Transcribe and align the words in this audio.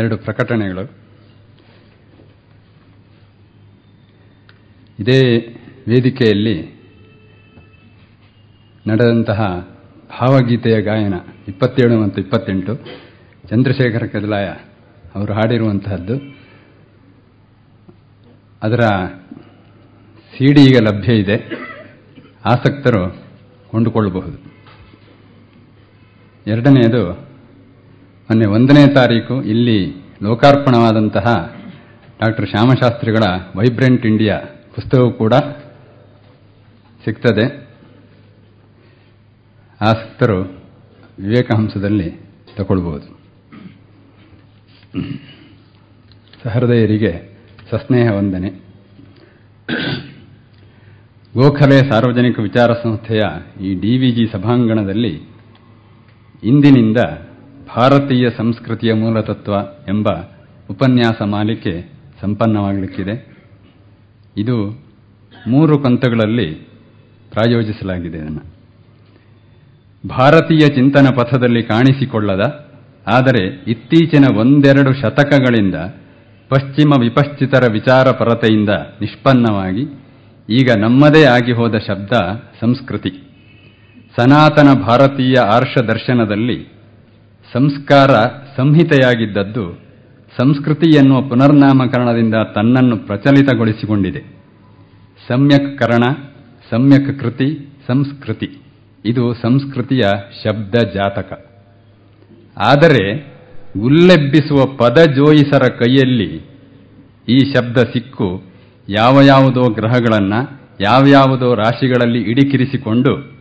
ಎರಡು 0.00 0.16
ಪ್ರಕಟಣೆಗಳು. 0.16 0.90
ಇದೇ 4.98 5.36
ವೇದಿಕೆಯಲ್ಲಿ 5.88 6.80
ನಡೆದಂತಹ 8.86 9.40
ಭಾವಗೀತೆಯ 10.20 10.82
ಗಾಯನ 10.82 11.14
ಇಪ್ಪತ್ತೇಳು 11.48 12.02
ಮತ್ತು 12.02 12.20
ಇಪ್ಪತ್ತೆಂಟು 12.20 12.76
ಚಂದ್ರಶೇಖರ 13.48 14.06
ಕದಲಾಯ 14.06 14.48
ಅವರು 15.14 15.32
ಹಾಡಿರುವಂತಹದ್ದು. 15.32 16.36
ಅದರ 18.62 18.80
ಸಿಡಿ 20.32 20.64
ಈಗ 20.64 20.76
ಲಭ್ಯ 20.80 21.14
ಇದೆ. 21.14 21.36
ಆಸಕ್ತರು 22.44 23.22
ಕೊಂಡುಕೊಳ್ಳಬಹುದು. 23.68 24.38
ಎರಡನೆಯದು 26.46 27.29
ಮೊನ್ನೆ 28.30 28.46
ಒಂದನೇ 28.46 28.94
ತಾರೀಕು 28.94 29.42
ಇಲ್ಲಿ 29.42 29.76
ಲೋಕಾರ್ಪಣವಾದಂತಹ 30.22 31.56
ಡಾಕ್ಟರ್ 32.20 32.48
ಶ್ಯಾಮಶಾಸ್ತ್ರಿಗಳ 32.50 33.22
ವೈಬ್ರೆಂಟ್ 33.56 34.06
ಇಂಡಿಯಾ 34.06 34.38
ಪುಸ್ತಕವು 34.74 35.12
ಕೂಡ 35.12 35.34
ಸಿಗ್ತದೆ. 37.04 37.46
ಆಸಕ್ತರು 39.80 40.42
ವಿವೇಕಹಂಸದಲ್ಲಿ 41.18 42.10
ತಗೊಳ್ಬೋದು 42.56 43.18
ಸಹೃದಯರಿಗೆ 46.44 47.38
ಸಸ್ನೇಹ 47.70 48.12
ವಂದನೆ. 48.12 48.50
ಗೋಖಲೆ 51.34 51.90
ಸಾರ್ವಜನಿಕ 51.90 52.38
ವಿಚಾರ 52.38 52.72
ಸಂಸ್ಥೆಯ 52.72 53.20
ಈ 53.60 53.74
ಡಿವಿಜಿ 53.80 54.32
ಸಭಾಂಗಣದಲ್ಲಿ 54.32 55.14
ಇಂದಿನಿಂದ 56.44 56.96
ಭಾರತೀಯ 57.76 58.28
ಸಂಸ್ಕೃತಿಯ 58.36 58.92
ಮೂಲತತ್ವ 58.92 59.52
ಎಂಬ 59.88 60.08
ಉಪನ್ಯಾಸ 60.70 61.22
ಮಾಲಿಕೆ 61.22 61.92
ಸಂಪನ್ನವಾಗಲಿಕ್ಕಿದೆ. 62.20 63.36
ಇದು 64.36 64.84
ಮೂರು 65.48 65.78
ಕಂತುಗಳಲ್ಲಿ 65.78 66.54
ಪ್ರಾಯೋಜಿಸಲಾಗಿದೆ 67.32 68.18
ಇದನ್ನು. 68.18 68.42
ಭಾರತೀಯ 70.08 70.58
ಚಿಂತನ 70.58 71.06
ಪಥದಲ್ಲಿ 71.16 71.62
ಕಾಣಿಸಿಕೊಳ್ಳದ, 71.62 72.70
ಆದರೆ 73.06 73.64
ಇತ್ತೀಚಿನ 73.68 74.24
ಒಂದೆರಡು 74.38 74.92
ಶತಕಗಳಿಂದ 74.92 75.74
ಪಶ್ಚಿಮ 76.48 76.90
ವಿಪಶ್ಚಿತರ 77.00 77.72
ವಿಚಾರ 77.72 78.10
ಪರತೆಯಿಂದ 78.10 78.68
ನಿಷ್ಪನ್ನವಾಗಿ, 79.00 79.82
ಈಗ 80.50 80.68
ನಮ್ಮದೇ 80.78 81.24
ಆಗಿ 81.24 81.52
ಹೋದ 81.52 81.74
ಶಬ್ದ 81.78 82.12
ಸಂಸ್ಕೃತಿ. 82.60 83.10
ಸನಾತನ 84.16 84.82
ಭಾರತೀಯ 84.82 85.34
ಆರ್ಷ 85.52 85.78
ದರ್ಶನದಲ್ಲಿ 85.78 86.79
ಸಂಸ್ಕಾರ 87.52 88.10
ಸಂಹಿತೆಯಾಗಿದ್ದದ್ದು 88.56 89.78
ಸಂಸ್ಕೃತಿ 90.38 90.96
ಎನ್ನುವ 90.96 91.20
ಪುನರ್ನಾಮಕರಣದಿಂದ 91.22 92.34
ತನ್ನನ್ನು 92.54 92.96
ಪ್ರಚಲಿತಗೊಳಿಸಿಕೊಂಡಿದೆ. 92.96 94.20
ಸಮ್ಯಕ್ 95.28 95.78
ಕರಣ, 95.78 96.04
ಸಮ್ಯಕ್ 96.70 97.20
ಕೃತಿ, 97.20 97.68
ಸಂಸ್ಕೃತಿ. 97.88 98.62
ಇದು 99.04 99.34
ಸಂಸ್ಕೃತಿಯ 99.34 100.00
ಶಬ್ದ 100.44 100.74
ಜಾತಕ. 100.74 101.32
ಆದರೆ 102.56 103.34
ಉಲ್ಲೆಬ್ಬಿಸುವ 103.80 104.76
ಪದ 104.76 105.04
ಜೋಯಿಸರ 105.04 105.66
ಕೈಯಲ್ಲಿ 105.66 106.46
ಈ 107.28 107.38
ಶಬ್ದ 107.38 107.78
ಸಿಕ್ಕು 107.78 108.42
ಯಾವ 108.88 109.22
ಯಾವುದೋ 109.22 109.72
ಗ್ರಹಗಳನ್ನು 109.72 110.60
ಯಾವ್ಯಾವುದೋ 110.80 111.54
ರಾಶಿಗಳಲ್ಲಿ 111.54 112.18
ಇಡಿಕಿರಿಸಿಕೊಂಡು 112.18 113.32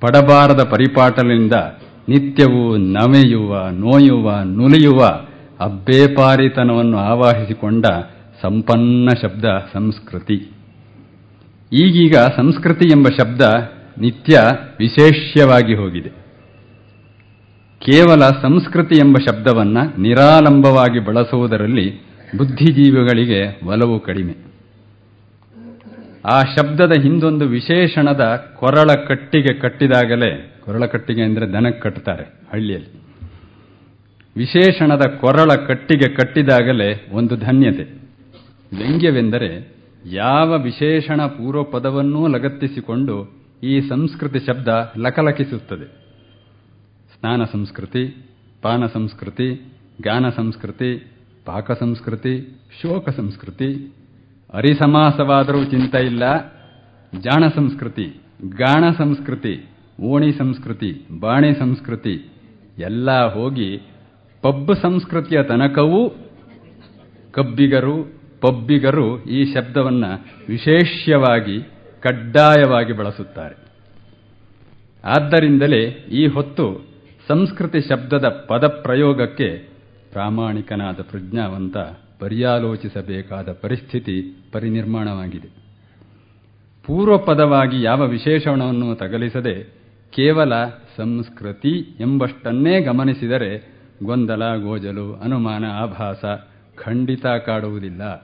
ಪಡಬಾರದ 0.00 0.62
ಪರಿಪಾಟಲಿಂದ 0.62 1.52
ನಿತ್ಯವೂ 2.08 2.76
ನವೆಯುವ 2.76 3.68
ನೋಯುವ, 3.70 4.42
ನುಲಿಯುವ 4.44 5.04
ಅಬ್ಬೇಪಾರಿತನವನ್ನು 5.60 6.98
ಆವಾಹಿಸಿಕೊಂಡ 6.98 7.86
ಸಂಪನ್ನ 8.42 9.08
ಶಬ್ದ 9.22 9.44
ಸಂಸ್ಕೃತಿ. 9.72 10.34
ಈಗೀಗ 11.72 12.16
ಸಂಸ್ಕೃತಿ 12.16 12.88
ಎಂಬ 12.88 13.06
ಶಬ್ದ 13.08 13.40
ನಿತ್ಯ 13.98 14.40
ವಿಶೇಷ್ಯವಾಗಿ 14.78 15.74
ಹೋಗಿದೆ. 15.74 16.24
ಕೇವಲ 17.78 18.20
ಸಂಸ್ಕೃತಿ 18.42 18.94
ಎಂಬ 18.94 19.16
ಶಬ್ದವನ್ನು 19.30 20.00
ನಿರಾಲಂಬವಾಗಿ 20.00 21.04
ಬಳಸುವುದರಲ್ಲಿ 21.04 22.02
ಬುದ್ಧಿಜೀವಿಗಳಿಗೆ 22.36 23.60
ಒಲವು 23.66 24.00
ಕಡಿಮೆ. 24.00 24.36
ಆ 26.24 26.40
ಶಬ್ದದ 26.40 26.92
ಹಿಂದೊಂದು 27.02 27.48
ವಿಶೇಷಣದ 27.48 28.44
ಕೊರಳ 28.56 28.94
ಕಟ್ಟಿಗೆ 29.08 29.60
ಕಟ್ಟಿದಾಗಲೇ 29.60 30.53
ಕೊರಳ 30.64 30.86
ಕಟ್ಟಿಗೆ 30.86 31.22
ಅಂದರೆ 31.22 31.52
ದನಕ್ಕೆ 31.52 31.80
ಕಟ್ಟುತ್ತಾರೆ 31.80 32.24
ಹಳ್ಳಿಯಲ್ಲಿ. 32.52 33.00
ವಿಶೇಷಣದ 34.36 35.02
ಕೊರಳ 35.20 35.54
ಕಟ್ಟಿಗೆ 35.66 36.14
ಕಟ್ಟಿದಾಗಲೇ 36.14 37.08
ಒಂದು 37.12 37.36
ಧನ್ಯತೆ. 37.36 37.84
ವ್ಯಂಗ್ಯವೆಂದರೆ 38.76 39.74
ಯಾವ 40.04 40.58
ವಿಶೇಷಣ 40.58 41.26
ಪೂರ್ವ 41.26 41.62
ಪದವನ್ನೂ 41.62 42.26
ಲಗತ್ತಿಸಿಕೊಂಡು 42.26 43.44
ಈ 43.62 43.80
ಸಂಸ್ಕೃತಿ 43.80 44.38
ಶಬ್ದ 44.38 44.68
ಲಕಲಕಿಸುತ್ತದೆ. 44.98 45.84
ಸ್ನಾನ 47.18 47.44
ಸಂಸ್ಕೃತಿ, 47.44 48.26
ಪಾನ 48.62 48.86
ಸಂಸ್ಕೃತಿ, 48.86 49.72
ಗಾನ 50.02 50.28
ಸಂಸ್ಕೃತಿ, 50.28 51.12
ಪಾಕ 51.44 51.70
ಸಂಸ್ಕೃತಿ, 51.70 52.60
ಶೋಕ 52.82 53.08
ಸಂಸ್ಕೃತಿ, 53.08 53.94
ಅರಿಸಮಾಸವಾದರೂ 54.54 55.64
ಚಿಂತ 55.64 55.94
ಇಲ್ಲ, 55.94 56.38
ಜಾಣ 57.20 57.48
ಸಂಸ್ಕೃತಿ, 57.54 58.20
ಗಾಣ 58.48 58.90
ಸಂಸ್ಕೃತಿ 58.90 59.73
ಓಣಿ 60.00 60.32
ಸಂಸ್ಕೃತಿ, 60.32 61.06
ಬಾಣಿ 61.20 61.54
ಸಂಸ್ಕೃತಿ, 61.54 62.32
ಎಲ್ಲ 62.78 63.34
ಹೋಗಿ 63.34 63.76
ಪಬ್ 64.42 64.76
ಸಂಸ್ಕೃತಿಯ 64.82 65.42
ತನಕವೂ 65.42 66.10
ಕಬ್ಬಿಗರು, 67.30 68.12
ಪಬ್ಬಿಗರು 68.40 69.24
ಈ 69.24 69.54
ಶಬ್ದವನ್ನು 69.54 70.24
ವಿಶೇಷ್ಯವಾಗಿ, 70.48 71.60
ಕಡ್ಡಾಯವಾಗಿ 72.00 72.92
ಬಳಸುತ್ತಾರೆ. 72.92 73.54
ಆದ್ದರಿಂದಲೇ 75.04 75.82
ಈ 76.12 76.26
ಹೊತ್ತು 76.26 76.86
ಸಂಸ್ಕೃತಿ 77.28 77.80
ಶಬ್ದದ 77.80 78.28
ಪದಪ್ರಯೋಗಕ್ಕೆ 78.48 79.48
ಪ್ರಾಮಾಣಿಕನಾದ 80.12 80.94
ಪ್ರಜ್ಞಾವಂತ, 80.94 81.76
ಪರ್ಯಾಲೋಚಿಸಬೇಕಾದ 82.20 83.52
ಪರಿಸ್ಥಿತಿ 83.52 84.46
ಪರಿನಿರ್ಮಾಣವಾಗಿದೆ. 84.52 85.48
ಪೂರ್ವಪದವಾಗಿ 86.86 87.82
ಯಾವ 87.82 88.06
ವಿಶೇಷಣವನ್ನು 88.06 88.94
ತಗಲಿಸದೆ 88.94 89.83
ಕೇವಲ 90.14 90.52
ಸಂಸ್ಕೃತಿ 90.96 91.96
ಎಂಬಷ್ಟನ್ನೇ 92.00 92.80
ಗಮನಿಸಿದರೆ 92.80 93.74
ಗೊಂದಲ, 94.04 94.56
ಗೋಜಲು, 94.56 95.14
ಅನುಮಾನ, 95.14 95.64
ಆಭಾಸ 95.64 96.24
ಖಂಡಿತ 96.76 97.26
ಕಾಡುವುದಿಲ್ಲ. 97.26 98.16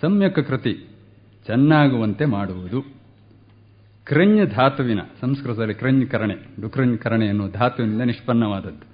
ಸಮ್ಯಕ್ 0.00 0.34
ಕೃತಿ 0.34 0.88
ಚೆನ್ನಾಗುವಂತೆ 1.46 2.24
ಮಾಡುವುದು. 2.24 2.82
ಕ್ರಣ್ಯ 4.04 4.46
ಧಾತುವಿನ 4.46 5.00
ಸಂಸ್ಕೃತದಲ್ಲಿ 5.20 5.74
ಕ್ರಣ್ಯ 5.74 6.06
ಕರಣೆ 6.06 6.34
ಡುಕ್ರಣ್ಯ 6.60 6.96
ಕರಣೆ 6.96 7.26
ಎನ್ನುವ 7.26 7.48
ಧಾತುವಿನಿಂದ 7.48 8.00
ನಿಷ್ಪನ್ನವಾದದ್ದು. 8.00 8.86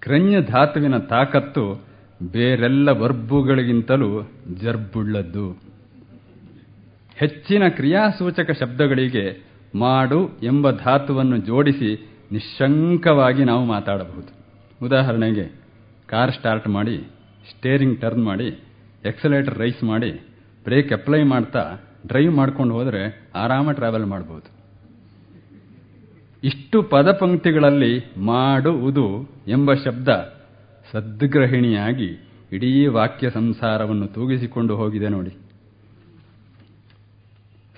ಕ್ರಣ್ಯ 0.00 0.42
ಧಾತುವಿನ 0.42 0.96
ತಾಕತ್ತು 0.96 1.84
ಬೇರೆಲ್ಲ 2.32 2.88
ವರ್ಬುಗಳಿಗಿಂತಲೂ 2.90 4.22
ಜರ್ಬುಳ್ಳದ್ದು. 4.62 5.50
ಹೆಚ್ಚಿನ 7.16 7.68
ಕ್ರಿಯಾಸೂಚಕ 7.68 8.50
ಶಬ್ದಗಳಿಗೆ 8.60 9.51
ಮಾಡು 9.74 10.30
ಎಂಬ 10.42 10.70
ಧಾತುವನ್ನು 10.70 11.36
ಜೋಡಿಸಿ 11.36 12.10
ನಿಶಂಕವಾಗಿ 12.32 13.44
ನಾವು 13.44 13.64
ಮಾತಾಡಬಹುದು. 13.64 14.42
ಉದಾಹರಣೆಗೆ, 14.84 15.60
ಕಾರ್ 16.06 16.32
ಸ್ಟಾರ್ಟ್ 16.32 16.68
ಮಾಡಿ, 16.68 16.98
ಸ್ಟೇರಿಂಗ್ 17.50 18.00
ಟರ್ನ್ 18.00 18.24
ಮಾಡಿ, 18.24 18.62
ಎಕ್ಸಲೇಟರ್ 19.04 19.58
ರೈಸ್ 19.58 19.84
ಮಾಡಿ, 19.84 20.10
ಬ್ರೇಕ್ 20.64 20.92
ಅಪ್ಲೈ 20.92 21.22
ಮಾಡ್ತಾ 21.22 21.76
ಡ್ರೈವ್ 22.06 22.34
ಮಾಡ್ಕೊಂಡು 22.34 22.74
ಹೋದರೆ 22.74 23.30
ಆರಾಮ 23.34 23.70
ಟ್ರಾವೆಲ್ 23.70 24.06
ಮಾಡ್ಬೋದು. 24.06 24.62
ಇಷ್ಟು 26.44 26.82
ಪದಪಂಕ್ತಿಗಳಲ್ಲಿ 26.82 28.04
ಮಾಡುವುದು 28.16 29.30
ಎಂಬ 29.48 29.74
ಶಬ್ದ 29.74 30.08
ಸದ್ಗ್ರಹಿಣಿಯಾಗಿ 30.92 32.28
ಇಡೀ 32.52 32.86
ವಾಕ್ಯ 32.86 33.30
ಸಂಸಾರವನ್ನು 33.30 34.06
ತೂಗಿಸಿಕೊಂಡು 34.06 34.76
ಹೋಗಿದೆ 34.76 35.08
ನೋಡಿ. 35.08 35.41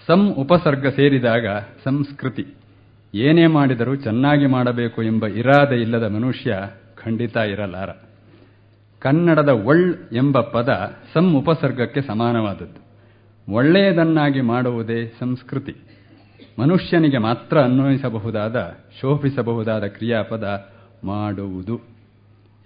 ಸಂ 0.06 0.29
ಉಪಸರ್ಗ 0.29 0.87
ಸೇರಿದಾಗ 0.87 1.47
ಸಂಸ್ಕೃತಿ. 1.85 2.47
ಏನೇ 3.15 3.47
ಮಾಡಿದರೂ 3.47 3.97
ಚೆನ್ನಾಗಿ 3.97 4.47
ಮಾಡಬೇಕು 4.47 5.03
ಎಂಬ 5.03 5.27
ಇರಾದೆ 5.27 5.81
ಇಲ್ಲದ 5.81 6.03
ಮನುಷ್ಯ 6.03 6.59
ಖಂಡಿತ 7.05 7.37
ಇರಲಾರ. 7.37 7.91
ಕನ್ನಡದ 8.99 9.49
ಒಳ್ 9.49 9.95
ಎಂಬ 10.12 10.41
ಪದ 10.41 10.97
ಸಂ 11.15 11.37
ಉಪಸರ್ಗಕ್ಕೆ 11.37 12.01
ಸಮಾನವಾದದ್ದು. 12.03 12.85
ಒಳ್ಳೆಯದನ್ನಾಗಿ 13.53 14.41
ಮಾಡುವುದೇ 14.41 15.12
ಸಂಸ್ಕೃತಿ. 15.21 15.75
ಮನುಷ್ಯನಿಗೆ 16.59 17.19
ಮಾತ್ರ 17.19 17.59
ಅನ್ವಯಿಸಬಹುದಾದ, 17.59 18.77
ಶೋಭಿಸಬಹುದಾದ 19.01 19.85
ಕ್ರಿಯಾಪದ 19.85 20.69
ಮಾಡುವುದು. 21.05 21.81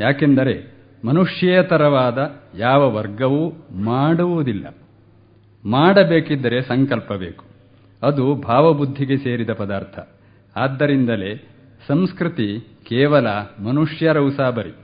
ಯಾಕೆಂದರೆ 0.00 0.74
ಮನುಷ್ಯೇತರವಾದ 1.06 2.18
ಯಾವ 2.58 2.94
ವರ್ಗವೂ 2.94 3.68
ಮಾಡುವುದಿಲ್ಲ. 3.70 4.74
ಮಾಡಬೇಕಿದ್ದರೆ 5.64 6.62
ಸಂಕಲ್ಪ 6.62 7.12
ಬೇಕು. 7.12 7.44
ಅದು 8.02 8.34
ಭಾವಬುದ್ಧಿಗೆ 8.34 9.16
ಸೇರಿದ 9.16 9.50
ಪದಾರ್ಥ. 9.50 9.98
ಆದ್ದರಿಂದಲೇ 10.56 11.48
ಸಂಸ್ಕೃತಿ 11.88 12.60
ಕೇವಲ 12.84 13.26
ಮನುಷ್ಯರ 13.64 14.18
ಉಸಾಬರಿ. 14.18 14.74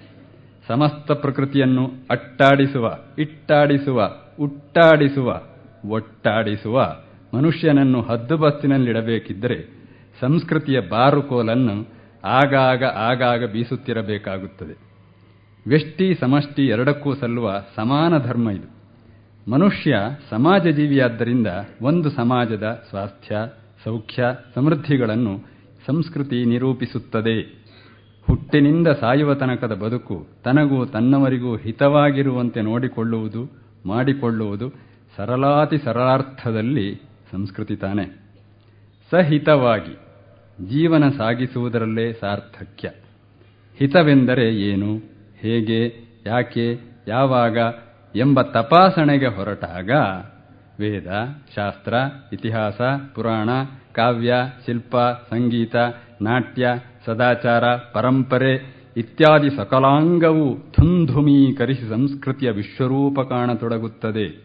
ಸಮಸ್ತ 0.69 1.13
ಪ್ರಕೃತಿಯನ್ನು 1.13 1.91
ಅಟ್ಟಾಡಿಸುವ, 2.11 2.99
ಇಟ್ಟಾಡಿಸುವ, 3.19 4.11
ಉಟ್ಟಾಡಿಸುವ, 4.41 5.43
ಒಟ್ಟಾಡಿಸುವ 5.89 6.97
ಮನುಷ್ಯನನ್ನು 7.35 8.03
ಹದ್ದುಬಸ್ತಿನಲ್ಲಿಡಬೇಕಿದ್ದರೆ 8.03 9.69
ಸಂಸ್ಕೃತಿಯ 10.21 10.81
ಬಾರುಕೋಲನ್ನು 10.81 11.89
ಆಗಾಗ 12.25 12.85
ಆಗಾಗ 12.85 13.45
ಬೀಸುತ್ತಿರಬೇಕಾಗುತ್ತದೆ. 13.45 14.79
ವ್ಯಷ್ಟಿ 15.67 16.15
ಸಮಷ್ಟಿ 16.15 16.67
ಎರಡಕ್ಕೂ 16.67 17.15
ಸಲ್ಲುವ 17.15 17.63
ಸಮಾನ 17.77 18.19
ಧರ್ಮ 18.19 18.51
ಇದು. 18.51 18.74
ಮನುಷ್ಯ 19.49 19.97
ಸಮಾಜ 20.31 20.67
ಜೀವಿಯಾದ್ದರಿಂದ 20.67 21.47
ಒಂದು 21.83 22.11
ಸಮಾಜದ 22.11 22.85
ಸ್ವಾಸ್ಥ್ಯ, 22.89 23.37
ಸೌಖ್ಯ, 23.85 24.25
ಸಮೃದ್ಧಿಗಳನ್ನು 24.55 25.41
ಸಂಸ್ಕೃತಿ 25.87 26.45
ನಿರೂಪಿಸುತ್ತದೆ. 26.45 27.65
ಹುಟ್ಟಿನಿಂದ 28.27 28.89
ಸಾಯುವ 28.89 29.35
ತನಕದ 29.35 29.75
ಬದುಕು 29.75 30.27
ತನಗೂ 30.45 30.85
ತನ್ನವರಿಗೂ 30.85 31.57
ಹಿತವಾಗಿರುವಂತೆ 31.57 32.61
ನೋಡಿಕೊಳ್ಳುವುದು, 32.61 33.51
ಮಾಡಿಕೊಳ್ಳುವುದು 33.87 34.73
ಸರಳಾತಿ 35.17 35.79
ಸರಳಾರ್ಥದಲ್ಲಿ 35.79 36.95
ಸಂಸ್ಕೃತಿ 37.33 37.77
ತಾನೆ. 37.77 38.25
ಸಹಿತವಾಗಿ 39.11 39.95
ಜೀವನ 40.69 41.09
ಸಾಗಿಸುವುದರಲ್ಲೇ 41.09 42.13
ಸಾರ್ಥಕ್ಯ. 42.13 42.91
ಹಿತವೆಂದರೆ 43.79 44.55
ಏನು, 44.55 44.97
ಹೇಗೆ, 45.39 45.95
ಯಾಕೆ, 46.27 46.79
ಯಾವಾಗ 47.09 47.59
ಎಂಬ 48.17 48.43
ತಪಾಸಣೆಗೆ 48.43 49.27
ಹೊರಟಾಗ 49.27 49.91
ವೇದ, 50.81 51.07
ಶಾಸ್ತ್ರ, 51.55 51.95
ಇತಿಹಾಸ, 52.33 52.81
ಪುರಾಣ, 53.15 53.49
ಕಾವ್ಯ, 53.93 54.35
ಶಿಲ್ಪ, 54.67 54.97
ಸಂಗೀತ, 55.31 55.77
ನಾಟ್ಯ, 56.23 56.69
ಸದಾಚಾರ, 57.07 57.65
ಪರಂಪರೆ 57.77 58.85
ಇತ್ಯಾದಿ 58.97 59.51
ಸಕಲಾಂಗವು 59.57 60.55
ಧುಂಧುಮೀಕರಿಸಿ 60.55 61.89
ಸಂಸ್ಕೃತಿಯ 61.89 62.51
ವಿಶ್ವರೂಪ 62.51 63.21
ಕಾಣತೊಡಗುತ್ತದೆ. 63.21 64.45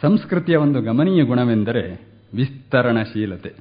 ಸಂಸ್ಕೃತಿಯ 0.00 0.56
ಒಂದು 0.56 0.80
ಗಮನೀಯ 0.80 1.22
ಗುಣವೆಂದರೆ 1.22 2.08
ವಿಸ್ತರಣಶೀಲತೆ. 2.34 3.52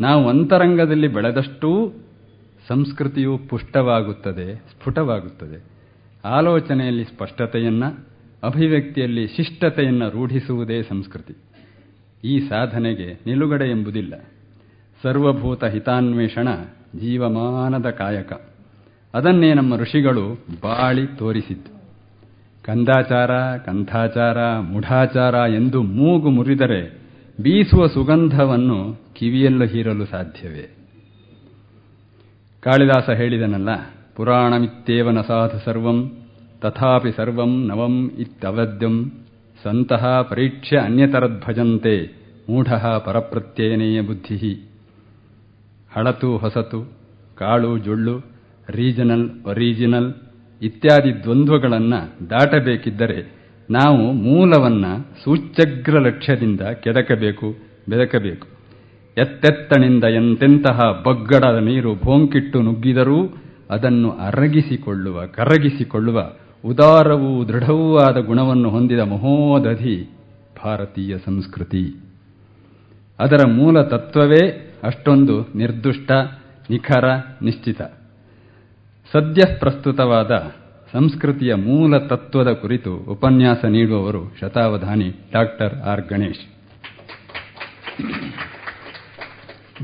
ನಾವು 0.00 0.28
ಅಂತರಂಗದಲ್ಲಿ 0.28 1.08
ಬೆಳೆದಷ್ಟೂ 1.08 1.92
ಸಂಸ್ಕೃತಿಯು 2.68 3.38
ಪುಷ್ಟವಾಗುತ್ತದೆ, 3.38 4.56
ಸ್ಫುಟವಾಗುತ್ತದೆ. 4.56 5.64
ಆಲೋಚನೆಯಲ್ಲಿ 6.24 7.04
ಸ್ಪಷ್ಟತೆಯನ್ನ 7.04 7.84
ಅಭಿವ್ಯಕ್ತಿಯಲ್ಲಿ 8.42 9.26
ಶಿಷ್ಟತೆಯನ್ನು 9.26 10.10
ರೂಢಿಸುವುದೇ 10.10 10.82
ಸಂಸ್ಕೃತಿ. 10.82 11.36
ಈ 12.24 12.48
ಸಾಧನೆಗೆ 12.48 13.20
ನಿಲುಗಡೆ 13.26 13.70
ಎಂಬುದಿಲ್ಲ. 13.70 14.14
ಸರ್ವಭೂತ 15.02 15.64
ಹಿತಾನ್ವೇಷಣ 15.64 16.48
ಜೀವಮಾನದ 16.98 17.90
ಕಾಯಕ. 17.90 18.32
ಅದನ್ನೇ 19.14 19.54
ನಮ್ಮ 19.54 19.76
ಋಷಿಗಳು 19.76 20.34
ಬಾಳಿ 20.62 21.06
ತೋರಿಸಿದ್ದು. 21.06 21.80
ಕಂದಾಚಾರ 22.64 23.56
ಕಂಥಾಚಾರ 23.56 24.58
ಮುಢಾಚಾರ 24.58 25.34
ಎಂದು 25.34 25.82
ಮೂಗು 25.82 26.30
ಮುರಿದರೆ 26.30 26.98
ಬೀಸುವ 27.40 27.86
ಸುಗಂಧವನ್ನು 27.86 29.00
ಕಿವಿಯಲ್ಲೂ 29.14 29.66
ಹೀರಲು 29.66 30.06
ಸಾಧ್ಯವೇ? 30.06 30.76
ಕಾಳಿದಾಸ 32.60 33.10
ಹೇಳಿದನಲ್ಲ, 33.10 33.68
ಪುರಾಣಮಿತ್ತೇವನ 34.16 35.20
ಸಾಧು 35.20 35.64
ಸರ್ವಂ 35.64 36.19
ತಥಾಪಿ 36.60 37.10
ಸರ್ವಂ 37.16 37.66
ನವಂ 37.66 38.10
ಇತ್ಯವದ್ಯಂ. 38.18 39.12
ಸಂತಹ 39.62 40.20
ಪರೀಕ್ಷೆ 40.30 40.76
ಅನ್ಯತರದ್ಭಜಂತೆ 40.76 41.94
ಮೂಢ 42.48 42.72
ಪರಪ್ರತ್ಯಯನೇಯ 43.04 44.00
ಬುದ್ಧಿ. 44.00 44.70
ಹಳತು 45.92 46.36
ಹೊಸತು 46.36 46.92
ಕಾಳು 47.38 47.78
ಜೊಳ್ಳು 47.78 48.18
ರೀಜನಲ್ 48.68 49.30
ಒರಿಜಿನಲ್ 49.46 50.14
ಇತ್ಯಾದಿ 50.62 51.22
ದ್ವಂದ್ವಗಳನ್ನು 51.22 52.30
ದಾಟಬೇಕಿದ್ದರೆ 52.30 53.40
ನಾವು 53.70 54.12
ಮೂಲವನ್ನ 54.12 54.84
ಸೂಚ್ಯಗ್ರ 55.24 55.98
ಲಕ್ಷ್ಯದಿಂದ 55.98 56.60
ಕೆದಕಬೇಕು, 56.60 57.56
ಬೆದಕಬೇಕು. 57.88 58.46
ಎತ್ತೆತ್ತಣಿಂದ 59.18 60.04
ಎಂತೆಂತಹ 60.04 60.78
ಬಗ್ಗಡದ 61.06 61.56
ನೀರು 61.56 61.94
ಭೋಂಕಿಟ್ಟು 61.94 62.62
ನುಗ್ಗಿದರೂ 62.62 63.34
ಅದನ್ನು 63.70 64.10
ಅರಗಿಸಿಕೊಳ್ಳುವ, 64.10 65.26
ಕರಗಿಸಿಕೊಳ್ಳುವ 65.26 66.32
ಉದಾರವೂ 66.64 67.44
ದೃಢವೂ 67.44 67.98
ಆದ 67.98 68.16
ಗುಣವನ್ನು 68.16 68.70
ಹೊಂದಿದ 68.70 68.98
ಮಹೋದಧಿ 68.98 70.16
ಭಾರತೀಯ 70.64 71.18
ಸಂಸ್ಕೃತಿ. 71.18 72.04
ಅದರ 73.18 73.46
ಮೂಲ 73.48 73.82
ತತ್ವವೇ 73.82 74.74
ಅಷ್ಟೊಂದು 74.82 75.40
ನಿರ್ದುಷ್ಟ, 75.54 76.12
ನಿಖರ, 76.70 77.04
ನಿಶ್ಚಿತ. 77.42 77.82
ಸದ್ಯ 79.12 79.54
ಪ್ರಸ್ತುತವಾದ 79.54 80.30
ಸಂಸ್ಕೃತಿಯ 80.92 81.54
ಮೂಲ 81.54 81.98
ತತ್ವದ 81.98 82.52
ಕುರಿತು 82.52 82.96
ಉಪನ್ಯಾಸ 82.96 83.64
ನೀಡುವವರು 83.64 84.36
ಶತಾವಧಾನಿ 84.40 85.10
ಡಾಕ್ಟರ್ 85.32 85.74
ಆರ್. 85.74 86.02
ಗಣೇಶ್. 86.02 86.60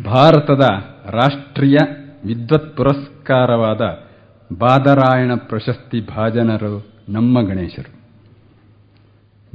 ಭಾರತದ 0.04 0.64
ರಾಷ್ಟ್ರೀಯ 1.10 1.76
ವಿದ್ವತ್ 2.24 2.76
ಪುರಸ್ಕಾರವಾದ 2.76 4.05
ಬಾದರಾಯಣ 4.52 5.34
ಪ್ರಶಸ್ತಿ 5.34 6.00
ಭಾಜನರು 6.00 6.86
ನಮ್ಮ 7.08 7.42
ಗಣೇಶರು. 7.42 7.96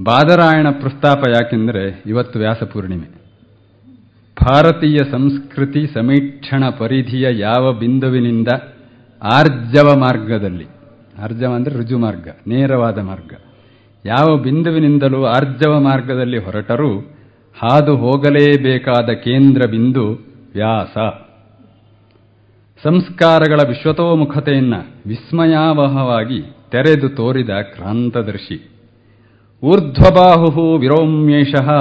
ಬಾದರಾಯಣ 0.04 0.68
ಪ್ರಸ್ತಾಪ 0.72 1.24
ಯಾಕೆಂದರೆ 1.28 2.04
ಇವತ್ತು 2.06 2.40
ವ್ಯಾಸ 2.40 2.64
ಪೂರ್ಣಿಮೆ 2.64 3.22
ಭಾರತೀಯ 4.44 4.98
ಸಂಸ್ಕೃತಿ 5.12 5.88
ಸಮೀಕ್ಷಣ 5.94 6.70
ಪರಿಧಿಯ 6.70 7.28
ಯಾವ 7.40 7.74
ಬಿಂದುವಿನಿಂದ 7.74 8.48
ಆರ್ಜವ 9.24 10.00
ಮಾರ್ಗದಲ್ಲಿ, 10.00 10.66
ಆರ್ಜವ 11.24 11.54
ಅಂದರೆ 11.54 11.76
ರುಜು 11.76 11.98
ಮಾರ್ಗ, 11.98 12.28
ನೇರವಾದ 12.48 12.98
ಮಾರ್ಗ, 12.98 13.34
ಯಾವ 14.06 14.38
ಬಿಂದುವಿನಿಂದಲೂ 14.38 15.26
ಆರ್ಜವ 15.26 15.80
ಮಾರ್ಗದಲ್ಲಿ 15.80 16.38
ಹೊರಟರೂ 16.38 17.00
ಹಾದು 17.62 17.98
ಹೋಗಲೇಬೇಕಾದ 17.98 19.10
ಕೇಂದ್ರ 19.10 19.62
ಬಿಂದು 19.70 20.12
ವ್ಯಾಸ. 20.54 20.98
ಸಂಸ್ಕಾರಗಳ 22.84 23.60
ವಿಶ್ವತೋಮುಖತೆಯನ್ನು 23.68 24.86
ವಿಸ್ಮಯಾವಹವಾಗಿ 25.08 26.42
ತೆರೆದು 26.72 27.10
ತೋರಿದ 27.10 27.50
ಕ್ರಾಂತದರ್ಶಿ. 27.50 28.70
ಊರ್ಧ್ವಬಾಹು 29.64 30.78
ವಿರೋಮ್ಯೇಷಃ 30.78 31.72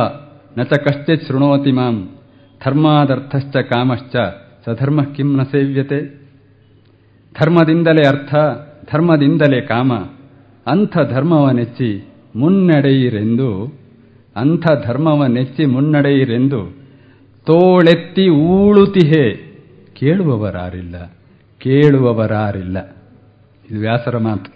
ನ 0.59 0.63
ಚ 0.63 0.73
ಕಶ್ಚಿತ್ 0.73 1.29
ಶೃಣೋತಿ 1.29 1.73
ಮಾಂ, 1.73 2.09
ಧರ್ಮಾದರ್ಥಶ್ಚ 2.65 3.57
ಕಾಮಶ್ಚ 3.57 4.17
ಸಧರ್ಮ 4.67 5.03
ಕಿಂ 5.03 5.37
ನ 5.37 5.43
ಸೇವ್ಯತೆ? 5.43 6.21
ಧರ್ಮದಿಂದಲೇ 7.41 8.09
ಅರ್ಥ, 8.09 8.35
ಧರ್ಮದಿಂದಲೇ 8.93 9.61
ಕಾಮ, 9.61 9.93
ಅಂಥ 10.67 10.99
ಧರ್ಮವ 11.11 11.51
ನೆಚ್ಚಿ 11.51 12.09
ಮುನ್ನಡೆಯಿರೆಂದು, 12.37 13.79
ಅಂಥ 14.37 14.67
ಧರ್ಮವ 14.87 15.27
ನೆಚ್ಚಿ 15.27 15.65
ಮುನ್ನಡೆಯಿರೆಂದು 15.65 16.77
ತೋಳೆತ್ತಿ 17.47 18.29
ಊಳುತಿಹೆ 18.29 19.50
ಕೇಳುವವರಾರಿಲ್ಲ. 20.01 21.07
ಕೇಳುವವರಾರಿಲ್ಲ. 21.59 22.97
ಇದು 23.71 23.81
ವ್ಯಾಸರ 23.81 24.19
ಮಾತು. 24.19 24.53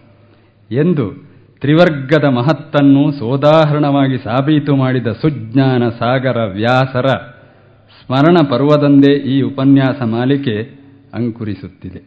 ಎಂದು 0.75 1.29
ತ್ರಿವರ್ಗದ 1.61 2.25
ಮಹತ್ತನ್ನು 2.25 3.13
ಸೋದಾಹರಣವಾಗಿ 3.13 4.19
ಸಾಬೀತು 4.19 4.77
ಮಾಡಿದ 4.77 5.07
ಸುಜ್ಞಾನ 5.07 5.89
ಸಾಗರ 5.89 6.45
ವ್ಯಾಸರ 6.45 7.07
ಸ್ಮರಣ 8.07 8.37
ಪರ್ವದಂದೇ 8.51 9.13
ಈ 9.13 9.43
ಉಪನ್ಯಾಸ 9.43 10.03
ಮಾಲಿಕೆ 10.03 10.81
ಅಂಕುರಿಸುತ್ತಿದೆ. 11.15 12.03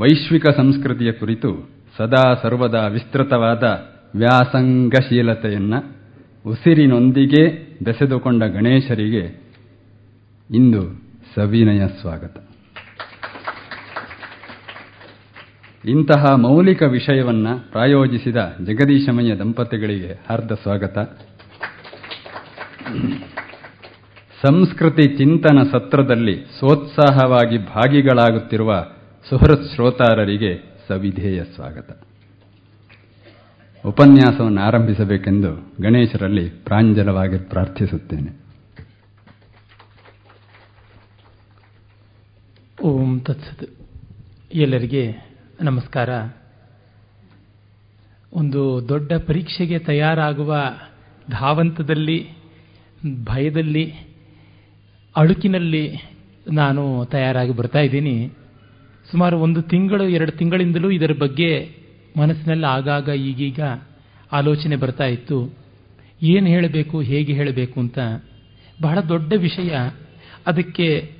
ವೈಶ್ವಿಕ 0.00 0.46
ಸಂಸ್ಕೃತಿಯ 0.56 1.12
ಕುರಿತು 1.12 1.68
ಸದಾ 1.96 2.34
ಸರ್ವದಾ 2.42 2.86
ವಿಸ್ತೃತವಾದ 2.86 3.62
ವ್ಯಾಸಂಗಶೀಲತೆಯನ್ನು 4.16 5.96
ಉಸಿರಿನೊಂದಿಗೆ 6.50 7.76
ಬೆಸೆದುಕೊಂಡ 7.84 8.42
ಗಣೇಶರಿಗೆ 8.44 9.42
ಇಂದು 10.54 11.05
ಸವಿನಯ 11.36 11.88
ಸ್ವಾಗತ. 12.00 12.36
ಇಂತಹ 15.84 16.34
ಮೌಲಿಕ 16.34 16.82
ವಿಷಯವನ್ನ 16.82 17.46
ಪ್ರಾಯೋಜಿಸಿದ 17.70 18.36
ಜಗದೀಶಮಯ್ಯ 18.64 19.36
ದಂಪತಿಗಳಿಗೆ 19.36 20.20
ಹಾರ್ದ 20.30 20.52
ಸ್ವಾಗತ. 20.52 20.98
ಸಂಸ್ಕೃತಿ 24.46 25.02
ಚಿಂತನ 25.02 25.58
ಸತ್ರದಲ್ಲಿ 25.72 26.44
ಸೋತ್ಸಾಹವಾಗಿ 26.60 27.58
ಭಾಗಿಗಳಾಗುತ್ತಿರುವ 27.58 28.86
ಸುಹೃತ್ 29.28 29.74
ಶ್ರೋತಾರರಿಗೆ 29.74 30.82
ಸವಿಧೇಯ 30.88 31.44
ಸ್ವಾಗತ. 31.44 32.02
ಉಪನ್ಯಾಸವನ್ನು 33.86 34.60
ಆರಂಭಿಸಬೇಕೆಂದು 34.60 35.74
ಗಣೇಶರಲ್ಲಿ 35.82 36.48
ಪ್ರಾಂಜಲವಾಗಿ 36.48 37.38
ಪ್ರಾರ್ಥಿಸುತ್ತೇನೆ. 37.38 38.45
ಓಂ 42.82 43.20
ತತ್ಸತ್ 43.20 43.70
ಎಲ್ಲರಿಗೆ 44.54 45.32
ನಮಸ್ಕಾರ. 45.62 46.08
ಒಂದು 48.32 48.88
ದೊಡ್ಡ 48.88 49.12
ಪರೀಕ್ಷೆಗೆ 49.12 49.78
ತಯಾರಾಗುವ 49.78 50.56
ಧಾವಂತದಲ್ಲಿ, 51.30 52.28
ಭಯದಲ್ಲಿ, 53.24 53.94
ಅಳುಕಿನಲ್ಲಿ 55.16 55.96
ನಾನು 56.52 57.04
ತಯಾರಾಗಿ 57.04 57.52
ಬರ್ತಾ 57.52 57.78
ಇದ್ದೀನಿ. 57.78 58.32
ಸುಮಾರು 59.10 59.38
ಒಂದು 59.38 59.62
ತಿಂಗಳು, 59.62 60.08
ಎರಡು 60.08 60.32
ತಿಂಗಳಿಂದಲೂ 60.32 60.90
ಇದರ 60.90 61.10
ಬಗ್ಗೆ 61.18 61.76
ಮನಸ್ಸಿನಲ್ಲಿ 62.18 62.66
ಆಗಾಗ 62.66 63.08
ಈಗೀಗ 63.08 63.60
ಆಲೋಚನೆ 64.32 64.76
ಬರ್ತಾ 64.76 65.04
ಇತ್ತು. 65.04 65.54
ಏನು 66.22 66.46
ಹೇಳಬೇಕು, 66.46 67.00
ಹೇಗೆ 67.00 67.32
ಹೇಳಬೇಕು 67.32 67.80
ಅಂತ. 67.80 67.98
ಬಹಳ 68.82 69.00
ದೊಡ್ಡ 69.00 69.32
ವಿಷಯ. 69.36 69.90
ಅದಕ್ಕೆ 70.46 71.15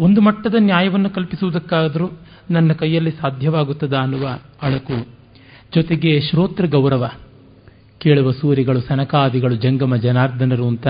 ಒಂದು 0.00 0.20
ಮಟ್ಟದ 0.20 0.54
ನ್ಯಾಯವನ್ನು 0.58 1.10
ಕಲ್ಪಿಸುವುದಕ್ಕಾದರೂ 1.10 2.10
ನನ್ನ 2.50 2.72
ಕೈಯಲ್ಲಿ 2.72 3.10
ಸಾಧ್ಯವಾಗುತ್ತದ 3.10 3.96
ಅನ್ನುವ 3.96 4.28
ಅಳಕು. 4.62 5.06
ಜೊತೆಗೆ 5.74 6.20
ಶ್ರೋತೃ 6.20 6.66
ಗೌರವ. 6.66 7.10
ಕೇಳುವ 7.98 8.30
ಸೂರಿಗಳು, 8.30 8.80
ಸನಕಾದಿಗಳು, 8.80 9.54
ಜಂಗಮ 9.54 9.96
ಜನಾರ್ದನರು 9.96 10.68
ಅಂತ 10.68 10.88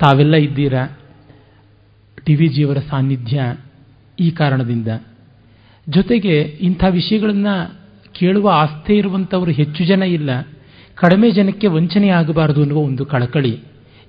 ತಾವೆಲ್ಲ 0.00 0.36
ಇದ್ದೀರಾ? 0.36 0.98
ಟಿ 2.24 2.34
ವಿ 2.34 2.48
ಜಿಯವರ 2.48 2.78
ಸಾನ್ನಿಧ್ಯ 2.90 3.56
ಈ 4.20 4.30
ಕಾರಣದಿಂದ. 4.30 4.88
ಜೊತೆಗೆ 5.88 6.40
ಇಂಥ 6.40 6.84
ವಿಷಯಗಳನ್ನು 6.90 7.80
ಕೇಳುವ 8.12 8.50
ಆಸ್ತೆ 8.54 8.96
ಇರುವಂಥವರು 8.96 9.50
ಹೆಚ್ಚು 9.50 9.84
ಜನ 9.84 10.02
ಇಲ್ಲ. 10.02 10.46
ಕಡಿಮೆ 10.94 11.30
ಜನಕ್ಕೆ 11.30 11.66
ವಂಚನೆ 11.66 12.08
ಆಗಬಾರದು 12.08 12.60
ಅನ್ನುವ 12.60 12.78
ಒಂದು 12.78 13.06
ಕಳಕಳಿ. 13.06 13.60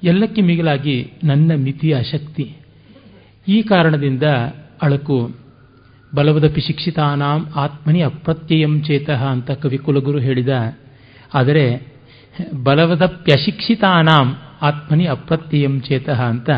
ಎಲ್ಲಕ್ಕೆ 0.04 0.42
ಮಿಗಿಲಾಗಿ 0.42 1.12
ನನ್ನ 1.24 1.52
ಮಿತಿಯ 1.56 2.04
ಶಕ್ತಿ. 2.04 2.56
ಈ 3.50 3.62
ಕಾರಣದಿಂದ 3.62 4.24
ಅಳಕು, 4.82 5.18
ಬಲವದಪಿ 6.16 6.62
ಶಿಕ್ಷಿತಾನಾಂ 6.62 7.40
ಆತ್ಮನಿ 7.56 8.02
ಅಪ್ರತ್ಯಯಂ 8.02 8.74
ಚೇತಃ 8.82 9.22
ಅಂತ 9.26 9.52
ಕವಿ 9.52 9.78
ಕುಲಗುರು 9.78 10.20
ಹೇಳಿದ. 10.20 10.50
ಆದರೆ 11.34 11.66
ಬಲವದಪ್ಯಶಿಕ್ಷಿತಾನಾಂ 12.64 14.28
ಆತ್ಮನಿ 14.62 15.06
ಅಪ್ರತ್ಯಯಂ 15.06 15.82
ಚೇತಃ 15.82 16.22
ಅಂತ 16.24 16.50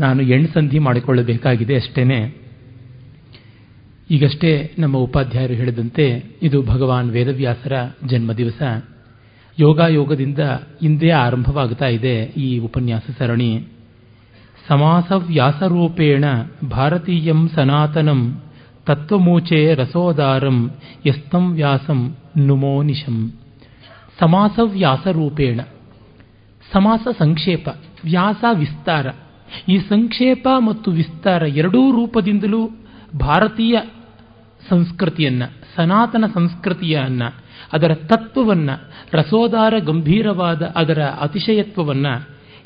ನಾನು 0.00 0.22
ಸಂಧಿ 0.46 0.78
ಮಾಡಿಕೊಳ್ಳಬೇಕಾಗಿದೆ 0.78 1.74
ಅಷ್ಟೇನೆ. 1.76 2.20
ಈಗಷ್ಟೇ 4.10 4.50
ನಮ್ಮ 4.78 4.96
ಉಪಾಧ್ಯಾಯರು 4.96 5.54
ಹೇಳಿದಂತೆ 5.54 6.06
ಇದು 6.42 6.62
ಭಗವಾನ್ 6.62 7.10
ವೇದವ್ಯಾಸರ 7.10 7.74
ಜನ್ಮ 8.06 8.32
ದಿವಸ 8.32 8.62
ಯೋಗಾಯೋಗದಿಂದ 9.58 10.38
ಇಂದೇ 10.82 11.10
ಆರಂಭವಾಗ್ತಾ 11.10 11.86
ಇದೆ 11.86 12.14
ಈ 12.36 12.58
ಉಪನ್ಯಾಸ 12.58 13.02
ಸರಣಿ. 13.18 13.50
ಸಮಾಸ 14.68 15.12
ವ್ಯಾಸರೂಪೇಣ 15.12 16.24
ಭಾರತೀಯಂ 16.70 17.48
ಸನಾತನಂ 17.48 18.42
ತತ್ವಮೂಚೆ 18.86 19.74
ರಸೋದಾರಂ 19.74 20.70
ಯಸ್ತಂ 21.06 21.52
ವ್ಯಾಸಂ 21.52 22.16
ನುಮೋನಿಶಂ 22.38 23.32
ಸಮಾಸ 24.20 24.58
ವ್ಯಾಸರೂಪೇಣ 24.62 25.60
ಸಮಾಸ 26.72 27.08
ಸಂಕ್ಷೇಪ, 27.18 27.68
ವ್ಯಾಸ 28.04 28.44
ವಿಸ್ತಾರ. 28.52 29.06
ಈ 29.68 29.78
ಸಂಕ್ಷೇಪ 29.78 30.48
ಮತ್ತು 30.58 30.90
ವಿಸ್ತಾರ 30.90 31.42
ಎರಡೂ 31.42 31.90
ರೂಪದಿಂದಲೂ 31.90 32.70
ಭಾರತೀಯ 33.16 33.78
ಸಂಸ್ಕೃತಿಯನ್ನ, 34.68 35.42
ಸನಾತನ 35.76 36.24
ಸಂಸ್ಕೃತಿಯನ್ನ, 36.34 37.22
ಅದರ 37.72 37.94
ತತ್ವವನ್ನ, 37.94 38.70
ರಸೋದಾರ 39.12 39.78
ಗಂಭೀರವಾದ 39.78 40.62
ಅದರ 40.62 41.02
ಅತಿಶಯತ್ವವನ್ನ 41.02 42.06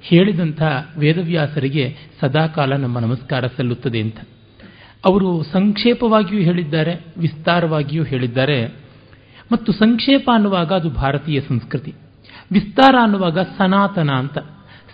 ಹೇಳಿದಂಥ 0.09 0.63
ವೇದವ್ಯಾಸರಿಗೆ 0.99 1.97
ಸದಾಕಾಲ 2.21 2.77
ನಮ್ಮ 2.77 2.99
ನಮಸ್ಕಾರ 2.99 3.47
ಸಲ್ಲುತ್ತದೆ 3.47 4.01
ಅಂತ. 4.01 4.17
ಅವರು 5.07 5.43
ಸಂಕ್ಷೇಪವಾಗಿಯೂ 5.43 6.43
ಹೇಳಿದ್ದಾರೆ, 6.43 7.01
ವಿಸ್ತಾರವಾಗಿಯೂ 7.19 8.05
ಹೇಳಿದ್ದಾರೆ. 8.05 8.67
ಮತ್ತು 9.53 9.73
ಸಂಕ್ಷೇಪ 9.73 10.31
ಅನ್ನುವಾಗ 10.35 10.73
ಅದು 10.73 10.91
ಭಾರತೀಯ 10.91 11.41
ಸಂಸ್ಕೃತಿ. 11.41 11.95
ವಿಸ್ತಾರ 12.53 12.95
ಅನ್ನುವಾಗ 13.03 13.39
ಸನಾತನ 13.39 14.11
ಅಂತ. 14.11 14.39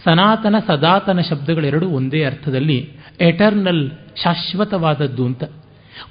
ಸನಾತನ, 0.04 0.54
ಸದಾತನ 0.66 1.21
ಶಬ್ದಗಳೆರಡೂ 1.21 1.88
ಒಂದೇ 1.88 2.25
ಅರ್ಥದಲ್ಲಿ 2.25 2.90
ಎಟರ್ನಲ್ 3.21 3.90
ಶಾಶ್ವತವಾದದ್ದು 4.25 5.26
ಅಂತ. 5.26 5.44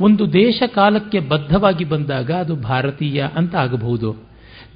ಒಂದು 0.02 0.34
ದೇಶ 0.34 0.64
ಕಾಲಕ್ಕೆ 0.76 1.20
ಬದ್ಧವಾಗಿ 1.20 1.84
ಬಂದಾಗ 1.84 2.32
ಅದು 2.32 2.56
ಭಾರತೀಯ 2.56 3.28
ಅಂತ 3.36 3.56
ಆಗಬಹುದು. 3.56 4.16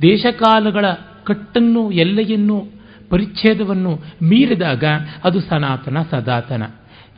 ದೇಶಕಾಲಗಳ 0.01 0.85
ಕಟ್ಟನ್ನು, 1.23 1.91
ಎಲ್ಲೆಯನ್ನು 1.91 2.76
ಪರಿಚ್ಛೇದವನ್ನು 3.09 3.99
ಮೀರಿದಾಗ 4.21 4.83
ಅದು 5.23 5.41
ಸನಾತನ 5.41 5.97
ಸದಾತನ. 6.11 6.63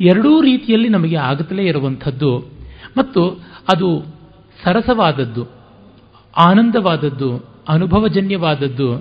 ಎರಡೂ 0.02 0.42
ರೀತಿಯಲ್ಲಿ 0.42 0.90
ನಮಗೆ 0.90 1.16
ಆಗುತ್ತಲೇ 1.16 1.64
ಇರುವಂಥದ್ದು. 1.64 2.40
ಮತ್ತು 2.98 3.30
ಅದು 3.74 4.06
ಸರಸವಾದದ್ದು, 4.64 5.48
ಆನಂದವಾದದ್ದು, 6.38 7.38
ಅನುಭವಜನ್ಯವಾದದ್ದು, 7.70 8.94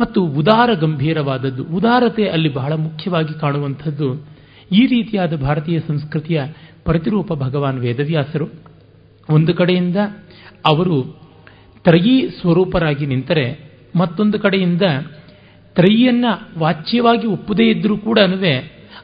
ಮತ್ತು 0.00 0.24
ಉದಾರ 0.24 0.72
ಗಂಭೀರವಾದದ್ದು. 0.72 1.64
ಉದಾರತೆ 1.64 2.24
ಅಲ್ಲಿ 2.24 2.48
ಬಹಳ 2.48 2.72
ಮುಖ್ಯವಾಗಿ 2.72 3.40
ಕಾಣುವಂಥದ್ದು. 3.40 4.14
ಈ 4.72 4.86
ರೀತಿಯಾದ 4.86 5.36
ಭಾರತೀಯ 5.36 5.80
ಸಂಸ್ಕೃತಿಯ 5.80 6.42
ಪ್ರತಿರೂಪ 6.84 7.32
ಭಗವಾನ್ 7.32 7.78
ವೇದವ್ಯಾಸರು. 7.78 8.48
ಒಂದು 9.30 9.54
ಕಡೆಯಿಂದ 9.54 9.96
ಅವರು 10.66 11.02
ತ್ರಯೀ 11.84 12.28
ಸ್ವರೂಪರಾಗಿ 12.28 13.06
ನಿಂತರೆ 13.06 13.72
ಮತ್ತೊಂದು 13.96 14.38
ಕಡೆಯಿಂದ 14.38 14.82
ತ್ರಯಿಯನ್ನ 15.74 16.24
ವಾಚ್ಯವಾಗಿ 16.58 17.26
ಒಪ್ಪದೇ 17.26 17.64
ಇದ್ದರೂ 17.64 17.96
ಕೂಡ 17.96 18.18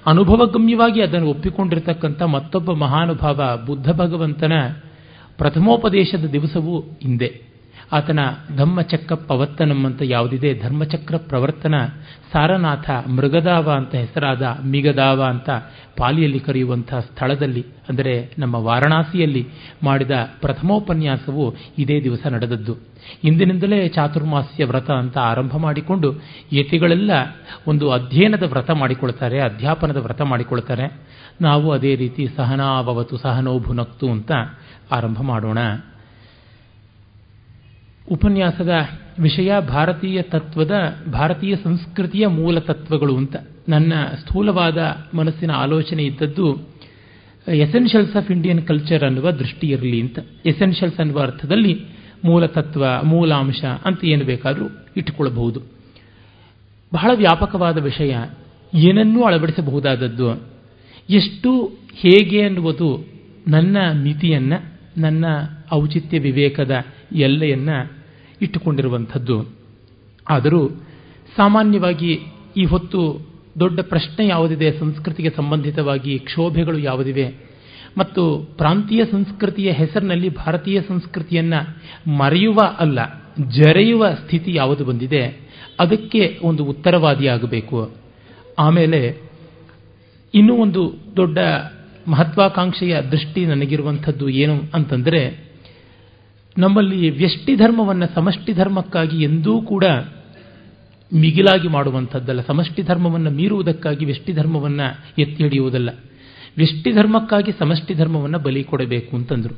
ಅನುಭವಗಮ್ಯವಾಗಿ 0.07 1.03
ಅದನ್ನು 1.03 1.31
ಒಪ್ಪಿಕೊಂಡಿರತಕ್ಕಂಥ 1.31 2.23
ಮತ್ತೊಬ್ಬ 2.23 2.73
ಮಹಾನುಭಾವ 2.73 3.57
ಬುದ್ಧ 3.67 3.91
ಭಗವಂತನ 3.91 4.53
ಪ್ರಥಮೋಪದೇಶದ 5.37 6.25
ದಿವಸವೂ 6.25 6.81
ಹಿಂದೆ. 6.81 7.48
ಆತನ 7.93 8.21
ಧಮ್ಮಚಕ್ರ 8.57 9.15
ಪವರ್ತನಂ 9.15 9.85
ಅಂತ 9.87 10.03
ಯಾವುದಿದೆ? 10.05 10.55
ಧರ್ಮಚಕ್ರ 10.55 11.17
ಪ್ರವರ್ತನ 11.17 11.75
ಸಾರನಾಥ 12.33 12.91
ಮೃಗದಾವ 12.91 13.71
ಅಂತ 13.71 13.95
ಹೆಸರಾದ 13.95 14.43
ಮಿಗದಾವ 14.65 15.23
ಅಂತ 15.23 15.51
ಪಾಲಿಯಲ್ಲಿ 15.97 16.41
ಕರೆಯುವಂತಹ 16.41 17.01
ಸ್ಥಳದಲ್ಲಿ, 17.01 17.67
ಅಂದರೆ 17.89 18.33
ನಮ್ಮ 18.39 18.55
ವಾರಣಾಸಿಯಲ್ಲಿ 18.55 19.49
ಮಾಡಿದ 19.83 20.11
ಪ್ರಥಮೋಪನ್ಯಾಸವು 20.41 21.55
ಇದೇ 21.79 22.01
ದಿವಸ 22.03 22.27
ನಡೆದದ್ದು. 22.27 22.77
ಇಂದಿನಿಂದಲೇ 23.25 23.89
ಚಾತುರ್ಮಾಸ್ಯ 23.89 24.65
ವ್ರತ 24.65 24.91
ಅಂತ 24.91 25.19
ಆರಂಭ 25.19 25.57
ಮಾಡಿಕೊಂಡು 25.57 26.15
ಯತಿಗಳೆಲ್ಲ 26.53 27.11
ಒಂದು 27.67 27.91
ಅಧ್ಯಯನದ 27.91 28.43
ವ್ರತ 28.43 28.71
ಮಾಡಿಕೊಳ್ತಾರೆ, 28.71 29.41
ಅಧ್ಯಾಪನದ 29.41 29.97
ವ್ರತ 29.97 30.21
ಮಾಡಿಕೊಳ್ತಾರೆ. 30.23 31.01
ನಾವು 31.41 31.73
ಅದೇ 31.73 31.95
ರೀತಿ 31.95 32.29
ಸಹನಾವವತು 32.37 33.17
ಸಹನೋಭುನಕ್ತು 33.17 34.11
ಅಂತ 34.11 34.33
ಆರಂಭ 34.93 35.23
ಮಾಡೋಣ. 35.23 35.59
ಉಪನ್ಯಾಸದ 38.11 38.71
ವಿಷಯ 39.19 39.61
ಭಾರತೀಯ 39.69 40.23
ತತ್ವದ, 40.23 40.73
ಭಾರತೀಯ 41.13 41.57
ಸಂಸ್ಕೃತಿಯ 41.57 42.27
ಮೂಲ 42.27 42.59
ತತ್ವಗಳು 42.59 43.17
ಅಂತ. 43.17 43.37
ನನ್ನ 43.69 43.93
ಸ್ಥೂಲವಾದ 44.21 44.79
ಮನಸ್ಸಿನ 45.15 45.51
ಆಲೋಚನೆ 45.51 46.03
ಇದ್ದದ್ದು 46.05 46.69
ಎಸೆನ್ಷಿಯಲ್ಸ್ 47.49 48.17
ಆಫ್ 48.17 48.31
ಇಂಡಿಯನ್ 48.31 48.67
ಕಲ್ಚರ್ 48.67 49.05
ಅನ್ನುವ 49.05 49.31
ದೃಷ್ಟಿ 49.31 49.67
ಇರಲಿ 49.67 50.01
ಅಂತ. 50.01 50.19
ಎಸೆನ್ಷಿಯಲ್ಸ್ 50.47 51.01
ಅನ್ನುವ 51.01 51.21
ಅರ್ಥದಲ್ಲಿ 51.21 51.85
ಮೂಲ 52.25 52.47
ತತ್ವ, 52.47 52.85
ಮೂಲಾಂಶ 53.03 53.65
ಅಂತ 53.65 54.05
ಏನು 54.05 54.25
ಬೇಕಾದರೂ 54.25 54.65
ಇಟ್ಟುಕೊಳ್ಳಬಹುದು. 54.97 55.63
ಬಹಳ 56.95 57.11
ವ್ಯಾಪಕವಾದ 57.15 57.79
ವಿಷಯ, 57.79 58.17
ಏನನ್ನೂ 58.75 59.23
ಅಳವಡಿಸಬಹುದಾದದ್ದು, 59.23 60.43
ಎಷ್ಟು 61.11 61.79
ಹೇಗೆ 61.95 62.43
ಅನ್ನುವುದು 62.43 63.05
ನನ್ನ 63.49 63.77
ಮಿತಿಯನ್ನು, 63.93 64.65
ನನ್ನ 65.01 65.25
ಔಚಿತ್ಯ 65.73 66.19
ವಿವೇಕದ 66.19 66.75
ಎಲ್ಲೆಯನ್ನ 67.13 67.69
ಇಟ್ಟುಕೊಂಡಿರುವಂಥದ್ದು. 68.43 69.49
ಆದರೂ 70.29 70.69
ಸಾಮಾನ್ಯವಾಗಿ 71.37 72.21
ಈ 72.57 72.65
ಹೊತ್ತು 72.65 73.21
ದೊಡ್ಡ 73.61 73.81
ಪ್ರಶ್ನೆ 73.81 74.27
ಯಾವುದಿದೆ? 74.27 74.79
ಸಂಸ್ಕೃತಿಗೆ 74.79 75.31
ಸಂಬಂಧಿತವಾಗಿ 75.31 76.19
ಕ್ಷೋಭೆಗಳು 76.19 76.79
ಯಾವುದಿವೆ? 76.79 77.35
ಮತ್ತು 77.99 78.51
ಪ್ರಾಂತೀಯ 78.59 79.05
ಸಂಸ್ಕೃತಿಯ 79.05 79.71
ಹೆಸರಿನಲ್ಲಿ 79.71 80.29
ಭಾರತೀಯ 80.29 80.83
ಸಂಸ್ಕೃತಿಯನ್ನು 80.83 81.83
ಮರೆಯುವ 82.11 82.61
ಅಲ್ಲ, 82.79 82.99
ಜರೆಯುವ 83.49 84.11
ಸ್ಥಿತಿ 84.11 84.55
ಯಾವುದು 84.55 84.85
ಬಂದಿದೆ? 84.85 85.49
ಅದಕ್ಕೆ 85.81 86.39
ಒಂದು 86.43 86.65
ಉತ್ತರವಾದಿಯಾಗಬೇಕು. 86.65 87.91
ಆಮೇಲೆ 88.59 89.17
ಇನ್ನೂ 90.35 90.57
ಒಂದು 90.57 90.95
ದೊಡ್ಡ 91.17 91.39
ಮಹತ್ವಾಕಾಂಕ್ಷೆಯ 92.09 93.03
ದೃಷ್ಟಿ 93.03 93.47
ನನಗಿರುವಂಥದ್ದು 93.47 94.29
ಏನು 94.29 94.61
ಅಂತಂದರೆ 94.75 95.48
ನಮ್ಮಲ್ಲಿ 96.59 97.11
ವ್ಯಷ್ಟಿ 97.11 97.57
ಧರ್ಮವನ್ನು 97.57 98.07
ಸಮಷ್ಟಿ 98.15 98.53
ಧರ್ಮಕ್ಕಾಗಿ 98.53 99.23
ಎಂದೂ 99.23 99.61
ಕೂಡ 99.61 99.85
ಮಿಗಿಲಾಗಿ 101.13 101.69
ಮಾಡುವಂಥದ್ದಲ್ಲ. 101.69 102.41
ಸಮಷ್ಟಿ 102.41 102.83
ಧರ್ಮವನ್ನು 102.83 103.31
ಮೀರುವುದಕ್ಕಾಗಿ 103.31 104.05
ವ್ಯಷ್ಟಿ 104.05 104.33
ಧರ್ಮವನ್ನು 104.33 104.87
ಎತ್ತಿ 105.23 105.43
ಹಿಡಿಯುವುದಲ್ಲ 105.43 105.91
ವ್ಯಷ್ಟಿ 106.57 106.93
ಧರ್ಮಕ್ಕಾಗಿ 106.93 107.53
ಸಮಷ್ಟಿ 107.53 107.95
ಧರ್ಮವನ್ನು 107.95 108.39
ಬಲಿ 108.39 108.63
ಕೊಡಬೇಕು 108.63 109.17
ಅಂತಂದರು. 109.17 109.55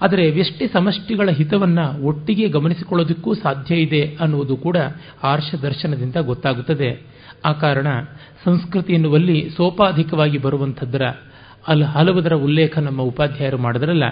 ಆದರೆ 0.00 0.30
ವ್ಯಷ್ಟಿ 0.30 0.66
ಸಮಷ್ಟಿಗಳ 0.72 1.28
ಹಿತವನ್ನು 1.30 2.04
ಒಟ್ಟಿಗೆ 2.04 2.48
ಗಮನಿಸಿಕೊಳ್ಳೋದಕ್ಕೂ 2.48 3.34
ಸಾಧ್ಯ 3.34 3.74
ಇದೆ 3.74 4.16
ಅನ್ನುವುದು 4.20 4.56
ಕೂಡ 4.56 4.76
ಆರ್ಷ 5.22 5.54
ದರ್ಶನದಿಂದ 5.54 6.16
ಗೊತ್ತಾಗುತ್ತದೆ. 6.16 6.90
ಆ 7.44 7.52
ಕಾರಣ 7.52 7.86
ಸಂಸ್ಕೃತಿ 8.44 8.92
ಎನ್ನುವಲ್ಲಿ 8.92 9.50
ಸೋಪಾಧಿಕವಾಗಿ 9.56 10.38
ಬರುವಂಥದ್ದರ 10.38 11.02
ಅಲ್ಲಿ 11.68 11.84
ಹಲವುದರ 11.84 12.32
ಉಲ್ಲೇಖ 12.32 12.78
ನಮ್ಮ 12.78 13.02
ಉಪಾಧ್ಯಾಯರು 13.02 13.58
ಮಾಡಿದ್ರಲ್ಲ, 13.58 14.04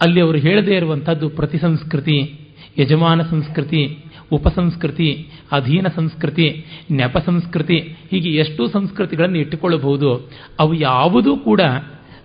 ಅಲ್ಲಿ 0.00 0.20
ಅವರು 0.20 0.38
ಹೇಳದೇ 0.38 0.76
ಇರುವಂಥದ್ದು 0.76 1.28
ಪ್ರತಿ 1.28 1.58
ಸಂಸ್ಕೃತಿ 1.58 2.40
ಯಜಮಾನ 2.78 3.22
ಸಂಸ್ಕೃತಿ, 3.22 3.98
ಉಪಸಂಸ್ಕೃತಿ, 4.32 5.28
ಅಧೀನ 5.52 5.86
ಸಂಸ್ಕೃತಿ 5.94 6.66
ನೆಪ 6.90 7.18
ಸಂಸ್ಕೃತಿ, 7.18 7.78
ಹೀಗೆ 8.10 8.30
ಎಷ್ಟು 8.30 8.68
ಸಂಸ್ಕೃತಿಗಳನ್ನು 8.68 9.38
ಇಟ್ಟುಕೊಳ್ಳಬಹುದು. 9.38 10.30
ಅವು 10.60 10.74
ಯಾವುದೂ 10.74 11.36
ಕೂಡ 11.36 11.60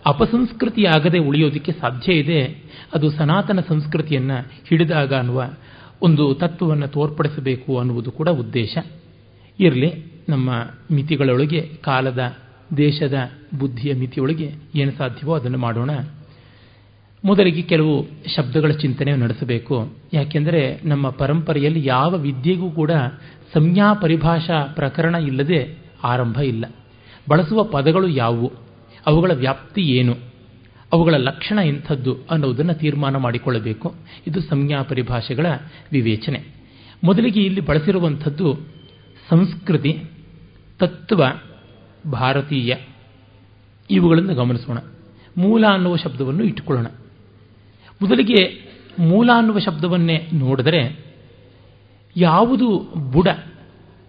ಅಪಸಂಸ್ಕೃತಿಯಾಗದೆ 0.06 1.20
ಉಳಿಯೋದಕ್ಕೆ 1.20 1.72
ಸಾಧ್ಯ 1.72 2.14
ಇದೆ. 2.14 2.42
ಅದು 2.94 3.12
ಸನಾತನ 3.12 3.60
ಸಂಸ್ಕೃತಿಯನ್ನು 3.68 4.52
ಹಿಡಿದಾಗ 4.70 5.14
ಅನ್ನುವ 5.14 5.44
ಒಂದು 6.02 6.34
ತತ್ವವನ್ನು 6.34 6.88
ತೋರ್ಪಡಿಸಬೇಕು 6.88 7.80
ಅನ್ನುವುದು 7.80 8.12
ಕೂಡ 8.12 8.30
ಉದ್ದೇಶ. 8.30 8.78
ಇರಲಿ, 9.60 10.06
ನಮ್ಮ 10.30 10.50
ಮಿತಿಗಳೊಳಗೆ 10.92 11.62
ಕಾಲದ 11.62 12.38
ದೇಶದ 12.78 13.14
ಬುದ್ಧಿಯ 13.60 13.94
ಮಿತಿಯೊಳಗೆ 13.94 14.54
ಏನು 14.76 14.92
ಸಾಧ್ಯವೋ 14.92 15.36
ಅದನ್ನು 15.36 15.58
ಮಾಡೋಣ. 15.58 15.90
ಮೊದಲಿಗೆ 17.26 17.62
ಕೆಲವು 17.62 18.06
ಶಬ್ದಗಳ 18.36 18.72
ಚಿಂತನೆ 18.72 19.16
ನಡೆಸಬೇಕು. 19.16 19.94
ಯಾಕೆಂದರೆ 20.14 20.80
ನಮ್ಮ 20.84 21.10
ಪರಂಪರೆಯಲ್ಲಿ 21.10 21.86
ಯಾವ 21.86 22.16
ವಿದ್ಯೆಗೂ 22.16 22.72
ಕೂಡ 22.72 22.92
ಸಂಜ್ಞಾ 23.54 23.94
ಪರಿಭಾಷಾ 23.94 24.64
ಪ್ರಕರಣ 24.64 25.16
ಇಲ್ಲದೆ 25.16 25.78
ಆರಂಭ 26.04 26.38
ಇಲ್ಲ. 26.38 26.66
ಬಳಸುವ 27.30 27.64
ಪದಗಳು 27.64 28.08
ಯಾವುವು? 28.08 28.52
ಅವುಗಳ 29.06 29.32
ವ್ಯಾಪ್ತಿ 29.34 29.82
ಏನು? 29.82 30.16
ಅವುಗಳ 30.94 31.14
ಲಕ್ಷಣ 31.14 31.60
ಎಂಥದ್ದು 31.66 32.18
ಅನ್ನೋದನ್ನು 32.32 32.74
ತೀರ್ಮಾನ 32.74 33.16
ಮಾಡಿಕೊಳ್ಳಬೇಕು. 33.16 33.96
ಇದು 34.28 34.42
ಸಂಜ್ಞಾ 34.42 34.82
ಪರಿಭಾಷೆಗಳ 34.82 35.46
ವಿವೇಚನೆ. 35.92 36.44
ಮೊದಲಿಗೆ 37.04 37.44
ಇಲ್ಲಿ 37.44 37.62
ಬಳಸಿರುವಂಥದ್ದು 37.62 38.60
ಸಂಸ್ಕೃತಿ, 39.30 40.04
ತತ್ವ 40.80 41.24
ಭಾರತೀಯ. 42.10 42.76
ಇವುಗಳನ್ನು 43.92 44.36
ಗಮನಿಸೋಣ. 44.36 44.78
ಮೂಲ 45.38 45.68
ಅನ್ನುವ 45.68 45.96
ಶಬ್ದವನ್ನು 45.96 46.44
ಇಟ್ಟುಕೊಳ್ಳೋಣ. 46.44 46.88
ಮೊದಲಿಗೆ 48.02 48.72
ಮೂಲ 49.00 49.30
ಅನ್ನುವ 49.36 49.60
ಶಬ್ದವನ್ನೇ 49.60 50.30
ನೋಡಿದರೆ 50.34 51.06
ಯಾವುದು 52.18 52.94
ಬುಡ, 53.12 53.28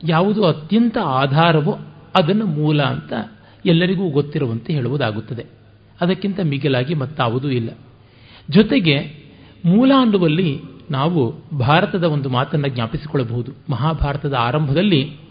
ಯಾವುದು 0.04 0.44
ಅತ್ಯಂತ 0.44 0.98
ಆಧಾರವೋ 0.98 1.78
ಅದನ್ನು 2.14 2.46
ಮೂಲ 2.46 2.82
ಅಂತ 2.82 3.12
ಎಲ್ಲರಿಗೂ 3.66 4.10
ಗೊತ್ತಿರುವಂತೆ 4.10 4.72
ಹೇಳುವುದಾಗುತ್ತದೆ. 4.72 5.46
ಅದಕ್ಕಿಂತ 6.00 6.40
ಮಿಗಿಲಾಗಿ 6.40 6.94
ಮತ್ತಾವುದೂ 6.94 7.48
ಇಲ್ಲ. 7.48 7.70
ಜೊತೆಗೆ 8.50 9.24
ಮೂಲ 9.64 9.92
ಅನ್ನುವಲ್ಲಿ 9.98 10.60
ನಾವು 10.90 11.34
ಭಾರತದ 11.58 12.04
ಒಂದು 12.04 12.28
ಮಾತನ್ನು 12.28 12.68
ಜ್ಞಾಪಿಸಿಕೊಳ್ಳಬಹುದು. 12.68 13.52
ಮಹಾಭಾರತದ 13.70 14.34
ಆರಂಭದಲ್ಲಿ 14.34 15.21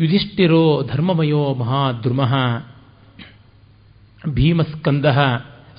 ಯುಧಿಷ್ಠಿರೋ 0.00 0.88
ಧರ್ಮಮಯೋ 0.92 1.54
ಮಹಾದ್ರುಮಃ. 1.54 2.34
ಭೀಮಸ್ಕಂದ 4.28 5.06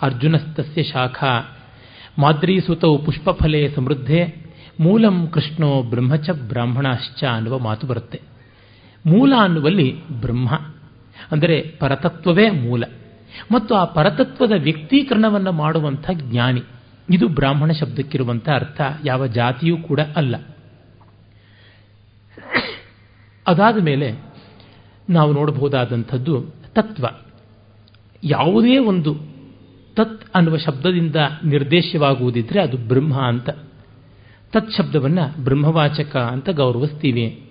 ಅರ್ಜುನಸ್ತಸ್ಯ 0.02 0.84
ಶಾಖಾ. 0.84 1.58
ಮಾದ್ರೀಸುತೌ 2.18 2.98
ಪುಷ್ಪಫಲೆ 2.98 3.76
ಸಮೃದ್ಧೆ. 3.76 4.52
ಮೂಲಂ 4.80 5.28
ಕೃಷ್ಣೋ 5.28 5.82
ಬ್ರಹ್ಮಚ 5.82 6.30
ಬ್ರಾಹ್ಮಣಾಶ್ಚ 6.30 7.24
ಅನ್ನುವ 7.24 7.60
ಮಾತು 7.60 7.88
ಬರುತ್ತೆ. 7.88 8.22
ಮೂಲ 9.06 9.34
ಅನ್ನುವಲ್ಲಿ 9.40 10.08
ಬ್ರಹ್ಮ. 10.08 10.52
ಅಂದರೆ 11.32 11.62
ಪರತತ್ವವೇ 11.80 12.50
ಮೂಲ. 12.50 12.84
ಮತ್ತು 13.52 13.76
ಆ 13.76 13.86
ಪರತತ್ವದ 13.86 14.52
ವ್ಯಕ್ತೀಕರಣವನ್ನು 14.58 15.52
ಮಾಡುವಂಥ 15.52 16.10
ಜ್ಞಾನಿ. 16.14 16.62
ಇದು 17.10 17.28
ಬ್ರಾಹ್ಮಣ 17.28 17.72
ಶಬ್ದಕ್ಕಿರುವಂಥ 17.72 18.50
ಅರ್ಥ. 18.50 18.82
ಯಾವ 19.06 19.28
ಜಾತಿಯೂ 19.28 19.78
ಕೂಡ 19.78 20.00
ಅಲ್ಲ. 20.16 20.36
ಅದಾದ 23.48 23.82
ಮೇಲೆ 23.82 24.14
ನಾವು 25.10 25.34
ನೋಡಬಹುದಾದಂಥದ್ದು 25.34 26.42
ತತ್ವ. 26.76 27.08
ಯಾವುದೇ 28.24 28.78
ಒಂದು 28.78 29.16
ತತ್ 29.96 30.22
ಅನ್ನುವ 30.36 30.58
ಶಬ್ದದಿಂದ 30.58 31.16
ನಿರ್ದೇಶವಾಗುವುದಿದ್ರೆ 31.44 32.62
ಅದು 32.62 32.78
ಬ್ರಹ್ಮ 32.78 33.22
ಅಂತ. 33.22 33.50
ತತ್ 34.52 34.72
ಶಬ್ದವನ್ನು 34.78 35.44
ಬ್ರಹ್ಮವಾಚಕ 35.44 36.18
ಅಂತ 36.18 36.50
ಗೌರವಿಸ್ತೀವಿ. 36.50 37.44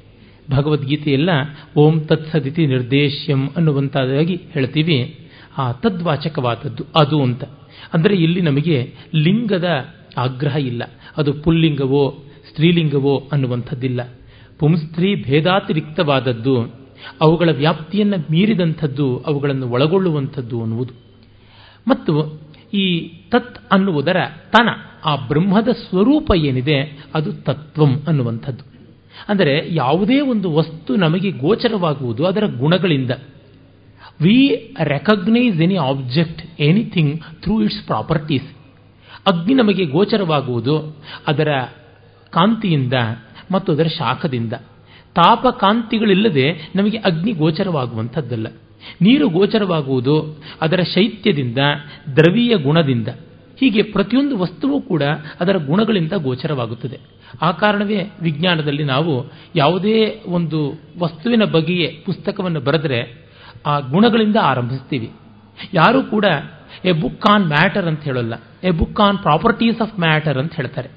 ಭಗವದ್ಗೀತೆಯೆಲ್ಲ 0.50 1.30
ಓಂ 1.76 2.00
ತತ್ಸದಿತಿ 2.00 2.66
ನಿರ್ದೇಶ್ಯಂ 2.66 3.48
ಅನ್ನುವಂಥದ್ದಾಗಿ 3.48 4.40
ಹೇಳ್ತೀವಿ. 4.52 5.28
ಆ 5.58 5.72
ತದ್ವಾಚಕವಾದದ್ದು 5.72 6.84
ಅದು 6.96 7.22
ಅಂತ. 7.22 7.44
ಅಂದರೆ 7.94 8.14
ಇಲ್ಲಿ 8.14 8.40
ನಮಗೆ 8.40 8.94
ಲಿಂಗದ 9.14 9.88
ಆಗ್ರಹ 10.18 10.56
ಇಲ್ಲ. 10.56 10.82
ಅದು 11.16 11.32
ಪುಲ್ಲಿಂಗವೋ, 11.32 12.18
ಸ್ತ್ರೀಲಿಂಗವೋ 12.50 13.28
ಅನ್ನುವಂಥದ್ದಿಲ್ಲ. 13.32 14.00
ಪುಂಸ್ತ್ರೀ 14.62 15.24
ಭೇದಾತಿರಿಕ್ತವಾದದ್ದು, 15.24 16.74
ಅವುಗಳ 17.20 17.48
ವ್ಯಾಪ್ತಿಯನ್ನು 17.48 18.16
ಮೀರಿದಂಥದ್ದು, 18.30 19.18
ಅವುಗಳನ್ನು 19.18 19.68
ಒಳಗೊಳ್ಳುವಂಥದ್ದು 19.68 20.62
ಅನ್ನುವುದು. 20.62 20.94
ಮತ್ತು 21.88 22.40
ಈ 22.74 23.08
ತತ್ 23.30 23.72
ಅನ್ನುವುದರ 23.72 24.16
ತನ, 24.52 24.68
ಆ 25.04 25.16
ಬ್ರಹ್ಮದ 25.16 25.68
ಸ್ವರೂಪ 25.68 26.32
ಏನಿದೆ, 26.36 26.98
ಅದು 27.14 27.32
ತತ್ವಂ 27.32 28.02
ಅನ್ನುವಂಥದ್ದು. 28.08 28.64
ಅಂದರೆ 29.28 29.74
ಯಾವುದೇ 29.74 30.20
ಒಂದು 30.20 30.52
ವಸ್ತು 30.52 30.96
ನಮಗೆ 30.96 31.30
ಗೋಚರವಾಗುವುದು 31.30 32.26
ಅದರ 32.26 32.46
ಗುಣಗಳಿಂದ. 32.46 33.10
We 34.20 34.74
recognise 34.84 35.60
any 35.60 35.76
object 35.76 36.60
anything 36.60 37.20
through 37.42 37.62
its 37.62 37.86
properties 37.86 38.56
ಅಗ್ನಿ 39.26 39.54
ನಮಗೆ 39.54 39.84
ಗೋಚರವಾಗುವುದು 39.84 40.96
ಅದರ 41.26 41.48
ಕಾಂತಿಯಿಂದ 42.30 42.92
ಮತ್ತು 43.52 43.72
ಅದರ 43.72 43.84
ಶಾಖದಿಂದ. 43.84 44.52
ತಾಪಕಾಂತಿಗಳಿಲ್ಲದೆ 45.14 46.70
ನಮಗೆ 46.76 46.98
ಅಗ್ನಿ 46.98 47.32
ಗೋಚರವಾಗುವಂಥದ್ದಲ್ಲ. 47.32 48.46
ನೀರು 49.00 49.28
ಗೋಚರವಾಗುವುದು 49.28 50.42
ಅದರ 50.60 50.80
ಶೈತ್ಯದಿಂದ, 50.94 51.58
ದ್ರವೀಯ 52.16 52.56
ಗುಣದಿಂದ. 52.56 53.08
ಹೀಗೆ 53.60 53.82
ಪ್ರತಿಯೊಂದು 53.82 54.38
ವಸ್ತುವು 54.38 54.80
ಕೂಡ 54.80 55.02
ಅದರ 55.40 55.56
ಗುಣಗಳಿಂದ 55.56 56.12
ಗೋಚರವಾಗುತ್ತದೆ. 56.12 57.00
ಆ 57.42 57.52
ಕಾರಣವೇ 57.52 58.10
ವಿಜ್ಞಾನದಲ್ಲಿ 58.22 58.84
ನಾವು 58.84 59.32
ಯಾವುದೇ 59.56 60.22
ಒಂದು 60.26 60.72
ವಸ್ತುವಿನ 60.98 61.44
ಬಗೆಯೇ 61.44 62.02
ಪುಸ್ತಕವನ್ನು 62.06 62.60
ಬರೆದರೆ 62.60 63.28
ಆ 63.66 63.80
ಗುಣಗಳಿಂದ 63.80 64.36
ಆರಂಭಿಸ್ತೀವಿ 64.42 65.10
ಯಾರೂ 65.74 66.02
ಕೂಡ 66.02 66.24
ಎ 66.84 66.92
ಬುಕ್ 66.92 67.26
ಆನ್ 67.30 67.46
ಮ್ಯಾಟರ್ 67.46 67.86
ಅಂತ 67.86 68.02
ಹೇಳಲ್ಲ. 68.02 68.34
A 68.64 68.70
book 68.70 69.00
on 69.00 69.18
properties 69.18 69.80
of 69.80 70.00
matter 70.00 70.38
ಅಂತ 70.38 70.54
ಹೇಳ್ತಾರೆ. 70.54 70.88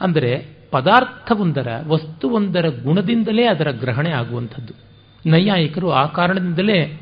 ಅಂದರೆ 0.00 0.61
ಪದಾರ್ಥವೊಂದರ, 0.72 1.68
ವಸ್ತುವೊಂದರ 1.86 2.68
ಗುಣದಿಂದಲೇ 2.82 3.44
ಅದರ 3.44 3.70
ಗ್ರಹಣೆ 3.70 4.10
ಆಗುವಂಥದ್ದು. 4.10 4.74
ನೈಯಾಯಿಕರು 5.30 5.90
ಆ 5.90 6.06
ಕಾರಣದಿಂದಲೇ 6.06 7.00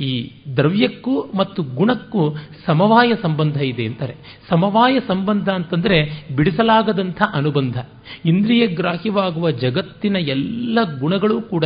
ಈ 0.00 0.30
ದ್ರವ್ಯಕ್ಕೂ 0.56 1.32
ಮತ್ತು 1.34 1.62
ಗುಣಕ್ಕೂ 1.62 2.36
ಸಮವಾಯ 2.66 3.12
ಸಂಬಂಧ 3.22 3.56
ಇದೆ 3.56 3.84
ಅಂತಾರೆ. 3.84 4.14
ಸಮವಾಯ 4.48 5.00
ಸಂಬಂಧ 5.00 5.48
ಅಂತಂದರೆ 5.48 6.28
ಬಿಡಿಸಲಾಗದಂಥ 6.36 7.22
ಅನುಬಂಧ. 7.34 7.78
ಇಂದ್ರಿಯ 8.24 8.66
ಗ್ರಾಹ್ಯವಾಗುವ 8.66 9.50
ಜಗತ್ತಿನ 9.50 10.16
ಎಲ್ಲ 10.16 10.78
ಗುಣಗಳೂ 11.00 11.40
ಕೂಡ 11.40 11.64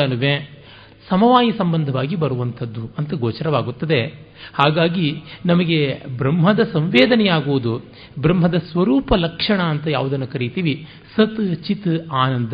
ಸಮವಾಯಿ 1.12 1.52
ಸಂಬಂಧವಾಗಿ 1.58 2.16
ಬರುವಂಥದ್ದು 2.16 2.90
ಅಂತ 2.98 3.14
ಗೋಚರವಾಗುತ್ತದೆ. 3.14 4.06
ಹಾಗಾಗಿ 4.54 5.22
ನಮಗೆ 5.46 6.02
ಬ್ರಹ್ಮದ 6.16 6.60
ಸಂವೇದನೆಯಾಗುವುದು, 6.72 7.78
ಬ್ರಹ್ಮದ 8.18 8.54
ಸ್ವರೂಪ 8.54 9.14
ಲಕ್ಷಣ 9.14 9.62
ಅಂತ 9.62 9.86
ಯಾವುದನ್ನು 9.86 10.26
ಕರಿತೀವಿ? 10.26 10.86
ಸತ್, 11.16 11.64
ಚಿತ್, 11.64 12.12
ಆನಂದ. 12.12 12.52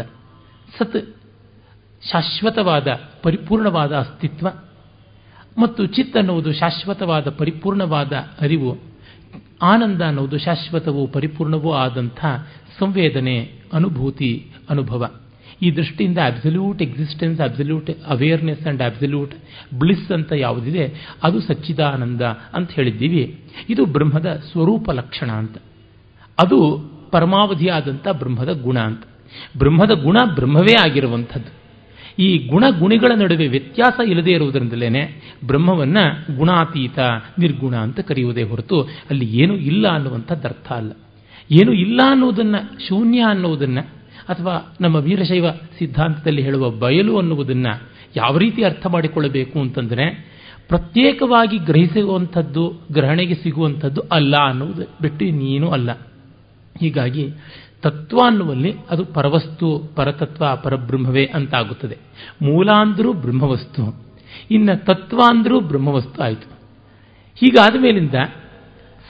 ಸತ್, 0.79 1.17
ಶಾಶ್ವತವಾದ, 2.13 2.89
ಪರಿಪೂರ್ಣವಾದ 3.23 3.97
ಅಸ್ತಿತ್ವ. 3.97 4.49
ಮತ್ತು 5.59 5.87
ಚಿತ್ 5.87 6.17
ಅನ್ನುವುದು 6.17 6.53
ಶಾಶ್ವತವಾದ, 6.53 7.29
ಪರಿಪೂರ್ಣವಾದ 7.29 8.13
ಅರಿವು. 8.41 8.79
ಆನಂದ 9.63 10.03
ಅನ್ನುವುದು 10.03 10.39
ಶಾಶ್ವತವೂ, 10.39 11.07
ಪರಿಪೂರ್ಣವೂ 11.07 11.73
ಆದಂಥ 11.73 12.27
ಸಂವೇದನೆ, 12.79 13.53
ಅನುಭೂತಿ, 13.73 14.51
ಅನುಭವ. 14.71 15.21
ಈ 15.63 15.77
ದೃಷ್ಟಿಯಿಂದ 15.77 16.19
absolute 16.19 16.83
existence 16.83 17.41
absolute 17.41 17.91
awareness 18.07 18.67
and 18.67 18.83
absolute 18.83 19.35
bliss 19.79 20.13
ಅಂತ 20.13 20.33
ಯಾವುದಿದೆ, 20.33 20.95
ಅದು 21.23 21.41
ಸಚ್ಚಿದಾನಂದ 21.41 22.23
ಅಂತ 22.55 22.71
ಹೇಳಿದ್ದೀವಿ. 22.71 23.41
ಇದು 23.71 23.87
ಬ್ರಹ್ಮದ 23.87 24.43
ಸ್ವರೂಪ 24.53 24.91
ಲಕ್ಷಣ 24.91 25.31
ಅಂತ. 25.31 25.57
ಅದು 26.39 26.79
ಪರಮಾವಧಿಯಾದಂಥ 27.13 28.09
ಬ್ರಹ್ಮದ 28.09 28.61
ಗುಣ 28.63 28.79
ಅಂತ. 28.79 29.03
ಬ್ರಹ್ಮದ 29.59 29.91
ಗುಣ 29.91 30.17
ಬ್ರಹ್ಮವೇ 30.35 30.75
ಆಗಿರುವಂಥದ್ದು. 30.75 31.59
ಈ 32.23 32.49
ಗುಣ 32.49 32.65
ಗುಣಿಗಳ 32.79 33.13
ನಡುವೆ 33.17 33.49
ವ್ಯತ್ಯಾಸ 33.49 34.09
ಇಲ್ಲದೇ 34.09 34.33
ಇರುವುದರಿಂದಲೇ 34.33 35.23
ಬ್ರಹ್ಮವನ್ನು 35.47 36.37
ಗುಣಾತೀತ, 36.37 36.99
ನಿರ್ಗುಣ 37.39 37.77
ಅಂತ 37.77 38.01
ಕರೆಯುವುದೇ 38.01 38.43
ಹೊರತು 38.43 38.81
ಅಲ್ಲಿ 38.83 39.27
ಏನೂ 39.27 39.55
ಇಲ್ಲ 39.55 39.89
ಅನ್ನುವಂಥದ್ದು 39.89 40.49
ಅರ್ಥ 40.49 40.73
ಅಲ್ಲ. 40.73 40.93
ಏನು 41.51 41.73
ಇಲ್ಲ 41.73 42.01
ಅನ್ನೋದನ್ನು 42.07 42.89
ಶೂನ್ಯ 42.89 43.21
ಅನ್ನುವುದನ್ನು 43.21 43.98
ಅಥವಾ 44.29 44.77
ನಮ್ಮ 44.81 44.97
ವೀರಶೈವ 44.97 45.51
ಸಿದ್ಧಾಂತದಲ್ಲಿ 45.51 46.43
ಹೇಳುವ 46.43 46.71
ಬಯಲು 46.71 47.19
ಅನ್ನುವುದನ್ನು 47.19 47.83
ಯಾವ 48.17 48.39
ರೀತಿ 48.39 48.65
ಅರ್ಥ 48.65 48.87
ಮಾಡಿಕೊಳ್ಳಬೇಕು 48.87 49.61
ಅಂತಂದರೆ 49.61 50.39
ಪ್ರತ್ಯೇಕವಾಗಿ 50.69 51.59
ಗ್ರಹಿಸುವಂಥದ್ದು, 51.59 52.81
ಗ್ರಹಣೆಗೆ 52.93 53.35
ಸಿಗುವಂಥದ್ದು 53.35 54.01
ಅಲ್ಲ 54.01 54.35
ಅನ್ನುವುದು 54.47 54.83
ಬಿಟ್ಟು 55.03 55.25
ಇನ್ನೇನೂ 55.25 55.69
ಅಲ್ಲ. 55.69 55.91
ಹೀಗಾಗಿ 56.81 57.31
ತತ್ವ 57.83 58.19
ಅನ್ನುವಲ್ಲಿ 58.27 58.75
ಅದು 58.91 59.05
ಪರವಸ್ತು, 59.05 59.79
ಪರತತ್ವ, 59.97 60.45
ಪರಬ್ರಹ್ಮವೇ 60.57 61.25
ಅಂತಾಗುತ್ತದೆ. 61.35 61.97
ಮೂಲ 62.43 62.71
ಅಂದರೂ 62.71 63.13
ಬ್ರಹ್ಮವಸ್ತು, 63.13 64.05
ಇನ್ನು 64.51 64.85
ತತ್ವ 64.85 65.21
ಅಂದರೂ 65.29 65.61
ಬ್ರಹ್ಮವಸ್ತು 65.61 66.23
ಆಯಿತು. 66.23 66.59
ಹೀಗಾದ 67.35 67.77
ಮೇಲಿಂದ 67.81 68.15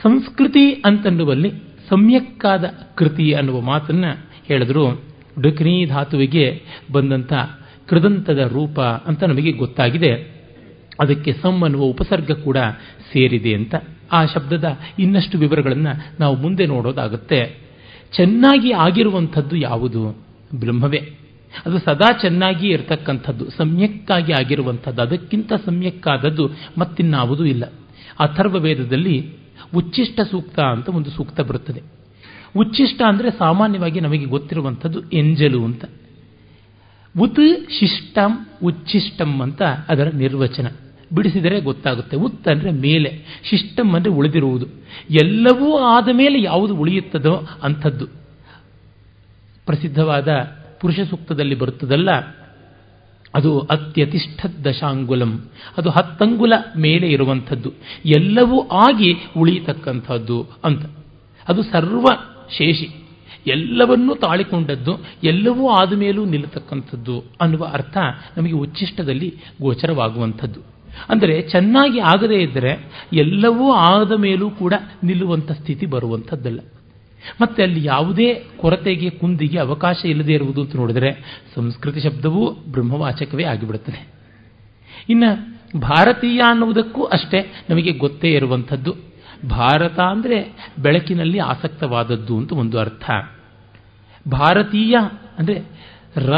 ಸಂಸ್ಕೃತಿ 0.02 0.72
ಅಂತನ್ನುವಲ್ಲಿ 0.72 1.50
ಸಮ್ಯಕ್ಕಾದ 1.88 2.64
ಕೃತಿ 2.94 3.32
ಅನ್ನುವ 3.32 3.60
ಮಾತನ್ನು 3.60 4.10
ಹೇಳಿದ್ರು. 4.46 5.07
ಡುಕ್ನಿ 5.42 5.86
ಧಾತುವಿಗೆ 5.86 6.62
ಬಂದಂಥ 6.92 7.32
ಕೃದಂತದ 7.88 8.38
ರೂಪ 8.38 8.80
ಅಂತ 8.80 9.24
ನಮಗೆ 9.24 9.52
ಗೊತ್ತಾಗಿದೆ. 9.52 10.38
ಅದಕ್ಕೆ 11.00 11.32
ಸಮ್ 11.32 11.62
ಅನ್ನುವ 11.62 11.82
ಉಪಸರ್ಗ 11.82 12.30
ಕೂಡ 12.30 12.56
ಸೇರಿದೆ 13.12 13.54
ಅಂತ 13.54 13.74
ಆ 14.12 14.24
ಶಬ್ದದ 14.24 14.64
ಇನ್ನಷ್ಟು 14.98 15.38
ವಿವರಗಳನ್ನು 15.38 16.16
ನಾವು 16.20 16.36
ಮುಂದೆ 16.36 16.66
ನೋಡೋದಾಗುತ್ತೆ. 16.66 17.60
ಚೆನ್ನಾಗಿ 18.16 18.72
ಆಗಿರುವಂಥದ್ದು 18.72 19.56
ಯಾವುದು? 19.56 20.24
ಬ್ರಹ್ಮವೇ. 20.54 20.98
ಅದು 21.66 21.78
ಸದಾ 21.78 22.18
ಚೆನ್ನಾಗಿ 22.20 22.68
ಇರತಕ್ಕಂಥದ್ದು, 22.68 23.50
ಸಮ್ಯಕ್ಕಾಗಿ 23.50 24.32
ಆಗಿರುವಂಥದ್ದು, 24.32 25.02
ಅದಕ್ಕಿಂತ 25.02 25.52
ಸಮ್ಯಕ್ಕಾದದ್ದು 25.64 26.50
ಮತ್ತಿನ್ನಾವುದೂ 26.78 27.44
ಇಲ್ಲ. 27.44 27.64
ಅಥರ್ವ 28.20 28.58
ವೇದದಲ್ಲಿ 28.58 29.32
ಉಚ್ಚಿಷ್ಟ 29.76 30.20
ಸೂಕ್ತ 30.20 30.60
ಅಂತ 30.60 30.88
ಒಂದು 30.88 31.10
ಸೂಕ್ತ 31.10 31.40
ಬರುತ್ತದೆ. 31.40 31.97
ಉಚ್ಚಿಷ್ಟ 32.56 33.02
ಅಂದರೆ 33.02 33.30
ಸಾಮಾನ್ಯವಾಗಿ 33.30 34.00
ನಮಗೆ 34.00 34.24
ಗೊತ್ತಿರುವಂಥದ್ದು 34.24 35.10
ಎಂಜಲು 35.10 35.64
ಅಂತ. 35.64 35.84
ಉತ್ 37.20 37.70
ಶಿಷ್ಟಂ 37.70 38.46
ಉಚ್ಚಿಷ್ಟಂ 38.64 39.40
ಅಂತ 39.42 39.62
ಅದರ 39.62 40.08
ನಿರ್ವಚನ. 40.08 40.66
ಬಿಡಿಸಿದರೆ 41.14 41.60
ಗೊತ್ತಾಗುತ್ತೆ. 41.60 42.16
ಉತ್ 42.16 42.48
ಅಂದರೆ 42.48 42.70
ಮೇಲೆ. 42.70 43.40
ಶಿಷ್ಟಂ 43.44 43.94
ಅಂದರೆ 43.94 44.12
ಉಳಿದಿರುವುದು. 44.12 44.66
ಎಲ್ಲವೂ 45.10 45.78
ಆದ 45.78 46.08
ಮೇಲೆ 46.12 46.42
ಯಾವುದು 46.42 46.76
ಉಳಿಯುತ್ತದೋ 46.76 47.46
ಅಂಥದ್ದು. 47.62 48.06
ಪ್ರಸಿದ್ಧವಾದ 49.66 50.28
ಪುರುಷ 50.80 51.00
ಸೂಕ್ತದಲ್ಲಿ 51.00 51.54
ಬರುತ್ತದಲ್ಲ, 51.54 52.10
ಅದು 53.34 53.60
ಅತ್ಯತಿಷ್ಠ 53.60 54.46
ದಶಾಂಗುಲಂ. 54.46 55.44
ಅದು 55.76 55.90
ಹತ್ತಂಗುಲ 55.90 56.52
ಮೇಲೆ 56.76 57.08
ಇರುವಂಥದ್ದು. 57.08 57.72
ಎಲ್ಲವೂ 58.06 58.68
ಆಗಿ 58.68 59.12
ಉಳಿಯತಕ್ಕಂಥದ್ದು 59.36 60.46
ಅಂತ. 60.64 60.86
ಅದು 61.48 61.62
ಸರ್ವ 61.62 62.04
ಶೇಷಿ. 62.50 62.88
ಎಲ್ಲವನ್ನೂ 63.46 64.14
ತಾಳಿಕೊಂಡದ್ದು, 64.14 65.00
ಎಲ್ಲವೂ 65.24 65.68
ಆದ 65.68 65.92
ಮೇಲೂ 65.92 66.24
ನಿಲ್ಲತಕ್ಕಂಥದ್ದು 66.24 67.24
ಅನ್ನುವ 67.40 67.70
ಅರ್ಥ 67.72 67.96
ನಮಗೆ 68.36 68.52
ಉಚ್ಚಿಷ್ಟದಲ್ಲಿ 68.52 69.34
ಗೋಚರವಾಗುವಂಥದ್ದು. 69.62 70.60
ಅಂದರೆ 71.08 71.42
ಚೆನ್ನಾಗಿ 71.42 71.98
ಆಗದೇ 71.98 72.34
ಇದ್ದರೆ 72.34 72.88
ಎಲ್ಲವೂ 73.12 73.72
ಆದ 73.72 74.12
ಮೇಲೂ 74.12 74.50
ಕೂಡ 74.50 74.74
ನಿಲ್ಲುವಂಥ 75.04 75.50
ಸ್ಥಿತಿ 75.52 75.86
ಬರುವಂಥದ್ದಲ್ಲ. 75.86 76.60
ಮತ್ತೆ 77.40 77.62
ಅಲ್ಲಿ 77.62 77.84
ಯಾವುದೇ 77.84 78.44
ಕೊರತೆಗೆ, 78.56 79.10
ಕುಂದಿಗೆ 79.10 79.58
ಅವಕಾಶ 79.58 80.04
ಇಲ್ಲದೆ 80.04 80.32
ಇರುವುದು 80.32 80.60
ಅಂತ 80.60 80.76
ನೋಡಿದರೆ 80.76 81.42
ಸಂಸ್ಕೃತಿ 81.54 82.00
ಶಬ್ದವೂ 82.00 82.50
ಬ್ರಹ್ಮವಾಚಕವೇ 82.50 83.44
ಆಗಿಬಿಡುತ್ತದೆ. 83.44 84.08
ಇನ್ನು 85.08 85.58
ಭಾರತೀಯ 85.80 86.40
ಅನ್ನುವುದಕ್ಕೂ 86.40 87.04
ಅಷ್ಟೇ 87.04 87.52
ನಮಗೆ 87.70 87.92
ಗೊತ್ತೇ 87.92 88.30
ಇರುವಂಥದ್ದು. 88.30 89.07
ಭಾರತ 89.46 90.00
ಅಂದರೆ 90.00 90.54
ಬೆಳಕಿನಲ್ಲಿ 90.82 91.38
ಆಸಕ್ತವಾದದ್ದು 91.38 92.36
ಅಂತ 92.36 92.52
ಒಂದು 92.52 92.78
ಅರ್ಥ. 92.78 93.10
ಭಾರತೀಯ 94.28 94.96
ಅಂದರೆ 95.38 95.88
ರ 96.16 96.32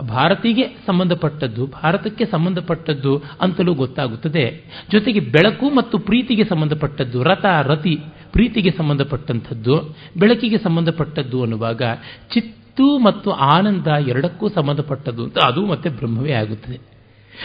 ಭಾರತಿಗೆ 0.00 0.62
ಸಂಬಂಧಪಟ್ಟದ್ದು, 0.86 1.66
ಭಾರತಕ್ಕೆ 1.66 2.24
ಸಂಬಂಧಪಟ್ಟದ್ದು 2.24 3.22
ಅಂತಲೂ 3.40 3.74
ಗೊತ್ತಾಗುತ್ತದೆ. 3.74 4.64
ಜೊತೆಗೆ 4.90 5.20
ಬೆಳಕು 5.20 5.70
ಮತ್ತು 5.70 5.98
ಪ್ರೀತಿಗೆ 5.98 6.44
ಸಂಬಂಧಪಟ್ಟದ್ದು, 6.44 7.22
ರಥ, 7.22 7.44
ರತಿ, 7.44 7.96
ಪ್ರೀತಿಗೆ 8.32 8.70
ಸಂಬಂಧಪಟ್ಟಂಥದ್ದು, 8.70 9.96
ಬೆಳಕಿಗೆ 10.16 10.58
ಸಂಬಂಧಪಟ್ಟದ್ದು 10.58 11.42
ಅನ್ನುವಾಗ 11.42 11.82
ಚಿತ್ತು 12.30 12.98
ಮತ್ತು 12.98 13.30
ಆನಂದ 13.30 13.86
ಎರಡಕ್ಕೂ 13.86 14.48
ಸಂಬಂಧಪಟ್ಟದ್ದು 14.48 15.24
ಅಂತ 15.24 15.38
ಅದು 15.46 15.66
ಮತ್ತೆ 15.66 15.88
ಬ್ರಹ್ಮವೇ 15.88 16.32
ಆಗುತ್ತದೆ. 16.32 16.76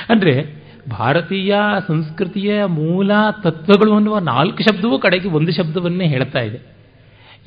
ಅಂದರೆ 0.09 0.64
ಭಾರತೀಯ 0.89 1.55
ಸಂಸ್ಕೃತಿಯ 1.87 2.65
ಮೂಲ 2.65 3.11
ತತ್ವಗಳು 3.43 3.93
ಅನ್ನುವ 3.93 4.19
ನಾಲ್ಕು 4.19 4.63
ಶಬ್ದವೂ 4.63 4.99
ಕಡೆಗೆ 4.99 5.27
ಒಂದು 5.27 5.51
ಶಬ್ದವನ್ನೇ 5.51 6.07
ಹೇಳ್ತಾ 6.07 6.39
ಇದೆ. 6.39 6.59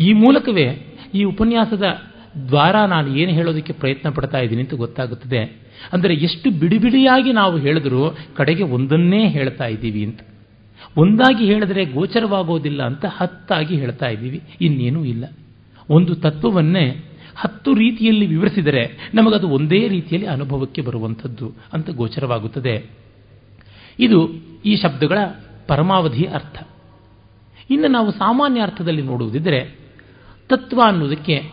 ಈ 0.01 0.12
ಮೂಲಕವೇ 0.12 0.96
ಈ 1.14 1.24
ಉಪನ್ಯಾಸದ 1.24 1.85
ದ್ವಾರ 2.48 2.85
ನಾನು 2.85 3.16
ಏನು 3.16 3.33
ಹೇಳೋದಕ್ಕೆ 3.33 3.72
ಪ್ರಯತ್ನ 3.72 4.11
ಪಡ್ತಾ 4.11 4.38
ಇದ್ದೀನಿ 4.38 4.62
ಅಂತ 4.62 4.74
ಗೊತ್ತಾಗುತ್ತದೆ. 4.74 5.68
ಅಂದರೆ 5.92 6.14
ಎಷ್ಟು 6.14 6.51
ಬಿಡಿಬಿಡಿಯಾಗಿ 6.51 7.33
ನಾವು 7.33 7.59
ಹೇಳಿದ್ರೂ 7.59 8.16
ಕಡೆಗೆ 8.37 8.62
ಒಂದನ್ನೇ 8.62 9.29
ಹೇಳ್ತಾ 9.29 9.64
ಇದ್ದೀವಿ 9.64 10.05
ಅಂತ. 10.05 10.20
ಒಂದಾಗಿ 10.96 11.44
ಹೇಳಿದ್ರೆ 11.44 11.85
ಗೋಚರವಾಗೋದಿಲ್ಲ 11.85 12.83
ಅಂತ 12.83 13.05
ಹತ್ತಾಗಿ 13.09 13.77
ಹೇಳ್ತಾ 13.77 14.07
ಇದ್ದೀವಿ. 14.07 14.42
ಇನ್ನೇನೂ 14.61 15.05
ಇಲ್ಲ. 15.05 15.24
ಒಂದು 15.90 16.14
ತತ್ವವನ್ನೇ 16.14 17.05
ಹತ್ತು 17.37 17.74
ರೀತಿಯಲ್ಲಿ 17.74 18.27
ವಿವರಿಸಿದರೆ 18.27 19.11
ನಮಗದು 19.14 19.48
ಒಂದೇ 19.48 19.88
ರೀತಿಯಲ್ಲಿ 19.88 20.29
ಅನುಭವಕ್ಕೆ 20.29 20.83
ಬರುವಂಥದ್ದು 20.83 21.53
ಅಂತ 21.72 21.90
ಗೋಚರವಾಗುತ್ತದೆ. 21.90 23.08
ಇದು 23.98 24.28
ಈ 24.64 24.76
ಶಬ್ದಗಳ 24.76 25.18
ಪರಮಾವಧಿ 25.66 26.24
ಅರ್ಥ. 26.24 26.68
ಇನ್ನು 27.70 27.88
ನಾವು 27.88 28.11
ಸಾಮಾನ್ಯ 28.11 28.62
ಅರ್ಥದಲ್ಲಿ 28.62 29.02
ನೋಡುವುದಿದ್ದರೆ 29.02 29.78
ತತ್ವ 30.48 30.80
ಅನ್ನುವುದಕ್ಕೆ 30.87 31.50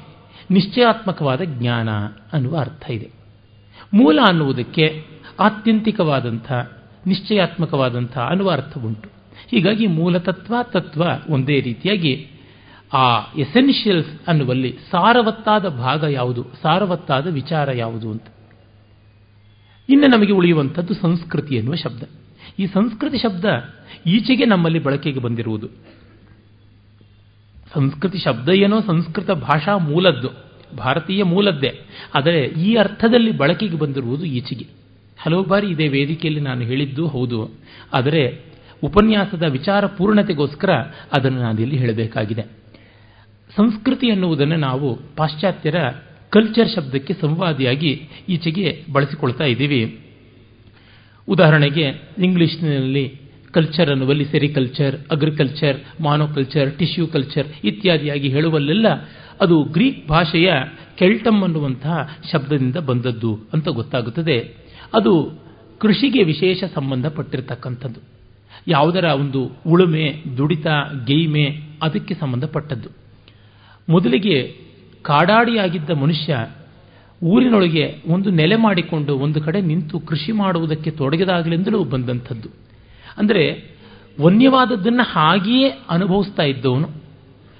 ನಿಶ್ಚಯಾತ್ಮಕವಾದ 0.52 1.42
ಜ್ಞಾನ 1.42 1.90
ಅನ್ನುವ 2.34 2.58
ಅರ್ಥ 2.58 2.90
ಇದೆ. 2.90 3.12
ಮೂಲ 3.94 4.20
ಅನ್ನುವುದಕ್ಕೆ 4.28 5.06
ಆತ್ಯಂತಿಕವಾದಂಥ, 5.40 6.52
ನಿಶ್ಚಯಾತ್ಮಕವಾದಂಥ 7.08 8.18
ಅನ್ನುವ 8.18 8.52
ಅರ್ಥ 8.52 8.78
ಉಂಟು 8.78 9.10
ಹೀಗಾಗಿ 9.48 9.88
ಮೂಲತತ್ವ 9.88 10.56
ತತ್ವ 10.64 11.04
ಒಂದೇ 11.30 11.62
ರೀತಿಯಾಗಿ 11.62 12.28
ಆ 12.94 13.34
ಎಸೆನ್ಷಿಯಲ್ಸ್ 13.38 14.28
ಅನ್ನುವಲ್ಲಿ 14.28 14.78
ಸಾರವತ್ತಾದ 14.92 15.68
ಭಾಗ 15.68 16.04
ಯಾವುದು, 16.04 16.46
ಸಾರವತ್ತಾದ 16.62 17.28
ವಿಚಾರ 17.34 17.72
ಯಾವುದು 17.72 18.12
ಅಂತ. 18.12 18.24
ಇನ್ನು 19.90 20.18
ನಮಗೆ 20.18 20.32
ಉಳಿಯುವಂಥದ್ದು 20.32 20.94
ಸಂಸ್ಕೃತಿ 20.94 21.56
ಎನ್ನುವ 21.56 21.76
ಶಬ್ದ. 21.76 22.04
ಈ 22.60 22.68
ಸಂಸ್ಕೃತಿ 22.68 23.18
ಶಬ್ದ 23.18 23.46
ಈಚೆಗೆ 24.06 24.46
ನಮ್ಮಲ್ಲಿ 24.46 24.80
ಬಳಕೆಗೆ 24.80 25.20
ಬಂದಿರುವುದು. 25.20 25.68
ಸಂಸ್ಕೃತಿ 27.74 28.18
ಶಬ್ದ 28.18 28.50
ಏನೋ 28.50 28.82
ಸಂಸ್ಕೃತ 28.82 29.32
ಭಾಷಾ 29.32 29.78
ಮೂಲದ್ದು, 29.78 30.30
ಭಾರತೀಯ 30.78 31.24
ಮೂಲದ್ದೇ. 31.24 31.80
ಆದರೆ 32.16 32.40
ಈ 32.40 32.76
ಅರ್ಥದಲ್ಲಿ 32.76 33.32
ಬಳಕೆಗೆ 33.32 33.78
ಬಂದಿರುವುದು 33.78 34.26
ಈಚೆಗೆ. 34.26 34.68
ಹಲವು 35.18 35.44
ಬಾರಿ 35.44 35.68
ಇದೇ 35.68 35.88
ವೇದಿಕೆಯಲ್ಲಿ 35.88 36.40
ನಾನು 36.40 36.62
ಹೇಳಿದ್ದು 36.62 37.08
ಹೌದು. 37.08 37.52
ಆದರೆ 37.94 38.42
ಉಪನ್ಯಾಸದ 38.84 39.44
ವಿಚಾರ 39.44 39.86
ಪೂರ್ಣತೆಗೋಸ್ಕರ 39.86 40.70
ಅದನ್ನು 41.14 41.42
ನಾನು 41.42 41.62
ಇಲ್ಲಿ 41.62 41.78
ಹೇಳಬೇಕಾಗಿದೆ. 41.78 42.42
ಸಂಸ್ಕೃತಿ 43.56 44.08
ಎನ್ನುವುದನ್ನು 44.08 44.56
ನಾವು 44.56 45.00
ಪಾಶ್ಚಾತ್ಯರ 45.16 45.76
ಕಲ್ಚರ್ 46.30 46.70
ಶಬ್ದಕ್ಕೆ 46.76 47.14
ಸಂವಾದಿಯಾಗಿ 47.14 48.10
ಈಚೆಗೆ 48.30 48.86
ಬಳಸಿಕೊಳ್ತಾ 48.92 49.44
ಇದ್ದೀವಿ. 49.44 50.05
ಉದಾಹರಣೆಗೆ, 51.28 51.84
ಇಂಗ್ಲಿಷ್ನಲ್ಲಿ 52.24 53.22
culture 53.52 53.90
ಅನ್ನುವಲ್ಲಿ 53.90 54.26
sericulture 54.26 54.96
agriculture 55.12 56.02
monoculture 56.02 56.78
tissue 56.78 57.08
culture 57.08 57.48
ಇತ್ಯಾದಿಯಾಗಿ 57.64 58.30
ಹೇಳುವಲ್ಲೆಲ್ಲ 58.30 58.88
ಅದು 59.42 59.64
ಗ್ರೀಕ್ 59.64 60.08
ಭಾಷೆಯ 60.08 60.54
ಕೆಲ್ಟಮ್ 60.96 61.44
ಅನ್ನುವಂತಹ 61.44 62.18
ಶಬ್ದದಿಂದ 62.32 62.76
ಬಂದದ್ದು 62.76 63.40
ಅಂತ 63.54 63.68
ಗೊತ್ತಾಗುತ್ತದೆ. 63.68 64.54
ಅದು 64.94 65.40
ಕೃಷಿಗೆ 65.80 66.24
ವಿಶೇಷ 66.24 66.64
ಸಂಬಂಧಪಟ್ಟಿರತಕ್ಕಂಥದ್ದು. 66.64 68.00
ಯಾವುದರ 68.68 69.04
ಒಂದು 69.04 69.52
ಉಳುಮೆ, 69.68 70.24
ದುಡಿತ, 70.38 70.68
ಗೇಯ್ಮೆ 71.06 71.60
ಅದಕ್ಕೆ 71.82 72.14
ಸಂಬಂಧಪಟ್ಟದ್ದು. 72.14 72.90
ಮೊದಲಿಗೆ 73.90 74.58
ಕಾಡಾಡಿಯಾಗಿದ್ದ 75.02 75.90
ಮನುಷ್ಯ 75.90 76.48
ಊರಿನೊಳಗೆ 77.26 78.02
ಒಂದು 78.08 78.30
ನೆಲೆ 78.30 78.56
ಮಾಡಿಕೊಂಡು 78.56 79.18
ಒಂದು 79.18 79.42
ಕಡೆ 79.42 79.62
ನಿಂತು 79.62 80.00
ಕೃಷಿ 80.00 80.32
ಮಾಡುವುದಕ್ಕೆ 80.32 80.92
ತೊಡಗಿದಾಗಲಿಂದಲೂ 80.92 81.84
ಬಂದಂಥದ್ದು. 81.84 82.50
ಅಂದರೆ 83.18 83.76
ವನ್ಯವಾದದ್ದನ್ನು 84.22 85.04
ಹಾಗೆಯೇ 85.04 85.70
ಅನುಭವಿಸ್ತಾ 85.90 86.44
ಇದ್ದವನು, 86.44 86.88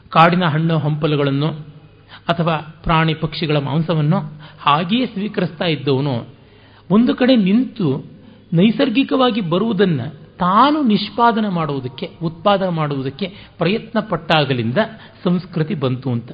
ಕಾಡಿನ 0.10 0.46
ಹಣ್ಣು 0.46 0.78
ಹಂಪಲುಗಳನ್ನು 0.78 1.48
ಅಥವಾ 2.28 2.58
ಪ್ರಾಣಿ 2.84 3.14
ಪಕ್ಷಿಗಳ 3.14 3.58
ಮಾಂಸವನ್ನು 3.58 4.20
ಹಾಗೆಯೇ 4.60 5.06
ಸ್ವೀಕರಿಸ್ತಾ 5.06 5.66
ಇದ್ದವನು, 5.66 6.28
ಒಂದು 6.92 7.16
ಕಡೆ 7.16 7.36
ನಿಂತು 7.36 8.06
ನೈಸರ್ಗಿಕವಾಗಿ 8.54 9.42
ಬರುವುದನ್ನು 9.42 10.14
ತಾನು 10.38 10.82
ನಿಷ್ಪಾದನೆ 10.82 11.50
ಮಾಡುವುದಕ್ಕೆ, 11.50 12.10
ಉತ್ಪಾದನೆ 12.24 12.70
ಮಾಡುವುದಕ್ಕೆ 12.70 13.28
ಪ್ರಯತ್ನ 13.58 14.00
ಪಟ್ಟಾಗಲಿಂದ 14.00 14.78
ಸಂಸ್ಕೃತಿ 15.24 15.76
ಬಂತು 15.76 16.10
ಅಂತ. 16.10 16.32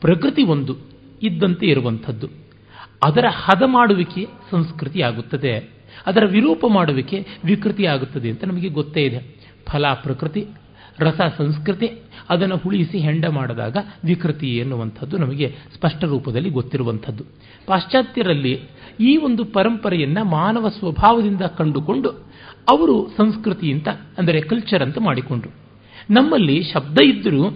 ಪ್ರಕೃತಿ 0.00 0.42
ಒಂದು 0.42 0.76
ಇದ್ದಂತೆ 1.22 1.66
ಇರುವಂಥದ್ದು. 1.66 2.45
ಅದರ 3.04 3.24
ಹದ 3.30 3.62
ಮಾಡುವಿಕೆ 3.66 4.26
ಸಂಸ್ಕೃತಿ 4.50 5.02
ಆಗುತ್ತದೆ 5.02 5.76
ಅದರ 6.06 6.24
ವಿರೂಪ 6.24 6.64
ಮಾಡುವಿಕೆ 6.68 7.26
ವಿಕೃತಿ 7.44 7.86
ಆಗುತ್ತದೆ 7.86 8.30
ಅಂತ 8.30 8.44
ನಮಗೆ 8.44 8.68
ಗೊತ್ತೇ 8.68 9.02
ಇದೆ. 9.02 9.36
ಫಲ, 9.66 9.86
ಪ್ರಕೃತಿ, 9.92 10.46
ರಸ, 10.98 11.20
ಸಂಸ್ಕೃತಿ 11.38 11.88
ಅದನ್ನು 12.30 12.56
ಹುಳಿಸಿ 12.56 12.98
ಹೆಂಡ 12.98 13.24
ಮಾಡಿದಾಗ 13.26 13.76
ವಿಕೃತಿ 14.04 14.56
ಎನ್ನುವಂಥದ್ದು 14.56 15.18
ನಮಗೆ 15.18 15.54
ಸ್ಪಷ್ಟ 15.74 16.04
ರೂಪದಲ್ಲಿ 16.04 16.50
ಗೊತ್ತಿರುವಂಥದ್ದು. 16.50 17.24
ಪಾಶ್ಚಾತ್ಯರಲ್ಲಿ 17.66 18.62
ಈ 19.00 19.16
ಒಂದು 19.16 19.44
ಪರಂಪರೆಯನ್ನು 19.44 20.24
ಮಾನವ 20.24 20.68
ಸ್ವಭಾವದಿಂದ 20.68 21.42
ಕಂಡುಕೊಂಡು 21.42 22.10
ಅವರು 22.68 23.08
ಸಂಸ್ಕೃತಿ 23.16 23.72
ಅಂತ, 23.72 23.88
ಅಂದರೆ 24.18 24.40
ಕಲ್ಚರ್ 24.40 24.82
ಅಂತ 24.82 24.98
ಮಾಡಿಕೊಂಡ್ರು. 24.98 25.50
ನಮ್ಮಲ್ಲಿ 26.10 26.62
ಶಬ್ದ 26.62 26.98
ಇದ್ದರೂ 26.98 27.50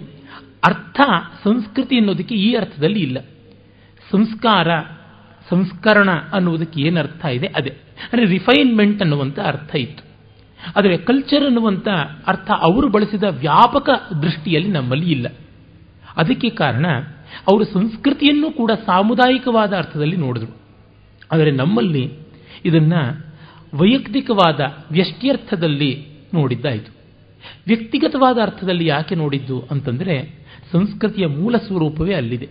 ಅರ್ಥ 0.63 1.01
ಸಂಸ್ಕೃತಿ 1.43 1.97
ಅನ್ನೋದಕ್ಕೆ 1.97 2.35
ಈ 2.35 2.55
ಅರ್ಥದಲ್ಲಿ 2.55 2.99
ಇಲ್ಲ. 2.99 3.17
ಸಂಸ್ಕಾರ 4.11 4.67
ಸಂಸ್ಕರಣ 5.51 6.09
ಅನ್ನುವುದಕ್ಕೆ 6.33 6.81
ಏನು 6.81 6.99
ಅರ್ಥ 6.99 7.25
ಇದೆ? 7.25 7.47
ಅದೇ. 7.47 7.69
ಅಂದರೆ 8.13 8.25
ರಿಫೈನ್ಮೆಂಟ್ 8.25 9.01
ಅನ್ನುವಂಥ 9.01 9.39
ಅರ್ಥ 9.39 9.75
ಇತ್ತು. 9.75 10.03
ಆದರೆ 10.75 10.97
ಕಲ್ಚರ್ 10.97 11.45
ಅನ್ನುವಂಥ 11.45 11.87
ಅರ್ಥ 12.27 12.51
ಅವರು 12.59 12.89
ಬಳಸಿದ 12.89 13.23
ವ್ಯಾಪಕ 13.23 13.89
ದೃಷ್ಟಿಯಲ್ಲಿ 14.21 14.69
ನಮ್ಮಲ್ಲಿ 14.69 15.11
ಇಲ್ಲ. 15.11 15.27
ಅದಕ್ಕೆ 16.17 16.49
ಕಾರಣ 16.49 16.85
ಅವರು 17.47 17.65
ಸಂಸ್ಕೃತಿಯನ್ನು 17.65 18.51
ಕೂಡ 18.51 18.71
ಸಾಮುದಾಯಿಕವಾದ 18.71 19.73
ಅರ್ಥದಲ್ಲಿ 19.73 20.17
ನೋಡಿದ್ರು. 20.17 20.57
ಆದರೆ 21.31 21.51
ನಮ್ಮಲ್ಲಿ 21.51 22.13
ಇದನ್ನು 22.65 23.25
ವೈಯಕ್ತಿಕವಾದ 23.73 24.59
ವ್ಯಷ್ಟ್ಯರ್ಥದಲ್ಲಿ 24.91 26.07
ನೋಡಿದ್ದಾಯಿತು. 26.33 26.93
ವ್ಯಕ್ತಿಗತವಾದ 27.67 28.37
ಅರ್ಥದಲ್ಲಿ 28.41 28.85
ಯಾಕೆ 28.85 29.15
ನೋಡಿದ್ದು 29.15 29.67
ಅಂತಂದರೆ 29.71 30.45
ಸಂಸ್ಕೃತಿಯ 30.71 31.27
ಮೂಲ 31.27 31.57
ಸ್ವರೂಪವೇ 31.57 32.13
ಅಲ್ಲಿದೆ. 32.13 32.49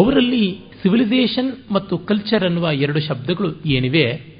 ಅವರಲ್ಲಿ 0.00 0.60
ಸಿವಿಲೈಸೇಷನ್ 0.82 1.72
ಮತ್ತು 1.72 1.98
ಕಲ್ಚರ್ 1.98 2.44
ಅನ್ನುವ 2.44 2.70
ಎರಡು 2.72 3.00
ಶಬ್ದಗಳು 3.00 3.60
ಏನಿವೆ, 3.66 4.32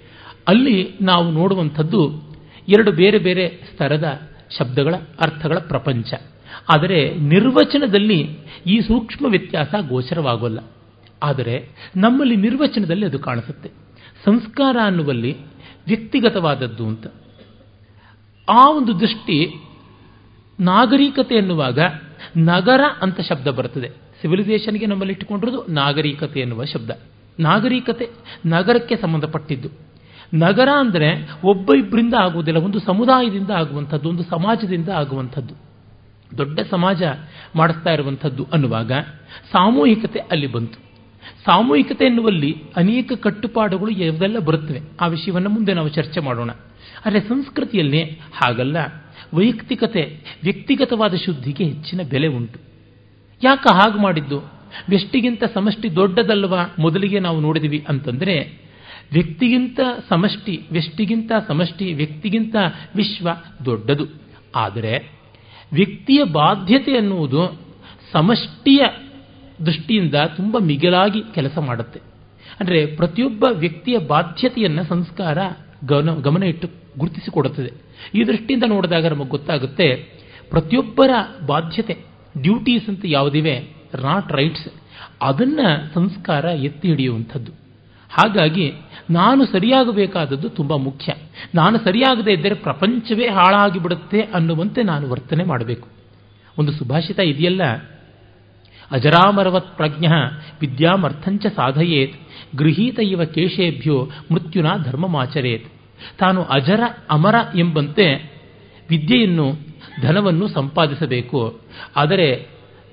ಅಲ್ಲಿ 0.48 0.90
ನಾವು 1.00 1.30
ನೋಡುವಂಥದ್ದು 1.30 2.22
ಎರಡು 2.68 2.92
ಬೇರೆ 2.92 3.18
ಬೇರೆ 3.18 3.60
ಸ್ತರದ 3.72 4.30
ಶಬ್ದಗಳ 4.58 4.94
ಅರ್ಥಗಳ 5.20 5.58
ಪ್ರಪಂಚ. 5.58 6.14
ಆದರೆ 6.74 7.14
ನಿರ್ವಚನದಲ್ಲಿ 7.14 8.38
ಈ 8.66 8.80
ಸೂಕ್ಷ್ಮ 8.80 9.26
ವ್ಯತ್ಯಾಸ 9.26 9.74
ಗೋಚರವಾಗೋಲ್ಲ. 9.88 10.58
ಆದರೆ 11.22 11.68
ನಮ್ಮಲ್ಲಿ 11.96 12.36
ನಿರ್ವಚನದಲ್ಲಿ 12.36 13.06
ಅದು 13.06 13.18
ಕಾಣಿಸುತ್ತೆ. 13.18 13.70
ಸಂಸ್ಕಾರ 14.24 14.76
ಅನ್ನುವಲ್ಲಿ 14.84 15.36
ವ್ಯಕ್ತಿಗತವಾದದ್ದು 15.86 16.86
ಅಂತ. 16.86 17.06
ಆ 18.48 18.70
ಒಂದು 18.70 19.00
ದೃಷ್ಟಿ 19.00 19.64
ನಾಗರಿಕತೆ 20.60 21.34
ಎನ್ನುವಾಗ 21.34 21.78
ನಗರ 22.36 22.80
ಅಂತ 23.02 23.20
ಶಬ್ದ 23.20 23.48
ಬರ್ತದೆ. 23.48 24.01
ಸಿವಿಲೈಸೇಷನ್ಗೆ 24.22 24.86
ನಮ್ಮಲ್ಲಿ 24.86 25.12
ಇಟ್ಟುಕೊಂಡಿರೋದು 25.12 25.72
ನಾಗರಿಕತೆ 25.72 26.40
ಎನ್ನುವ 26.40 26.64
ಶಬ್ದ. 26.64 26.90
ನಾಗರಿಕತೆ 27.40 28.08
ನಗರಕ್ಕೆ 28.46 28.96
ಸಂಬಂಧಪಟ್ಟಿದ್ದು. 28.96 29.68
ನಗರ 30.34 30.68
ಅಂದರೆ 30.68 31.30
ಒಬ್ಬ 31.44 31.74
ಇಬ್ಬರಿಂದ 31.74 32.14
ಆಗುವುದಿಲ್ಲ, 32.14 32.58
ಒಂದು 32.58 32.78
ಸಮುದಾಯದಿಂದ 32.78 33.50
ಆಗುವಂಥದ್ದು, 33.50 34.08
ಒಂದು 34.08 34.22
ಸಮಾಜದಿಂದ 34.22 34.88
ಆಗುವಂಥದ್ದು. 34.88 35.54
ದೊಡ್ಡ 36.38 36.60
ಸಮಾಜ 36.70 37.02
ಮಾಡಿಸ್ತಾ 37.56 37.92
ಇರುವಂಥದ್ದು 37.92 38.46
ಅನ್ನುವಾಗ 38.52 38.92
ಸಾಮೂಹಿಕತೆ 39.52 40.18
ಅಲ್ಲಿ 40.18 40.46
ಬಂತು. 40.46 40.78
ಸಾಮೂಹಿಕತೆ 41.44 42.04
ಎನ್ನುವಲ್ಲಿ 42.04 42.56
ಅನೇಕ 42.76 43.12
ಕಟ್ಟುಪಾಡುಗಳು 43.12 43.90
ಯಾವುದೆಲ್ಲ 43.90 44.38
ಬರುತ್ತವೆ. 44.38 44.80
ಆ 45.00 45.06
ವಿಷಯವನ್ನು 45.06 45.48
ಮುಂದೆ 45.48 45.74
ನಾವು 45.74 45.88
ಚರ್ಚೆ 45.88 46.20
ಮಾಡೋಣ. 46.20 46.50
ಆದರೆ 47.06 47.20
ಸಂಸ್ಕೃತಿಯಲ್ಲಿ 47.20 48.02
ಹಾಗಲ್ಲ. 48.42 48.76
ವೈಯಕ್ತಿಕತೆ, 49.34 50.18
ವ್ಯಕ್ತಿಗತವಾದ 50.42 51.14
ಶುದ್ಧಿಗೆ 51.14 51.64
ಹೆಚ್ಚಿನ 51.64 52.00
ಬೆಲೆ 52.10 52.26
ಉಂಟು. 52.26 52.71
ಯಾಕೆ 53.42 53.74
ಹಾಗೆ 53.74 54.02
ಮಾಡಿದ್ದು? 54.02 54.38
ವ್ಯಷ್ಟಿಗಿಂತ 54.88 55.44
ಸಮಷ್ಟಿ 55.54 55.96
ದೊಡ್ಡದಲ್ವಾ? 55.96 56.74
ಮೊದಲಿಗೆ 56.78 57.18
ನಾವು 57.20 57.40
ನೋಡಿದ್ವಿ 57.40 57.84
ಅಂತಂದರೆ, 57.88 58.62
ವ್ಯಕ್ತಿಗಿಂತ 59.12 59.80
ಸಮಷ್ಟಿ 60.08 60.60
ವ್ಯಷ್ಟಿಗಿಂತ 60.72 61.32
ಸಮಷ್ಟಿ, 61.48 61.92
ವ್ಯಕ್ತಿಗಿಂತ 61.92 62.56
ವಿಶ್ವ 62.96 63.28
ದೊಡ್ಡದು. 63.64 64.04
ಆದರೆ, 64.54 65.12
ವ್ಯಕ್ತಿಯ 65.72 66.24
ಬಾಧ್ಯತೆ 66.24 66.96
ಅನ್ನುವುದು 66.96 67.60
ಸಮಷ್ಟಿಯ 68.12 68.84
ದೃಷ್ಟಿಯಿಂದ 69.66 70.14
ತುಂಬ 70.14 70.58
ಮಿಗಿಲಾಗಿ 70.58 71.22
ಕೆಲಸ 71.34 71.58
ಮಾಡುತ್ತೆ. 71.58 72.00
ಅಂದರೆ, 72.60 72.86
ಪ್ರತಿಯೊಬ್ಬ 72.86 73.44
ವ್ಯಕ್ತಿಯ 73.50 73.98
ಬಾಧ್ಯತೆಯನ್ನು 73.98 74.84
ಸಂಸ್ಕಾರ 74.84 75.38
ಗಮನ 75.84 76.20
ಗಮನ 76.20 76.42
ಇಟ್ಟು 76.42 76.68
ಗುರುತಿಸಿಕೊಡುತ್ತದೆ. 76.98 77.72
ಈ 78.14 78.26
ದೃಷ್ಟಿಯಿಂದ 78.26 78.64
ನೋಡಿದಾಗ 78.66 79.06
ನಮಗೆ 79.06 79.28
ಗೊತ್ತಾಗುತ್ತೆ, 79.28 79.94
ಪ್ರತಿಯೊಬ್ಬರ 80.50 81.10
ಬಾಧ್ಯತೆ 81.46 82.11
ಡ್ಯೂಟೀಸ್ 82.40 82.88
ಅಂತ 82.88 83.00
ಯಾವುದಿವೆ? 83.04 83.58
ರಾಟ್ 83.94 84.32
ರೈಟ್ಸ್ 84.32 84.68
ಅದನ್ನು 85.22 85.94
ಸಂಸ್ಕಾರ 85.94 86.44
ಎತ್ತಿ 86.44 86.88
ಹಿಡಿಯುವಂಥದ್ದು. 86.88 87.52
ಹಾಗಾಗಿ 88.10 88.72
ನಾನು 89.10 89.46
ಸರಿಯಾಗಬೇಕಾದದ್ದು 89.46 90.48
ತುಂಬ 90.48 90.76
ಮುಖ್ಯ. 90.76 91.14
ನಾನು 91.54 91.78
ಸರಿಯಾಗದೇ 91.78 92.32
ಇದ್ದರೆ 92.32 92.54
ಪ್ರಪಂಚವೇ 92.54 93.28
ಹಾಳಾಗಿ 93.28 93.78
ಬಿಡುತ್ತೆ 93.78 94.20
ಅನ್ನುವಂತೆ 94.20 94.82
ನಾನು 94.82 95.10
ವರ್ತನೆ 95.10 95.44
ಮಾಡಬೇಕು. 95.44 95.88
ಒಂದು 96.58 96.72
ಸುಭಾಷಿತ 96.72 97.18
ಇದೆಯಲ್ಲ? 97.18 97.62
ಅಜರಾಮರವತ್ 98.90 99.76
ಪ್ರಜ್ಞ 99.76 100.06
ವಿದ್ಯಾಮರ್ಥಂಚ 100.60 101.46
ಸಾಧಯೇತ್ 101.46 102.20
ಗೃಹೀತ 102.56 102.98
ಇವ 103.02 103.24
ಕೇಶೇಭ್ಯೋ 103.24 104.10
ಮೃತ್ಯುನ 104.32 104.66
ಧರ್ಮಮಾಚರೇತ್. 104.84 105.66
ತಾನು 106.18 106.44
ಅಜರ 106.44 106.80
ಅಮರ 107.10 107.34
ಎಂಬಂತೆ 107.56 108.32
ವಿದ್ಯೆಯನ್ನು 108.90 109.52
ಧನವನ್ನು 110.02 110.48
ಸಂಪಾದಿಸಬೇಕು. 110.48 111.60
ಆದರೆ 111.96 112.48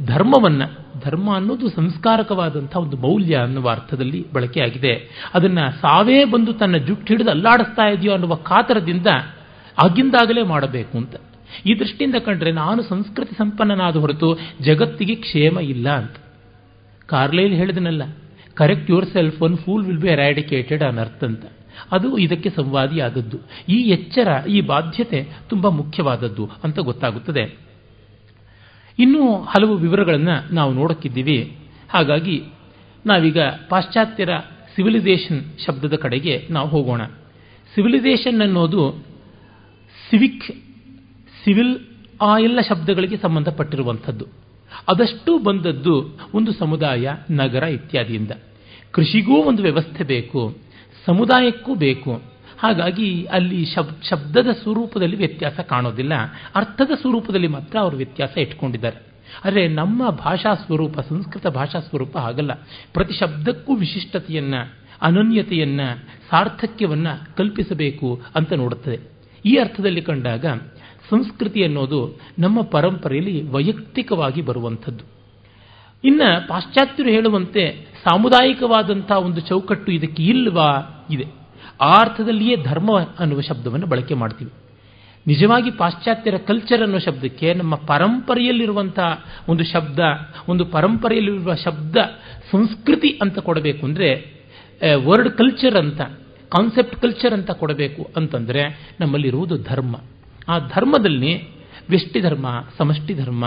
ಧರ್ಮವನ್ನು, 0.06 1.00
ಧರ್ಮ 1.00 1.36
ಅನ್ನೋದು 1.36 1.69
ಸಂಸ್ಕಾರಕವಾದಂಥ 1.69 2.76
ಒಂದು 2.76 2.98
ಮೌಲ್ಯ 2.98 3.36
ಅನ್ನುವ 3.36 3.69
ಅರ್ಥದಲ್ಲಿ 3.69 4.32
ಬಳಕೆಯಾಗಿದೆ. 4.34 4.93
ಅದನ್ನು 5.34 5.72
ಸಾವೇ 5.72 6.24
ಬಂದು 6.24 6.54
ತನ್ನ 6.54 6.78
ಜುಟ್ಟು 6.78 7.06
ಹಿಡಿದು 7.08 7.30
ಅಲ್ಲಾಡಿಸ್ತಾ 7.30 7.89
ಇದೆಯೋ 7.89 8.13
ಅನ್ನುವ 8.13 8.36
ಕಾತರದಿಂದ 8.36 9.08
ಆಗಿಂದಾಗಲೇ 9.84 10.43
ಮಾಡಬೇಕು 10.43 10.98
ಅಂತ. 10.98 11.15
ಈ 11.65 11.80
ದೃಷ್ಟಿಯಿಂದ 11.80 12.15
ಕಂಡ್ರೆ 12.15 12.52
ನಾನು 12.52 12.84
ಸಂಸ್ಕೃತಿ 12.84 13.34
ಸಂಪನ್ನನಾದ 13.34 13.95
ಹೊರತು 13.95 14.39
ಜಗತ್ತಿಗೆ 14.62 15.15
ಕ್ಷೇಮ 15.15 15.60
ಇಲ್ಲ 15.60 15.89
ಅಂತ. 15.89 16.15
Carlyle 17.06 17.54
ಹೇಳಿದನಲ್ಲ 17.54 18.04
correct 18.54 18.91
yourself 19.06 19.41
one 19.41 19.58
fool 19.58 19.86
will 19.86 19.98
be 19.98 20.08
eradicated 20.08 20.84
on 20.84 20.98
earth 20.98 21.24
ಅಂತ. 21.24 21.45
ಅದು 21.92 22.18
ಇದಕ್ಕೆ 22.18 22.50
ಸಂವಾದಿಯಾದದ್ದು. 22.50 23.38
ಈ 23.70 23.76
ಎಚ್ಚರ, 23.76 24.28
ಈ 24.48 24.62
ಬಾಧ್ಯತೆ 24.62 25.28
ತುಂಬ 25.50 25.68
ಮುಖ್ಯವಾದದ್ದು 25.68 26.50
ಅಂತ 26.63 26.80
ಗೊತ್ತಾಗುತ್ತದೆ. 26.80 27.58
ಇನ್ನೂ 29.00 29.36
ಹಲವು 29.36 29.76
ವಿವರಗಳನ್ನು 29.76 30.54
ನಾವು 30.54 30.74
ನೋಡಕ್ಕಿದ್ದೀವಿ. 30.74 31.58
ಹಾಗಾಗಿ 31.89 32.44
ನಾವೀಗ 33.06 33.38
ಪಾಶ್ಚಾತ್ಯರ 33.70 34.30
ಸಿವಿಲೈಸೇಷನ್ 34.76 35.60
ಶಬ್ದದ 35.65 35.96
ಕಡೆಗೆ 35.96 36.48
ನಾವು 36.50 36.70
ಹೋಗೋಣ. 36.70 37.04
ಸಿವಿಲೈಸೇಷನ್ 37.76 38.42
ಅನ್ನೋದು 38.42 39.06
ಸಿವಿಕ್ 40.10 40.44
ಸಿವಿಲ್ 41.44 41.80
ಆ 42.22 42.38
ಎಲ್ಲ 42.38 42.60
ಶಬ್ದಗಳಿಗೆ 42.62 43.18
ಸಂಬಂಧಪಟ್ಟಿರುವಂಥದ್ದು. 43.18 44.26
ಅದಷ್ಟು 44.88 45.39
ಬಂದದ್ದು 45.39 46.20
ಒಂದು 46.34 46.54
ಸಮುದಾಯ, 46.54 47.10
ನಗರ 47.32 47.63
ಇತ್ಯಾದಿಯಿಂದ. 47.63 48.32
ಕೃಷಿಗೂ 48.92 49.36
ಒಂದು 49.36 49.63
ವ್ಯವಸ್ಥೆ 49.63 50.04
ಬೇಕು. 50.04 50.58
ಸಮುದಾಯಕ್ಕೂ 51.06 51.76
ಬೇಕು. 51.76 52.22
ಹಾಗಾಗಿ 52.60 53.24
ಅಲ್ಲಿ 53.24 53.66
ಶಬ್, 53.66 54.06
ಶಬ್ದದ 54.10 54.48
ಸ್ವರೂಪದಲ್ಲಿ 54.64 55.16
ವ್ಯತ್ಯಾಸ 55.16 55.60
ಕಾಣೋದಿಲ್ಲ. 55.60 56.14
ಅರ್ಥದ 56.56 56.92
ಸ್ವರೂಪದಲ್ಲಿ 57.02 57.48
ಮಾತ್ರ 57.48 57.80
ಅವರು 57.80 57.98
ವ್ಯತ್ಯಾಸ 57.98 58.38
ಇಟ್ಕೊಂಡಿದ್ದಾರೆ. 58.38 59.10
ಆದರೆ 59.46 59.68
ನಮ್ಮ 59.68 60.10
ಭಾಷಾ 60.10 60.56
ಸ್ವರೂಪ, 60.56 61.00
ಸಂಸ್ಕೃತ 61.00 61.48
ಭಾಷಾ 61.48 61.80
ಸ್ವರೂಪ 61.80 62.18
ಹಾಗಲ್ಲ. 62.18 62.54
ಪ್ರತಿ 62.94 63.14
ಶಬ್ದಕ್ಕೂ 63.14 63.76
ವಿಶಿಷ್ಟತೆಯನ್ನು, 63.76 64.74
ಅನನ್ಯತೆಯನ್ನು, 65.02 66.00
ಸಾರ್ಥಕ್ಯವನ್ನ 66.30 67.08
ಕಲ್ಪಿಸಬೇಕು 67.38 68.22
ಅಂತ 68.36 68.54
ನೋಡುತ್ತದೆ. 68.54 69.00
ಈ 69.46 69.56
ಅರ್ಥದಲ್ಲಿ 69.56 70.02
ಕಂಡಾಗ 70.02 70.46
ಸಂಸ್ಕೃತಿ 71.10 71.64
ಅನ್ನೋದು 71.64 72.20
ನಮ್ಮ 72.40 72.62
ಪರಂಪರೆಯಲ್ಲಿ 72.62 73.50
ವೈಯಕ್ತಿಕವಾಗಿ 73.50 74.42
ಬರುವಂಥದ್ದು. 74.42 75.18
ಇನ್ನು 76.04 76.48
ಪಾಶ್ಚಾತ್ಯರು 76.48 77.10
ಹೇಳುವಂತೆ 77.10 77.64
ಸಾಮುದಾಯಿಕವಾದಂಥ 78.04 79.12
ಒಂದು 79.12 79.42
ಚೌಕಟ್ಟು 79.42 79.92
ಇದಕ್ಕೆ 79.92 80.24
ಇಲ್ವಾ 80.24 80.70
ಇದೆ. 81.12 81.26
ಆ 81.82 81.94
ಅರ್ಥದಲ್ಲಿಯೇ 82.02 82.56
ಧರ್ಮ 82.64 82.92
ಅನ್ನುವ 83.20 83.42
ಶಬ್ದವನ್ನು 83.42 83.88
ಬಳಕೆ 83.88 84.14
ಮಾಡ್ತೀವಿ. 84.14 84.52
ನಿಜವಾಗಿ 85.28 85.72
ಪಾಶ್ಚಾತ್ಯರ 85.72 86.38
ಕಲ್ಚರ್ 86.38 86.82
ಅನ್ನೋ 86.82 87.00
ಶಬ್ದಕ್ಕೆ 87.00 87.54
ನಮ್ಮ 87.54 87.76
ಪರಂಪರೆಯಲ್ಲಿರುವಂಥ 87.76 89.00
ಒಂದು 89.50 89.64
ಶಬ್ದ, 89.64 90.00
ಒಂದು 90.50 90.66
ಪರಂಪರೆಯಲ್ಲಿರುವ 90.66 91.56
ಶಬ್ದ 91.56 91.98
ಸಂಸ್ಕೃತಿ 92.52 93.20
ಅಂತ 93.22 93.40
ಕೊಡಬೇಕು 93.40 93.86
ಅಂದರೆ 93.86 94.10
ವರ್ಡ್ 95.06 95.30
ಕಲ್ಚರ್ 95.30 95.76
ಅಂತ 95.76 96.02
ಕಾನ್ಸೆಪ್ಟ್ 96.50 96.96
ಕಲ್ಚರ್ 96.96 97.34
ಅಂತ 97.34 97.52
ಕೊಡಬೇಕು 97.52 98.10
ಅಂತಂದರೆ 98.18 98.62
ನಮ್ಮಲ್ಲಿರುವುದು 99.00 99.58
ಧರ್ಮ. 99.64 99.96
ಆ 100.48 100.60
ಧರ್ಮದಲ್ಲಿ 100.60 101.34
ವ್ಯಷ್ಟಿ 101.90 102.20
ಧರ್ಮ, 102.22 102.48
ಸಮಷ್ಟಿ 102.78 103.14
ಧರ್ಮ 103.14 103.46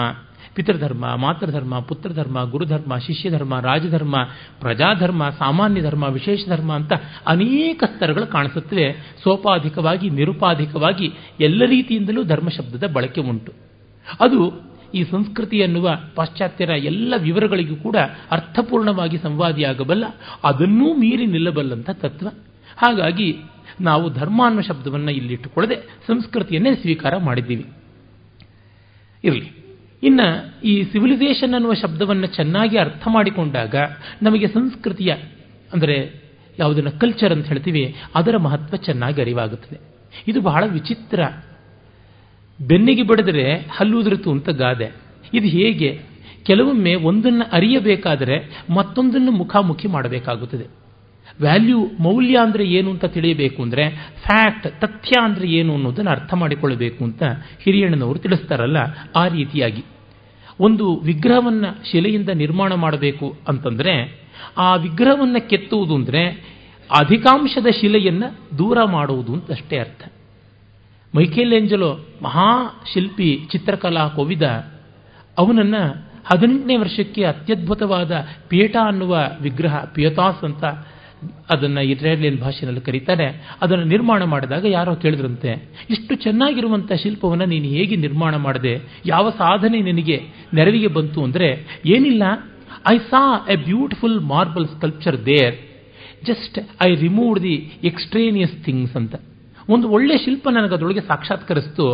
ಪಿತೃಧರ್ಮ, 0.55 1.17
ಮಾತೃಧರ್ಮ, 1.17 1.81
ಪುತ್ರಧರ್ಮ, 1.81 2.45
ಗುರುಧರ್ಮ, 2.45 2.99
ಶಿಷ್ಯಧರ್ಮ, 2.99 3.61
ರಾಜಧರ್ಮ, 3.61 4.17
ಪ್ರಜಾಧರ್ಮ, 4.61 5.31
ಸಾಮಾನ್ಯ 5.31 5.83
ಧರ್ಮ, 5.83 6.05
ವಿಶೇಷ 6.05 6.41
ಧರ್ಮ 6.49 6.73
ಅಂತ 6.73 6.93
ಅನೇಕ 7.27 7.85
ಸ್ತರಗಳು 7.85 8.27
ಕಾಣಿಸುತ್ತವೆ. 8.27 9.17
ಸೋಪಾಧಿಕವಾಗಿ, 9.23 10.11
ನಿರುಪಾಧಿಕವಾಗಿ 10.11 11.12
ಎಲ್ಲ 11.41 11.65
ರೀತಿಯಿಂದಲೂ 11.65 12.25
ಧರ್ಮ 12.25 12.49
ಶಬ್ದದ 12.49 12.93
ಬಳಕೆ 12.93 13.21
ಉಂಟು. 13.21 13.53
ಅದು 14.21 14.73
ಈ 14.95 15.05
ಸಂಸ್ಕೃತಿ 15.05 15.59
ಎನ್ನುವ 15.59 15.99
ಪಾಶ್ಚಾತ್ಯರ 16.15 16.71
ಎಲ್ಲ 16.71 17.15
ವಿವರಗಳಿಗೂ 17.17 17.77
ಕೂಡ 17.77 17.97
ಅರ್ಥಪೂರ್ಣವಾಗಿ 18.31 19.19
ಸಂವಾದಿಯಾಗಬಲ್ಲ, 19.19 20.05
ಅದನ್ನೂ 20.45 20.95
ಮೀರಿ 20.95 21.27
ನಿಲ್ಲಬಲ್ಲಂಥ 21.27 21.91
ತತ್ವ. 21.91 22.29
ಹಾಗಾಗಿ 22.77 23.38
ನಾವು 23.81 24.12
ಧರ್ಮ 24.12 24.47
ಅನ್ನೋ 24.47 24.62
ಶಬ್ದವನ್ನು 24.62 25.11
ಇಲ್ಲಿಟ್ಟುಕೊಳ್ಳದೆ 25.11 25.77
ಸಂಸ್ಕೃತಿಯನ್ನೇ 26.07 26.75
ಸ್ವೀಕಾರ 26.75 27.17
ಮಾಡಿದ್ದೀವಿ. 27.17 27.67
ಇರಲಿ. 29.25 29.62
ಇನ್ನು 30.03 30.27
ಈ 30.65 30.73
ಸಿವಿಲೈಸೇಷನ್ 30.83 31.55
ಅನ್ನುವ 31.55 31.75
ಶಬ್ದವನ್ನು 31.75 32.27
ಚೆನ್ನಾಗಿ 32.27 32.77
ಅರ್ಥ 32.77 33.05
ಮಾಡಿಕೊಂಡಾಗ 33.09 33.75
ನಮಗೆ 34.23 34.47
ಸಂಸ್ಕೃತಿಯ, 34.47 35.12
ಅಂದರೆ 35.73 35.97
ಯಾವುದನ್ನು 36.59 36.93
ಕಲ್ಚರ್ 37.01 37.33
ಅಂತ 37.33 37.47
ಹೇಳ್ತೀವಿ, 37.47 37.85
ಅದರ 38.15 38.37
ಮಹತ್ವ 38.37 38.77
ಚೆನ್ನಾಗಿ 38.77 39.21
ಅರಿವಾಗುತ್ತದೆ. 39.21 39.79
ಇದು 40.29 40.41
ಬಹಳ 40.41 40.62
ವಿಚಿತ್ರ. 40.67 41.21
ಬೆನ್ನಿಗೆ 42.61 43.03
ಬಡಿದರೆ 43.03 43.47
ಹಲ್ಲುದುರಿತು 43.71 44.31
ಅಂತ 44.31 44.49
ಗಾದೆ. 44.49 44.88
ಇದು 45.35 45.49
ಹೇಗೆ? 45.49 45.91
ಕೆಲವೊಮ್ಮೆ 46.45 46.95
ಒಂದನ್ನು 46.95 47.45
ಅರಿಯಬೇಕಾದರೆ 47.53 48.37
ಮತ್ತೊಂದನ್ನು 48.71 49.33
ಮುಖಾಮುಖಿ 49.33 49.88
ಮಾಡಬೇಕಾಗುತ್ತದೆ. 49.88 50.67
ವ್ಯಾಲ್ಯೂ 51.41 51.79
ಮೌಲ್ಯ 52.01 52.37
ಅಂದರೆ 52.37 52.65
ಏನು 52.69 52.88
ಅಂತ 52.91 53.05
ತಿಳಿಯಬೇಕು 53.05 53.59
ಅಂದರೆ 53.62 53.85
ಫ್ಯಾಕ್ಟ್, 54.25 54.67
ತಥ್ಯ 54.81 55.21
ಅಂದರೆ 55.21 55.47
ಏನು 55.49 55.73
ಅನ್ನೋದನ್ನು 55.75 56.11
ಅರ್ಥ 56.11 56.35
ಮಾಡಿಕೊಳ್ಳಬೇಕು 56.35 57.01
ಅಂತ 57.05 57.23
ಹಿರಿಯಣ್ಣನವರು 57.62 58.19
ತಿಳಿಸ್ತಾರಲ್ಲ, 58.19 58.79
ಆ 59.17 59.29
ರೀತಿಯಾಗಿ. 59.29 59.83
ಒಂದು 60.62 60.96
ವಿಗ್ರಹವನ್ನು 60.96 61.90
ಶಿಲೆಯಿಂದ 61.90 62.29
ನಿರ್ಮಾಣ 62.29 62.75
ಮಾಡಬೇಕು 62.75 63.37
ಅಂತಂದರೆ, 63.48 64.22
ಆ 64.59 64.75
ವಿಗ್ರಹವನ್ನು 64.75 65.48
ಕೆತ್ತುವುದು 65.48 65.94
ಅಂದರೆ 65.94 66.53
ಅಧಿಕಾಂಶದ 66.90 67.66
ಶಿಲೆಯನ್ನು 67.81 68.59
ದೂರ 68.59 68.85
ಮಾಡುವುದು 68.85 69.33
ಅಂತ 69.33 69.51
ಅಷ್ಟೇ 69.51 69.79
ಅರ್ಥ. 69.79 70.12
ಮೈಕೇಲೆಂಜಲೋ 71.14 72.07
ಮಹಾಶಿಲ್ಪಿ 72.22 73.48
ಚಿತ್ರಕಲಾ 73.53 74.09
ಕೋವಿದ 74.09 74.42
ಅವನನ್ನು 75.38 76.12
ಹದಿನೆಂಟನೇ 76.25 76.77
ವರ್ಷಕ್ಕೆ 76.77 77.25
ಅತ್ಯದ್ಭುತವಾದ 77.25 78.12
ಪೇಟ 78.48 78.77
ಅನ್ನುವ 78.87 79.18
ವಿಗ್ರಹ, 79.40 79.85
ಪಿಯತಾಸ್ 79.85 80.44
ಅಂತ 80.44 80.64
ಅದನ್ನು 81.50 81.80
ಇಸ್ರೇಲಿಯನ್ 81.80 82.38
ಭಾಷೆಯಲ್ಲಿ 82.38 82.80
ಕರೀತಾರೆ, 82.80 83.26
ಅದನ್ನು 83.62 83.85
ನಿರ್ಮಾಣ 83.85 84.24
ಮಾಡಿದಾಗ 84.24 84.64
ಯಾರೋ 84.64 84.94
ಕೇಳಿದ್ರಂತೆ, 84.94 85.50
ಇಷ್ಟು 85.90 86.14
ಚೆನ್ನಾಗಿರುವಂಥ 86.14 86.92
ಶಿಲ್ಪವನ್ನು 86.92 87.44
ನೀನು 87.44 87.64
ಹೇಗೆ 87.64 87.96
ನಿರ್ಮಾಣ 87.96 88.37
ಮಾಡಿದೆ, 88.37 88.74
ಯಾವ 89.06 89.30
ಸಾಧನೆ 89.30 89.80
ನಿನಗೆ 89.80 90.16
ನೆರವಿಗೆ 90.54 90.87
ಬಂತು 90.87 91.24
ಅಂದರೆ, 91.24 91.50
ಏನಿಲ್ಲ 91.87 92.22
I 92.90 92.98
saw 92.98 93.46
a 93.48 93.56
beautiful 93.56 94.20
marble 94.20 94.66
sculpture 94.66 95.26
there 95.26 95.54
just 96.24 96.58
I 96.87 96.94
remove 96.94 97.42
the 97.42 97.54
extraneous 97.85 98.64
things 98.64 98.96
ಅಂತ. 98.96 99.14
ಒಂದು 99.70 99.88
ಒಳ್ಳೆ 99.88 100.14
ಶಿಲ್ಪ 100.24 100.48
ನನಗೆ 100.48 100.74
ಅದರೊಳಗೆ 100.74 101.00
ಸಾಕ್ಷಾತ್ಕರಿಸ್ತು. 101.00 101.85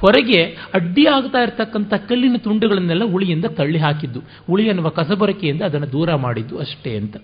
ಹೊರಗೆ 0.00 0.40
ಅಡ್ಡಿ 0.74 1.04
ಆಗ್ತಾ 1.06 1.38
ಇರತಕ್ಕಂಥ 1.42 1.94
ಕಲ್ಲಿನ 2.08 2.36
ತುಂಡುಗಳನ್ನೆಲ್ಲ 2.36 3.04
ಉಳಿಯಿಂದ 3.04 3.44
ತಳ್ಳಿ 3.44 3.78
ಹಾಕಿದ್ದು. 3.78 4.20
ಉಳಿ 4.52 4.68
ಅನ್ನುವ 4.70 4.88
ಕಸಬರಕೆಯಿಂದ 4.88 5.62
ಅದನ್ನು 5.62 5.92
ದೂರ 5.92 6.14
ಮಾಡಿದ್ದು 6.14 6.58
ಅಷ್ಟೇ 6.58 6.96
ಅಂತ. 6.96 7.16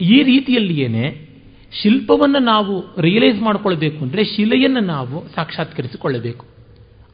ಈ 0.00 0.22
ರೀತಿಯಲ್ಲಿಯೇನೆ 0.22 1.06
ಶಿಲ್ಪವನ್ನು 1.72 2.38
ನಾವು 2.38 2.74
ರಿಯಲೈಸ್ 3.02 3.40
ಮಾಡಿಕೊಳ್ಬೇಕು 3.40 3.98
ಅಂದರೆ 4.04 4.24
ಶಿಲೆಯನ್ನು 4.24 4.80
ನಾವು 4.80 5.16
ಸಾಕ್ಷಾತ್ಕರಿಸಿಕೊಳ್ಳಬೇಕು. 5.34 6.44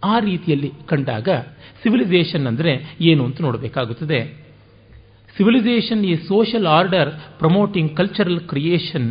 ಆ 0.05 0.19
ರೀತಿಯಲ್ಲಿ 0.19 0.71
ಕಂಡಾಗ 0.87 1.29
ಸಿವಿಲೈಸೇಷನ್ 1.83 2.47
ಅಂದರೆ 2.47 2.73
ಏನು 3.01 3.25
ಅಂತ 3.25 3.41
ನೋಡಬೇಕಾಗುತ್ತದೆ. 3.41 4.21
ಸಿವಿಲೈಸೇಷನ್ 5.37 6.05
ಈ 6.05 6.15
social 6.29 6.67
order 6.67 7.11
promoting 7.39 7.97
cultural 7.97 8.41
creation 8.41 9.09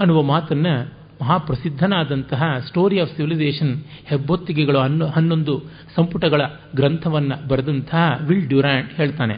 ಅನ್ನುವ 0.00 0.22
ಮಾತನ್ನು 0.22 0.74
ಮಹಾಪ್ರಸಿದ್ಧನಾದಂತಹ 1.20 2.42
ಸ್ಟೋರಿ 2.68 3.00
ಆಫ್ 3.00 3.12
ಸಿವಿಲೈಸೇಷನ್ 3.16 3.74
ಹೆಬ್ಬೊತ್ತಿಗೆಗಳು 4.06 4.78
ಹನ್ನು, 4.78 5.06
ಹನ್ನೊಂದು 5.06 5.54
ಸಂಪುಟಗಳ 5.96 6.42
ಗ್ರಂಥವನ್ನು 6.74 7.48
ಬರೆದಂತಹ 7.48 8.02
ವಿಲ್ 8.28 8.48
ಡ್ಯೂರಾಂಟ್ 8.48 8.90
ಹೇಳ್ತಾನೆ. 8.92 9.36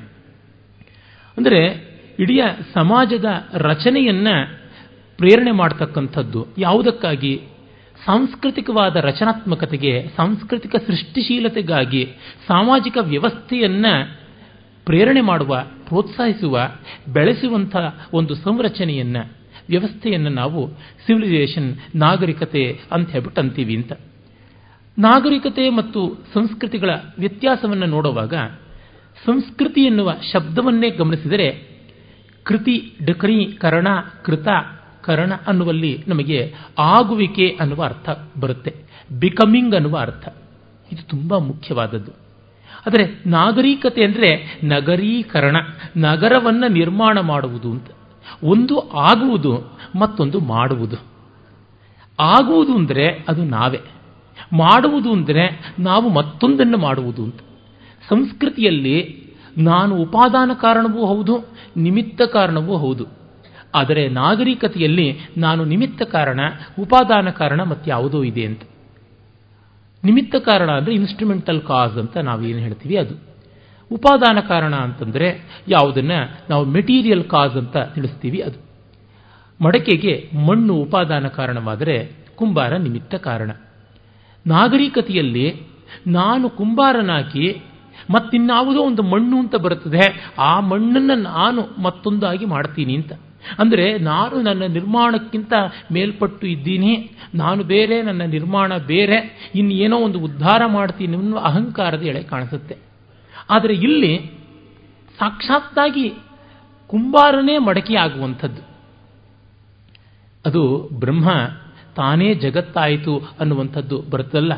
ಅಂದರೆ 1.37 1.88
ಇಡೀ 2.19 2.41
ಸಮಾಜದ 2.75 3.25
ರಚನೆಯನ್ನ 3.53 4.29
ಪ್ರೇರಣೆ 5.17 5.51
ಮಾಡತಕ್ಕಂಥದ್ದು. 5.51 6.47
ಯಾವುದಕ್ಕಾಗಿ? 6.59 7.43
ಸಾಂಸ್ಕೃತಿಕವಾದ 8.07 8.97
ರಚನಾತ್ಮಕತೆಗೆ, 8.97 10.07
ಸಾಂಸ್ಕೃತಿಕ 10.17 10.77
ಸೃಷ್ಟಿಶೀಲತೆಗಾಗಿ, 10.77 12.09
ಸಾಮಾಜಿಕ 12.49 12.97
ವ್ಯವಸ್ಥೆಯನ್ನ 13.01 13.87
ಪ್ರೇರಣೆ 14.85 15.21
ಮಾಡುವ, 15.21 15.65
ಪ್ರೋತ್ಸಾಹಿಸುವ, 15.89 16.69
ಬೆಳೆಸುವಂಥ 17.13 17.77
ಒಂದು 18.13 18.35
ಸಂರಚನೆಯನ್ನ, 18.35 19.17
ವ್ಯವಸ್ಥೆಯನ್ನು 19.69 20.29
ನಾವು 20.29 20.69
ಸಿವಿಲೈಸೇಷನ್ 21.07 21.77
ನಾಗರಿಕತೆ 21.95 22.81
ಅಂತ 22.93 23.11
ಹೇಳ್ಬಿಟ್ಟು 23.11 23.41
ಅಂತೀವಿ 23.41 23.77
ಅಂತ. 23.77 23.93
ನಾಗರಿಕತೆ 24.99 25.71
ಮತ್ತು 25.71 26.27
ಸಂಸ್ಕೃತಿಗಳ 26.35 26.91
ವ್ಯತ್ಯಾಸವನ್ನು 27.19 27.87
ನೋಡುವಾಗ 27.87 28.35
ಸಂಸ್ಕೃತಿ 29.27 29.81
ಎನ್ನುವ 29.81 30.15
ಶಬ್ದವನ್ನೇ 30.33 30.91
ಗಮನಿಸಿದರೆ 30.91 31.68
ಕೃತಿ 32.49 32.93
ಡಕರಿ 33.05 33.45
ಕರಣ 33.45 33.87
ಕೃತ 34.25 34.49
ಕರಣ 35.01 35.33
ಅನ್ನುವಲ್ಲಿ 35.47 36.05
ನಮಗೆ 36.09 36.55
ಆಗುವಿಕೆ 36.79 37.57
ಅನ್ನುವ 37.61 37.85
ಅರ್ಥ 37.85 38.09
ಬರುತ್ತೆ. 38.41 38.75
ಬಿಕಮಿಂಗ್ 39.19 39.75
ಅನ್ನುವ 39.75 39.99
ಅರ್ಥ. 39.99 40.29
ಇದು 40.93 41.09
ತುಂಬ 41.09 41.39
ಮುಖ್ಯವಾದದ್ದು. 41.39 42.13
ಆದರೆ 42.87 43.23
ನಾಗರಿಕತೆ 43.27 44.05
ಅಂದರೆ 44.05 44.61
ನಗರೀಕರಣ, 44.65 45.57
ನಗರವನ್ನು 45.97 46.69
ನಿರ್ಮಾಣ 46.69 47.21
ಮಾಡುವುದು 47.21 47.71
ಅಂತ. 47.71 47.87
ಒಂದು 48.45 48.91
ಆಗುವುದು, 48.91 49.79
ಮತ್ತೊಂದು 49.97 50.41
ಮಾಡುವುದು. 50.41 50.97
ಆಗುವುದು 52.21 52.75
ಅಂದರೆ 52.75 53.25
ಅದು 53.29 53.45
ನಾವೇ. 53.45 53.81
ಮಾಡುವುದು 54.53 55.13
ಅಂದರೆ 55.13 55.75
ನಾವು 55.79 56.09
ಮತ್ತೊಂದನ್ನು 56.09 56.79
ಮಾಡುವುದು 56.79 57.25
ಅಂತ. 57.25 57.41
ಸಂಸ್ಕೃತಿಯಲ್ಲಿ 58.09 59.28
ನಾನು 59.59 59.97
ಉಪಾದಾನ 59.97 60.51
ಕಾರಣವೂ 60.61 61.07
ಹೌದು, 61.07 61.49
ನಿಮಿತ್ತ 61.77 62.23
ಕಾರಣವೂ 62.23 62.77
ಹೌದು. 62.77 63.07
ಆದರೆ 63.75 64.09
ನಾಗರಿಕತೆಯಲ್ಲಿ 64.09 65.19
ನಾನು 65.37 65.65
ನಿಮಿತ್ತ 65.65 66.03
ಕಾರಣ, 66.03 66.41
ಉಪಾದಾನ 66.81 67.31
ಕಾರಣ 67.31 67.63
ಮತ್ತಾವುದೋ 67.63 68.23
ಇದೆ 68.23 68.45
ಅಂತ. 68.45 68.63
ನಿಮಿತ್ತ 70.05 70.37
ಕಾರಣ 70.37 70.71
ಅಂದರೆ 70.71 70.95
ಇನ್ಸ್ಟ್ರುಮೆಂಟಲ್ 70.95 71.61
ಕಾಸ್ 71.61 71.93
ಅಂತ 71.93 72.17
ನಾವು 72.17 72.43
ಏನು 72.43 72.59
ಹೇಳ್ತೀವಿ 72.59 72.97
ಅದು. 72.97 73.15
ಉಪಾದಾನ 73.93 74.41
ಕಾರಣ 74.41 74.75
ಅಂತಂದರೆ 74.75 75.43
ಯಾವುದನ್ನ 75.69 76.11
ನಾವು 76.51 76.65
ಮೆಟೀರಿಯಲ್ 76.65 77.25
ಕಾಸ್ 77.25 77.57
ಅಂತ 77.57 77.77
ತಿಳಿಸ್ತೀವಿ 77.77 78.41
ಅದು. 78.41 78.69
ಮಡಕೆಗೆ 79.65 80.31
ಮಣ್ಣು 80.47 80.75
ಉಪಾದಾನ 80.75 81.27
ಕಾರಣವಾದರೆ 81.27 82.17
ಕುಂಬಾರ 82.37 82.77
ನಿಮಿತ್ತ 82.77 83.15
ಕಾರಣ. 83.15 83.51
ನಾಗರಿಕತೆಯಲ್ಲಿ 84.47 85.63
ನಾನು 86.07 86.51
ಕುಂಬಾರನಾಗಿ 86.51 87.63
ಮತ್ತಿನ್ಯಾವುದೋ 88.11 88.81
ಒಂದು 88.81 89.03
ಮಣ್ಣು 89.03 89.39
ಅಂತ 89.39 89.57
ಬರುತ್ತದೆ. 89.57 90.33
ಆ 90.39 90.61
ಮಣ್ಣನ್ನು 90.61 91.15
ನಾನು 91.15 91.83
ಮತ್ತೊಂದಾಗಿ 91.83 92.45
ಮಾಡ್ತೀನಿ 92.45 92.95
ಅಂತ. 92.95 93.13
ಅಂದರೆ 93.59 93.99
ನಾನು 93.99 94.43
ನನ್ನ 94.43 94.63
ನಿರ್ಮಾಣಕ್ಕಿಂತ 94.63 95.53
ಮೇಲ್ಪಟ್ಟು 95.93 96.47
ಇದ್ದೀನಿ. 96.47 97.11
ನಾನು 97.35 97.65
ಬೇರೆ, 97.65 98.03
ನನ್ನ 98.03 98.23
ನಿರ್ಮಾಣ 98.23 98.77
ಬೇರೆ. 98.77 99.51
ಇನ್ನೇನೋ 99.55 99.99
ಒಂದು 99.99 100.19
ಉದ್ಧಾರ 100.21 100.63
ಮಾಡ್ತೀನಿ 100.67 101.17
ಅನ್ನೋ 101.17 101.37
ಅಹಂಕಾರದ 101.37 102.03
ಎಳೆ 102.03 102.23
ಕಾಣಿಸುತ್ತೆ. 102.23 102.77
ಆದರೆ 103.51 103.75
ಇಲ್ಲಿ 103.75 104.19
ಸಾಕ್ಷಾತ್ತಾಗಿ 105.19 106.13
ಕುಂಬಾರನೇ 106.87 107.59
ಮಡಕೆಯಾಗುವಂಥದ್ದು 107.59 108.63
ಅದು 110.47 110.89
ಬ್ರಹ್ಮ 110.93 111.31
ತಾನೇ 111.97 112.35
ಜಗತ್ತಾಯಿತು 112.35 113.19
ಅನ್ನುವಂಥದ್ದು 113.41 114.03
ಬರುತ್ತಲ್ಲ. 114.11 114.53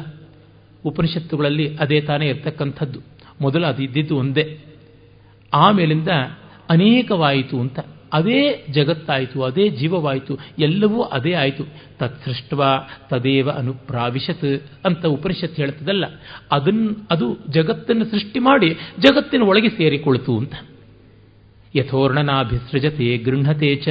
ಉಪನಿಷತ್ತುಗಳಲ್ಲಿ 0.84 1.76
ಅದೇ 1.76 2.00
ತಾನೇ 2.00 2.26
ಇರ್ತಕ್ಕಂಥದ್ದು. 2.26 3.00
ಮೊದಲು 3.40 3.66
ಅದು 3.66 3.83
ಇದ್ದಿದ್ದು 3.83 4.16
ಒಂದೇ. 4.16 4.59
ಆಮೇಲಿಂದ 5.55 6.09
ಅನೇಕವಾಯಿತು 6.70 7.61
ಅಂತ. 7.61 7.79
ಅದೇ 8.12 8.64
ಜಗತ್ತಾಯಿತು, 8.70 9.42
ಅದೇ 9.42 9.68
ಜೀವವಾಯಿತು, 9.68 10.38
ಎಲ್ಲವೂ 10.59 11.03
ಅದೇ 11.03 11.33
ಆಯಿತು. 11.33 11.64
ತತ್ಸೃಷ್ಟವ 11.98 12.64
ತದೇವ 13.11 13.50
ಅನುಪ್ರಾವಿಶತ್ 13.50 14.62
ಅಂತ 14.87 15.07
ಉಪನಿಷತ್ 15.07 15.57
ಹೇಳ್ತದಲ್ಲ 15.57 16.05
ಅದನ್ನು 16.53 17.07
ಅದು 17.11 17.37
ಜಗತ್ತನ್ನು 17.50 18.05
ಸೃಷ್ಟಿ 18.05 18.38
ಮಾಡಿ 18.38 18.74
ಜಗತ್ತಿನ 18.98 19.42
ಒಳಗೆ 19.42 19.68
ಸೇರಿಕೊಳ್ತು 19.68 20.38
ಅಂತ. 20.38 20.55
ಯಥೋರ್ಣನಾಭಿಸೃಜತೆ 21.76 23.18
ಗೃಹತೆ 23.18 23.76
ಚ. 23.76 23.88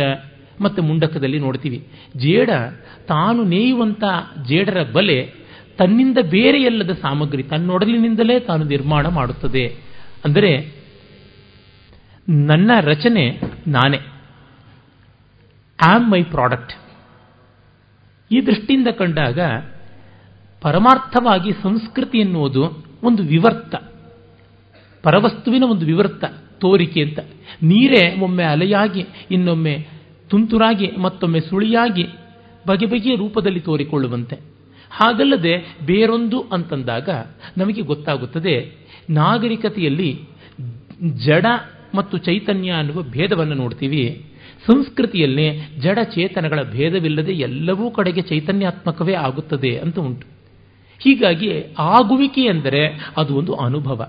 ಮತ್ತು 0.62 0.83
ಮುಂಡಕದಲ್ಲಿ 0.83 1.39
ನೋಡ್ತೀವಿ, 1.39 1.88
ಜೇಡ 2.17 2.49
ತಾನು 3.07 3.43
ನೇಯುವಂಥ 3.43 4.03
ಜೇಡರ 4.47 4.83
ಬಲೆ 4.83 5.38
ತನ್ನಿಂದ 5.79 6.17
ಬೇರೆಯಲ್ಲದ 6.29 6.89
ಸಾಮಗ್ರಿ 6.89 7.43
ತನ್ನೊಡಲಿನಿಂದಲೇ 7.43 8.39
ತಾನು 8.39 8.63
ನಿರ್ಮಾಣ 8.63 9.07
ಮಾಡುತ್ತದೆ. 9.07 9.77
ಅಂದರೆ, 10.25 10.75
ನನ್ನ 12.29 12.71
ರಚನೆ 12.81 13.41
ನಾನೇ. 13.67 13.97
Am 15.81 16.11
my 16.11 16.23
product. 16.23 16.73
ಈ 18.31 18.41
ದೃಷ್ಟಿಯಿಂದ 18.45 18.87
ಕಂಡಾಗ, 18.87 19.39
ಪರಮಾರ್ಥವಾಗಿ 20.61 21.51
ಸಂಸ್ಕೃತಿ 21.63 22.17
ಎನ್ನುವುದು 22.17 22.85
ಒಂದು 23.03 23.23
ವಿವರ್ತ. 23.23 23.75
ಪರವಸ್ತುವಿನ 25.03 25.63
ಒಂದು 25.63 25.85
ವಿವರ್ತ, 25.85 26.23
ತೋರಿಕೆ 26.59 27.01
ಅಂತ. 27.01 27.19
ನೀರೇ 27.63 28.19
ಒಮ್ಮೆ 28.19 28.43
ಅಲೆಯಾಗಿ, 28.43 29.05
ಇನ್ನೊಮ್ಮೆ 29.31 29.87
ತುಂತುರಾಗಿ, 30.29 30.91
ಮತ್ತೊಮ್ಮೆ 30.97 31.39
ಸುಳಿಯಾಗಿ, 31.39 32.07
ಬಗೆ 32.67 32.85
ಬಗೆಯ 32.85 33.15
ರೂಪದಲ್ಲಿ 33.15 33.59
ತೋರಿಕೊಳ್ಳುವಂತೆ. 33.59 34.58
ಹಾಗಲ್ಲದೆ 34.89 35.78
ಬೇರೊಂದು 35.86 36.41
ಅಂತಂದಾಗ 36.41 37.10
ನಮಗೆ 37.58 37.82
ಗೊತ್ತಾಗುತ್ತದೆ, 37.82 38.75
ನಾಗರಿಕತೆಯಲ್ಲಿ 39.10 40.21
ಜಡ 41.17 41.45
ಮತ್ತು 41.95 42.17
ಚೈತನ್ಯ 42.17 42.71
ಅನ್ನುವ 42.71 43.02
ಭೇದವನ್ನು 43.02 43.54
ನೋಡ್ತೀವಿ. 43.54 44.25
ಸಂಸ್ಕೃತಿಯಲ್ಲಿ 44.67 45.60
ಜಡ 45.80 45.99
ಚೇತನಗಳ 46.04 46.63
ಭೇದವಿಲ್ಲದೆ 46.63 47.32
ಎಲ್ಲವೂ 47.32 47.91
ಕಡೆಗೆ 47.91 48.21
ಚೈತನ್ಯಾತ್ಮಕವೇ 48.21 49.13
ಆಗುತ್ತದೆ 49.13 49.78
ಅಂತ 49.78 49.99
ಉಂಟು. 49.99 50.28
ಹೀಗಾಗಿ 50.99 51.63
ಆಗುವಿಕೆ 51.79 52.42
ಎಂದರೆ 52.42 53.12
ಅದು 53.17 53.35
ಒಂದು 53.35 53.54
ಅನುಭವ. 53.54 54.08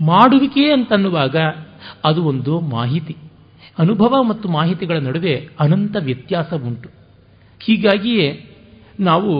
ಮಾಡುವಿಕೆ 0.00 0.72
ಅಂತನ್ನುವಾಗ 0.72 1.36
ಅದು 2.04 2.24
ಒಂದು 2.24 2.60
ಮಾಹಿತಿ. 2.60 3.16
ಅನುಭವ 3.78 4.22
ಮತ್ತು 4.22 4.48
ಮಾಹಿತಿಗಳ 4.48 4.98
ನಡುವೆ 4.98 5.48
ಅನಂತ 5.60 5.96
ವ್ಯತ್ಯಾಸ 6.00 6.54
ಉಂಟು 6.54 6.88
ಹೀಗಾಗಿಯೇ 7.60 8.47
ನಾವು 8.98 9.32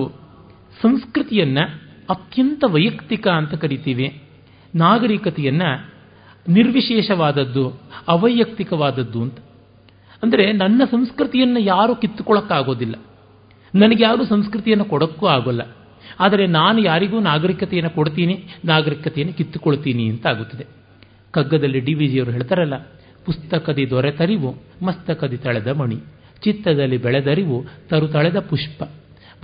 ಸಂಸ್ಕೃತಿಯನ್ನು 0.82 1.64
ಅತ್ಯಂತ 2.10 2.64
ವೈಯಕ್ತಿಕ 2.66 3.26
ಅಂತ 3.28 3.54
ಕರಿತೀವಿ. 3.54 4.08
ನಾಗರಿಕತೆಯನ್ನು 4.74 5.70
ನಿರ್ವಿಶೇಷವಾದದ್ದು, 6.46 7.64
ಅವೈಯಕ್ತಿಕವಾದದ್ದು 8.08 9.22
ಅಂತ. 9.22 9.38
ಅಂದರೆ 10.22 10.52
ನನ್ನ 10.52 10.82
ಸಂಸ್ಕೃತಿಯನ್ನು 10.84 11.60
ಯಾರೂ 11.60 11.94
ಕಿತ್ತುಕೊಳ್ಳೋಕ್ಕಾಗೋದಿಲ್ಲ 11.94 12.96
ನನಗೆ 13.74 14.02
ಯಾರು 14.02 14.24
ಸಂಸ್ಕೃತಿಯನ್ನು 14.24 14.84
ಕೊಡೋಕ್ಕೂ 14.84 15.26
ಆಗೋಲ್ಲ. 15.26 15.62
ಆದರೆ 16.20 16.46
ನಾನು 16.46 16.78
ಯಾರಿಗೂ 16.80 17.20
ನಾಗರಿಕತೆಯನ್ನು 17.20 17.90
ಕೊಡ್ತೀನಿ, 17.90 18.34
ನಾಗರಿಕತೆಯನ್ನು 18.64 19.34
ಕಿತ್ತುಕೊಳ್ತೀನಿ 19.34 20.08
ಅಂತ 20.08 20.26
ಆಗುತ್ತದೆ. 20.26 20.64
ಕಗ್ಗದಲ್ಲಿ 21.30 21.80
ಡಿ 21.80 21.94
ವಿ 21.94 22.06
ಜಿಯವರು 22.08 22.30
ಹೇಳ್ತಾರಲ್ಲ, 22.30 22.76
ಪುಸ್ತಕದಿ 23.24 23.90
ದೊರೆತರಿವು 23.90 24.50
ಮಸ್ತಕದಿ 24.84 25.36
ತಳೆದ 25.36 25.68
ಮಣಿ, 25.68 25.96
ಚಿತ್ತದಲ್ಲಿ 26.42 26.96
ಬೆಳೆದರಿವು 26.96 27.64
ತರು 27.88 28.08
ತಳೆದ 28.08 28.38
ಪುಷ್ಪ. 28.38 28.82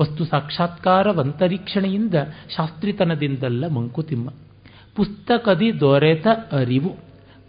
ವಸ್ತು 0.00 0.24
ಸಾಕ್ಷಾತ್ಕಾರವಂತರೀಕ್ಷಣೆಯಿಂದ 0.24 2.14
ಶಾಸ್ತ್ರಿತನದಿಂದಲ್ಲ 2.56 3.66
ಮಂಕುತಿಮ್ಮ. 3.66 4.30
ಪುಸ್ತಕದಿ 4.96 5.80
ದೊರೆತ 5.80 6.26
ಅರಿವು, 6.52 6.96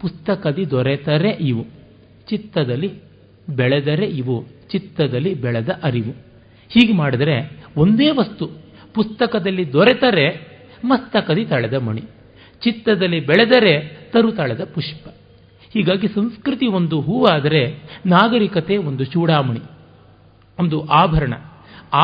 ಪುಸ್ತಕದಿ 0.00 0.70
ದೊರೆತರೆ 0.70 1.30
ಇವು. 1.30 1.66
ಚಿತ್ತದಲ್ಲಿ 2.28 2.92
ಬೆಳೆದರೆ 3.56 4.06
ಇವು, 4.06 4.44
ಚಿತ್ತದಲ್ಲಿ 4.72 5.34
ಬೆಳೆದ 5.34 5.68
ಅರಿವು. 5.82 6.10
ಹೀಗೆ 6.68 6.92
ಮಾಡಿದರೆ 6.92 7.64
ಒಂದೇ 7.76 8.10
ವಸ್ತು, 8.10 8.48
ಪುಸ್ತಕದಲ್ಲಿ 8.94 9.72
ದೊರೆತರೆ 9.72 10.56
ಮಸ್ತಕದಿ 10.84 11.44
ತಳೆದ 11.44 11.74
ಮಣಿ. 11.74 12.02
ಚಿತ್ತದಲ್ಲಿ 12.62 13.20
ಬೆಳೆದರೆ 13.20 13.80
ತರು 14.12 14.32
ತಳೆದ 14.32 14.64
ಪುಷ್ಪ. 14.64 15.08
ಹೀಗಾಗಿ 15.72 16.08
ಸಂಸ್ಕೃತಿ 16.08 16.66
ಒಂದು 16.66 17.00
ಹೂವಾದರೆ 17.00 17.78
ನಾಗರಿಕತೆ 18.06 18.76
ಒಂದು 18.76 19.04
ಚೂಡಾಮಣಿ, 19.04 19.60
ಒಂದು 20.58 20.86
ಆಭರಣ. 20.86 21.34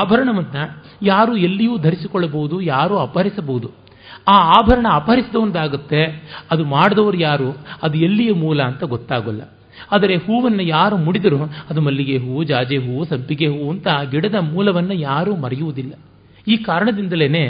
ಆಭರಣವನ್ನು 0.00 0.82
ಯಾರು 1.02 1.36
ಎಲ್ಲಿಯೂ 1.36 1.78
ಧರಿಸಿಕೊಳ್ಳಬಹುದು, 1.78 2.60
ಯಾರು 2.60 2.98
ಅಪಹರಿಸಬಹುದು. 2.98 3.70
ಆ 4.28 4.36
ಆಭರಣ 4.36 4.86
ಅಪಹರಿಸಿದವಂದಾಗುತ್ತೆ 4.90 6.02
ಅದು 6.50 6.64
ಮಾಡಿದವರು 6.64 7.16
ಯಾರು, 7.16 7.56
ಅದು 7.82 7.98
ಎಲ್ಲಿಯ 7.98 8.32
ಮೂಲ 8.32 8.62
ಅಂತ 8.62 8.84
ಗೊತ್ತಾಗಲ್ಲ. 8.84 9.42
ಆದರೆ 9.92 10.16
ಹೂವನ್ನು 10.16 10.62
ಯಾರು 10.62 10.96
ಮುಡಿದರೂ 10.96 11.36
ಅದು 11.70 11.80
ಮಲ್ಲಿಗೆ 11.80 12.18
ಹೂವು 12.18 12.44
ಜಾಜೆ 12.44 12.76
ಹೂವು 12.76 13.04
ಸಂಪಿಗೆ 13.04 13.46
ಹೂವು 13.46 13.70
ಅಂತ 13.70 13.88
ಗಿಡದ 14.10 14.34
ಮೂಲವನ್ನು 14.34 14.94
ಯಾರೂ 14.94 15.36
ಮರೆಯುವುದಿಲ್ಲ. 15.36 15.92
ಈ 16.48 16.56
ಕಾರಣದಿಂದಲೇ 16.56 17.48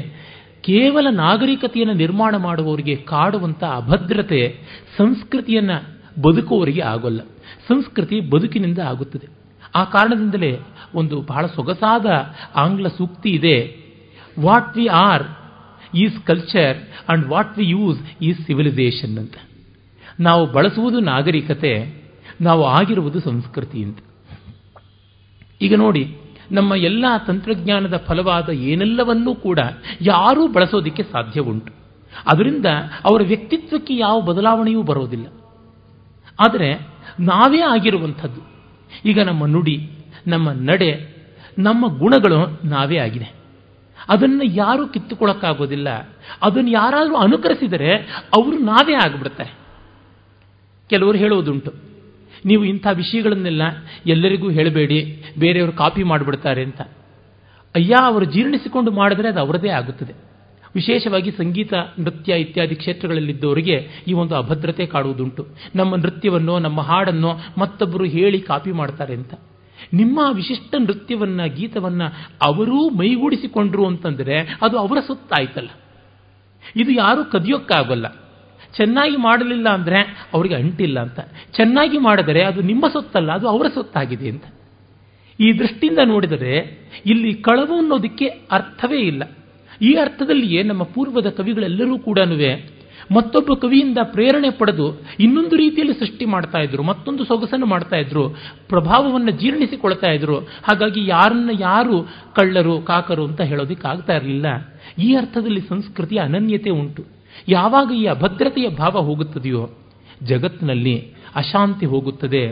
ಕೇವಲ 0.60 1.06
ನಾಗರಿಕತೆಯನ್ನು 1.10 1.94
ನಿರ್ಮಾಣ 1.94 2.36
ಮಾಡುವವರಿಗೆ 2.36 2.96
ಕಾಡುವಂಥ 2.96 3.64
ಅಭದ್ರತೆ 3.64 4.58
ಸಂಸ್ಕೃತಿಯನ್ನು 4.98 5.76
ಬದುಕುವವರಿಗೆ 6.22 6.80
ಆಗೋಲ್ಲ. 6.80 7.20
ಸಂಸ್ಕೃತಿ 7.68 8.20
ಬದುಕಿನಿಂದ 8.20 8.78
ಆಗುತ್ತದೆ. 8.78 9.28
ಆ 9.74 9.84
ಕಾರಣದಿಂದಲೇ 9.84 10.58
ಒಂದು 10.94 11.20
ಬಹಳ 11.20 11.46
ಸೊಗಸಾದ 11.46 12.06
ಆಂಗ್ಲ 12.56 12.88
ಸೂಕ್ತಿ 12.88 13.28
ಇದೆ. 13.28 13.82
What 14.40 14.76
we 14.76 14.86
are 14.86 15.22
is 15.96 16.26
culture 16.26 16.78
and 17.08 17.26
what 17.26 17.58
we 17.58 17.68
use 17.68 18.00
is 18.22 18.46
civilisation 18.46 19.18
ಅಂತ. 19.18 19.34
ನಾವು 20.20 20.46
ಬಳಸುವುದು 20.46 21.00
ನಾಗರಿಕತೆ, 21.00 22.02
ನಾವು 22.40 22.64
ಆಗಿರುವುದು 22.64 23.20
ಸಂಸ್ಕೃತಿ 23.20 23.82
ಅಂತ. 23.82 23.98
ಈಗ 25.62 25.74
ನೋಡಿ, 25.74 26.16
ನಮ್ಮ 26.52 26.74
ಎಲ್ಲ 26.74 27.04
ತಂತ್ರಜ್ಞಾನದ 27.26 27.96
ಫಲವಾದ 27.96 28.48
ಏನೆಲ್ಲವನ್ನೂ 28.48 29.34
ಕೂಡ 29.34 29.58
ಯಾರೂ 30.00 30.52
ಬಳಸೋದಕ್ಕೆ 30.52 31.02
ಸಾಧ್ಯ 31.02 31.40
ಉಂಟು. 31.40 31.72
ಅದರಿಂದ 32.26 32.66
ಅವರ 33.04 33.22
ವ್ಯಕ್ತಿತ್ವಕ್ಕೆ 33.22 33.96
ಯಾವ 33.96 34.20
ಬದಲಾವಣೆಯೂ 34.20 34.82
ಬರೋದಿಲ್ಲ. 34.82 35.26
ಆದರೆ 36.40 36.74
ನಾವೇ 37.20 37.60
ಆಗಿರುವಂಥದ್ದು. 37.60 38.40
ಈಗ 39.04 39.20
ನಮ್ಮ 39.20 39.46
ನುಡಿ 39.46 39.90
ನಮ್ಮ 40.26 40.50
ನಡೆ, 40.52 41.16
ನಮ್ಮ 41.58 41.98
ಗುಣಗಳು 41.98 42.60
ನಾವೇ 42.64 42.98
ಆಗಿದೆ. 42.98 43.32
ಅದನ್ನು 44.08 44.44
ಯಾರೂ 44.44 44.88
ಕಿತ್ತುಕೊಳ್ಳೋಕ್ಕಾಗೋದಿಲ್ಲ 44.88 45.88
ಅದನ್ನು 46.42 46.70
ಯಾರಾದರೂ 46.70 47.16
ಅನುಕರಿಸಿದರೆ 47.16 47.94
ಅವರು 48.34 48.58
ನಾವೇ 48.58 48.94
ಆಗಿಬಿಡ್ತಾರೆ. 48.94 49.54
ಕೆಲವರು 50.90 51.18
ಹೇಳುವುದುಂಟು, 51.18 51.72
ನೀವು 52.44 52.64
ಇಂಥ 52.64 52.86
ವಿಷಯಗಳನ್ನೆಲ್ಲ 52.92 53.62
ಎಲ್ಲರಿಗೂ 54.06 54.50
ಹೇಳಬೇಡಿ, 54.50 55.24
ಬೇರೆಯವರು 55.38 55.72
ಕಾಪಿ 55.72 56.02
ಮಾಡಿಬಿಡ್ತಾರೆ 56.02 56.62
ಅಂತ. 56.62 56.80
ಅಯ್ಯ, 57.74 57.94
ಅವರು 57.94 58.24
ಜೀರ್ಣಿಸಿಕೊಂಡು 58.24 58.90
ಮಾಡಿದ್ರೆ 58.90 59.28
ಅದು 59.28 59.40
ಅವರದೇ 59.40 59.68
ಆಗುತ್ತದೆ. 59.68 60.12
ವಿಶೇಷವಾಗಿ 60.74 61.30
ಸಂಗೀತ, 61.30 61.74
ನೃತ್ಯ 61.98 62.34
ಇತ್ಯಾದಿ 62.34 62.74
ಕ್ಷೇತ್ರಗಳಲ್ಲಿದ್ದವರಿಗೆ 62.74 63.88
ಈ 64.08 64.12
ಒಂದು 64.12 64.34
ಅಭದ್ರತೆ 64.34 64.86
ಕಾಡುವುದುಂಟು. 64.86 65.46
ನಮ್ಮ 65.76 65.96
ನೃತ್ಯವನ್ನು, 65.96 66.58
ನಮ್ಮ 66.58 66.80
ಹಾಡನ್ನು 66.80 67.38
ಮತ್ತೊಬ್ಬರು 67.58 68.04
ಹೇಳಿ 68.04 68.40
ಕಾಪಿ 68.40 68.72
ಮಾಡ್ತಾರೆ 68.72 69.14
ಅಂತ. 69.14 69.34
ನಿಮ್ಮ 69.92 70.20
ವಿಶಿಷ್ಟ 70.32 70.74
ನೃತ್ಯವನ್ನ, 70.78 71.44
ಗೀತವನ್ನ 71.44 72.02
ಅವರೂ 72.42 72.90
ಮೈಗೂಡಿಸಿಕೊಂಡ್ರು 72.90 73.86
ಅಂತಂದರೆ 73.86 74.58
ಅದು 74.62 74.78
ಅವರ 74.78 75.00
ಸುತ್ತಾಯ್ತಲ್ಲ. 75.00 75.68
ಇದು 76.76 76.90
ಯಾರೂ 76.90 77.24
ಕದಿಯೋಕ್ಕಾಗಲ್ಲ. 77.24 78.06
ಚೆನ್ನಾಗಿ 78.76 79.16
ಮಾಡಲಿಲ್ಲ 79.16 79.68
ಅಂದರೆ 79.68 80.28
ಅವರಿಗೆ 80.34 80.54
ಅಂಟಿಲ್ಲ 80.54 81.00
ಅಂತ. 81.00 81.20
ಚೆನ್ನಾಗಿ 81.56 81.98
ಮಾಡಿದರೆ 81.98 82.42
ಅದು 82.42 82.60
ನಿಮ್ಮ 82.60 82.88
ಸೊತ್ತಲ್ಲ, 82.88 83.32
ಅದು 83.32 83.48
ಅವರ 83.48 83.66
ಸೊತ್ತಾಗಿದೆ 83.74 84.28
ಅಂತ. 84.28 84.44
ಈ 85.40 85.58
ದೃಷ್ಟಿಯಿಂದ 85.58 85.98
ನೋಡಿದರೆ 86.04 86.78
ಇಲ್ಲಿ 87.06 87.34
ಕಳವು 87.34 87.78
ಅನ್ನೋದಕ್ಕೆ 87.78 88.26
ಅರ್ಥವೇ 88.26 89.00
ಇಲ್ಲ. 89.00 89.22
ಈ 89.82 89.94
ಅರ್ಥದಲ್ಲಿಯೇ 89.94 90.62
ನಮ್ಮ 90.62 90.82
ಪೂರ್ವದ 90.82 91.28
ಕವಿಗಳೆಲ್ಲರೂ 91.28 91.98
ಕೂಡ 91.98 92.18
ಮತ್ತೊಬ್ಬ 93.14 93.54
ಕವಿಯಿಂದ 93.54 93.98
ಪ್ರೇರಣೆ 94.02 94.50
ಪಡೆದು 94.50 95.00
ಇನ್ನೊಂದು 95.20 95.56
ರೀತಿಯಲ್ಲಿ 95.56 95.94
ಸೃಷ್ಟಿ 95.94 96.24
ಮಾಡ್ತಾ 96.24 96.58
ಇದ್ರು, 96.58 96.82
ಮತ್ತೊಂದು 96.82 97.24
ಸೊಗಸನ್ನು 97.24 97.66
ಮಾಡ್ತಾ 97.66 97.96
ಇದ್ರು, 97.96 98.28
ಪ್ರಭಾವವನ್ನು 98.68 99.30
ಜೀರ್ಣಿಸಿಕೊಳ್ತಾ 99.30 100.06
ಇದ್ರು. 100.06 100.38
ಹಾಗಾಗಿ 100.38 101.06
ಯಾರನ್ನ 101.06 101.50
ಯಾರು 101.60 102.02
ಕಳ್ಳರು, 102.34 102.80
ಕಾಕರು 102.80 103.24
ಅಂತ 103.24 103.40
ಹೇಳೋದಿಕ್ಕೆ 103.40 103.88
ಆಗ್ತಾ 103.88 104.12
ಇರಲಿಲ್ಲ. 104.12 104.46
ಈ 104.98 105.14
ಅರ್ಥದಲ್ಲಿ 105.14 105.60
ಸಂಸ್ಕೃತಿಯ 105.60 106.18
ಅನನ್ಯತೆ 106.18 106.70
ಉಂಟು. 106.70 107.04
ಯಾವಾಗ 107.48 107.92
ಈ 107.92 108.04
ಅಭದ್ರತೆಯ 108.04 108.68
ಭಾವ 108.68 109.00
ಹೋಗುತ್ತದೆಯೋ, 109.00 109.70
ಜಗತ್ತಿನಲ್ಲಿ 110.22 111.12
ಅಶಾಂತಿ 111.36 111.86
ಹೋಗುತ್ತದೆ, 111.86 112.48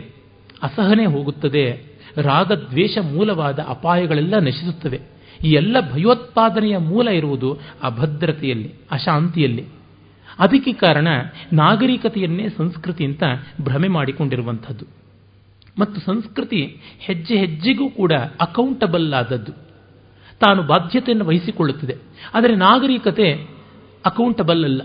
ಅಸಹನೆ 0.63 1.05
ಹೋಗುತ್ತದೆ, 1.05 1.91
ರಾಗದ್ವೇಷ 2.17 2.97
ಮೂಲವಾದ 2.97 3.59
ಅಪಾಯಗಳೆಲ್ಲ 3.59 4.39
ನಶಿಸುತ್ತವೆ. 4.39 4.99
ಈ 5.45 5.51
ಎಲ್ಲ 5.51 5.93
ಭಯೋತ್ಪಾದನೆಯ 5.93 6.77
ಮೂಲ 6.77 7.07
ಇರುವುದು 7.07 7.57
ಅಭದ್ರತೆಯಲ್ಲಿ, 7.83 8.73
ಅಶಾಂತಿಯಲ್ಲಿ. 8.91 9.65
ಅದಕ್ಕೆ 10.39 10.73
ಕಾರಣ 10.73 11.07
ನಾಗರಿಕತೆಯನ್ನೇ 11.53 12.49
ಸಂಸ್ಕೃತಿ 12.49 13.05
ಅಂತ 13.05 13.23
ಭ್ರಮೆ 13.61 13.87
ಮಾಡಿಕೊಂಡಿರುವಂಥದ್ದು. 13.87 14.85
ಮತ್ತು 15.79 16.01
ಸಂಸ್ಕೃತಿ 16.01 16.77
ಹೆಜ್ಜೆ 16.99 17.37
ಹೆಜ್ಜೆಗೂ 17.37 17.89
ಕೂಡ 17.89 18.13
ಅಕೌಂಟಬಲ್ 18.13 19.13
ಆದದ್ದು. 19.13 19.51
ತಾನು 20.39 20.63
ಬಾಧ್ಯತೆಯನ್ನು 20.63 21.25
ವಹಿಸಿಕೊಳ್ಳುತ್ತದೆ. 21.25 21.95
ಆದರೆ 22.33 22.55
ನಾಗರಿಕತೆ 22.55 23.47
ಅಕೌಂಟಬಲ್ 24.05 24.63
ಅಲ್ಲ. 24.63 24.81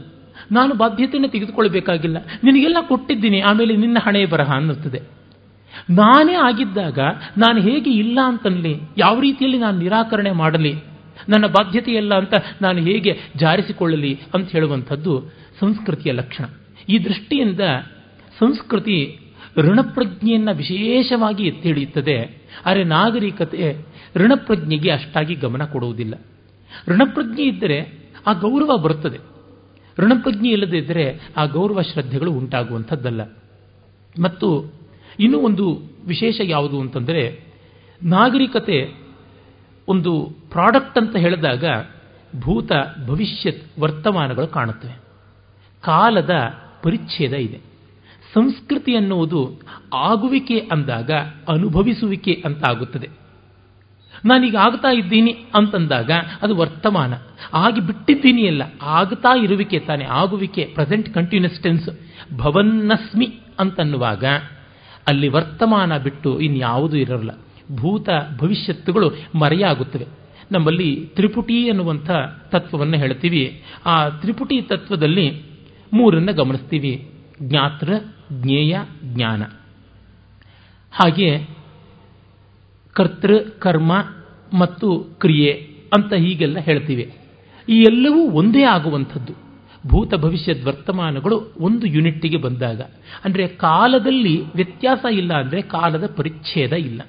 ನಾನು 0.53 0.75
ಬಾಧ್ಯತೆಯನ್ನು 0.75 1.29
ತೆಗೆದುಕೊಳ್ಳಬೇಕಾಗಿಲ್ಲ. 1.29 2.17
ನಿನಗೆಲ್ಲ 2.45 2.77
ಕೊಟ್ಟಿದ್ದೀನಿ, 2.81 3.41
ಆಮೇಲೆ 3.41 3.77
ನಿನ್ನ 3.77 3.99
ಹಣೆಯ 4.03 4.27
ಬರಹ 4.27 4.53
ಅನ್ನುತ್ತದೆ. 4.53 5.03
ನಾನೇ 5.91 6.35
ಆಗಿದ್ದಾಗ 6.35 6.99
ನಾನು 7.39 7.61
ಹೇಗೆ 7.61 7.91
ಇಲ್ಲ 7.91 8.19
ಅಂತನ್ಲಿ 8.25 8.81
ಯಾವ 8.99 9.21
ರೀತಿಯಲ್ಲಿ 9.21 9.59
ನಾನು 9.59 9.79
ನಿರಾಕರಣೆ 9.79 10.31
ಮಾಡಲಿ? 10.31 10.75
ನನ್ನ 11.29 11.47
ಬಾಧ್ಯತೆಯಲ್ಲ 11.47 12.14
ಅಂತ 12.14 12.35
ನಾನು 12.62 12.79
ಹೇಗೆ 12.79 13.18
ಜಾರಿಸಿಕೊಳ್ಳಲಿ 13.37 14.18
ಅಂತ 14.35 14.51
ಹೇಳುವಂಥದ್ದು 14.51 15.24
ಸಂಸ್ಕೃತಿಯ 15.61 16.12
ಲಕ್ಷಣ. 16.12 16.45
ಈ 16.89 16.99
ದೃಷ್ಟಿಯಿಂದ 16.99 17.61
ಸಂಸ್ಕೃತಿ 18.39 19.18
ಋಣಪ್ರಜ್ಞೆಯನ್ನು 19.57 20.55
ವಿಶೇಷವಾಗಿ 20.55 21.47
ಎತ್ತಿ 21.47 21.68
ಹಿಡಿಯುತ್ತದೆ 21.68 22.43
ಆದರೆ 22.66 22.85
ನಾಗರಿಕತೆ 22.85 23.77
ಋಣಪ್ರಜ್ಞೆಗೆ 24.16 24.91
ಅಷ್ಟಾಗಿ 24.91 25.35
ಗಮನ 25.35 25.64
ಕೊಡುವುದಿಲ್ಲ. 25.64 26.14
ಋಣಪ್ರಜ್ಞೆ 26.89 27.43
ಇದ್ದರೆ 27.43 28.11
ಆ 28.27 28.33
ಗೌರವ 28.33 28.77
ಬರುತ್ತದೆ. 28.77 29.18
ಋಣಪ್ರಜ್ಞೆ 29.99 30.49
ಇಲ್ಲದೇ 30.49 30.79
ಇದ್ದರೆ 30.79 31.31
ಆ 31.37 31.45
ಗೌರವ 31.45 31.83
ಶ್ರದ್ಧೆಗಳು 31.83 32.33
ಉಂಟಾಗುವಂಥದ್ದಲ್ಲ. 32.33 33.20
ಮತ್ತು 34.22 34.72
ಇನ್ನೂ 35.20 35.39
ಒಂದು 35.39 35.83
ವಿಶೇಷ 36.07 36.41
ಯಾವುದು 36.43 36.81
ಅಂತಂದರೆ 36.81 37.41
ನಾಗರಿಕತೆ 38.03 39.06
ಒಂದು 39.89 40.28
ಪ್ರಾಡಕ್ಟ್ 40.51 40.99
ಅಂತ 40.99 41.16
ಹೇಳಿದಾಗ 41.16 41.64
ಭೂತ 42.41 42.72
ಭವಿಷ್ಯತ್ 43.07 43.80
ವರ್ತಮಾನಗಳು 43.80 44.47
ಕಾಣುತ್ತವೆ. 44.47 45.01
ಕಾಲದ 45.80 46.30
ಪರಿಚ್ಛೇದ 46.82 47.32
ಇದೆ. 47.32 47.61
ಸಂಸ್ಕೃತಿ 48.34 48.97
ಅನ್ನುವುದು 48.97 49.61
ಆಗುವಿಕೆ 49.95 50.59
ಅಂದಾಗ 50.59 51.11
ಅನುಭವಿಸುವಿಕೆ 51.49 52.43
ಅಂತ 52.45 52.64
ಆಗುತ್ತದೆ. 52.68 53.09
ನಾನೀಗ 54.24 54.57
ಆಗ್ತಾ 54.57 54.89
ಇದ್ದೀನಿ 54.89 55.32
ಅಂತಂದಾಗ 55.55 56.11
ಅದು 56.43 56.57
ವರ್ತಮಾನ. 56.57 57.14
ಆಗಿ 57.55 57.80
ಬಿಟ್ಟಿದ್ದೀನಿ 57.80 58.47
ಅಲ್ಲ, 58.47 58.62
ಆಗ್ತಾ 58.82 59.43
ಇರುವಿಕೆ 59.43 59.78
ತಾನೆ, 59.78 60.05
ಆಗುವಿಕೆ 60.05 60.64
ಪ್ರೆಸೆಂಟ್ 60.74 61.14
ಕಂಟಿನ್ಯೂಸ್ 61.14 61.62
ಟೆನ್ಸ್ 61.62 61.89
ಭವನ್ನಸ್ಮಿ 62.37 63.41
ಅಂತನ್ನುವಾಗ 63.59 64.24
ಅಲ್ಲಿ 65.07 65.28
ವರ್ತಮಾನ 65.28 65.99
ಬಿಟ್ಟು 65.99 66.41
ಇನ್ಯಾವುದೂ 66.41 66.97
ಇರಲ್ಲ. 66.97 67.30
ಭೂತ 67.75 68.09
ಭವಿಷ್ಯತ್ತುಗಳು 68.39 69.12
ಮರೆಯಾಗುತ್ತವೆ. 69.35 70.07
ನಮ್ಮಲ್ಲಿ 70.53 71.11
ತ್ರಿಪುಟಿ 71.14 71.62
ಎನ್ನುವಂಥ 71.62 72.11
ತತ್ವವನ್ನು 72.51 72.97
ಹೇಳ್ತೀವಿ. 72.97 73.62
ಆ 73.87 74.09
ತ್ರಿಪುಟಿ 74.09 74.62
ತತ್ವದಲ್ಲಿ 74.62 75.43
ಮೂರನ್ನು 75.93 76.35
ಗಮನಿಸ್ತೀವಿ. 76.35 77.11
ಜ್ಞಾತೃ 77.43 77.95
ಜ್ಞೇಯ, 78.33 78.79
ಜ್ಞಾನ. 79.05 79.43
ಹಾಗೆ 80.91 81.47
ಕರ್ತೃ, 82.93 83.39
ಕರ್ಮ 83.59 83.93
ಮತ್ತು 84.59 84.99
ಕ್ರಿಯೆ 84.99 85.71
ಅಂತ 85.97 86.12
ಹೀಗೆಲ್ಲ 86.12 86.59
ಹೇಳ್ತೀವಿ. 86.59 87.14
ಈ 87.69 87.81
ಎಲ್ಲವೂ 87.81 88.31
ಒಂದೇ 88.31 88.62
ಆಗುವಂಥದ್ದು. 88.62 89.33
ಭೂತ 89.87 90.14
ಭವಿಷ್ಯದ 90.14 90.67
ವರ್ತಮಾನಗಳು 90.67 91.55
ಒಂದು 91.61 91.87
ಯೂನಿಟ್ಟಿಗೆ 91.87 92.37
ಬಂದಾಗ. 92.37 92.81
ಅಂದರೆ 93.25 93.49
ಕಾಲದಲ್ಲಿ 93.49 94.55
ವ್ಯತ್ಯಾಸ 94.55 95.05
ಇಲ್ಲ 95.12 95.35
ಅಂದರೆ 95.35 95.62
ಕಾಲದ 95.62 96.07
ಪರಿಚ್ಛೇದ 96.17 96.73
ಇಲ್ಲ. 96.73 97.03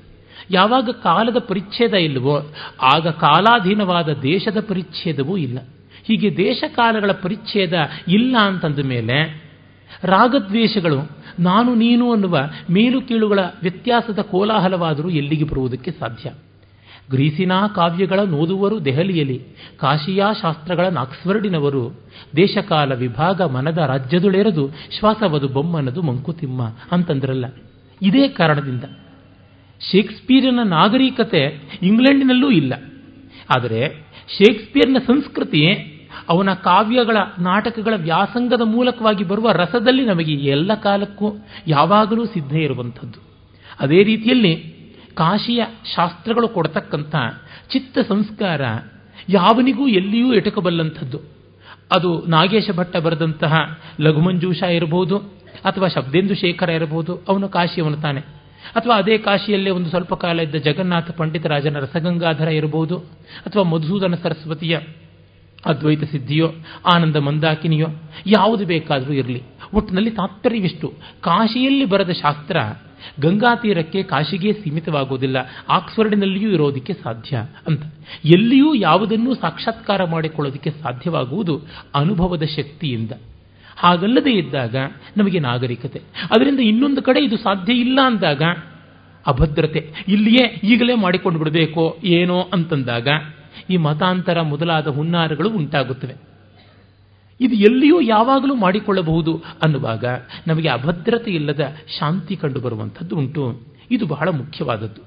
ಯಾವಾಗ 0.52 0.90
ಕಾಲದ 0.90 1.38
ಪರಿಚ್ಛೇದ 1.40 1.94
ಇಲ್ಲವೋ, 1.94 2.52
ಆಗ 2.82 3.08
ಕಾಲಾಧೀನವಾದ 3.08 4.10
ದೇಶದ 4.10 4.58
ಪರಿಚ್ಛೇದವೂ 4.68 5.38
ಇಲ್ಲ. 5.38 5.60
ಹೀಗೆ 6.04 6.38
ದೇಶ 6.38 6.64
ಕಾಲಗಳ 6.68 7.12
ಪರಿಚ್ಛೇದ 7.12 7.74
ಇಲ್ಲ 8.08 8.36
ಅಂತಂದ 8.42 8.80
ಮೇಲೆ 8.80 9.48
ರಾಗದ್ವೇಷಗಳು, 10.04 11.10
ನಾನು 11.40 11.76
ನೀನು 11.76 12.12
ಅನ್ನುವ 12.12 12.38
ಮೇಲು 12.70 13.02
ಕೀಳುಗಳ 13.02 13.40
ವ್ಯತ್ಯಾಸದ 13.62 14.20
ಕೋಲಾಹಲವಾದರೂ 14.20 15.10
ಎಲ್ಲಿಗೆ 15.10 15.44
ಬರುವುದಕ್ಕೆ 15.44 15.92
ಸಾಧ್ಯ? 15.92 16.34
ಗ್ರೀಸಿನ 17.10 17.52
ಕಾವ್ಯಗಳ 17.76 18.20
ನೋದುವರು 18.20 18.86
ದೆಹಲಿಯಲ್ಲಿ, 18.86 19.46
ಕಾಶಿಯಾ 19.78 20.34
ಶಾಸ್ತ್ರಗಳ 20.34 20.88
ನಾಕ್ಸ್ವರ್ಡಿನವರು 20.88 22.02
ದೇಶಕಾಲ 22.36 22.94
ವಿಭಾಗ 22.94 23.42
ಮನದ 23.42 23.78
ರಾಜ್ಯದುಳೆರದು, 23.78 24.70
ಶ್ವಾಸವದು 25.00 25.48
ಬೊಮ್ಮನದು 25.48 26.02
ಮಂಕುತಿಮ್ಮ 26.02 26.64
ಅಂತಂದ್ರಲ್ಲ. 26.92 27.46
ಇದೇ 28.02 28.28
ಕಾರಣದಿಂದ 28.28 28.84
ಶೇಕ್ಸ್ಪಿಯರ್ನ 29.82 30.60
ನಾಗರಿಕತೆ 30.64 31.62
ಇಂಗ್ಲೆಂಡಿನಲ್ಲೂ 31.82 32.52
ಇಲ್ಲ. 32.52 32.74
ಆದರೆ 33.58 34.08
ಶೇಕ್ಸ್ಪಿಯರ್ನ 34.38 34.98
ಸಂಸ್ಕೃತಿ 35.08 35.94
ಅವನ 36.30 36.54
ಕಾವ್ಯಗಳ 36.54 37.18
ನಾಟಕಗಳ 37.40 37.94
ವ್ಯಾಸಂಗದ 37.98 38.62
ಮೂಲಕವಾಗಿ 38.62 39.24
ಬರುವ 39.24 39.52
ರಸದಲ್ಲಿ 39.52 40.06
ನಮಗೆ 40.06 40.34
ಎಲ್ಲ 40.34 40.74
ಕಾಲಕ್ಕೂ 40.74 41.34
ಯಾವಾಗಲೂ 41.68 42.26
ಸಿದ್ಧ 42.26 42.54
ಇರುವಂಥದ್ದು. 42.54 43.20
ಅದೇ 43.80 44.04
ರೀತಿಯಲ್ಲಿ 44.04 44.78
ಕಾಶಿಯ 45.14 45.64
ಶಾಸ್ತ್ರಗಳು 45.96 46.48
ಕೊಡ್ತಕ್ಕಂಥ 46.48 47.16
ಚಿತ್ತ 47.70 47.98
ಸಂಸ್ಕಾರ 48.08 48.62
ಯಾವನಿಗೂ 49.30 49.88
ಎಲ್ಲಿಯೂ 49.88 50.34
ಎಟಕಬಲ್ಲಂಥದ್ದು. 50.34 51.20
ಅದು 51.96 52.26
ನಾಗೇಶ 52.26 52.70
ಭಟ್ಟ 52.76 52.98
ಬರೆದಂತಹ 52.98 53.80
ಲಘುಮಂಜೂಷ 54.02 54.64
ಇರಬಹುದು 54.64 55.18
ಅಥವಾ 55.66 55.88
ಶಬ್ದೇಂದು 55.88 56.36
ಶೇಖರ 56.36 56.70
ಇರಬಹುದು, 56.70 57.22
ಅವನು 57.28 57.50
ಕಾಶಿಯವನು 57.50 57.98
ತಾನೆ. 57.98 58.37
ಅಥವಾ 58.72 58.96
ಅದೇ 58.96 59.18
ಕಾಶಿಯಲ್ಲೇ 59.18 59.70
ಒಂದು 59.70 59.90
ಸ್ವಲ್ಪ 59.90 60.14
ಕಾಲ 60.14 60.40
ಇದ್ದ 60.40 60.56
ಜಗನ್ನಾಥ 60.56 61.12
ಪಂಡಿತರಾಜನ 61.12 61.80
ರಸಗಂಗಾಧರ 61.80 62.48
ಇರಬಹುದು, 62.48 62.98
ಅಥವಾ 63.46 63.64
ಮಧುಸೂದನ 63.64 64.16
ಸರಸ್ವತಿಯ 64.16 64.80
ಅದ್ವೈತ 65.66 66.04
ಸಿದ್ಧಿಯೋ, 66.04 66.52
ಆನಂದ 66.94 67.16
ಮಂದಾಕಿನಿಯೋ, 67.16 67.88
ಯಾವುದು 68.26 68.66
ಬೇಕಾದರೂ 68.66 69.14
ಇರಲಿ. 69.14 69.44
ಒಟ್ಟಿನಲ್ಲಿ 69.74 70.10
ತಾತ್ಪರ್ಯವಿಷ್ಟು. 70.10 70.94
ಕಾಶಿಯಲ್ಲಿ 71.22 71.86
ಬರೆದ 71.86 72.10
ಶಾಸ್ತ್ರ 72.10 72.58
ಗಂಗಾ 73.20 73.56
ತೀರಕ್ಕೆ 73.56 74.04
ಕಾಶಿಗೆ 74.04 74.54
ಸೀಮಿತವಾಗುವುದಿಲ್ಲ. 74.54 75.38
ಆಕ್ಸ್ಫರ್ಡ್ನಲ್ಲಿಯೂ 75.70 76.52
ಇರೋದಕ್ಕೆ 76.52 76.94
ಸಾಧ್ಯ 76.94 77.38
ಅಂತ. 77.68 77.84
ಎಲ್ಲಿಯೂ 78.26 78.74
ಯಾವುದನ್ನೂ 78.74 79.36
ಸಾಕ್ಷಾತ್ಕಾರ 79.36 80.04
ಮಾಡಿಕೊಳ್ಳೋದಕ್ಕೆ 80.04 80.70
ಸಾಧ್ಯವಾಗುವುದು 80.70 81.62
ಅನುಭವದ 81.96 82.44
ಶಕ್ತಿಯಿಂದ. 82.44 83.12
ಹಾಗಲ್ಲದೆ 83.78 84.32
ಇದ್ದಾಗ 84.32 84.76
ನಮಗೆ 85.18 85.40
ನಾಗರಿಕತೆ. 85.40 86.02
ಅದರಿಂದ 86.36 86.60
ಇನ್ನೊಂದು 86.60 87.02
ಕಡೆ 87.02 87.24
ಇದು 87.24 87.38
ಸಾಧ್ಯ 87.38 87.74
ಇಲ್ಲ 87.74 88.00
ಅಂದಾಗ 88.06 88.42
ಅಭದ್ರತೆ. 89.28 89.94
ಇಲ್ಲಿಯೇ 90.08 90.48
ಈಗಲೇ 90.64 90.96
ಮಾಡಿಕೊಂಡು 90.96 91.40
ಬಿಡಬೇಕೋ 91.40 91.98
ಏನೋ 92.04 92.42
ಅಂತಂದಾಗ 92.54 93.08
ಈ 93.70 93.78
ಮತಾಂತರ 93.78 94.42
ಮೊದಲಾದ 94.42 94.88
ಹುನ್ನಾರಗಳು 94.88 95.50
ಉಂಟಾಗುತ್ತವೆ. 95.50 96.16
ಇದು 97.42 97.56
ಎಲ್ಲಿಯೂ 97.56 98.02
ಯಾವಾಗಲೂ 98.02 98.56
ಮಾಡಿಕೊಳ್ಳಬಹುದು 98.56 99.44
ಅನ್ನುವಾಗ 99.64 100.06
ನಮಗೆ 100.48 100.70
ಅಭದ್ರತೆ 100.70 101.32
ಇಲ್ಲದ 101.32 101.76
ಶಾಂತಿ 102.00 102.36
ಕಂಡು 102.36 102.60
ಬರುವಂಥದ್ದು 102.60 103.18
ಉಂಟು. 103.18 103.62
ಇದು 103.92 104.08
ಬಹಳ 104.08 104.30
ಮುಖ್ಯವಾದದ್ದು. 104.30 105.02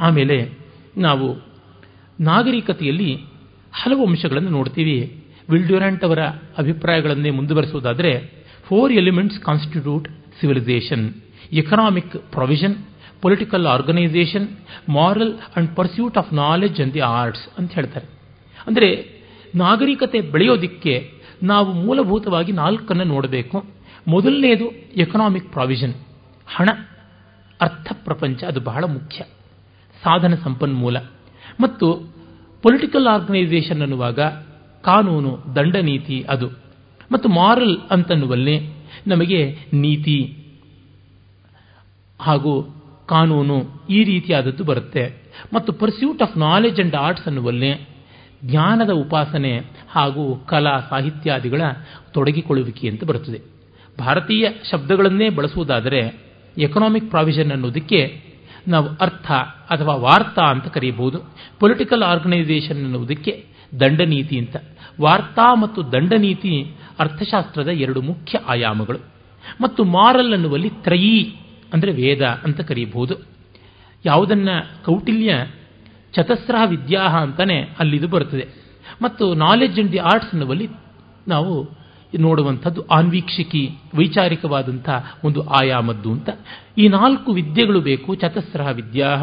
ಆಮೇಲೆ 0.00 0.50
ನಾವು 0.96 1.46
ನಾಗರಿಕತೆಯಲ್ಲಿ 2.20 3.14
ಹಲವು 3.72 4.06
ಅಂಶಗಳನ್ನು 4.06 4.50
ನೋಡ್ತೀವಿ. 4.50 5.24
ವಿಲ್ಡ್ಯೂರೆಂಟ್ 5.50 6.04
ಅವರ 6.04 6.18
ಅಭಿಪ್ರಾಯಗಳನ್ನೇ 6.58 7.30
ಮುಂದುವರೆಸುವುದಾದರೆ 7.30 8.12
four 8.68 8.92
elements 8.92 9.40
constitute 9.40 10.08
civilisation 10.40 11.14
economic 11.52 12.12
provision 12.32 12.74
political 13.22 13.66
organisation 13.66 14.48
moral 14.88 15.34
and 15.56 15.76
pursuit 15.76 16.18
of 16.18 16.34
knowledge 16.34 16.80
and 16.80 16.94
the 16.94 17.00
arts 17.00 17.58
ಅಂತ 17.58 17.72
ಹೇಳ್ತಾರೆ. 17.72 18.06
ಅಂದರೆ 18.66 18.88
ನಾಗರಿಕತೆ 19.54 20.20
ಬೆಳೆಯೋದಿಕ್ಕೆ 20.20 21.12
ನಾವು 21.42 21.72
ಮೂಲಭೂತವಾಗಿ 21.72 22.52
ನಾಲ್ಕನ್ನು 22.52 23.04
ನೋಡಬೇಕು. 23.04 23.66
ಮೊದಲನೆಯದು 24.08 24.70
ಎಕನಾಮಿಕ್ 24.96 25.52
ಪ್ರಾವಿಷನ್ 25.52 25.94
ಹಣ, 26.46 26.68
ಅರ್ಥ 27.60 27.92
ಪ್ರಪಂಚ, 28.04 28.44
ಅದು 28.44 28.60
ಬಹಳ 28.60 28.84
ಮುಖ್ಯ. 28.84 29.24
ಸಾಧನ 30.04 30.34
ಸಂಪನ್ಮೂಲ. 30.34 30.96
ಮತ್ತು 31.60 31.86
ಪೊಲಿಟಿಕಲ್ 32.62 33.06
ಆರ್ಗನೈಸೇಷನ್ 33.06 33.82
ಅನ್ನುವಾಗ 33.82 34.20
ಕಾನೂನು 34.86 35.38
ದಂಡ 35.56 35.76
ನೀತಿ 35.76 36.24
ಅದು. 36.28 36.48
ಮತ್ತು 37.12 37.28
ಮಾರಲ್ 37.28 37.78
ಅಂತನ್ನುವಲ್ಲಿ 37.90 38.60
ನಮಗೆ 39.06 39.58
ನೀತಿ 39.72 40.38
ಹಾಗೂ 42.20 42.62
ಕಾನೂನು 43.08 43.86
ಈ 43.90 44.04
ರೀತಿಯಾದದ್ದು 44.04 44.64
ಬರುತ್ತೆ. 44.64 45.22
ಮತ್ತು 45.54 45.72
pursuit 45.72 46.22
of 46.22 46.38
knowledge 46.38 46.80
and 46.80 46.94
arts 46.94 47.26
ಅನ್ನುವಲ್ಲಿ 47.26 47.88
ಜ್ಞಾನದ 48.44 48.90
ಉಪಾಸನೆ 48.90 49.62
ಹಾಗೂ 49.90 50.36
ಕಲಾ 50.36 50.78
ಸಾಹಿತ್ಯಾದಿಗಳ 50.90 51.60
ತೊಡಗಿಕೊಳ್ಳುವಿಕೆ 52.12 52.88
ಅಂತ 52.88 53.04
ಬರುತ್ತದೆ. 53.04 53.40
ಭಾರತೀಯ 53.98 54.48
ಶಬ್ದಗಳನ್ನೇ 54.70 55.28
ಬಳಸುವುದಾದರೆ 55.28 56.20
ಎಕನಾಮಿಕ್ 56.58 57.10
ಪ್ರಾವಿಷನ್ 57.10 57.52
ಅನ್ನೋದಕ್ಕೆ 57.52 58.22
ನಾವು 58.68 58.88
ಅರ್ಥ 58.88 59.32
ಅಥವಾ 59.70 59.94
ವಾರ್ತಾ 59.94 60.42
ಅಂತ 60.42 60.64
ಕರೆಯಬಹುದು. 60.64 61.18
ಪೊಲಿಟಿಕಲ್ 61.58 62.02
ಆರ್ಗನೈಸೇಷನ್ 62.02 62.84
ಅನ್ನುವುದಕ್ಕೆ 62.84 63.44
ದಂಡನೀತಿ 63.80 64.38
ಅಂತ. 64.38 64.56
ವಾರ್ತಾ 65.00 65.54
ಮತ್ತು 65.54 65.92
ದಂಡನೀತಿ 65.92 66.72
ಅರ್ಥಶಾಸ್ತ್ರದ 66.98 67.68
ಎರಡು 67.68 68.02
ಮುಖ್ಯ 68.02 68.38
ಆಯಾಮಗಳು. 68.38 68.98
ಮತ್ತು 69.60 69.84
ಮಾರಲ್ 69.84 70.32
ಅನ್ನುವಲ್ಲಿ 70.32 70.70
ತ್ರಯೀ 70.70 71.32
ಅಂದರೆ 71.72 71.92
ವೇದ 71.92 72.22
ಅಂತ 72.22 72.60
ಕರೆಯಬಹುದು 72.60 73.14
ಯಾವುದನ್ನ 74.04 74.48
ಕೌಟಿಲ್ಯ 74.84 75.46
ಚತಸ್ರ 76.12 76.54
ವಿದ್ಯಾಹ 76.66 77.16
ಅಂತಾನೆ 77.16 77.60
ಅಲ್ಲಿದು 77.78 78.08
ಬರುತ್ತದೆ. 78.08 78.48
ಮತ್ತು 79.02 79.34
ನಾಲೆಡ್ಜ್ 79.34 79.80
ಅಂಡ್ 79.80 79.92
ದಿ 79.92 79.98
ಆರ್ಟ್ಸ್ 79.98 80.30
ಅನ್ನುವಲ್ಲಿ 80.32 80.68
ನಾವು 81.28 81.70
ನೋಡುವಂಥದ್ದು 82.18 82.86
ಆನ್ವೀಕ್ಷಿಕಿ 82.86 83.70
ವೈಚಾರಿಕವಾದಂಥ 83.94 84.90
ಒಂದು 85.24 85.42
ಆಯಾಮದ್ದು 85.42 86.12
ಅಂತ. 86.12 86.28
ಈ 86.78 86.88
ನಾಲ್ಕು 86.88 87.32
ವಿದ್ಯೆಗಳು 87.32 87.80
ಬೇಕು 87.80 88.14
ಚತಸ್ರ 88.14 88.62
ವಿದ್ಯಾ 88.62 89.16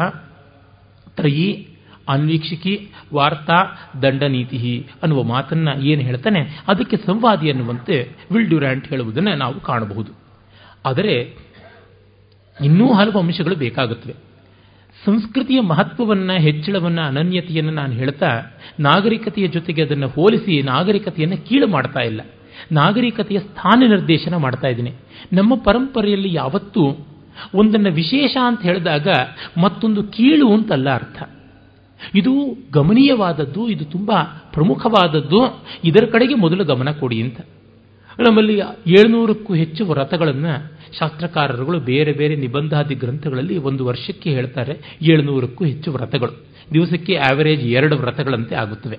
ತ್ರಯೀ 1.16 1.68
ಅನ್ವೀಕ್ಷಿಕಿ 2.08 2.88
ವಾರ್ತಾ 3.14 3.90
ದಂಡನೀತಿ 4.02 4.86
ಅನ್ನುವ 5.02 5.22
ಮಾತನ್ನ 5.22 5.68
ಏನು 5.80 6.02
ಹೇಳ್ತಾನೆ? 6.02 6.64
ಅದಕ್ಕೆ 6.68 6.96
ಸಂವಾದಿ 6.96 7.50
ಅನ್ನುವಂತೆ 7.50 8.08
ವಿಲ್ 8.32 8.46
ಡ್ಯೂರ್ಯಾಂಟ್ 8.46 8.88
ಹೇಳುವುದನ್ನು 8.88 9.34
ನಾವು 9.34 9.60
ಕಾಣಬಹುದು. 9.60 10.12
ಆದರೆ 10.86 11.36
ಇನ್ನೂ 12.64 12.92
ಹಲವು 12.92 13.18
ಅಂಶಗಳು 13.18 13.56
ಬೇಕಾಗುತ್ತವೆ. 13.56 14.14
ಸಂಸ್ಕೃತಿಯ 15.04 15.60
ಮಹತ್ವವನ್ನು, 15.60 16.40
ಹೆಚ್ಚಳವನ್ನು, 16.40 17.02
ಅನನ್ಯತೆಯನ್ನು 17.02 17.72
ನಾನು 17.72 17.92
ಹೇಳ್ತಾ, 17.92 18.40
ನಾಗರಿಕತೆಯ 18.80 19.48
ಜೊತೆಗೆ 19.48 19.82
ಅದನ್ನು 19.82 20.08
ಹೋಲಿಸಿ 20.08 20.62
ನಾಗರಿಕತೆಯನ್ನು 20.62 21.48
ಕೀಳು 21.48 21.66
ಮಾಡ್ತಾ 21.66 22.00
ಇಲ್ಲ. 22.00 22.20
ನಾಗರಿಕತೆಯ 22.72 23.38
ಸ್ಥಾನ 23.38 23.80
ನಿರ್ದೇಶನ 23.88 24.36
ಮಾಡ್ತಾ 24.36 24.68
ಇದ್ದೀನಿ. 24.68 24.92
ನಮ್ಮ 25.32 25.54
ಪರಂಪರೆಯಲ್ಲಿ 25.54 26.34
ಯಾವತ್ತೂ 26.34 27.06
ಒಂದನ್ನು 27.54 27.92
ವಿಶೇಷ 27.92 28.36
ಅಂತ 28.46 28.62
ಹೇಳಿದಾಗ 28.62 29.08
ಮತ್ತೊಂದು 29.60 30.02
ಕೀಳು 30.02 30.52
ಅಂತಲ್ಲ 30.52 30.94
ಅರ್ಥ. 30.94 31.30
ಇದು 32.14 32.32
ಗಮನೀಯವಾದದ್ದು, 32.72 33.68
ಇದು 33.68 33.84
ತುಂಬ 33.84 34.12
ಪ್ರಮುಖವಾದದ್ದು. 34.52 35.40
ಇದರ 35.84 36.04
ಕಡೆಗೆ 36.12 36.34
ಮೊದಲು 36.34 36.64
ಗಮನ 36.64 36.90
ಕೊಡಿ 36.90 37.22
ಅಂತ. 37.22 37.40
ನಮ್ಮಲ್ಲಿ 38.18 38.56
ಏಳ್ನೂರಕ್ಕೂ 38.86 39.54
ಹೆಚ್ಚು 39.54 39.84
ವ್ರತಗಳನ್ನು 39.84 40.52
ಶಾಸ್ತ್ರಕಾರರುಗಳು 40.98 41.80
ಬೇರೆ 41.80 42.12
ಬೇರೆ 42.12 42.36
ನಿಬಂಧಾದಿ 42.36 42.94
ಗ್ರಂಥಗಳಲ್ಲಿ 42.94 43.56
ಒಂದು 43.58 43.86
ವರ್ಷಕ್ಕೆ 43.86 44.30
ಹೇಳ್ತಾರೆ, 44.30 44.74
ಏಳ್ನೂರಕ್ಕೂ 45.02 45.64
ಹೆಚ್ಚು 45.64 45.92
ವ್ರತಗಳು. 45.92 46.34
ದಿವಸಕ್ಕೆ 46.74 47.14
ಆವರೇಜ್ 47.16 47.62
ಎರಡು 47.62 47.96
ವ್ರತಗಳಂತೆ 47.96 48.54
ಆಗುತ್ತವೆ. 48.54 48.98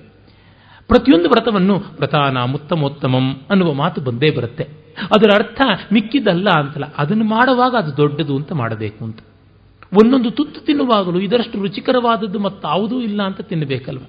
ಪ್ರತಿಯೊಂದು 0.90 1.28
ವ್ರತವನ್ನು 1.28 1.76
ವ್ರತಾನ 1.76 2.38
ಉತ್ತಮೋತ್ತಮಂ 2.54 3.26
ಅನ್ನುವ 3.50 3.72
ಮಾತು 3.72 4.00
ಬಂದೇ 4.00 4.30
ಬರುತ್ತೆ. 4.30 4.64
ಅದರ 5.14 5.30
ಅರ್ಥ 5.34 5.60
ಮಿಕ್ಕಿದ್ದಲ್ಲ 5.92 6.48
ಅಂತಲ್ಲ, 6.50 6.84
ಅದನ್ನು 6.98 7.24
ಮಾಡುವಾಗ 7.24 7.74
ಅದು 7.78 7.96
ದೊಡ್ಡದು 7.96 8.36
ಅಂತ 8.36 8.52
ಮಾಡಬೇಕು 8.52 9.04
ಅಂತ. 9.04 9.18
ಒಂದೊಂದು 9.92 10.30
ತುತ್ತು 10.30 10.60
ತಿನ್ನುವಾಗಲೂ 10.60 11.20
ಇದರಷ್ಟು 11.20 11.60
ರುಚಿಕರವಾದದ್ದು 11.60 12.38
ಮತ್ತಾವುದೂ 12.38 13.00
ಇಲ್ಲ 13.00 13.22
ಅಂತ 13.22 13.40
ತಿನ್ನಬೇಕಲ್ವ? 13.40 14.00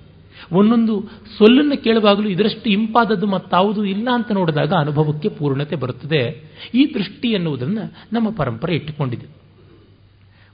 ಒಂದೊಂದು 0.51 1.03
ಸೊಲ್ಲನ್ನು 1.37 1.83
ಕೇಳುವಾಗಲೂ 1.83 2.29
ಇದರಷ್ಟು 2.29 2.69
ಇಂಪಾದದ್ದು 2.69 3.27
ಮತ್ತಾವುದೂ 3.27 3.83
ಇಲ್ಲ 3.83 4.07
ಅಂತ 4.13 4.31
ನೋಡಿದಾಗ 4.31 4.73
ಅನುಭವಕ್ಕೆ 4.73 5.29
ಪೂರ್ಣತೆ 5.29 5.75
ಬರುತ್ತದೆ. 5.75 6.51
ಈ 6.73 6.93
ದೃಷ್ಟಿ 6.93 7.27
ಎನ್ನುವುದನ್ನು 7.27 7.93
ನಮ್ಮ 8.13 8.29
ಪರಂಪರೆ 8.29 8.75
ಇಟ್ಟುಕೊಂಡಿದೆ. 8.75 9.25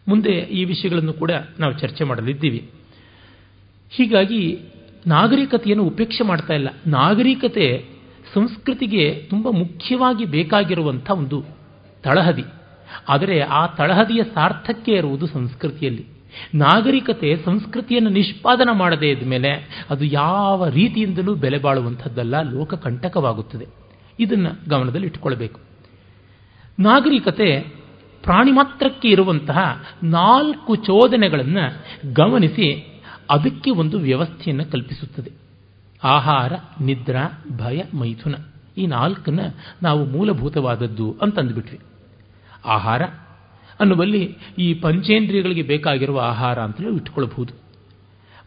ಮುಂದೆ 0.08 0.32
ಈ 0.32 0.66
ವಿಷಯಗಳನ್ನು 0.66 1.14
ಕೂಡ 1.14 1.32
ನಾವು 1.60 1.74
ಚರ್ಚೆ 1.74 2.04
ಮಾಡಲಿದ್ದೀವಿ. 2.04 2.70
ಹೀಗಾಗಿ 3.90 4.60
ನಾಗರಿಕತೆಯನ್ನು 5.08 5.84
ಉಪೇಕ್ಷೆ 5.84 6.24
ಮಾಡ್ತಾ 6.24 6.54
ಇಲ್ಲ. 6.54 6.70
ನಾಗರಿಕತೆ 6.88 7.86
ಸಂಸ್ಕೃತಿಗೆ 8.34 9.28
ತುಂಬ 9.30 9.50
ಮುಖ್ಯವಾಗಿ 9.50 10.26
ಬೇಕಾಗಿರುವಂಥ 10.26 11.12
ಒಂದು 11.12 11.44
ತಳಹದಿ. 12.04 12.44
ಆದರೆ 13.10 13.40
ಆ 13.40 13.68
ತಳಹದಿಯ 13.68 14.24
ಸಾರ್ಥಕ್ಕೆ 14.24 14.92
ಇರುವುದು 14.92 15.28
ಸಂಸ್ಕೃತಿಯಲ್ಲಿ. 15.28 16.08
ನಾಗರಿಕತೆ 16.54 17.42
ಸಂಸ್ಕೃತಿಯನ್ನು 17.46 18.10
ನಿಷ್ಪಾದನ 18.10 18.70
ಮಾಡದೇ 18.72 19.10
ಇದ್ದ 19.10 19.28
ಮೇಲೆ 19.28 19.86
ಅದು 19.90 20.06
ಯಾವ 20.06 20.68
ರೀತಿಯಿಂದಲೂ 20.68 21.36
ಬೆಲೆ 21.36 21.58
ಬಾಳುವಂಥದ್ದಲ್ಲ, 21.58 22.42
ಲೋಕಕಂಟಕವಾಗುತ್ತದೆ. 22.42 23.68
ಇದನ್ನು 24.20 24.70
ಗಮನದಲ್ಲಿ 24.70 25.08
ಇಟ್ಟುಕೊಳ್ಬೇಕು. 25.08 25.60
ನಾಗರಿಕತೆ 26.80 27.60
ಪ್ರಾಣಿ 28.24 28.52
ಮಾತ್ರಕ್ಕೆ 28.52 29.10
ಇರುವಂತಹ 29.10 29.84
ನಾಲ್ಕು 30.04 30.76
ಚೋದನೆಗಳನ್ನು 30.76 31.84
ಗಮನಿಸಿ 32.14 33.02
ಅದಕ್ಕೆ 33.30 33.72
ಒಂದು 33.72 34.00
ವ್ಯವಸ್ಥೆಯನ್ನು 34.00 34.66
ಕಲ್ಪಿಸುತ್ತದೆ. 34.66 35.32
ಆಹಾರ, 36.04 36.54
ನಿದ್ರಾ, 36.82 37.44
ಭಯ, 37.58 37.82
ಮೈಥುನ. 37.94 38.36
ಈ 38.78 38.88
ನಾಲ್ಕನ್ನ 38.88 39.40
ನಾವು 39.84 40.06
ಮೂಲಭೂತವಾದದ್ದು 40.06 41.16
ಅಂತಂದುಬಿಟ್ವಿ. 41.22 41.80
ಆಹಾರ. 42.66 43.02
ಅನ್ನುವಲ್ಲಿ 43.80 44.38
ಈ 44.58 44.74
ಪಂಚೇಂದ್ರಿಯಗಳಿಗೆ 44.74 45.62
ಬೇಕಾಗಿರುವ 45.62 46.20
ಆಹಾರ 46.20 46.60
ಅಂತಲೂ 46.60 46.96
ಇಟ್ಕೊಳ್ಬಹುದು 46.96 47.54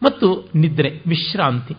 ಮತ್ತು 0.03 0.49
ನಿದ್ರೆ, 0.55 1.01
ವಿಶ್ರಾಂತಿ. 1.07 1.75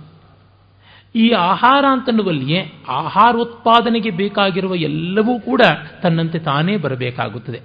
ಈ 1.14 1.30
ಆಹಾರ 1.30 1.84
ಅಂತನ್ನುವಲ್ಲಿಯೇ 1.90 2.72
ಆಹಾರೋತ್ಪಾದನೆಗೆ 2.88 4.10
ಬೇಕಾಗಿರುವ 4.10 4.74
ಎಲ್ಲವೂ 4.74 5.40
ಕೂಡ 5.40 5.62
ತನ್ನಂತೆ 6.02 6.38
ತಾನೇ 6.38 6.76
ಬರಬೇಕಾಗುತ್ತದೆ. 6.76 7.60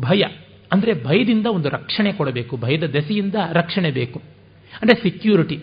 ಭಯ, 0.00 0.22
ಅಂದರೆ 0.72 1.04
ಭಯದಿಂದ 1.04 1.46
ಒಂದು 1.46 1.68
ರಕ್ಷಣೆ 1.68 2.12
ಕೊಡಬೇಕು, 2.12 2.56
ಭಯದ 2.56 2.84
ದೆಸೆಯಿಂದ 2.84 3.34
ರಕ್ಷಣೆ 3.52 3.90
ಬೇಕು. 3.90 4.22
ಅಂದರೆ 4.82 5.02
security 5.02 5.56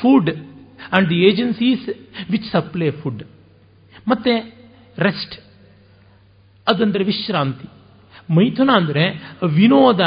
food 0.00 0.30
and 0.30 1.10
the 1.10 1.14
agencies 1.14 1.88
which 2.30 2.52
supply 2.52 2.90
food 2.90 3.22
ಮತ್ತು 4.08 4.54
ರೆಸ್ಟ್ 4.98 5.41
ಅದಂದರೆ 6.66 7.04
ವಿಶ್ರಾಂತಿ. 7.04 7.68
ಮೈಥುನ 8.34 8.70
ಅಂದರೆ 8.74 9.04
ವಿನೋದ 9.46 10.00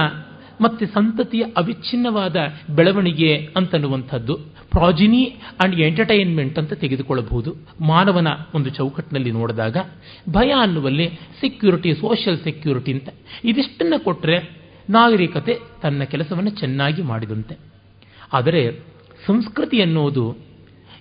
ಮತ್ತು 0.62 0.86
ಸಂತತಿಯ 0.86 1.44
ಅವಿಚ್ಛಿನ್ನವಾದ 1.58 2.36
ಬೆಳವಣಿಗೆ 2.76 3.50
ಅಂತನ್ನುವಂಥದ್ದು 3.58 4.36
ಪ್ರಾಜಿನಿ 4.72 5.26
ಆ್ಯಂಡ್ 5.26 5.76
ಎಂಟರ್ಟೈನ್ಮೆಂಟ್ 5.80 6.60
ಅಂತ 6.60 6.74
ತೆಗೆದುಕೊಳ್ಳಬಹುದು. 6.74 7.56
ಮಾನವನ 7.82 8.28
ಒಂದು 8.56 8.70
ಚೌಕಟ್ಟಿನಲ್ಲಿ 8.70 9.32
ನೋಡಿದಾಗ 9.32 9.78
ಭಯ 10.30 10.52
ಅನ್ನುವಲ್ಲಿ 10.52 11.08
ಸೆಕ್ಯೂರಿಟಿ 11.42 11.94
ಸೋಷಿಯಲ್ 11.94 12.40
ಸೆಕ್ಯೂರಿಟಿ 12.40 12.94
ಅಂತ. 12.94 13.10
ಇದಿಷ್ಟನ್ನು 13.44 14.04
ಕೊಟ್ಟರೆ 14.04 14.66
ನಾಗರಿಕತೆ 14.90 15.60
ತನ್ನ 15.82 16.04
ಕೆಲಸವನ್ನು 16.04 16.50
ಚೆನ್ನಾಗಿ 16.50 17.02
ಮಾಡಿದಂತೆ. 17.02 17.58
ಆದರೆ 18.34 18.80
ಸಂಸ್ಕೃತಿ 19.28 19.82
ಅನ್ನೋದು 19.82 20.38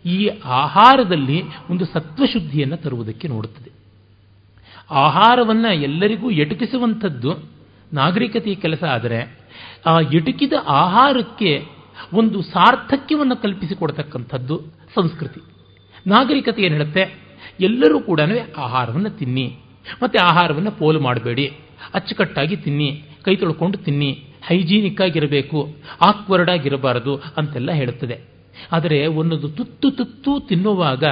ಈ 0.04 0.28
ಆಹಾರದಲ್ಲಿ 0.44 1.42
ಒಂದು 1.70 1.84
ಸತ್ವಶುದ್ಧಿಯನ್ನು 1.84 2.76
ತರುವುದಕ್ಕೆ 2.76 3.28
ನೋಡುತ್ತದೆ. 3.28 3.73
ಆಹಾರವನ್ನು 4.90 5.72
ಎಲ್ಲರಿಗೂ 5.72 6.30
ಎಟುಕಿಸುವಂಥದ್ದು 6.30 7.48
ನಾಗರಿಕತೆಯ 7.92 8.54
ಕೆಲಸ 8.54 8.84
ಆದರೆ 8.84 9.38
ಆ 9.86 10.00
ಎಟುಕಿದ 10.00 10.52
ಆಹಾರಕ್ಕೆ 10.66 11.64
ಒಂದು 12.12 12.42
ಸಾರ್ಥಕ್ಯವನ್ನು 12.42 13.42
ಕಲ್ಪಿಸಿಕೊಡ್ತಕ್ಕಂಥದ್ದು 13.42 14.60
ಸಂಸ್ಕೃತಿ. 14.94 15.40
ನಾಗರಿಕತೆ 16.06 16.62
ಏನು 16.62 16.74
ಹೇಳುತ್ತೆ? 16.74 17.18
ಎಲ್ಲರೂ 17.60 18.00
ಕೂಡ 18.00 18.20
ಆಹಾರವನ್ನು 18.56 19.10
ತಿನ್ನಿ, 19.10 19.56
ಮತ್ತು 20.02 20.26
ಆಹಾರವನ್ನು 20.26 20.70
ಪೋಲು 20.70 21.00
ಮಾಡಬೇಡಿ, 21.00 21.46
ಅಚ್ಚುಕಟ್ಟಾಗಿ 21.94 22.56
ತಿನ್ನಿ, 22.56 23.04
ಕೈ 23.24 23.36
ತೊಳ್ಕೊಂಡು 23.36 23.78
ತಿನ್ನಿ 23.78 24.24
ಹೈಜೀನಿಕ್ 24.46 25.00
ಆಗಿರಬೇಕು 25.00 25.74
ಆಕ್ವರ್ಡ್ 26.06 26.50
ಆಗಿರಬಾರದು 26.50 27.16
ಅಂತೆಲ್ಲ 27.36 27.72
ಹೇಳುತ್ತದೆ. 27.72 28.34
ಆದರೆ 28.72 29.06
ಒಂದೊಂದು 29.06 29.48
ತುತ್ತು 29.48 29.90
ತುತ್ತು 29.90 30.40
ತಿನ್ನುವಾಗ 30.40 31.04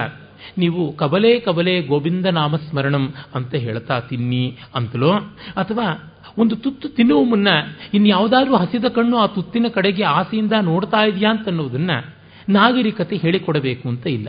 ನೀವು 0.59 0.97
ಕಬಲೆ 0.97 1.41
ಕಬಲೆ 1.41 1.83
ಗೋವಿಂದ 1.83 2.27
ನಾಮಸ್ಮರಣಂ 2.27 3.15
ಅಂತ 3.35 3.55
ಹೇಳ್ತಾ 3.55 4.01
ತಿನ್ನಿ 4.01 4.59
ಅಂತಲೋ? 4.75 5.13
ಅಥವಾ 5.57 6.09
ಒಂದು 6.39 6.57
ತುತ್ತು 6.57 6.89
ತಿನ್ನುವ 6.89 7.25
ಮುನ್ನ 7.25 7.49
ಇನ್ಯಾವುದಾದ್ರೂ 7.95 8.57
ಹಸಿದ 8.57 8.85
ಕಣ್ಣು 8.85 9.17
ಆ 9.17 9.27
ತುತ್ತಿನ 9.27 9.67
ಕಡೆಗೆ 9.69 10.05
ಆಸೆಯಿಂದ 10.05 10.53
ನೋಡ್ತಾ 10.63 11.05
ಇದೆಯಾ 11.05 11.31
ಅಂತನ್ನುವುದನ್ನ 11.31 11.91
ನಾಗರಿಕತೆ 12.49 13.17
ಹೇಳಿಕೊಡಬೇಕು 13.17 13.89
ಅಂತ 13.89 14.07
ಇಲ್ಲ. 14.07 14.29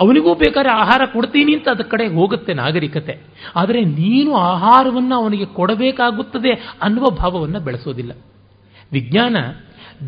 ಅವನಿಗೂ 0.00 0.34
ಬೇಕಾದ್ರೆ 0.34 0.72
ಆಹಾರ 0.72 1.02
ಕೊಡ್ತೀನಿ 1.12 1.54
ಅಂತ 1.54 1.68
ಅದ 1.68 1.80
ಕಡೆ 1.80 2.06
ಹೋಗುತ್ತೆ 2.06 2.54
ನಾಗರಿಕತೆ. 2.54 3.18
ಆದರೆ 3.56 3.84
ನೀನು 3.84 4.34
ಆಹಾರವನ್ನು 4.34 5.14
ಅವನಿಗೆ 5.14 5.46
ಕೊಡಬೇಕಾಗುತ್ತದೆ 5.46 6.50
ಅನ್ನುವ 6.82 7.10
ಭಾವವನ್ನು 7.10 7.60
ಬೆಳೆಸೋದಿಲ್ಲ. 7.60 8.12
ವಿಜ್ಞಾನ 8.92 9.36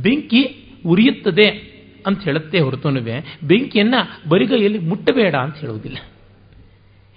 ಬೆಂಕಿ 0.03 0.72
ಉರಿಯುತ್ತದೆ 0.87 1.66
ಅಂತ 2.07 2.23
ಹೇಳುತ್ತೆ 2.23 2.61
ಹೊರತುನುವೆ 2.61 3.39
ಬೆಂಕಿಯನ್ನ 3.43 3.95
ಬರಿಗೈಯಲ್ಲಿ 4.29 4.79
ಮುಟ್ಟಬೇಡ 4.79 5.35
ಅಂತ 5.35 5.57
ಹೇಳುವುದಿಲ್ಲ. 5.57 5.99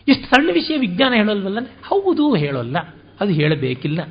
ಇಷ್ಟು 0.08 0.26
ಸಣ್ಣ 0.26 0.50
ವಿಷಯ 0.54 0.78
ವಿಜ್ಞಾನ 0.78 1.14
ಹೇಳಲ್ವಲ್ಲ? 1.14 1.60
ಹೌದು 1.84 2.36
ಹೇಳೋಲ್ಲ. 2.36 2.78
ಅದು 3.20 3.32
ಹೇಳಬೇಕಿಲ್ಲ. 3.32 4.04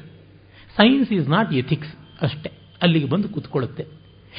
ಸೈನ್ಸ್ 0.77 1.13
ಈಸ್ 1.13 1.29
ನಾಟ್ 1.29 1.53
ಎಥಿಕ್ಸ್ 1.53 2.23
ಅಷ್ಟೇ. 2.23 2.51
ಅಲ್ಲಿಗೆ 2.83 3.07
ಬಂದು 3.07 3.29
ಕೂತ್ಕೊಳ್ಳುತ್ತೆ. 3.29 3.87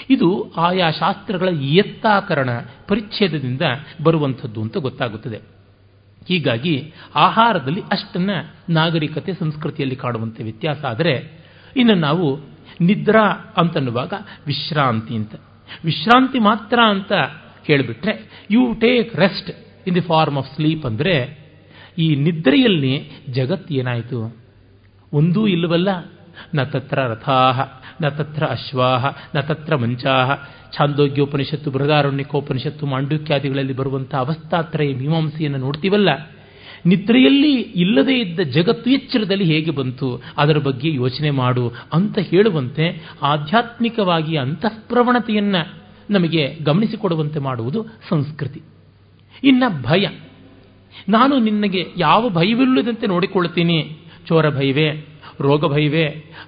ಇದು 0.10 0.54
ಆಯಾ 0.58 0.92
ಶಾಸ್ತ್ರಗಳ 0.92 1.48
ಇಯತ್ತಾಕರಣ 1.48 2.50
ಪರಿಚ್ಛೇದದಿಂದ 2.88 3.62
ಬರುವಂಥದ್ದು 4.04 4.62
ಅಂತ 4.62 4.78
ಗೊತ್ತಾಗುತ್ತದೆ. 4.78 5.40
ಹೀಗಾಗಿ 6.28 6.94
ಆಹಾರದಲ್ಲಿ 7.16 7.82
ಅಷ್ಟನ್ನ 7.82 8.30
ನಾಗರಿಕತೆ 8.70 9.34
ಸಂಸ್ಕೃತಿಯಲ್ಲಿ 9.34 9.96
ಕಾಣುವಂತೆ 9.96 10.44
ವ್ಯತ್ಯಾಸ 10.44 10.86
ಆದರೆ, 10.86 11.46
ಇನ್ನು 11.78 11.96
ನಾವು 11.96 12.40
ನಿದ್ರಾ 12.82 13.54
ಅಂತನ್ನುವಾಗ 13.58 14.14
ವಿಶ್ರಾಂತಿ 14.48 15.16
ಅಂತ. 15.16 15.36
ವಿಶ್ರಾಂತಿ 15.86 16.40
ಮಾತ್ರ 16.40 16.80
ಅಂತ 16.88 17.12
ಹೇಳಿಬಿಟ್ರೆ 17.68 18.14
you 18.52 18.74
take 18.74 19.16
rest 19.16 19.52
in 19.88 19.96
the 19.96 20.02
form 20.02 20.38
of 20.38 20.56
sleep 20.56 20.86
ಅಂದರೆ, 20.86 21.38
ಈ 21.98 22.16
ನಿದ್ರೆಯಲ್ಲಿ 22.16 23.12
ಜಗತ್ 23.30 23.72
ಏನಾಯಿತು? 23.72 24.38
ಒಂದೂ 25.14 25.48
ಇಲ್ಲವಲ್ಲ. 25.48 25.90
ನ 26.56 26.64
ತತ್ರ 26.64 27.00
ರಥಾಹ, 27.08 27.60
ನ 28.02 28.10
ತತ್ರ 28.10 28.44
ಅಶ್ವಾಹ, 28.46 29.06
ನ 29.36 29.40
ತತ್ರ 29.40 29.76
ಮಂಚಾಹ. 29.76 30.32
ಛಾಂದೋಗ್ಯೋಪನಿಷತ್ತು, 30.78 31.72
ಬೃಹದಾರಣ್ಯಕೋಪನಿಷತ್ತು, 31.72 32.86
ಮಾಂಡುಕ್ಯಾದಿಗಳಲ್ಲಿ 32.86 33.74
ಬರುವಂತಹ 33.74 34.18
ಅವಸ್ಥಾತ್ರಯ, 34.18 34.94
ಮೀಮಾಂಸೆಯನ್ನು 34.94 35.58
ನೋಡ್ತೀವಲ್ಲ. 35.58 36.10
ನಿದ್ರೆಯಲ್ಲಿ 36.86 37.54
ಇಲ್ಲದೇ 37.56 38.20
ಇದ್ದ 38.20 38.40
ಜಗತ್ತು 38.40 38.90
ಎಚ್ಚರದಲ್ಲಿ 38.90 39.44
ಹೇಗೆ 39.44 39.72
ಬಂತು, 39.72 40.22
ಅದರ 40.38 40.58
ಬಗ್ಗೆ 40.58 40.94
ಯೋಚನೆ 40.94 41.30
ಮಾಡು 41.30 41.72
ಅಂತ 41.94 42.20
ಹೇಳುವಂತೆ 42.20 43.10
ಆಧ್ಯಾತ್ಮಿಕವಾಗಿ 43.22 44.38
ಅಂತಃಪ್ರವಣತೆಯನ್ನು 44.38 45.84
ನಮಗೆ 46.10 46.58
ಗಮನಿಸಿಕೊಡುವಂತೆ 46.64 47.40
ಮಾಡುವುದು 47.40 47.86
ಸಂಸ್ಕೃತಿ. 48.10 48.62
ಇನ್ನ 49.44 49.64
ಭಯ. 49.82 50.08
ನಾನು 51.10 51.40
ನಿನ್ನಗೆ 51.40 51.86
ಯಾವ 51.98 52.30
ಭಯವಿಲ್ಲದಂತೆ 52.30 53.08
ನೋಡಿಕೊಳ್ಳುತ್ತೀನಿ? 53.08 53.98
ಚೋರ 54.28 54.50
ಭಯವೇ, 54.50 54.92
ರೋಗ 55.42 55.74
ಭಯವೇ, 55.74 56.06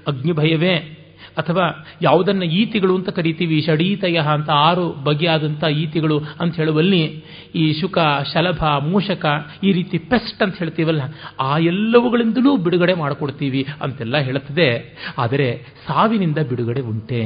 ಅಗ್ನಿ 0.08 0.32
ಭಯವೇ 0.32 1.01
ಅಥವಾ 1.38 1.86
ಯಾವುದನ್ನು 2.02 2.46
ಈತಿಗಳು 2.46 2.96
ಅಂತ 2.96 3.10
ಕರಿತೀವಿ, 3.10 3.62
ಷಡೀತಯ 3.62 4.18
ಅಂತ 4.18 4.50
ಆರು 4.50 4.90
ಬಗೆಯಾದಂಥ 4.90 5.64
ಈತಿಗಳು 5.64 6.22
ಅಂತ 6.40 6.56
ಹೇಳುವಲ್ಲಿ 6.56 7.24
ಈ 7.56 7.74
ಶುಕ, 7.74 7.98
ಶಲಭ, 8.34 8.66
ಮೂಷಕ 8.66 9.26
ಈ 9.64 9.72
ರೀತಿ 9.72 9.98
ಪೆಸ್ಟ್ 9.98 10.44
ಅಂತ 10.44 10.58
ಹೇಳ್ತೀವಲ್ಲ, 10.58 11.02
ಆ 11.40 11.58
ಎಲ್ಲವುಗಳಿಂದಲೂ 11.58 12.58
ಬಿಡುಗಡೆ 12.58 12.94
ಮಾಡಿಕೊಡ್ತೀವಿ 12.94 13.66
ಅಂತೆಲ್ಲ 13.82 14.18
ಹೇಳುತ್ತದೆ. 14.18 14.98
ಆದರೆ 15.18 15.66
ಸಾವಿನಿಂದ 15.88 16.38
ಬಿಡುಗಡೆ 16.38 16.82
ಉಂಟೆ. 16.82 17.26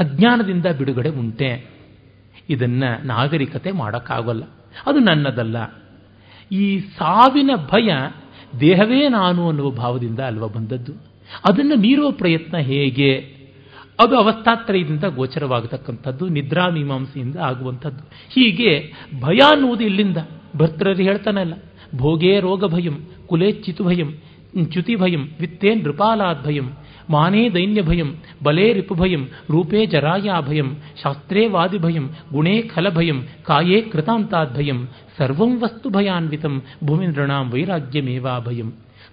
ಅಜ್ಞಾನದಿಂದ 0.00 0.66
ಬಿಡುಗಡೆ 0.66 1.08
ಉಂಟೆ. 1.08 1.70
ಇದನ್ನು 2.50 3.06
ನಾಗರಿಕತೆ 3.06 3.72
ಮಾಡೋಕ್ಕಾಗಲ್ಲ. 3.72 4.42
ಅದು 4.86 4.98
ನನ್ನದಲ್ಲ. 4.98 5.56
ಈ 6.52 6.78
ಸಾವಿನ 6.78 7.50
ಭಯ 7.72 7.92
ದೇಹವೇ 8.60 9.08
ನಾನು 9.08 9.48
ಅನ್ನುವ 9.48 9.70
ಭಾವದಿಂದ 9.70 10.20
ಅಲ್ವ 10.20 10.48
ಬಂದದ್ದು? 10.48 11.09
ಅದನ್ನು 11.48 11.76
ಮೀರೋ 11.76 12.10
ಪ್ರಯತ್ನ 12.10 12.56
ಹೇಗೆ? 12.70 13.12
ಅದು 14.00 14.14
ಅವಸ್ಥಾತ್ರಯದಿಂದ 14.16 15.04
ಗೋಚರವಾಗತಕ್ಕಂಥದ್ದು, 15.04 16.24
ನಿದ್ರಾ 16.28 16.68
ಮೀಮಾಂಸೆಯಿಂದ 16.68 17.36
ಆಗುವಂಥದ್ದು. 17.36 18.02
ಹೀಗೆ 18.34 18.72
ಭಯ 19.20 19.40
ಅನ್ನುವುದು 19.50 19.84
ಇಲ್ಲಿಂದ. 19.84 20.18
ಭರ್ತೃರು 20.56 21.02
ಹೇಳ್ತಾನಲ್ಲ, 21.02 21.54
ಭೋಗೇ 21.96 22.40
ರೋಗ 22.40 22.64
ಭಯಂ 22.66 22.96
ಕುಲೇ 23.26 23.52
ಚಿತು 23.52 23.84
ಭಯಂ, 23.84 24.10
ಚ್ಯುತಿ 24.64 24.94
ಭಯಂ 24.96 25.22
ವಿತ್ತೇ 25.40 25.74
ನೃಪಾಲಾದ್ 25.74 26.44
ಭಯಂ, 26.44 26.68
ಮಾನೇ 27.10 27.42
ದೈನ್ಯ 27.50 27.82
ಭಯಂ, 27.82 28.08
ಬಲೇ 28.42 28.72
ರಿಪು 28.72 28.94
ಭಯಂ, 28.94 29.22
ರೂಪೇ 29.50 29.86
ಜರಾಯ 29.86 30.30
ಭಯಂ, 30.48 30.68
ಶಾಸ್ತ್ರೇ 31.02 31.46
ವಾದಿ 31.46 31.78
ಭಯಂ, 31.78 32.06
ಗುಣೇ 32.32 32.62
ಖಲ 32.62 32.88
ಭಯಂ, 32.88 33.18
ಕಾಯೇ 33.42 33.80
ಕೃತಾಂತಾದ್ 33.82 34.54
ಭಯಂ, 34.56 34.78
ಸರ್ವಂ 35.18 35.52
ವಸ್ತು 35.60 35.90
ಭಯಾನ್ವಿತಂ, 35.90 36.62
ಭೂಮಿ 36.84 37.06
ನೃಣಾಂ 37.06 37.50
ವೈರಾಗ್ಯಮೇವಾ 37.50 38.38
ಭಯಂ. 38.38 38.70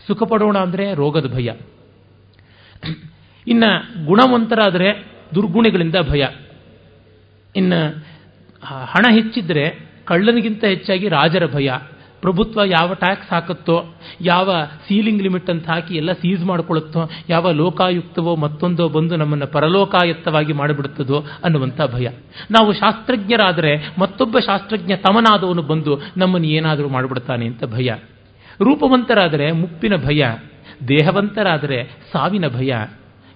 ಸುಖ 0.07 0.23
ಪಡೋಣ 0.23 0.57
ಅಂದರೆ 0.57 0.93
ರೋಗದ 0.93 1.29
ಭಯ. 1.33 1.49
ಇನ್ನು 3.47 4.05
ಗುಣವಂತರಾದರೆ 4.05 5.11
ದುರ್ಗುಣಗಳಿಂದ 5.35 5.95
ಭಯ. 6.09 6.27
ಇನ್ನು 7.55 8.07
ಹಣ 8.65 9.13
ಹೆಚ್ಚಿದ್ರೆ 9.13 9.87
ಕಳ್ಳನಿಗಿಂತ 10.05 10.63
ಹೆಚ್ಚಾಗಿ 10.63 11.07
ರಾಜರ 11.07 11.45
ಭಯ. 11.45 11.71
ಪ್ರಭುತ್ವ 12.21 12.63
ಯಾವ 12.63 12.93
ಟ್ಯಾಕ್ಸ್ 12.93 13.29
ಹಾಕುತ್ತೋ, 13.29 13.83
ಯಾವ 14.21 14.65
ಸೀಲಿಂಗ್ 14.87 15.21
ಲಿಮಿಟ್ 15.21 15.49
ಅಂತ 15.49 15.69
ಹಾಕಿ 15.69 15.95
ಎಲ್ಲ 15.95 16.11
ಸೀಸ್ 16.11 16.43
ಮಾಡಿಕೊಳ್ಳುತ್ತೋ, 16.43 17.09
ಯಾವ 17.29 17.51
ಲೋಕಾಯುಕ್ತವೋ 17.51 18.35
ಮತ್ತೊಂದೋ 18.35 18.89
ಬಂದು 18.89 19.15
ನಮ್ಮನ್ನು 19.15 19.47
ಪರಲೋಕಾಯುಕ್ತವಾಗಿ 19.47 20.53
ಮಾಡಿಬಿಡುತ್ತದೋ 20.53 21.23
ಅನ್ನುವಂಥ 21.43 21.81
ಭಯ. 21.81 22.09
ನಾವು 22.51 22.73
ಶಾಸ್ತ್ರಜ್ಞರಾದರೆ 22.73 23.89
ಮತ್ತೊಬ್ಬ 23.99 24.39
ಶಾಸ್ತ್ರಜ್ಞ 24.39 24.91
ತಮನಾದವನು 24.95 25.61
ಬಂದು 25.61 25.99
ನಮ್ಮನ್ನು 26.17 26.47
ಏನಾದರೂ 26.47 26.89
ಮಾಡಿಬಿಡ್ತಾನೆ 26.89 27.45
ಅಂತ 27.45 27.63
ಭಯ. 27.65 27.91
ರೂಪವಂತರಾದರೆ 28.61 29.51
ಮುಪ್ಪಿನ 29.51 29.95
ಭಯ. 29.95 30.25
ದೇಹವಂತರಾದರೆ 30.87 31.83
ಸಾವಿನ 32.13 32.47
ಭಯ, 32.47 32.73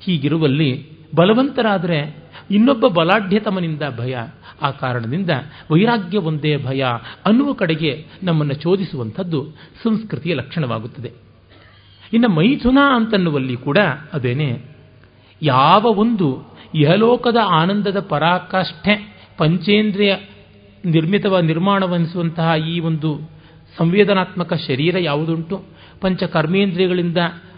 ಹೀಗಿರುವಲ್ಲಿ 0.02 0.89
ಬಲವಂತರಾದರೆ 1.16 2.18
ಇನ್ನೊಬ್ಬ 2.52 2.88
ಬಲಾಢ್ಯತಮನಿಂದ 2.88 3.82
ಭಯ. 3.98 4.18
ಆ 4.62 4.72
ಕಾರಣದಿಂದ 4.72 5.30
ವೈರಾಗ್ಯ 5.72 6.18
ಒಂದೇ 6.18 6.58
ಭಯ 6.58 6.86
ಅನ್ನುವ 7.26 7.54
ಕಡೆಗೆ 7.54 8.06
ನಮ್ಮನ್ನು 8.24 8.54
ಚೋದಿಸುವಂಥದ್ದು 8.54 9.46
ಸಂಸ್ಕೃತಿಯ 9.84 10.34
ಲಕ್ಷಣವಾಗುತ್ತದೆ. 10.34 11.12
ಇನ್ನು 12.14 12.30
ಮೈಥುನ 12.30 12.78
ಅಂತನ್ನುವಲ್ಲಿ 12.96 13.58
ಕೂಡ 13.58 13.78
ಅದೇನೆ, 14.14 14.62
ಯಾವ 15.42 15.84
ಒಂದು 15.84 16.52
ಇಹಲೋಕದ 16.76 17.38
ಆನಂದದ 17.46 18.00
ಪರಾಕಾಷ್ಠೆ 18.00 19.16
ಪಂಚೇಂದ್ರಿಯ 19.38 20.16
ನಿರ್ಮಿತವ 20.86 21.39
ನಿರ್ಮಾಣವೆನಿಸುವಂತಹ 21.39 22.54
ಈ 22.68 22.80
ಒಂದು 22.80 23.30
ಸಂವೇದನಾತ್ಮಕ 23.78 24.54
ಶರೀರ 24.54 24.98
ಯಾವುದುಂಟು? 25.00 25.71
ಪಂಚ 26.02 26.24
ಕರ್ಮೇಂದ್ರಿಯಗಳಿಂದ 26.24 27.18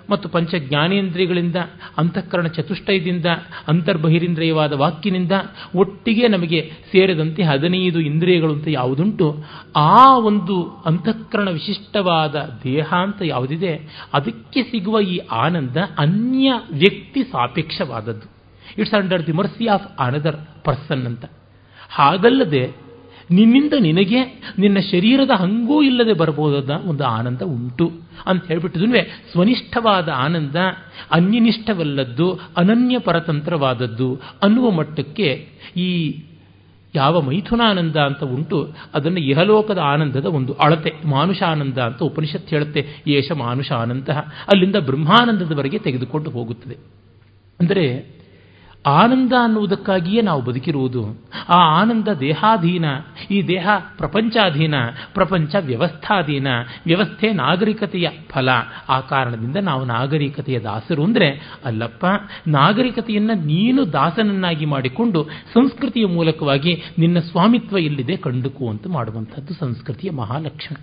ಮತ್ತು 0.09 0.29
ಪಂಚ 0.29 0.55
ಜ್ಞಾನೇಂದ್ರಿಯಗಳಿಂದ 0.55 1.55
ಅಂತಃಕರಣ 1.97 2.47
ಚತುಷ್ಟಯದಿಂದ, 2.47 3.25
ಅಂತರ್ಬಹಿರೀಂದ್ರಿಯವಾದ 3.67 4.73
ವಾಕ್ಯನಿಂದ 4.73 5.31
ಒಟ್ಟಿಗೆ 5.75 6.27
ನಮಗೆ 6.27 6.71
ಸೇರಿದಂತೆ 6.91 7.43
ಹದಿನೈದು 7.43 7.99
ಇಂದ್ರಿಯಗಳು 7.99 8.53
ಅಂತ 8.53 8.67
ಯಾವುದುಂಟು, 8.67 9.43
ಆ 9.75 10.17
ಒಂದು 10.17 10.83
ಅಂತಃಕರಣ 10.85 11.49
ವಿಶಿಷ್ಟವಾದ 11.49 12.35
ದೇಹ 12.63 12.93
ಅಂತ 12.93 13.21
ಯಾವುದಿದೆ, 13.25 13.75
ಅದಕ್ಕೆ 14.13 14.63
ಸಿಗುವ 14.63 14.99
ಈ 14.99 15.17
ಆನಂದ 15.17 15.77
ಅನ್ಯ 15.97 16.53
ವ್ಯಕ್ತಿ 16.71 17.23
ಸಾಪೇಕ್ಷವಾದದ್ದು. 17.23 18.31
It's 18.77 18.93
under 18.93 19.27
the 19.27 19.31
mercy 19.31 19.67
of 19.67 20.01
another 20.01 20.65
person 20.65 21.05
ಅಂತ. 21.05 21.25
ಹಾಗಲ್ಲದೆ 21.89 22.71
ನಿನ್ನಿಂದ 23.32 23.74
ನಿನಗೆ, 23.80 24.41
ನಿನ್ನ 24.59 24.78
ಶರೀರದ 24.80 25.32
ಹಂಗೂ 25.32 25.82
ಇಲ್ಲದೆ 25.82 26.13
ಬರಬಹುದಾದ 26.13 26.69
ಒಂದು 26.86 27.03
ಆನಂದ 27.03 27.41
ಉಂಟು 27.41 27.91
ಅಂತ 28.28 28.47
ಹೇಳ್ಬಿಟ್ಟಿದ್ವಿ 28.47 29.11
ಸ್ವನಿಷ್ಠವಾದ 29.32 30.09
ಆನಂದ 30.15 30.55
ಅನ್ಯನಿಷ್ಠವಲ್ಲದ್ದು, 31.11 32.39
ಅನನ್ಯ 32.57 32.99
ಪರತಂತ್ರವಾದದ್ದು 32.99 34.21
ಅನ್ನುವ 34.43 34.71
ಮಟ್ಟಕ್ಕೆ 34.71 35.47
ಈ 35.78 36.19
ಯಾವ 36.95 37.21
ಮೈಥುನಾನಂದ 37.21 37.95
ಅಂತ 37.95 38.24
ಉಂಟು, 38.24 38.74
ಅದನ್ನು 38.93 39.19
ಇಹಲೋಕದ 39.19 39.78
ಆನಂದದ 39.78 40.26
ಒಂದು 40.26 40.53
ಅಳತೆ, 40.53 40.93
ಮಾನುಷಾನಂದ 41.05 41.78
ಅಂತ 41.78 42.03
ಉಪನಿಷತ್ 42.03 42.49
ಹೇಳುತ್ತೆ 42.49 42.88
ಯೇಷ 43.07 43.32
ಮಾನುಷ 43.32 43.71
ಆನಂದ 43.71 44.09
ಅಲ್ಲಿಂದ 44.53 44.76
ಬ್ರಹ್ಮಾನಂದದವರೆಗೆ 44.76 45.80
ತೆಗೆದುಕೊಂಡು 45.80 46.30
ಹೋಗುತ್ತದೆ. 46.30 46.76
ಅಂದರೆ 47.59 48.13
ಆನಂದ 48.88 49.34
ಅನ್ನುವುದಕ್ಕಾಗಿಯೇ 49.43 50.21
ನಾವು 50.21 50.41
ಬದುಕಿರುವುದು. 50.41 51.05
ಆ 51.49 51.81
ಆನಂದ 51.81 52.07
ದೇಹಾಧೀನ, 52.07 52.86
ಈ 53.31 53.41
ದೇಹ 53.47 53.67
ಪ್ರಪಂಚಾಧೀನ, 53.97 54.75
ಪ್ರಪಂಚ 55.13 55.55
ವ್ಯವಸ್ಥಾಧೀನ, 55.59 56.47
ವ್ಯವಸ್ಥೆ 56.86 57.34
ನಾಗರಿಕತೆಯ 57.34 58.09
ಫಲ. 58.29 58.49
ಆ 58.89 58.99
ಕಾರಣದಿಂದ 58.99 59.55
ನಾವು 59.55 59.86
ನಾಗರಿಕತೆಯ 59.86 60.59
ದಾಸರು 60.59 61.03
ಅಂದರೆ, 61.03 61.57
ಅಲ್ಲಪ್ಪ, 61.65 62.05
ನಾಗರಿಕತೆಯನ್ನು 62.47 63.34
ನೀನು 63.34 63.93
ದಾಸನನ್ನಾಗಿ 63.93 64.65
ಮಾಡಿಕೊಂಡು 64.65 65.23
ಸಂಸ್ಕೃತಿಯ 65.53 66.05
ಮೂಲಕವಾಗಿ 66.05 66.81
ನಿನ್ನ 66.97 67.19
ಸ್ವಾಮಿತ್ವ 67.19 67.77
ಎಲ್ಲಿದೆ 67.77 68.17
ಕಂಡುಕು 68.17 68.69
ಅಂತ 68.69 68.88
ಮಾಡುವಂಥದ್ದು 68.88 69.53
ಸಂಸ್ಕೃತಿಯ 69.53 70.11
ಮಹಾಲಕ್ಷಣ. 70.11 70.75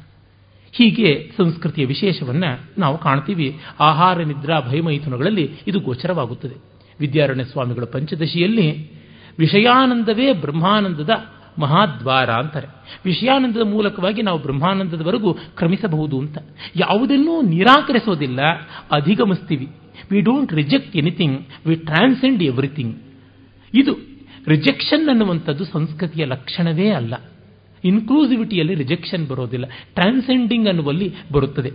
ಹೀಗೆ 0.73 1.33
ಸಂಸ್ಕೃತಿಯ 1.37 1.87
ವಿಶೇಷವನ್ನು 1.87 2.81
ನಾವು 2.81 2.99
ಕಾಣ್ತೀವಿ. 2.99 3.59
ಆಹಾರ, 3.81 4.23
ನಿದ್ರಾ, 4.23 4.61
ಭಯಮೈಥುನಗಳಲ್ಲಿ 4.61 5.51
ಇದು 5.67 5.81
ಗೋಚರವಾಗುತ್ತದೆ. 5.81 6.70
ವಿದ್ಯಾರಣ್ಯ 7.01 7.45
ಸ್ವಾಮಿಗಳು 7.45 7.87
ಪಂಚದಶಿಯಲ್ಲಿ 7.87 8.91
ವಿಷಯಾನಂದವೇ 9.39 10.33
ಬ್ರಹ್ಮಾನಂದದ 10.33 11.11
ಮಹಾದ್ವಾರ 11.59 12.31
ಅಂತಾರೆ. 12.31 12.67
ವಿಷಯಾನಂದದ 13.05 13.61
ಮೂಲಕವಾಗಿ 13.61 14.23
ನಾವು 14.23 14.39
ಬ್ರಹ್ಮಾನಂದದವರೆಗೂ 14.39 15.33
ಕ್ರಮಿಸಬಹುದು 15.33 16.19
ಅಂತ. 16.19 16.39
ಯಾವುದನ್ನೂ 16.77 17.43
ನಿರಾಕರಿಸೋದಿಲ್ಲ. 17.43 18.41
ಅಧಿಗಮಿಸ್ತೀವಿ. 18.91 19.69
We 20.11 20.21
don't 20.21 20.53
reject 20.53 20.97
anything 20.97 21.47
we 21.67 21.75
transcend 21.75 22.43
everything 22.43 22.97
ಇದು 23.75 23.97
ರಿಜೆಕ್ಷನ್ 24.49 25.09
ಅನ್ನುವಂಥದ್ದು 25.09 25.65
ಸಂಸ್ಕೃತಿಯ 25.65 26.25
ಲಕ್ಷಣವೇ 26.25 26.91
ಅಲ್ಲ. 26.91 27.15
ಇನ್ಕ್ಲೂಸಿವಿಟಿಯಲ್ಲಿ 27.85 28.75
ರಿಜೆಕ್ಷನ್ 28.75 29.27
ಬರೋದಿಲ್ಲ. 29.27 29.67
ಟ್ರಾನ್ಸೆಂಡಿಂಗ್ 29.95 30.69
ಅನ್ನುವಲ್ಲಿ 30.69 31.15
ಬರುತ್ತದೆ. 31.33 31.71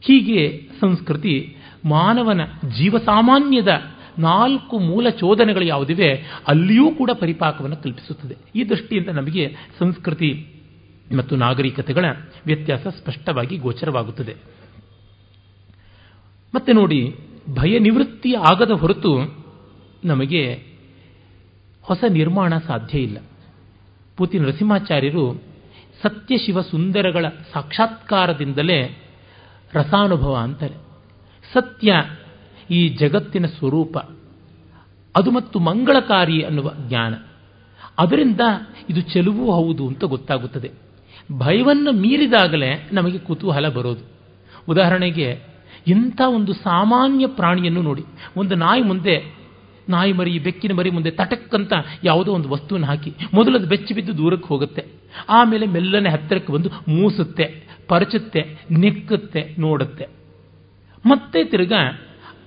ಹೀಗೆ 0.00 0.68
ಸಂಸ್ಕೃತಿ 0.80 1.56
ಮಾನವನ 1.84 2.40
ಜೀವಸಾಮಾನ್ಯದ 2.78 3.68
ನಾಲ್ಕು 4.20 4.78
ಮೂಲ 4.78 5.08
ಚೋದನೆಗಳು 5.08 5.64
ಯಾವುದಿವೆ, 5.64 6.14
ಅಲ್ಲಿಯೂ 6.48 6.94
ಕೂಡ 6.94 7.10
ಪರಿಪಾಕವನ್ನು 7.10 7.76
ಕಲ್ಪಿಸುತ್ತದೆ. 7.76 8.36
ಈ 8.54 8.68
ದೃಷ್ಟಿಯಿಂದ 8.68 9.08
ನಮಗೆ 9.08 9.56
ಸಂಸ್ಕೃತಿ 9.78 10.46
ಮತ್ತು 11.16 11.36
ನಾಗರಿಕತೆಗಳ 11.36 12.04
ವ್ಯತ್ಯಾಸ 12.46 12.86
ಸ್ಪಷ್ಟವಾಗಿ 12.86 13.56
ಗೋಚರವಾಗುತ್ತದೆ. 13.56 14.36
ಮತ್ತೆ 16.54 16.72
ನೋಡಿ 16.72 17.16
ಭಯ 17.50 17.78
ನಿವೃತ್ತಿ 17.78 18.34
ಆಗದ 18.34 18.70
ಹೊರತು 18.70 19.44
ನಮಗೆ 20.04 20.62
ಹೊಸ 21.82 22.04
ನಿರ್ಮಾಣ 22.08 22.58
ಸಾಧ್ಯ 22.58 22.98
ಇಲ್ಲ. 22.98 23.18
ಪೂತಿ 24.16 24.38
ನರಸಿಂಹಾಚಾರ್ಯರು 24.38 25.42
ಸತ್ಯ 26.02 26.38
ಶಿವ 26.38 26.60
ಸುಂದರಗಳ 26.60 27.28
ಸಾಕ್ಷಾತ್ಕಾರದಿಂದಲೇ 27.52 29.02
ರಸಾನುಭವ 29.74 30.36
ಅಂತಾರೆ. 30.36 30.74
ಸತ್ಯ 31.52 31.92
ಈ 32.70 32.88
ಜಗತ್ತಿನ 32.88 33.46
ಸ್ವರೂಪ. 33.46 33.98
ಅದು 35.16 35.30
ಮತ್ತು 35.30 35.58
ಮಂಗಳಕಾರಿ 35.58 36.42
ಅನ್ನುವ 36.42 36.72
ಜ್ಞಾನ. 36.88 37.14
ಅದರಿಂದ 37.98 38.40
ಇದು 38.90 39.00
ಚೆಲುವೂ 39.00 39.52
ಹೌದು 39.52 39.88
ಅಂತ 39.88 40.04
ಗೊತ್ತಾಗುತ್ತದೆ. 40.04 40.70
ಭಯವನ್ನು 41.38 41.92
ಮೀರಿದಾಗಲೇ 41.92 42.88
ನಮಗೆ 42.92 43.18
ಕುತೂಹಲ 43.18 43.68
ಬರೋದು. 43.68 44.10
ಉದಾಹರಣೆಗೆ, 44.68 45.40
ಇಂಥ 45.86 46.20
ಒಂದು 46.34 46.52
ಸಾಮಾನ್ಯ 46.52 47.26
ಪ್ರಾಣಿಯನ್ನು 47.26 47.82
ನೋಡಿ. 47.82 48.02
ಒಂದು 48.36 48.54
ನಾಯಿ 48.54 48.82
ಮುಂದೆ, 48.82 49.34
ನಾಯಿ 49.88 50.12
ಮರಿ, 50.12 50.38
ಬೆಕ್ಕಿನ 50.38 50.72
ಮರಿ 50.72 50.90
ಮುಂದೆ 50.90 51.10
ತಟಕ್ಕಂತ 51.10 51.72
ಯಾವುದೋ 52.04 52.32
ಒಂದು 52.32 52.48
ವಸ್ತುವನ್ನು 52.48 52.86
ಹಾಕಿ 52.86 53.12
ಮೊದಲದು 53.34 53.66
ಬೆಚ್ಚಿ 53.66 53.94
ಬಿದ್ದು 53.94 54.18
ದೂರಕ್ಕೆ 54.18 54.48
ಹೋಗುತ್ತೆ. 54.48 54.84
ಆಮೇಲೆ 55.28 55.66
ಮೆಲ್ಲನೆ 55.66 56.10
ಹತ್ತಿರಕ್ಕೆ 56.10 56.52
ಬಂದು 56.52 56.68
ಮೂಸುತ್ತೆ, 56.88 57.64
ಪರಚುತ್ತೆ, 57.88 58.64
ನೆಕ್ಕುತ್ತೆ, 58.70 59.56
ನೋಡುತ್ತೆ. 59.58 60.06
ಮತ್ತೆ 61.06 61.44
ತಿರ್ಗಾ 61.44 62.00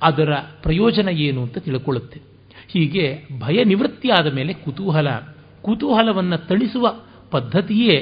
ಅದರ 0.04 0.32
ಪ್ರಯೋಜನ 0.64 1.10
ಏನು 1.10 1.41
ಅಂತ 1.41 1.58
ತಿಳ್ಕೊಳ್ಳುತ್ತೆ. 1.58 2.20
ಹೀಗೆ 2.74 3.06
ಭಯ 3.39 3.64
ನಿವೃತ್ತಿ 3.64 4.10
ಆದ 4.10 4.28
ಮೇಲೆ 4.34 4.54
ಕುತೂಹಲ, 4.54 5.08
ಕುತೂಹಲವನ್ನು 5.62 6.38
ತಣಿಸುವ 6.47 6.86
ಪದ್ಧತಿಯೇ 7.32 7.95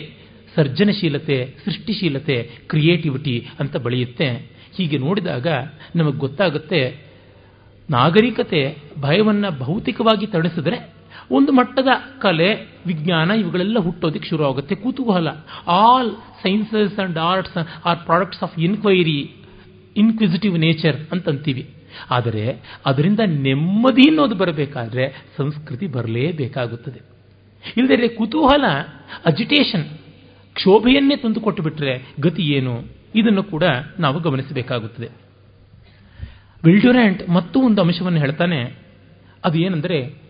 ಸರ್ಜನಶೀಲತೆ, 0.56 1.38
ಸೃಷ್ಟಿಶೀಲತೆ, 1.66 2.38
ಕ್ರಿಯೇಟಿವಿಟಿ 2.68 3.36
ಅಂತ 3.60 3.76
ಬೆಳೆಯುತ್ತೆ. 3.78 4.28
ಹೀಗೆ 4.76 4.98
ನೋಡಿದಾಗ 4.98 5.48
ನಮಗೆ 5.96 6.18
ಗೊತ್ತಾಗುತ್ತೆ, 6.18 6.82
ನಾಗರಿಕತೆ 7.90 8.62
ಭಯವನ್ನು 9.02 9.50
ಭೌತಿಕವಾಗಿ 9.60 10.28
ತಣಿಸಿದ್ರೆ 10.28 10.78
ಒಂದು 11.32 11.52
ಮಟ್ಟದ 11.52 11.92
ಕಲೆ, 12.22 12.50
ವಿಜ್ಞಾನ 12.88 13.30
ಇವುಗಳೆಲ್ಲ 13.32 13.80
ಹುಟ್ಟೋದಕ್ಕೆ 13.80 14.30
ಶುರು 14.30 14.44
ಆಗುತ್ತೆ. 14.46 14.76
ಕುತೂಹಲ 14.76 15.28
all 15.68 16.12
sciences 16.44 17.00
and 17.00 17.18
arts 17.18 17.58
are 17.86 18.00
products 18.00 18.44
of 18.44 18.56
inquiry 18.60 19.20
inquisitive 19.98 20.56
nature 20.60 20.98
ಅಂತಂತೀವಿ. 21.12 21.64
ಆದರೆ 22.10 22.60
ಅದರಿಂದ 22.86 23.20
ನೆಮ್ಮದಿ 23.26 24.08
ಅನ್ನೋದು 24.08 24.36
ಬರಬೇಕಾದ್ರೆ 24.36 25.26
ಸಂಸ್ಕೃತಿ 25.38 25.88
ಬರಲೇಬೇಕಾಗುತ್ತದೆ. 25.88 27.02
ಇಲ್ಲದೆ 27.78 28.08
ಕುತೂಹಲ 28.08 28.66
ಅಜಿಟೇಷನ್ 29.26 29.86
ಕ್ಷೋಭೆಯನ್ನೇ 30.54 31.16
ತಂದುಕೊಟ್ಟು 31.16 31.64
ಬಿಟ್ಟರೆ 31.64 32.16
ಗತಿ 32.20 32.44
ಏನು? 32.44 32.84
ಇದನ್ನು 33.16 33.44
ಕೂಡ 33.44 33.64
ನಾವು 34.00 34.20
ಗಮನಿಸಬೇಕಾಗುತ್ತದೆ. 34.20 35.10
ವಿಲ್ಡ್ಯುರೆಂಟ್ 36.64 37.30
ಮತ್ತೂ 37.30 37.62
ಒಂದು 37.62 37.82
ಅಂಶವನ್ನು 37.82 38.20
ಹೇಳ್ತಾನೆ. 38.20 38.76
ಅದು 39.46 39.60
ಏನೆಂದರೆ 39.60 40.22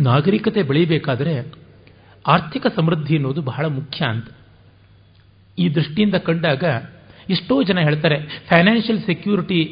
ನಾಗರಿಕತೆ 0.00 0.62
ಬೆಳೀಬೇಕಾದರೆ 0.62 1.54
ಆರ್ಥಿಕ 2.26 2.66
ಸಮೃದ್ಧಿ 2.66 3.14
ಅನ್ನೋದು 3.14 3.42
ಬಹಳ 3.42 3.66
ಮುಖ್ಯ 3.66 4.04
ಅಂತ. 4.04 4.28
ಈ 5.58 5.68
ದೃಷ್ಟಿಯಿಂದ 5.68 6.14
ಕಂಡಾಗ 6.14 6.64
ಎಷ್ಟೋ 7.32 7.62
ಜನ 7.62 7.78
ಹೇಳ್ತಾರೆ 7.80 8.16
ಫೈನಾನ್ಷಿಯಲ್ 8.50 9.00
ಸೆಕ್ಯೂರಿಟಿ 9.00 9.64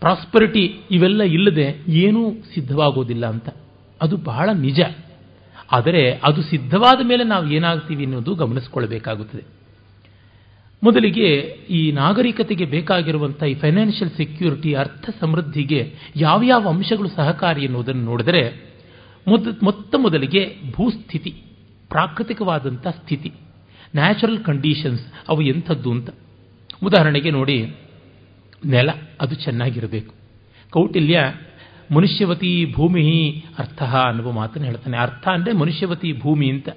ಪ್ರಾಸ್ಪರಿಟಿ 0.00 0.64
ಇವೆಲ್ಲ 0.90 1.22
ಇಲ್ಲದೆ 1.22 1.66
ಏನೂ 1.88 2.32
ಸಿದ್ಧವಾಗೋದಿಲ್ಲ 2.54 3.26
ಅಂತ. 3.26 3.48
ಅದು 4.02 4.16
ಬಹಳ 4.16 4.50
ನಿಜ. 4.52 4.80
ಆದರೆ 5.72 6.20
ಅದು 6.24 6.42
ಸಿದ್ಧವಾದ 6.42 7.00
ಮೇಲೆ 7.06 7.24
ನಾವು 7.24 7.50
ಏನಾಗ್ತೀವಿ 7.50 8.04
ಅನ್ನೋದು 8.04 8.34
ಗಮನಿಸಿಕೊಳ್ಳಬೇಕಾಗುತ್ತದೆ 8.34 9.58
ಮೊದಲಿಗೆ 10.82 11.28
ಈ 11.70 11.92
ನಾಗರಿಕತೆಗೆ 11.92 12.64
ಬೇಕಾಗಿರುವಂಥ 12.64 13.42
ಈ 13.42 13.54
ಫೈನಾನ್ಷಿಯಲ್ 13.54 14.10
ಸೆಕ್ಯೂರಿಟಿ 14.10 14.72
ಅರ್ಥ 14.74 15.10
ಸಮೃದ್ಧಿಗೆ 15.20 15.94
ಯಾವ್ಯಾವ 16.16 16.68
ಅಂಶಗಳು 16.68 17.08
ಸಹಕಾರಿ 17.08 17.64
ಎನ್ನುವುದನ್ನು 17.64 18.04
ನೋಡಿದರೆ, 18.04 18.42
ಮೊದ, 19.28 19.46
ಮೊತ್ತ 19.62 19.94
ಮೊದಲಿಗೆ 19.98 20.56
ಭೂಸ್ಥಿತಿ, 20.72 21.30
ಪ್ರಾಕೃತಿಕವಾದಂಥ 21.88 22.86
ಸ್ಥಿತಿ 22.86 23.32
ನ್ಯಾಚುರಲ್ 23.94 24.38
ಕಂಡೀಷನ್ಸ್ 24.38 25.04
ಅವು 25.28 25.42
ಎಂಥದ್ದು 25.42 25.90
ಅಂತ. 25.90 26.10
ಉದಾಹರಣೆಗೆ 26.82 27.30
ನೋಡಿ, 27.30 27.76
ನೆಲ 28.64 28.90
ಅದು 29.20 29.34
ಚೆನ್ನಾಗಿರಬೇಕು. 29.34 30.14
ಕೌಟಿಲ್ಯ, 30.70 31.34
ಮನುಷ್ಯವತಿ 31.94 32.72
ಭೂಮಿ 32.72 33.04
ಅರ್ಥ 33.58 33.82
ಅನ್ನುವ 33.82 34.32
ಮಾತನ್ನು 34.32 34.66
ಹೇಳ್ತಾನೆ. 34.66 34.96
ಅರ್ಥ 34.96 35.28
ಅಂದರೆ 35.28 35.52
ಮನುಷ್ಯವತಿ 35.52 36.12
ಭೂಮಿ 36.12 36.50
ಅಂತ. 36.50 36.68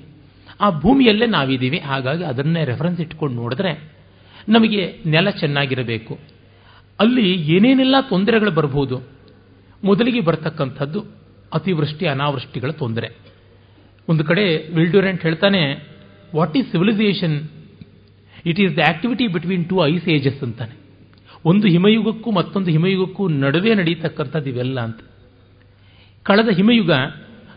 ಆ 0.61 0.69
ಭೂಮಿಯಲ್ಲೇ 0.69 1.25
ನಾವಿದ್ದೀವಿ. 1.25 1.77
ಹಾಗಾಗಿ 1.77 2.23
ಅದನ್ನೇ 2.23 2.65
ರೆಫರೆನ್ಸ್ 2.65 3.01
ಇಟ್ಕೊಂಡು 3.01 3.35
ನೋಡಿದ್ರೆ 3.35 3.91
ನಮಗೆ 4.49 4.97
ನೆಲ 5.05 5.29
ಚೆನ್ನಾಗಿರಬೇಕು. 5.29 6.19
ಅಲ್ಲಿ 6.99 7.55
ಏನೇನೆಲ್ಲ 7.55 7.95
ತೊಂದರೆಗಳು 8.09 8.51
ಬರಬಹುದು 8.51 9.03
ಮೊದಲಿಗೆ 9.83 10.21
ಬರ್ತಕ್ಕಂಥದ್ದು 10.21 10.99
ಅತಿವೃಷ್ಟಿ, 11.53 12.05
ಅನಾವೃಷ್ಟಿಗಳ 12.05 12.71
ತೊಂದರೆ. 12.71 13.17
ಒಂದು 14.09 14.23
ಕಡೆ 14.23 14.73
ವಿಲ್ಡ್ಯೂರೆಂಟ್ 14.75 15.21
ಹೇಳ್ತಾನೆ 15.21 15.89
what 16.35 16.57
is 16.57 16.71
civilisation 16.71 17.49
it 18.45 18.59
is 18.59 18.77
the 18.77 18.79
activity 18.87 19.27
between 19.27 19.65
two 19.69 19.85
ice 19.85 20.09
ages 20.09 20.43
ಅಂತಾನೆ. 20.43 20.81
ಒಂದು 21.45 21.67
ಹಿಮಯುಗಕ್ಕೂ 21.67 22.31
ಮತ್ತೊಂದು 22.31 22.71
ಹಿಮಯುಗಕ್ಕೂ 22.71 23.27
ನಡುವೆ 23.27 23.75
ನಡೀತಕ್ಕಂಥದ್ದು 23.75 24.49
ಇವೆಲ್ಲ 24.49 24.79
ಅಂತ. 24.79 24.99
ಕಳೆದ 26.23 26.47
ಹಿಮಯುಗ 26.47 26.91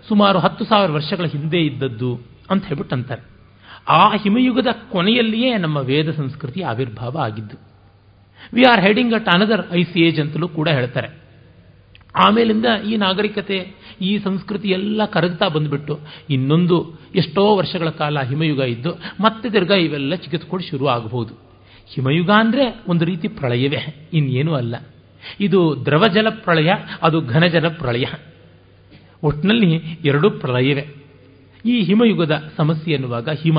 ಸುಮಾರು 0.08 0.38
ಹತ್ತು 0.38 0.64
ಸಾವಿರ 0.64 0.90
ವರ್ಷಗಳ 0.90 1.24
ಹಿಂದೆ 1.24 1.60
ಇದ್ದದ್ದು 1.60 2.20
ಅಂತ 2.50 2.66
ಹೇಳ್ಬಿಟ್ಟು 2.66 2.96
ಅಂತಾರೆ 2.96 3.22
ಆ 3.88 4.16
ಹಿಮಯುಗದ 4.16 4.66
ಕೊನೆಯಲ್ಲಿಯೇ 4.90 5.56
ನಮ್ಮ 5.56 5.76
ವೇದ 5.76 6.10
ಸಂಸ್ಕೃತಿ 6.10 6.62
ಆವಿರ್ಭಾವ 6.62 7.18
ಆಗಿದ್ದು. 7.18 7.56
We 8.54 8.64
are 8.64 8.80
heading 8.80 9.14
at 9.14 9.28
another 9.28 9.72
ice 9.72 9.98
age 9.98 10.20
ಅಂತಲೂ 10.20 10.48
ಕೂಡ 10.48 10.68
ಹೇಳ್ತಾರೆ. 10.68 11.23
ಆಮೇಲಿಂದ 12.16 12.66
ಈ 12.88 12.96
ನಾಗರಿಕತೆ, 12.96 13.74
ಈ 14.00 14.18
ಸಂಸ್ಕೃತಿ 14.18 14.68
ಎಲ್ಲ 14.68 15.04
ಕರಗ್ತಾ 15.04 15.48
ಬಂದ್ಬಿಟ್ಟು 15.48 16.00
ಇನ್ನೊಂದು 16.30 16.94
ಎಷ್ಟೋ 17.14 17.56
ವರ್ಷಗಳ 17.56 17.88
ಕಾಲ 17.88 18.20
ಹಿಮಯುಗ 18.20 18.58
ಇದ್ದು 18.58 18.90
ಮತ್ತೆ 19.20 19.50
ತಿರ್ಗಾ 19.50 19.74
ಇವೆಲ್ಲ 19.74 20.14
ಚಿಕಿತ್ಸ್ಕೊಂಡು 20.14 20.66
ಶುರು 20.66 20.86
ಆಗಬಹುದು 20.86 21.34
ಹಿಮಯುಗ 21.94 22.30
ಅಂದರೆ 22.30 22.82
ಒಂದು 22.88 23.04
ರೀತಿ 23.04 23.28
ಪ್ರಳಯವೇ, 23.28 24.10
ಇನ್ನೇನೂ 24.12 24.54
ಅಲ್ಲ. 24.54 24.74
ಇದು 25.40 25.84
ದ್ರವಜಲ 25.84 26.28
ಪ್ರಳಯ, 26.30 26.70
ಅದು 27.02 27.20
ಘನಜಲ 27.20 27.68
ಪ್ರಳಯ. 27.68 28.04
ಒಟ್ಟಿನಲ್ಲಿ 29.22 29.74
ಎರಡೂ 30.04 30.30
ಪ್ರಳಯವೇ. 30.30 30.86
ಈ 31.64 31.82
ಹಿಮಯುಗದ 31.82 32.52
ಸಮಸ್ಯೆ 32.56 32.94
ಎನ್ನುವಾಗ 32.94 33.28
ಹಿಮ. 33.28 33.58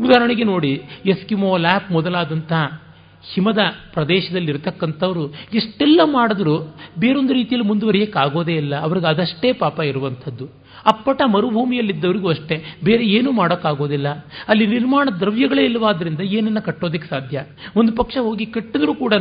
ಉದಾಹರಣೆಗೆ 0.00 0.44
ನೋಡಿ, 0.44 0.82
ಎಸ್ಕಿಮೋ 1.06 1.56
ಲ್ಯಾಪ್ 1.56 1.92
ಮೊದಲಾದಂತಹ 1.92 2.83
ಹಿಮದ 3.32 3.58
ಪ್ರದೇಶದಲ್ಲಿರ್ತಕ್ಕಂಥವ್ರು 3.92 5.34
ಎಷ್ಟೆಲ್ಲ 5.54 6.00
ಮಾಡಿದ್ರು 6.04 6.76
ಬೇರೊಂದು 6.98 7.32
ರೀತಿಯಲ್ಲಿ 7.32 7.68
ಮುಂದುವರಿಯೋಕ್ಕಾಗೋದೇ 7.68 8.52
ಇಲ್ಲ. 8.52 8.76
ಅವ್ರಿಗೆ 8.76 9.06
ಅದಷ್ಟೇ 9.06 9.52
ಪಾಪ 9.52 9.80
ಇರುವಂಥದ್ದು. 9.80 10.64
ಅಪ್ಪಟ 10.86 11.22
ಮರುಭೂಮಿಯಲ್ಲಿದ್ದವರಿಗೂ 11.26 12.28
ಅಷ್ಟೇ. 12.28 12.64
ಬೇರೆ 12.84 13.06
ಏನೂ 13.06 13.32
ಮಾಡೋಕ್ಕಾಗೋದಿಲ್ಲ. 13.32 14.08
ಅಲ್ಲಿ 14.48 14.66
ನಿರ್ಮಾಣ 14.66 15.08
ದ್ರವ್ಯಗಳೇ 15.20 15.64
ಇಲ್ಲವಾದ್ರಿಂದ 15.64 16.20
ಏನನ್ನ 16.20 16.58
ಕಟ್ಟೋದಕ್ಕೆ 16.58 17.08
ಸಾಧ್ಯ. 17.08 17.44
ಒಂದು 17.76 17.92
ಪಕ್ಷ 17.92 18.16
ಹೋಗಿ 18.18 18.46
ಕಟ್ಟಿದ್ರೂ 18.46 18.94
ಕೂಡ 18.94 19.14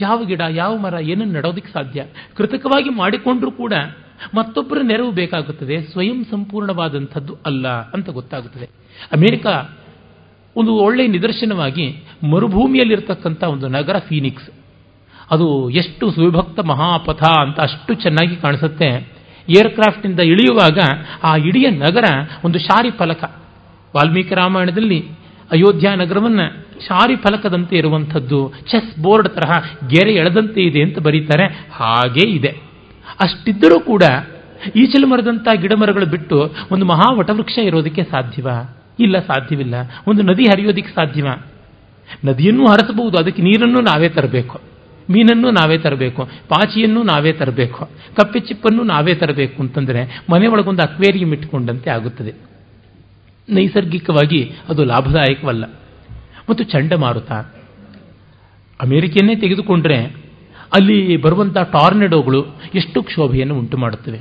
ಯಾವ 0.00 0.24
ಗಿಡ, 0.24 0.40
ಯಾವ 0.50 0.76
ಮರ, 0.76 0.94
ಏನನ್ನು 1.00 1.32
ನೆಡೋದಕ್ಕೆ 1.32 1.72
ಸಾಧ್ಯ. 1.72 2.04
ಕೃತಕವಾಗಿ 2.36 2.90
ಮಾಡಿಕೊಂಡ್ರೂ 2.90 3.50
ಕೂಡ 3.50 3.72
ಮತ್ತೊಬ್ಬರ 4.34 4.78
ನೆರವು 4.82 5.10
ಬೇಕಾಗುತ್ತದೆ. 5.10 5.82
ಸ್ವಯಂ 5.82 6.24
ಸಂಪೂರ್ಣವಾದಂಥದ್ದು 6.30 7.36
ಅಲ್ಲ 7.46 7.68
ಅಂತ 7.68 8.10
ಗೊತ್ತಾಗುತ್ತದೆ. 8.10 8.68
ಅಮೆರಿಕ 9.12 9.46
ಒಂದು 10.56 10.74
ಒಳ್ಳೆಯ 10.74 11.06
ನಿದರ್ಶನವಾಗಿ 11.06 12.04
ಮರುಭೂಮಿಯಲ್ಲಿರ್ತಕ್ಕಂಥ 12.30 13.44
ಒಂದು 13.44 13.68
ನಗರ 13.68 13.98
ಫೀನಿಕ್ಸ್. 13.98 14.50
ಅದು 15.30 15.70
ಎಷ್ಟು 15.70 16.10
ಸುವಿಭಕ್ತ 16.10 16.60
ಮಹಾಪಥ 16.60 17.22
ಅಂತ 17.22 17.60
ಅಷ್ಟು 17.60 17.94
ಚೆನ್ನಾಗಿ 17.94 18.36
ಕಾಣಿಸುತ್ತೆ. 18.36 19.16
ಏರ್ಕ್ರಾಫ್ಟಿಂದ 19.48 20.20
ಇಳಿಯುವಾಗ 20.20 20.78
ಆ 21.22 21.36
ಇಡೀ 21.36 21.66
ನಗರ 21.70 22.04
ಒಂದು 22.44 22.58
ಶಾರಿ 22.58 22.90
ಫಲಕ. 22.90 23.24
ವಾಲ್ಮೀಕಿ 23.96 24.34
ರಾಮಾಯಣದಲ್ಲಿ 24.34 25.08
ಅಯೋಧ್ಯ 25.52 25.90
ನಗರವನ್ನು 25.96 26.66
ಶಾರಿ 26.88 27.16
ಫಲಕದಂತೆ 27.16 27.76
ಇರುವಂಥದ್ದು, 27.76 28.52
ಚೆಸ್ 28.70 29.02
ಬೋರ್ಡ್ 29.02 29.28
ತರಹ 29.28 29.64
ಗೆರೆ 29.88 30.14
ಎಳೆದಂತೆ 30.14 30.62
ಇದೆ 30.62 30.82
ಅಂತ 30.82 30.98
ಬರೀತಾರೆ. 30.98 31.68
ಹಾಗೇ 31.72 32.28
ಇದೆ. 32.28 32.56
ಅಷ್ಟಿದ್ದರೂ 33.20 33.80
ಕೂಡ 33.80 34.02
ಈಚಲು 34.76 35.06
ಮರದಂಥ 35.06 35.48
ಗಿಡಮರಗಳು 35.54 36.06
ಬಿಟ್ಟು 36.06 36.50
ಒಂದು 36.70 36.86
ಮಹಾ 36.86 37.14
ವಟವೃಕ್ಷ 37.14 37.58
ಇರೋದಕ್ಕೆ 37.58 38.04
ಸಾಧ್ಯವಾ? 38.04 38.75
ಇಲ್ಲ, 39.00 39.18
ಸಾಧ್ಯವಿಲ್ಲ. 39.18 39.74
ಒಂದು 40.06 40.22
ನದಿ 40.22 40.44
ಹರಿಯೋದಕ್ಕೆ 40.44 40.94
ಸಾಧ್ಯವ. 40.94 41.26
ನದಿಯನ್ನು 42.24 42.66
ಹರಿಸಬಹುದು, 42.66 43.18
ಅದಕ್ಕೆ 43.18 43.42
ನೀರನ್ನು 43.42 43.80
ನಾವೇ 43.80 44.08
ತರಬೇಕು. 44.08 44.60
ಮೀನನ್ನು 45.10 45.50
ನಾವೇ 45.50 45.78
ತರಬೇಕು. 45.78 46.24
ಪಾಚಿಯನ್ನು 46.24 47.02
ನಾವೇ 47.02 47.32
ತರಬೇಕು. 47.32 47.90
ಕಪ್ಪೆ 48.16 48.40
ಚಿಪ್ಪನ್ನು 48.40 48.82
ನಾವೇ 48.82 49.14
ತರಬೇಕು 49.14 49.62
ಅಂತಂದರೆ 49.62 50.22
ಮನೆ 50.32 50.46
ಒಳಗೊಂದು 50.46 50.82
ಅಕ್ವೇರಿಯಂ 50.82 51.32
ಇಟ್ಕೊಂಡಂತೆ 51.32 51.90
ಆಗುತ್ತದೆ. 51.90 52.34
ನೈಸರ್ಗಿಕವಾಗಿ 53.48 54.52
ಅದು 54.68 54.84
ಲಾಭದಾಯಕವಲ್ಲ. 54.84 55.64
ಮತ್ತು 56.50 56.64
ಚಂಡಮಾರುತ. 56.64 57.32
ಅಮೆರಿಕೆಯನ್ನೇ 58.80 59.36
ತೆಗೆದುಕೊಂಡ್ರೆ 59.36 60.04
ಅಲ್ಲಿ 60.74 61.16
ಬರುವಂಥ 61.16 61.58
ಟಾರ್ನೆಡೋಗಳು 61.58 62.46
ಎಷ್ಟು 62.74 63.02
ಕ್ಷೋಭೆಯನ್ನು 63.02 63.58
ಉಂಟು 63.58 63.78
ಮಾಡುತ್ತವೆ 63.78 64.16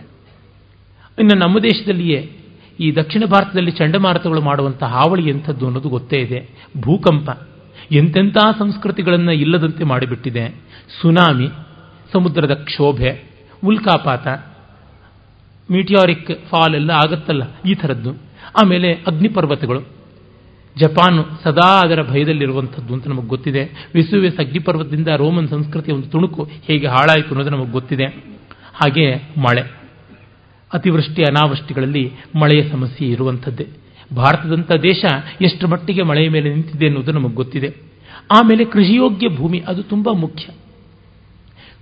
ಇನ್ನು 1.20 1.38
ನಮ್ಮ 1.38 1.60
ದೇಶದಲ್ಲಿಯೇ 1.60 2.32
ಈ 2.80 2.96
ದಕ್ಷಿಣ 2.96 3.24
ಭಾರತದಲ್ಲಿ 3.26 3.72
ಚಂಡಮಾರುತಗಳು 3.72 4.42
ಮಾಡುವಂಥ 4.42 4.84
ಹಾವಳಿ 4.84 5.30
ಎಂಥದ್ದು 5.30 5.66
ಅನ್ನೋದು 5.66 5.90
ಗೊತ್ತೇ 5.90 6.18
ಇದೆ. 6.18 6.50
ಭೂಕಂಪ. 6.82 7.30
ಎಂತೆಂಥ 7.92 8.38
ಸಂಸ್ಕೃತಿಗಳನ್ನು 8.60 9.32
ಇಲ್ಲದಂತೆ 9.32 9.84
ಮಾಡಿಬಿಟ್ಟಿದೆ. 9.84 10.50
ಸುನಾಮಿ, 11.02 11.48
ಸಮುದ್ರದ 12.14 12.54
ಕ್ಷೋಭೆ, 12.54 13.24
ಉಲ್ಕಾಪಾತ, 13.66 14.28
ಮೀಟಿಯಾರಿಕ್ 15.72 16.32
ಫಾಲ್ 16.50 16.76
ಎಲ್ಲ 16.76 16.90
ಆಗತ್ತಲ್ಲ 16.90 17.44
ಈ 17.66 17.76
ಥರದ್ದು. 17.76 18.12
ಆಮೇಲೆ 18.64 18.94
ಅಗ್ನಿಪರ್ವತಗಳು. 18.94 19.82
ಜಪಾನು 20.78 21.26
ಸದಾ 21.44 21.82
ಅದರ 21.82 22.02
ಭಯದಲ್ಲಿರುವಂಥದ್ದು 22.02 22.94
ಅಂತ 22.94 23.08
ನಮಗೆ 23.08 23.28
ಗೊತ್ತಿದೆ. 23.28 23.90
ವಿಸುವೆಸ್ 23.94 24.40
ಅಗ್ನಿಪರ್ವತದಿಂದ 24.40 25.08
ರೋಮನ್ 25.08 25.48
ಸಂಸ್ಕೃತಿಯ 25.48 25.94
ಒಂದು 25.94 26.08
ತುಣುಕು 26.08 26.44
ಹೇಗೆ 26.44 26.88
ಹಾಳಾಯಿತು 26.88 27.30
ಅನ್ನೋದು 27.30 27.50
ನಮಗೆ 27.50 27.72
ಗೊತ್ತಿದೆ. 27.72 28.06
ಹಾಗೆ 28.74 29.16
ಮಳೆ. 29.16 29.85
ಅತಿವೃಷ್ಟಿ 30.74 31.22
ಅನಾವೃಷ್ಟಿಗಳಲ್ಲಿ 31.22 32.12
ಮಳೆಯ 32.36 32.70
ಸಮಸ್ಯೆ 32.70 33.08
ಇರುವಂಥದ್ದೇ. 33.08 33.68
ಭಾರತದಂಥ 34.16 34.72
ದೇಶ 34.72 35.06
ಎಷ್ಟು 35.42 35.68
ಮಟ್ಟಿಗೆ 35.68 36.04
ಮಳೆಯ 36.04 36.30
ಮೇಲೆ 36.30 36.50
ನಿಂತಿದೆ 36.50 36.86
ಅನ್ನೋದು 36.86 37.12
ನಮಗೆ 37.12 37.34
ಗೊತ್ತಿದೆ. 37.34 37.76
ಆಮೇಲೆ 38.38 38.66
ಕೃಷಿಯೋಗ್ಯ 38.66 39.28
ಭೂಮಿ, 39.30 39.64
ಅದು 39.68 39.84
ತುಂಬ 39.84 40.10
ಮುಖ್ಯ. 40.12 40.54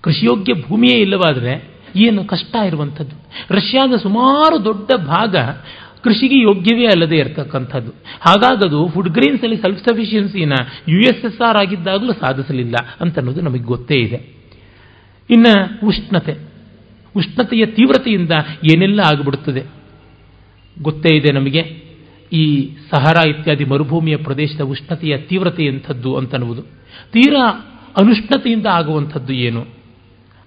ಕೃಷಿಯೋಗ್ಯ 0.02 0.54
ಭೂಮಿಯೇ 0.54 1.02
ಇಲ್ಲವಾದರೆ 1.02 1.70
ಏನು 1.96 2.24
ಕಷ್ಟ 2.24 2.56
ಇರುವಂಥದ್ದು? 2.66 3.16
ರಷ್ಯಾದ 3.54 3.96
ಸುಮಾರು 3.96 4.66
ದೊಡ್ಡ 4.66 4.92
ಭಾಗ 5.06 5.36
ಕೃಷಿಗೆ 6.04 6.42
ಯೋಗ್ಯವೇ 6.42 6.86
ಅಲ್ಲದೆ 6.86 7.16
ಇರತಕ್ಕಂಥದ್ದು. 7.16 7.92
ಹಾಗಾಗದು 8.20 8.88
ಫುಡ್ 8.88 9.10
ಗ್ರೀನ್ಸ್ 9.10 9.44
ಅಲ್ಲಿ 9.44 9.58
ಸೆಲ್ಫ್ 9.58 9.80
ಸಫಿಷಿಯನ್ಸಿನ 9.80 10.54
ಯು 10.88 11.00
ಎಸ್ 11.00 11.26
ಎಸ್ 11.26 11.42
ಆರ್ 11.42 11.58
ಆಗಿದ್ದಾಗಲೂ 11.58 12.14
ಸಾಧಿಸಲಿಲ್ಲ 12.14 12.76
ಅಂತ 13.02 13.20
ಅನ್ನೋದು 13.20 13.42
ನಮಗೆ 13.42 13.64
ಗೊತ್ತೇ 13.64 13.96
ಇದೆ. 13.96 14.34
ಇನ್ನು 15.30 15.88
ಉಷ್ಣತೆ. 15.88 16.53
ಉಷ್ಣತೆಯ 17.18 17.66
ತೀವ್ರತೆಯಿಂದ 17.66 18.32
ಏನೆಲ್ಲ 18.74 19.00
ಆಗಿಬಿಡುತ್ತದೆ 19.00 19.64
ಗೊತ್ತೇ 20.82 21.16
ಇದೆ 21.16 21.32
ನಮಗೆ. 21.32 21.84
ಈ 22.34 22.70
ಸಹರಾ 22.92 23.22
ಇತ್ಯಾದಿ 23.30 23.66
ಮರುಭೂಮಿಯ 23.66 24.16
ಪ್ರದೇಶದ 24.18 24.62
ಉಷ್ಣತೆಯ 24.62 25.18
ತೀವ್ರತೆ 25.18 25.66
ಎಂಥದ್ದು 25.66 26.16
ಅಂತನ್ನುವುದು. 26.16 26.62
ತೀರಾ 27.12 27.50
ಅನುಷ್ಣತೆಯಿಂದ 28.02 28.66
ಆಗುವಂಥದ್ದು 28.66 29.34
ಏನು? 29.34 29.66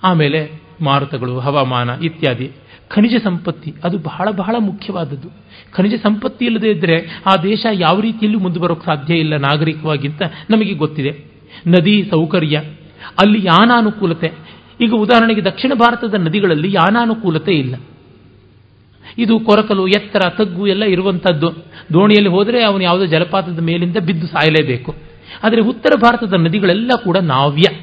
ಆಮೇಲೆ 0.02 0.50
ಮಾರುತಗಳು, 0.80 1.38
ಹವಾಮಾನ 1.38 1.90
ಇತ್ಯಾದಿ. 2.02 2.52
ಖನಿಜ 2.88 3.14
ಸಂಪತ್ತಿ, 3.24 3.74
ಅದು 3.84 3.98
ಬಹಳ 3.98 4.30
ಬಹಳ 4.30 4.56
ಮುಖ್ಯವಾದದ್ದು. 4.58 5.28
ಖನಿಜ 5.72 5.94
ಸಂಪತ್ತಿ 6.02 6.44
ಇಲ್ಲದೇ 6.44 6.70
ಇದ್ದರೆ 6.70 7.22
ಆ 7.26 7.42
ದೇಶ 7.42 7.66
ಯಾವ 7.72 8.00
ರೀತಿಯಲ್ಲೂ 8.00 8.38
ಮುಂದೆ 8.38 8.60
ಬರೋಕ್ಕೆ 8.60 8.86
ಸಾಧ್ಯ 8.86 9.14
ಇಲ್ಲ 9.14 9.36
ನಾಗರಿಕವಾಗಿಂತ 9.36 10.22
ನಮಗೆ 10.50 10.72
ಗೊತ್ತಿದೆ. 10.72 11.24
ನದಿ 11.66 12.04
ಸೌಕರ್ಯ, 12.10 12.58
ಅಲ್ಲಿ 13.18 13.44
ಯಾನಾನುಕೂಲತೆ 13.44 14.32
ಈಗ 14.80 14.92
ಉದಾಹರಣೆಗೆ 14.92 15.44
ದಕ್ಷಿಣ 15.44 15.72
ಭಾರತದ 15.74 16.14
ನದಿಗಳಲ್ಲಿ 16.14 16.72
ಯಾನಾನುಕೂಲತೆ 16.72 17.52
ಇಲ್ಲ. 17.52 17.74
ಇದು 19.18 19.40
ಕೊರಕಲು, 19.40 19.88
ಎತ್ತರ, 19.88 20.20
ತಗ್ಗು 20.28 20.66
ಎಲ್ಲ 20.66 20.84
ಇರುವಂಥದ್ದು 20.84 21.52
ದೋಣಿಯಲ್ಲಿ 21.92 22.30
ಹೋದರೆ 22.30 22.64
ಅವನು 22.64 22.82
ಯಾವುದೋ 22.82 23.06
ಜಲಪಾತದ 23.06 23.60
ಮೇಲಿಂದ 23.60 23.96
ಬಿದ್ದು 23.96 24.26
ಸಾಯಲೇಬೇಕು. 24.26 24.94
ಆದರೆ 25.42 25.60
ಉತ್ತರ 25.60 25.90
ಭಾರತದ 26.02 26.34
ನದಿಗಳೆಲ್ಲ 26.38 26.90
ಕೂಡ 27.04 27.16
ನಾವ್ಯ, 27.16 27.76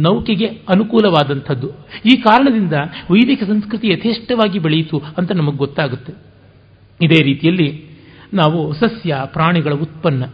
ನೌಕೆಗೆ 0.00 0.46
ಅನುಕೂಲವಾದಂಥದ್ದು. 0.46 1.68
ಈ 2.06 2.16
ಕಾರಣದಿಂದ 2.16 2.72
ವೈದಿಕ 3.10 3.42
ಸಂಸ್ಕೃತಿ 3.42 3.88
ಯಥೇಷ್ಟವಾಗಿ 3.88 4.58
ಬೆಳೆಯಿತು 4.58 5.02
ಅಂತ 5.18 5.32
ನಮಗೆ 5.32 5.56
ಗೊತ್ತಾಗುತ್ತೆ. 5.56 6.12
ಇದೇ 7.02 7.22
ರೀತಿಯಲ್ಲಿ 7.24 7.84
ನಾವು 8.34 8.72
ಸಸ್ಯ, 8.72 9.16
ಪ್ರಾಣಿಗಳ 9.24 9.72
ಉತ್ಪನ್ನ. 9.72 10.24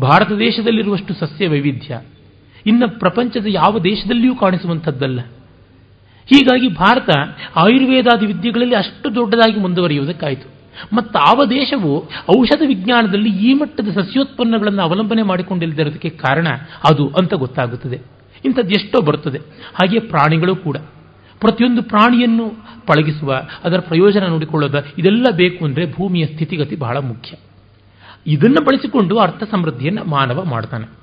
ಭಾರತ 0.00 0.32
ದೇಶದಲ್ಲಿರುವಷ್ಟು 0.32 1.14
ಸಸ್ಯ 1.14 1.48
ವೈವಿಧ್ಯ. 1.48 2.00
ಇನ್ನು 2.66 2.98
ಪ್ರಪಂಚದ 2.98 3.46
ಯಾವ 3.48 3.78
ದೇಶದಲ್ಲಿಯೂ 3.78 4.34
ಕಾಣಿಸುವಂಥದ್ದಲ್ಲ. 4.34 5.20
ಹೀಗಾಗಿ 6.26 6.68
ಭಾರತ 6.68 7.10
ಆಯುರ್ವೇದಾದಿ 7.56 8.26
ವಿದ್ಯೆಗಳಲ್ಲಿ 8.26 8.74
ಅಷ್ಟು 8.74 9.14
ದೊಡ್ಡದಾಗಿ 9.14 9.60
ಮುಂದುವರಿಯುವುದಕ್ಕಾಯಿತು. 9.60 10.58
ಮತ್ತು 10.92 11.18
ಆವ 11.18 11.44
ದೇಶವು 11.44 12.08
ಔಷಧ 12.38 12.62
ವಿಜ್ಞಾನದಲ್ಲಿ 12.66 13.50
ಈ 13.50 13.54
ಮಟ್ಟದ 13.54 13.88
ಸಸ್ಯೋತ್ಪನ್ನಗಳನ್ನು 13.88 14.82
ಅವಲಂಬನೆ 14.82 15.22
ಮಾಡಿಕೊಂಡಿಲ್ಲದಿರೋದಕ್ಕೆ 15.22 16.08
ಕಾರಣ 16.08 16.46
ಅದು 16.84 17.08
ಅಂತ 17.08 17.34
ಗೊತ್ತಾಗುತ್ತದೆ. 17.34 18.00
ಇಂಥದ್ದು 18.44 18.70
ಎಷ್ಟೋ 18.70 19.00
ಬರುತ್ತದೆ. 19.00 19.38
ಹಾಗೆ 19.74 19.98
ಪ್ರಾಣಿಗಳು 19.98 20.56
ಕೂಡ. 20.56 20.76
ಪ್ರತಿಯೊಂದು 21.40 21.82
ಪ್ರಾಣಿಯನ್ನು 21.82 22.48
ಪಳಗಿಸುವ, 22.86 23.34
ಅದರ 23.64 23.78
ಪ್ರಯೋಜನ 23.78 24.26
ನೋಡಿಕೊಳ್ಳೋದ 24.26 24.84
ಇದೆಲ್ಲ 24.98 25.24
ಬೇಕು 25.36 25.64
ಅಂದರೆ 25.64 25.92
ಭೂಮಿಯ 25.92 26.26
ಸ್ಥಿತಿಗತಿ 26.26 26.76
ಬಹಳ 26.76 26.96
ಮುಖ್ಯ. 26.96 27.36
ಇದನ್ನು 28.26 28.64
ಬಳಸಿಕೊಂಡು 28.64 29.18
ಅರ್ಥ 29.18 29.42
ಸಮೃದ್ಧಿಯನ್ನು 29.50 30.04
ಮಾನವ 30.04 30.44
ಮಾಡ್ತಾನೆ. 30.44 30.97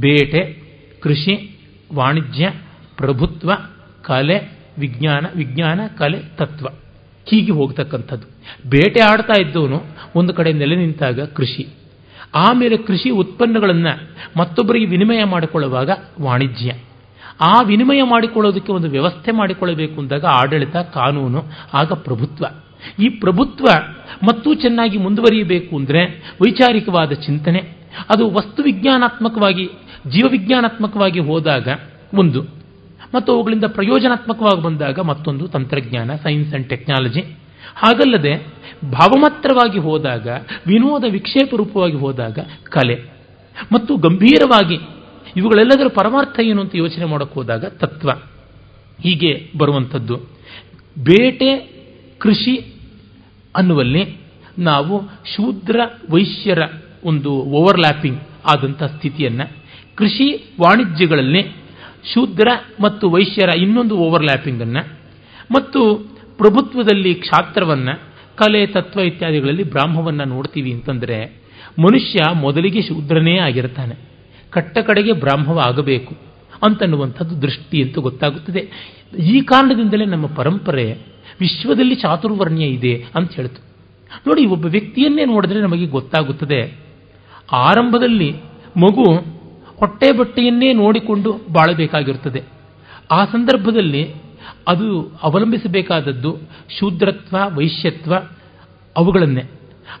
ಬೇಟೆ, 0.00 0.62
ಕೃಷಿ, 1.00 1.58
ವಾಣಿಜ್ಯ, 1.94 2.50
ಪ್ರಭುತ್ವ, 2.96 3.52
ಕಲೆ, 4.02 4.58
ವಿಜ್ಞಾನ 4.78 5.26
ವಿಜ್ಞಾನ, 5.36 5.80
ಕಲೆ, 5.98 6.18
ತತ್ವ. 6.18 6.66
ಹೀಗೆ 7.26 7.52
ಹೋಗ್ತಕ್ಕಂಥದ್ದು. 7.52 8.26
ಬೇಟೆ 8.70 9.00
ಆಡ್ತಾ 9.00 9.40
ಇದ್ದವನು 9.40 9.82
ಒಂದು 10.16 10.34
ಕಡೆ 10.34 10.52
ನೆಲೆ 10.52 10.76
ನಿಂತಾಗ 10.76 11.20
ಕೃಷಿ. 11.20 11.68
ಆಮೇಲೆ 12.34 12.76
ಕೃಷಿ 12.76 13.10
ಉತ್ಪನ್ನಗಳನ್ನು 13.10 14.10
ಮತ್ತೊಬ್ಬರಿಗೆ 14.38 14.86
ವಿನಿಮಯ 14.86 15.24
ಮಾಡಿಕೊಳ್ಳುವಾಗ 15.24 15.90
ವಾಣಿಜ್ಯ. 16.20 16.74
ಆ 17.40 17.62
ವಿನಿಮಯ 17.62 18.02
ಮಾಡಿಕೊಳ್ಳೋದಕ್ಕೆ 18.02 18.72
ಒಂದು 18.72 18.88
ವ್ಯವಸ್ಥೆ 18.88 19.32
ಮಾಡಿಕೊಳ್ಳಬೇಕು 19.32 20.00
ಅಂದಾಗ 20.00 20.24
ಆಡಳಿತ, 20.24 20.76
ಕಾನೂನು, 20.76 21.44
ಆಗ 21.74 21.92
ಪ್ರಭುತ್ವ. 21.92 22.44
ಈ 23.02 23.08
ಪ್ರಭುತ್ವ 23.08 23.64
ಮತ್ತೂ 24.22 24.54
ಚೆನ್ನಾಗಿ 24.54 24.98
ಮುಂದುವರಿಯಬೇಕು 24.98 25.76
ಅಂದರೆ 25.76 26.04
ವೈಚಾರಿಕವಾದ 26.44 27.12
ಚಿಂತನೆ, 27.12 27.60
ಅದು 28.08 28.30
ವಸ್ತು 28.30 28.62
ವಿಜ್ಞಾನಾತ್ಮಕವಾಗಿ 28.62 29.70
ಜೀವವಿಜ್ಞಾನಾತ್ಮಕವಾಗಿ 30.08 31.20
ಹೋದಾಗ 31.20 31.68
ಒಂದು, 32.14 32.42
ಮತ್ತು 33.14 33.32
ಅವುಗಳಿಂದ 33.32 33.64
ಪ್ರಯೋಜನಾತ್ಮಕವಾಗಿ 33.64 34.62
ಬಂದಾಗ 34.62 34.98
ಮತ್ತೊಂದು, 34.98 35.48
ತಂತ್ರಜ್ಞಾನ 35.48 36.10
ಸೈನ್ಸ್ 36.22 36.50
ಆ್ಯಂಡ್ 36.50 36.68
ಟೆಕ್ನಾಲಜಿ 36.68 37.20
ಹಾಗಲ್ಲದೆ, 37.76 38.46
ಭಾವಮಾತ್ರವಾಗಿ 38.90 39.78
ಹೋದಾಗ, 39.78 40.28
ವಿನೋದ 40.66 41.04
ವಿಕ್ಷೇಪ 41.10 41.54
ರೂಪವಾಗಿ 41.54 41.96
ಹೋದಾಗ 41.96 42.38
ಕಲೆ. 42.62 43.04
ಮತ್ತು 43.72 43.96
ಗಂಭೀರವಾಗಿ 43.96 44.78
ಇವುಗಳೆಲ್ಲದರ 45.36 45.86
ಪರಮಾರ್ಥ 45.94 46.40
ಏನು 46.40 46.60
ಅಂತ 46.60 46.74
ಯೋಚನೆ 46.74 47.04
ಮಾಡೋಕ್ಕೆ 47.04 47.34
ಹೋದಾಗ 47.34 47.64
ತತ್ವ. 47.64 48.10
ಹೀಗೆ 49.02 49.50
ಬರುವಂಥದ್ದು. 49.58 50.16
ಬೇಟೆ 50.98 51.58
ಕೃಷಿ 52.18 52.74
ಅನ್ನುವಲ್ಲಿ 53.56 54.16
ನಾವು 54.58 55.02
ಶೂದ್ರ 55.06 55.80
ವೈಶ್ಯರ 56.10 56.58
ಒಂದು 57.04 57.32
ಓವರ್ಲ್ಯಾಪಿಂಗ್ 57.32 58.20
ಆದಂಥ 58.46 58.82
ಸ್ಥಿತಿಯನ್ನು 58.82 59.61
ಕೃಷಿ 59.96 60.54
ವಾಣಿಜ್ಯಗಳಲ್ಲಿ 60.60 61.42
ಶೂದ್ರ 62.14 62.48
ಮತ್ತು 62.80 63.10
ವೈಶ್ಯರ 63.10 63.48
ಇನ್ನೊಂದು 63.58 63.96
ಓವರ್ಲ್ಯಾಪಿಂಗನ್ನು 63.96 64.98
ಮತ್ತು 65.50 65.98
ಪ್ರಭುತ್ವದಲ್ಲಿ 66.38 67.14
ಕ್ಷಾತ್ರವನ್ನು, 67.14 68.00
ಕಲೆ, 68.36 68.66
ತತ್ವ 68.66 69.00
ಇತ್ಯಾದಿಗಳಲ್ಲಿ 69.00 69.62
ಬ್ರಾಹ್ಮವನ್ನು 69.62 70.24
ನೋಡ್ತೀವಿ 70.24 70.72
ಅಂತಂದರೆ 70.72 71.42
ಮನುಷ್ಯ 71.78 72.34
ಮೊದಲಿಗೆ 72.34 72.82
ಶೂದ್ರನೇ 72.82 73.38
ಆಗಿರ್ತಾನೆ. 73.38 73.94
ಕಟ್ಟ 74.50 74.78
ಕಡೆಗೆ 74.78 75.12
ಬ್ರಾಹ್ಮವ 75.12 75.58
ಆಗಬೇಕು 75.58 76.14
ಅಂತನ್ನುವಂಥದ್ದು 76.62 77.42
ದೃಷ್ಟಿ 77.42 77.82
ಅಂತ 77.82 77.98
ಗೊತ್ತಾಗುತ್ತದೆ. 77.98 78.92
ಈ 79.18 79.40
ಕಾರಣದಿಂದಲೇ 79.40 80.04
ನಮ್ಮ 80.04 80.26
ಪರಂಪರೆ 80.26 80.92
ವಿಶ್ವದಲ್ಲಿ 81.40 81.94
ಚಾತುರ್ವರ್ಣ್ಯ 81.94 82.64
ಇದೆ 82.64 83.04
ಅಂತ 83.14 83.32
ಹೇಳ್ತು. 83.32 83.62
ನೋಡಿ, 84.26 84.46
ಒಬ್ಬ 84.46 84.66
ವ್ಯಕ್ತಿಯನ್ನೇ 84.66 85.24
ನೋಡಿದ್ರೆ 85.24 85.60
ನಮಗೆ 85.60 85.86
ಗೊತ್ತಾಗುತ್ತದೆ. 85.86 86.78
ಆರಂಭದಲ್ಲಿ 87.52 88.32
ಮಗು 88.76 89.31
ಹೊಟ್ಟೆ 89.82 90.12
ಬಟ್ಟೆಯನ್ನೇ 90.12 90.72
ನೋಡಿಕೊಂಡು 90.72 91.32
ಬಾಳಬೇಕಾಗಿರುತ್ತದೆ. 91.52 92.42
ಆ 93.10 93.24
ಸಂದರ್ಭದಲ್ಲಿ 93.24 94.14
ಅದು 94.68 95.18
ಅವಲಂಬಿಸಬೇಕಾದದ್ದು 95.22 96.36
ಶೂದ್ರತ್ವ, 96.78 97.36
ವೈಶ್ಯತ್ವ 97.56 98.14
ಅವುಗಳನ್ನೇ. 98.96 99.42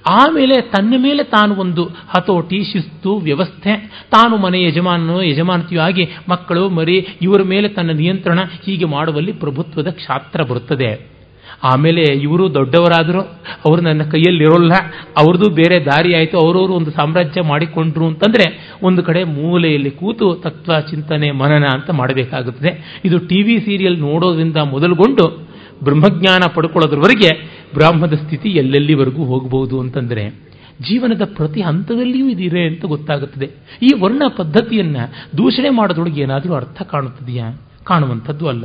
ಆಮೇಲೆ 0.06 0.60
ತನ್ನ 0.60 0.94
ಮೇಲೆ 0.98 1.24
ತಾನು 1.24 1.54
ಒಂದು 1.54 1.84
ಹತೋಟಿ, 1.84 2.64
ಶಿಸ್ತು, 2.64 3.16
ವ್ಯವಸ್ಥೆ, 3.16 3.76
ತಾನು 4.10 4.36
ಮನೆ 4.36 4.62
ಯಜಮಾನನೋ, 4.62 5.20
ಯಜಮಾನತಿಯೂ 5.20 5.80
ಆಗಿ 5.80 6.08
ಮಕ್ಕಳು, 6.28 6.68
ಮರಿ, 6.68 7.06
ಇವರ 7.22 7.42
ಮೇಲೆ 7.42 7.68
ತನ್ನ 7.68 7.90
ನಿಯಂತ್ರಣ 7.90 8.38
ಹೀಗೆ 8.64 8.84
ಮಾಡುವಲ್ಲಿ 8.84 9.32
ಪ್ರಭುತ್ವದ 9.32 9.88
ಕ್ಷಾತ್ರ 9.88 10.42
ಬರುತ್ತದೆ. 10.42 11.21
ಆಮೇಲೆ 11.62 12.02
ಇವರು 12.02 12.54
ದೊಡ್ಡವರಾದರು, 12.54 13.20
ಅವರು 13.64 13.80
ನನ್ನ 13.82 14.02
ಕೈಯಲ್ಲಿರೋಲ್ಲ 14.02 14.72
ಅವ್ರದ್ದು 15.18 15.50
ಬೇರೆ 15.50 15.84
ದಾರಿ 15.84 16.14
ಆಯಿತು, 16.14 16.38
ಅವರವರು 16.38 16.72
ಒಂದು 16.72 16.90
ಸಾಮ್ರಾಜ್ಯ 16.90 17.42
ಮಾಡಿಕೊಂಡ್ರು 17.42 18.06
ಅಂತಂದರೆ 18.06 18.76
ಒಂದು 18.82 19.02
ಕಡೆ 19.02 19.24
ಮೂಲೆಯಲ್ಲಿ 19.24 19.90
ಕೂತು 19.90 20.34
ತತ್ವ 20.34 20.80
ಚಿಂತನೆ 20.80 21.30
ಮನನ 21.30 21.64
ಅಂತ 21.72 21.90
ಮಾಡಬೇಕಾಗುತ್ತದೆ. 21.90 23.02
ಇದು 23.04 23.18
ಟಿ 23.18 23.42
ವಿ 23.42 23.60
ಸೀರಿಯಲ್ 23.60 23.98
ನೋಡೋದ್ರಿಂದ 23.98 24.56
ಮೊದಲುಗೊಂಡು 24.56 25.52
ಬ್ರಹ್ಮಜ್ಞಾನ 25.84 26.42
ಪಡ್ಕೊಳ್ಳೋದ್ರವರೆಗೆ 26.54 27.30
ಬ್ರಾಹ್ಮದ 27.74 28.12
ಸ್ಥಿತಿ 28.12 28.48
ಎಲ್ಲೆಲ್ಲಿವರೆಗೂ 28.48 29.24
ಹೋಗಬಹುದು 29.24 29.80
ಅಂತಂದರೆ 29.80 30.52
ಜೀವನದ 30.80 31.22
ಪ್ರತಿ 31.24 31.60
ಹಂತದಲ್ಲಿಯೂ 31.60 32.28
ಇದಿದೆ 32.28 32.66
ಅಂತ 32.66 32.84
ಗೊತ್ತಾಗುತ್ತದೆ. 32.84 33.46
ಈ 33.82 33.90
ವರ್ಣ 34.00 34.22
ಪದ್ಧತಿಯನ್ನ 34.36 34.96
ದೂಷಣೆ 35.38 35.70
ಮಾಡೋದ್ರೊಳಗೆ 35.70 36.22
ಏನಾದರೂ 36.22 36.54
ಅರ್ಥ 36.54 36.82
ಕಾಣುತ್ತದೆಯಾ? 36.82 37.60
ಕಾಣುವಂಥದ್ದು 37.84 38.48
ಅಲ್ಲ. 38.48 38.64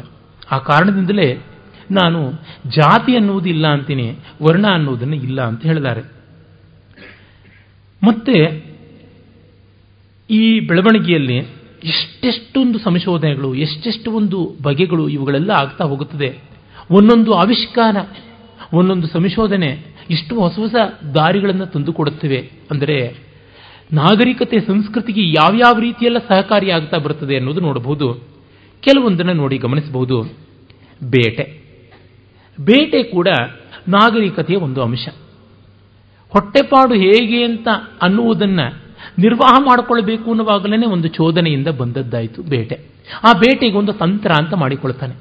ಆ 0.52 0.58
ಕಾರಣದಿಂದಲೇ 0.58 1.38
ನಾನು 1.92 2.32
ಜಾತಿ 2.70 3.16
ಅನ್ನುವುದು 3.16 3.50
ಇಲ್ಲ 3.50 3.68
ಅಂತೀನಿ, 3.68 4.16
ವರ್ಣ 4.44 4.66
ಅನ್ನುವುದನ್ನು 4.68 5.16
ಇಲ್ಲ 5.16 5.42
ಅಂತ 5.42 5.66
ಹೇಳಿದ್ದಾರೆ 5.66 6.02
ಮತ್ತೆ 8.04 8.68
ಈ 10.30 10.60
ಬೆಳವಣಿಗೆಯಲ್ಲಿ 10.60 11.38
ಎಷ್ಟೆಷ್ಟೊಂದು 11.84 12.80
ಸಂಶೋಧನೆಗಳು, 12.80 13.56
ಎಷ್ಟೆಷ್ಟು 13.56 14.12
ಒಂದು 14.12 14.56
ಬಗೆಗಳು 14.64 15.10
ಇವುಗಳೆಲ್ಲ 15.10 15.52
ಆಗ್ತಾ 15.52 15.84
ಹೋಗುತ್ತದೆ. 15.84 16.44
ಒಂದೊಂದು 16.92 17.34
ಆವಿಷ್ಕಾರ, 17.34 17.96
ಒಂದೊಂದು 18.74 19.08
ಸಂಶೋಧನೆ 19.08 19.98
ಇಷ್ಟು 20.10 20.40
ಹೊಸ 20.40 20.60
ಹೊಸ 20.60 20.76
ದಾರಿಗಳನ್ನು 21.16 21.66
ತಂದುಕೊಡುತ್ತಿವೆ 21.66 22.52
ಅಂದರೆ 22.72 23.28
ನಾಗರಿಕತೆ 23.94 24.60
ಸಂಸ್ಕೃತಿಗೆ 24.60 25.30
ಯಾವ್ಯಾವ 25.30 25.80
ರೀತಿಯೆಲ್ಲ 25.80 26.18
ಸಹಕಾರಿಯಾಗ್ತಾ 26.18 26.98
ಬರುತ್ತದೆ 26.98 27.38
ಅನ್ನೋದು 27.38 27.62
ನೋಡಬಹುದು. 27.62 28.14
ಕೆಲವೊಂದನ್ನು 28.82 29.34
ನೋಡಿ 29.34 29.58
ಗಮನಿಸಬಹುದು. 29.58 30.24
ಬೇಟೆ. 31.04 31.67
ಬೇಟೆ 32.60 33.04
ಕೂಡ 33.04 33.28
ನಾಗರಿಕತೆಯ 33.88 34.56
ಒಂದು 34.56 34.82
ಅಂಶ. 34.82 35.08
ಹೊಟ್ಟೆಪಾಡು 36.30 36.94
ಹೇಗೆ 36.94 37.44
ಅಂತ 37.44 37.68
ಅನ್ನುವುದನ್ನು 38.02 38.88
ನಿರ್ವಾಹ 39.20 39.60
ಮಾಡಿಕೊಳ್ಬೇಕು 39.60 40.30
ಅನ್ನುವಾಗಲೇ 40.30 40.86
ಒಂದು 40.86 41.08
ಚೋದನೆಯಿಂದ 41.08 41.68
ಬಂದದ್ದಾಯಿತು 41.68 42.42
ಬೇಟೆ. 42.42 42.80
ಆ 43.24 43.34
ಬೇಟೆಗೆ 43.34 43.78
ಒಂದು 43.78 43.94
ತಂತ್ರ 43.94 44.32
ಅಂತ 44.32 44.54
ಮಾಡಿಕೊಳ್ತಾನೆ. 44.54 45.16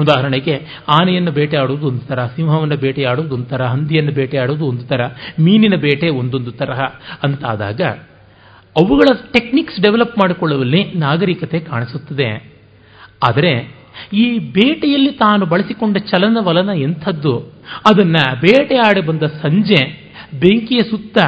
ಉದಾಹರಣೆಗೆ 0.00 0.60
ಆನೆಯನ್ನು 0.88 1.30
ಬೇಟೆಯಾಡುವುದು 1.30 1.86
ಒಂದು 1.86 2.00
ಥರ 2.00 2.26
ಸಿಂಹವನ್ನು 2.26 2.76
ಬೇಟೆಯಾಡುವುದು 2.76 3.34
ಒಂದು 3.34 3.44
ಥರ 3.44 3.64
ಹಂದಿಯನ್ನು 3.64 4.12
ಬೇಟೆಯಾಡುವುದು 4.12 4.66
ಒಂದು 4.66 4.84
ಥರ 4.84 5.06
ಮೀನಿನ 5.40 5.74
ಬೇಟೆ 5.76 6.08
ಒಂದೊಂದು 6.08 6.52
ತರಹ 6.52 6.80
ಅಂತಾದಾಗ 7.22 7.80
ಅವುಗಳ 8.76 9.14
ಟೆಕ್ನಿಕ್ಸ್ 9.32 9.80
ಡೆವಲಪ್ 9.80 10.18
ಮಾಡಿಕೊಳ್ಳುವಲ್ಲಿ 10.18 10.92
ನಾಗರಿಕತೆ 10.92 11.60
ಕಾಣಿಸುತ್ತದೆ. 11.60 12.52
ಆದರೆ 13.28 13.75
ಈ 14.12 14.38
ಬೇಟೆಯಲ್ಲಿ 14.38 15.12
ತಾನು 15.12 15.46
ಬಳಸಿಕೊಂಡ 15.46 15.96
ಚಲನವಲನ 15.96 16.68
ಎಂಥದ್ದು? 16.68 17.38
ಅದನ್ನು 17.90 18.40
ಬೇಟೆಯಾಡಿ 18.40 19.00
ಬಂದ 19.00 19.22
ಸಂಜೆ, 19.22 20.12
ಬೆಂಕಿಯ 20.34 20.78
ಸುತ್ತ 20.78 21.18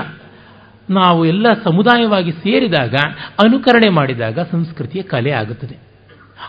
ನಾವು 0.91 1.25
ಎಲ್ಲ 1.25 1.47
ಸಮುದಾಯವಾಗಿ 1.64 2.31
ಸೇರಿದಾಗ, 2.31 2.95
ಅನುಕರಣೆ 3.45 3.89
ಮಾಡಿದಾಗ 3.89 4.39
ಸಂಸ್ಕೃತಿಯ 4.41 5.03
ಕಲೆ 5.03 5.31
ಆಗುತ್ತದೆ. 5.31 5.89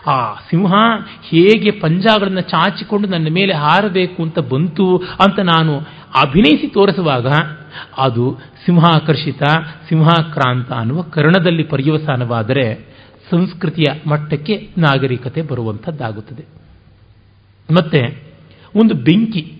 ಆ 0.06 0.34
ಸಿಂಹ 0.34 0.72
ಹೇಗೆ 1.30 1.70
ಪಂಜಾಗಳನ್ನು 1.70 2.40
ಚಾಚಿಕೊಂಡು 2.40 3.08
ನನ್ನ 3.08 3.28
ಮೇಲೆ 3.30 3.52
ಹಾರಬೇಕು 3.52 4.22
ಅಂತ 4.22 4.38
ಬಂತು 4.38 4.96
ಅಂತ 4.96 5.40
ನಾನು 5.40 5.76
ಅಭಿನಯಿಸಿ 6.22 6.66
ತೋರಿಸುವಾಗ, 6.68 7.26
ಅದು 7.98 8.38
ಸಿಂಹಾಕರ್ಷಿತ, 8.66 9.42
ಸಿಂಹಾಕ್ರಾಂತ 9.88 10.72
ಅನ್ನುವ 10.72 11.02
ಕರ್ಣದಲ್ಲಿ 11.02 11.62
ಪರ್ಯವಸಾನವಾದರೆ 11.62 12.89
ಸಂಸ್ಕೃತಿಯ 13.30 13.84
ಮಟ್ಟಕ್ಕೆ 14.08 14.68
ನಾಗರಿಕತೆ 14.78 15.42
ಬರುವಂಥದ್ದಾಗುತ್ತದೆ. 15.42 16.44
ಮತ್ತೆ, 17.72 18.22
ಒಂದು 18.76 18.94
ಬೆಂಕಿ. 18.94 19.52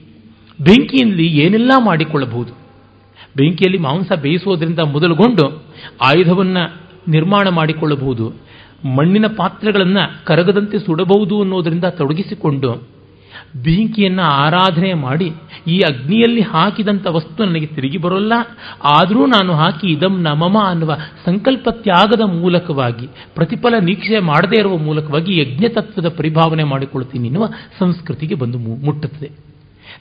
ಬೆಂಕಿಯಲ್ಲಿ 0.61 1.27
ಏನೆಲ್ಲ 1.27 1.71
ಮಾಡಿಕೊಳ್ಳಬಹುದು? 1.85 2.53
ಬೆಂಕಿಯಲ್ಲಿ 3.37 3.79
ಮಾಂಸ 3.79 4.13
ಬೇಯಿಸೋದ್ರಿಂದ 4.13 4.79
ಮೊದಲುಗೊಂಡು 4.79 5.65
ಆಯುಧವನ್ನು 6.01 6.77
ನಿರ್ಮಾಣ 7.09 7.49
ಮಾಡಿಕೊಳ್ಳಬಹುದು, 7.49 8.33
ಮಣ್ಣಿನ 8.97 9.27
ಪಾತ್ರೆಗಳನ್ನು 9.37 10.25
ಕರಗದಂತೆ 10.25 10.79
ಸುಡಬಹುದು 10.79 11.41
ಅನ್ನೋದರಿಂದ 11.41 11.85
ತೊಡಗಿಸಿಕೊಂಡು 11.85 13.00
ಬೆಂಕಿಯನ್ನು 13.57 14.23
ಆರಾಧನೆ 14.23 14.95
ಮಾಡಿ 14.95 15.33
ಈ 15.67 15.79
ಅಗ್ನಿಯಲ್ಲಿ 15.79 16.41
ಹಾಕಿದಂಥ 16.41 17.07
ವಸ್ತು 17.11 17.45
ನನಗೆ 17.45 17.67
ತಿರುಗಿ 17.67 17.99
ಬರೋಲ್ಲ. 17.99 18.33
ಆದರೂ 18.85 19.27
ನಾನು 19.27 19.53
ಹಾಕಿ 19.53 19.87
ಇದಂ 19.87 20.23
ನಮಮ 20.23 20.59
ಅನ್ನುವ 20.59 20.97
ಸಂಕಲ್ಪ 21.27 21.69
ತ್ಯಾಗದ 21.71 22.21
ಮೂಲಕವಾಗಿ, 22.21 23.09
ಪ್ರತಿಫಲ 23.35 23.75
ನೀಕ್ಷೆ 23.85 24.19
ಮಾಡದೇ 24.19 24.61
ಇರುವ 24.61 24.77
ಮೂಲಕವಾಗಿ 24.77 25.39
ಯಜ್ಞತತ್ವದ 25.39 26.09
ಪರಿಭಾವನೆ 26.09 26.65
ಮಾಡಿಕೊಳ್ತೀನಿ 26.65 27.27
ಎನ್ನುವ 27.27 27.47
ಸಂಸ್ಕೃತಿಗೆ 27.79 28.35
ಬಂದು 28.35 28.59
ಮುಟ್ಟುತ್ತದೆ. 28.59 29.31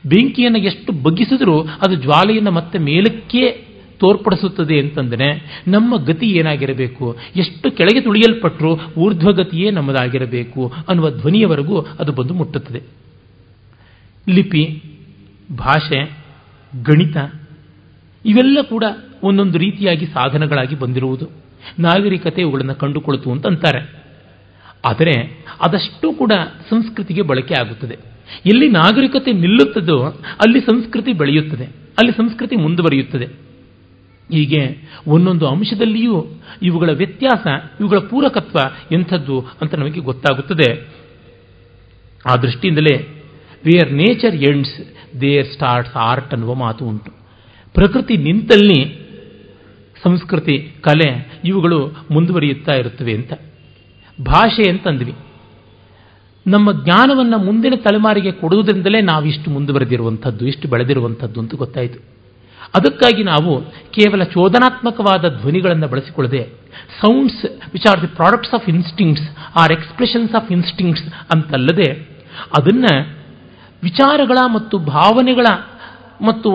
ಬೆಂಕಿಯನ್ನು 0.05 0.59
ಎಷ್ಟು 0.59 1.03
ಬಗ್ಗಿಸಿದರೂ 1.03 1.61
ಅದು 1.61 1.95
ಜ್ವಾಲೆಯನ್ನು 1.95 2.51
ಮತ್ತೆ 2.51 2.79
ಮೇಲಕ್ಕೆ 2.79 3.69
ತೋರ್ಪಡಿಸುತ್ತದೆ 3.99 4.79
ಅಂತಂದರೆ 4.79 5.61
ನಮ್ಮ 5.67 5.95
ಗತಿ 5.95 6.25
ಏನಾಗಿರಬೇಕು? 6.25 7.17
ಎಷ್ಟು 7.35 7.71
ಕೆಳಗೆ 7.71 8.01
ತುಳಿಯಲ್ಪಟ್ಟರೂ 8.01 8.79
ಊರ್ಧ್ವಗತಿಯೇ 8.97 9.71
ನಮ್ಮದಾಗಿರಬೇಕು 9.71 10.73
ಅನ್ನುವ 10.87 11.09
ಧ್ವನಿಯವರೆಗೂ 11.09 11.79
ಅದು 11.79 12.11
ಬಂದು 12.11 12.33
ಮುಟ್ಟುತ್ತದೆ. 12.33 13.08
ಲಿಪಿ, 14.29 14.83
ಭಾಷೆ, 15.57 16.05
ಗಣಿತ 16.83 17.17
ಇವೆಲ್ಲ 18.25 18.61
ಕೂಡ 18.61 18.83
ಒಂದೊಂದು 19.23 19.57
ರೀತಿಯಾಗಿ 19.57 20.05
ಸಾಧನಗಳಾಗಿ 20.05 20.75
ಬಂದಿರುವುದು. 20.75 21.29
ನಾಗರಿಕತೆ 21.79 22.41
ಇವುಗಳನ್ನು 22.41 22.75
ಕಂಡುಕೊಳ್ತು 22.75 23.31
ಅಂತ 23.31 23.47
ಅಂತಾರೆ. 23.47 24.03
ಆದರೆ 24.85 25.45
ಅದಷ್ಟು 25.61 26.13
ಕೂಡ 26.13 26.31
ಸಂಸ್ಕೃತಿಗೆ 26.69 27.21
ಬಳಕೆ 27.21 27.53
ಆಗುತ್ತದೆ. 27.53 27.97
ಎಲ್ಲಿ 28.45 28.71
ನಾಗರಿಕತೆ 28.71 29.31
ನಿಲ್ಲುತ್ತದೋ 29.31 30.03
ಅಲ್ಲಿ 30.45 30.61
ಸಂಸ್ಕೃತಿ 30.61 31.13
ಬೆಳೆಯುತ್ತದೆ. 31.13 31.65
ಅಲ್ಲಿ 31.65 32.11
ಸಂಸ್ಕೃತಿ 32.11 32.55
ಮುಂದುವರಿಯುತ್ತದೆ. 32.55 33.25
ಹೀಗೆ 34.31 34.77
ಒಂದೊಂದು 35.07 35.47
ಅಂಶದಲ್ಲಿಯೂ 35.47 36.27
ಇವುಗಳ 36.61 36.89
ವ್ಯತ್ಯಾಸ, 36.89 37.47
ಇವುಗಳ 37.79 37.97
ಪೂರಕತ್ವ 37.97 38.57
ಎಂಥದ್ದು 38.91 39.45
ಅಂತ 39.61 39.75
ನಮಗೆ 39.75 39.99
ಗೊತ್ತಾಗುತ್ತದೆ. 39.99 40.87
ಆ 42.31 42.35
ದೃಷ್ಟಿಯಿಂದಲೇ 42.35 43.18
where 43.65 43.93
nature 43.93 44.35
ends 44.35 44.75
there 45.21 45.47
starts 45.47 45.95
art 45.95 46.33
ಅನ್ನುವ 46.33 46.53
ಮಾತು 46.55 46.85
ಉಂಟು. 46.85 47.11
ಪ್ರಕೃತಿ 47.73 48.17
ನಿಂತಲ್ಲಿ 48.17 49.09
ಸಂಸ್ಕೃತಿ, 50.03 50.73
ಕಲೆ 50.81 51.39
ಇವುಗಳು 51.45 51.87
ಮುಂದುವರಿಯುತ್ತಾ 52.11 52.73
ಇರುತ್ತವೆ 52.73 53.13
ಅಂತ. 53.13 53.33
ಭಾಷೆ 54.25 54.69
ಅಂತಂದ್ವಿ. 54.69 55.13
ನಮ್ಮ 56.47 56.83
ಜ್ಞಾನವನ್ನು 56.83 57.37
ಮುಂದಿನ 57.37 57.73
ತಲೆಮಾರಿಗೆ 57.75 58.31
ಕೊಡುವುದರಿಂದಲೇ 58.31 59.01
ನಾವು 59.01 59.25
ಇಷ್ಟು 59.25 59.51
ಮುಂದುವರೆದಿರುವಂಥದ್ದು, 59.51 60.47
ಇಷ್ಟು 60.47 60.67
ಬೆಳೆದಿರುವಂಥದ್ದು 60.67 61.39
ಅಂತ 61.39 61.55
ಗೊತ್ತಾಯಿತು. 61.55 61.99
ಅದಕ್ಕಾಗಿ 62.75 63.23
ನಾವು 63.23 63.61
ಕೇವಲ 63.91 64.23
ಚೋದನಾತ್ಮಕವಾದ 64.23 65.41
ಧ್ವನಿಗಳನ್ನು 65.41 65.87
ಬಳಸಿಕೊಳ್ಳದೆ 65.87 66.43
sounds 67.01 67.45
which 67.73 67.87
are 67.87 68.01
the 68.01 68.07
products 68.07 68.53
of 68.53 68.69
instincts 68.69 69.29
or 69.55 69.71
expressions 69.71 70.35
of 70.35 70.51
instincts 70.51 71.07
ಅಂತಲ್ಲದೆ, 71.35 71.91
ಅದನ್ನು 72.57 73.18
ವಿಚಾರಗಳ 73.83 74.37
ಮತ್ತು 74.53 74.77
ಭಾವನೆಗಳ 74.77 75.45
ಮತ್ತು 76.21 76.49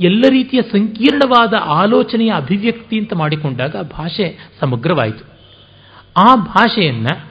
ಎಲ್ಲ 0.00 0.22
ರೀತಿಯ 0.30 0.60
ಸಂಕೀರ್ಣವಾದ 0.62 1.54
ಆಲೋಚನೆಯ 1.54 2.32
ಅಭಿವ್ಯಕ್ತಿ 2.36 2.98
ಅಂತ 2.98 3.12
ಮಾಡಿಕೊಂಡಾಗ 3.12 3.76
ಭಾಷೆ 3.82 4.48
ಸಮಗ್ರವಾಯಿತು. 4.60 5.24
ಆ 6.16 6.34
ಭಾಷೆಯನ್ನು 6.34 7.26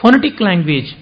ಫೊನೆಟಿಕ್ 0.00 0.42
ಲ್ಯಾಂಗ್ವೇಜ್ 0.42 0.94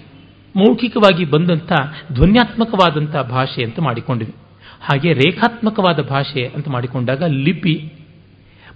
ಮೌಖಿಕವಾಗಿ 0.55 1.25
ಬಂದಂಥ 1.25 1.71
ಧ್ವನ್ಯಾತ್ಮಕವಾದಂಥ 2.13 3.15
ಭಾಷೆ 3.15 3.63
ಅಂತ 3.63 3.79
ಮಾಡಿಕೊಂಡಿವೆ 3.79 4.35
ಹಾಗೆ 4.81 5.13
ರೇಖಾತ್ಮಕವಾದ 5.13 5.99
ಭಾಷೆ 6.01 6.45
ಅಂತ 6.55 6.69
ಮಾಡಿಕೊಂಡಾಗ 6.69 7.23
ಲಿಪಿ 7.23 7.93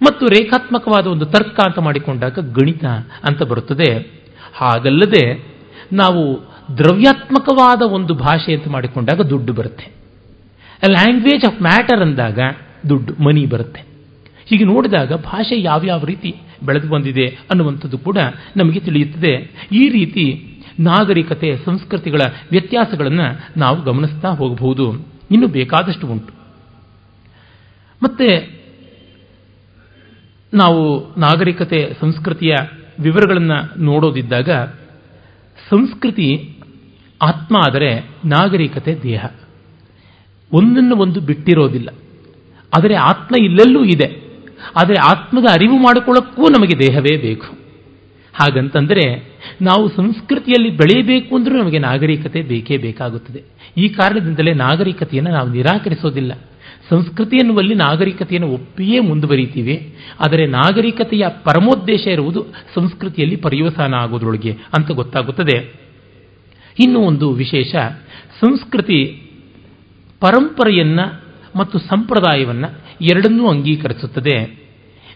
ಮತ್ತು 0.01 0.25
ರೇಖಾತ್ಮಕವಾದ 0.25 1.07
ಒಂದು 1.07 1.25
ತರ್ಕ 1.25 1.59
ಅಂತ 1.65 1.79
ಮಾಡಿಕೊಂಡಾಗ 1.79 2.39
ಗಣಿತ 2.39 2.85
ಅಂತ 3.29 3.43
ಬರುತ್ತದೆ. 3.43 3.99
ಹಾಗಲ್ಲದೆ 4.55 5.45
ನಾವು 5.93 6.39
ದ್ರವ್ಯಾತ್ಮಕವಾದ 6.77 7.81
ಒಂದು 7.81 8.13
ಭಾಷೆ 8.13 8.55
ಅಂತ 8.55 8.67
ಮಾಡಿಕೊಂಡಾಗ 8.67 9.21
ದುಡ್ಡು 9.21 9.53
ಬರುತ್ತೆ. 9.53 9.87
ಲ್ಯಾಂಗ್ವೇಜ್ 10.89 11.45
ಆಫ್ 11.45 11.61
ಮ್ಯಾಟರ್ 11.61 12.01
ಅಂದಾಗ 12.01 12.39
ದುಡ್ಡು 12.89 13.23
ಮನಿ 13.23 13.45
ಬರುತ್ತೆ. 13.45 13.81
ಹೀಗೆ 14.45 14.63
ನೋಡಿದಾಗ 14.63 15.13
ಭಾಷೆ 15.13 15.61
ಯಾವ್ಯಾವ 15.61 16.05
ರೀತಿ 16.05 16.35
ಬೆಳೆದು 16.65 16.89
ಬಂದಿದೆ 16.89 17.27
ಅನ್ನುವಂಥದ್ದು 17.27 17.97
ಕೂಡ 17.97 18.17
ನಮಗೆ 18.57 18.79
ತಿಳಿಯುತ್ತದೆ. 18.79 19.67
ಈ 19.71 19.89
ರೀತಿ 19.89 20.43
ನಾಗರಿಕತೆ, 20.79 21.57
ಸಂಸ್ಕೃತಿಗಳ 21.65 22.21
ವ್ಯತ್ಯಾಸಗಳನ್ನು 22.51 23.59
ನಾವು 23.59 23.81
ಗಮನಿಸ್ತಾ 23.81 24.29
ಹೋಗಬಹುದು. 24.29 24.91
ಇನ್ನು 25.31 25.47
ಬೇಕಾದಷ್ಟು 25.47 26.07
ಉಂಟು. 26.07 26.33
ಮತ್ತೆ 28.03 28.57
ನಾವು 30.53 31.13
ನಾಗರಿಕತೆ, 31.19 31.93
ಸಂಸ್ಕೃತಿಯ 32.01 32.53
ವಿವರಗಳನ್ನು 32.99 33.81
ನೋಡೋದಿದ್ದಾಗ 33.81 34.49
ಸಂಸ್ಕೃತಿ 35.69 36.56
ಆತ್ಮ 37.21 37.57
ಆದರೆ 37.57 38.09
ನಾಗರಿಕತೆ 38.25 38.95
ದೇಹ. 39.03 39.25
ಒಂದನ್ನು 40.53 40.95
ಒಂದು 40.95 41.21
ಬಿಟ್ಟಿರೋದಿಲ್ಲ. 41.21 41.89
ಆದರೆ 42.77 42.95
ಆತ್ಮ 42.95 43.43
ಇಲ್ಲೆಲ್ಲೂ 43.43 43.83
ಇದೆ. 43.83 44.27
ಆದರೆ 44.75 44.95
ಆತ್ಮದ 44.95 45.43
ಅರಿವು 45.43 45.77
ಮಾಡಿಕೊಳ್ಳಕ್ಕೂ 45.77 46.41
ನಮಗೆ 46.41 46.79
ದೇಹವೇ 46.79 47.17
ಬೇಕು. 47.17 47.45
ಹಾಗಂತಂದರೆ 48.33 49.37
ನಾವು 49.61 49.89
ಸಂಸ್ಕೃತಿಯಲ್ಲಿ 49.89 50.69
ಬೆಳೆಯಬೇಕು 50.69 51.35
ಅಂದರೂ 51.35 51.57
ನಮಗೆ 51.57 51.79
ನಾಗರಿಕತೆ 51.79 52.41
ಬೇಕೇ 52.41 52.77
ಬೇಕಾಗುತ್ತದೆ. 52.77 53.43
ಈ 53.77 53.89
ಕಾರಣದಿಂದಲೇ 53.89 54.53
ನಾಗರಿಕತೆಯನ್ನು 54.53 55.31
ನಾವು 55.31 55.49
ನಿರಾಕರಿಸೋದಿಲ್ಲ. 55.49 56.33
ಸಂಸ್ಕೃತಿ 56.89 57.35
ಎನ್ನುವಲ್ಲಿ 57.35 57.75
ನಾಗರಿಕತೆಯನ್ನು 57.75 58.53
ಒಪ್ಪಿಯೇ 58.53 58.99
ಮುಂದುವರಿತೀವಿ. 58.99 59.95
ಆದರೆ 60.25 60.47
ನಾಗರಿಕತೆಯ 60.47 61.25
ಪರಮೋದ್ದೇಶ 61.43 62.07
ಇರುವುದು 62.07 62.45
ಸಂಸ್ಕೃತಿಯಲ್ಲಿ 62.75 63.35
ಪರ್ಯವಸಾನ 63.35 63.93
ಆಗೋದ್ರೊಳಗೆ 63.93 64.51
ಅಂತ 64.51 64.91
ಗೊತ್ತಾಗುತ್ತದೆ. 64.91 65.86
ಇನ್ನೂ 66.79 66.99
ಒಂದು 66.99 67.31
ವಿಶೇಷ. 67.31 67.75
ಸಂಸ್ಕೃತಿ 68.41 69.23
ಪರಂಪರೆಯನ್ನು 70.19 71.23
ಮತ್ತು 71.55 71.79
ಸಂಪ್ರದಾಯವನ್ನು 71.79 72.79
ಎರಡನ್ನೂ 73.01 73.47
ಅಂಗೀಕರಿಸುತ್ತದೆ. 73.47 74.67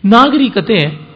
ನಾಗರಿಕತೆ 0.05 1.11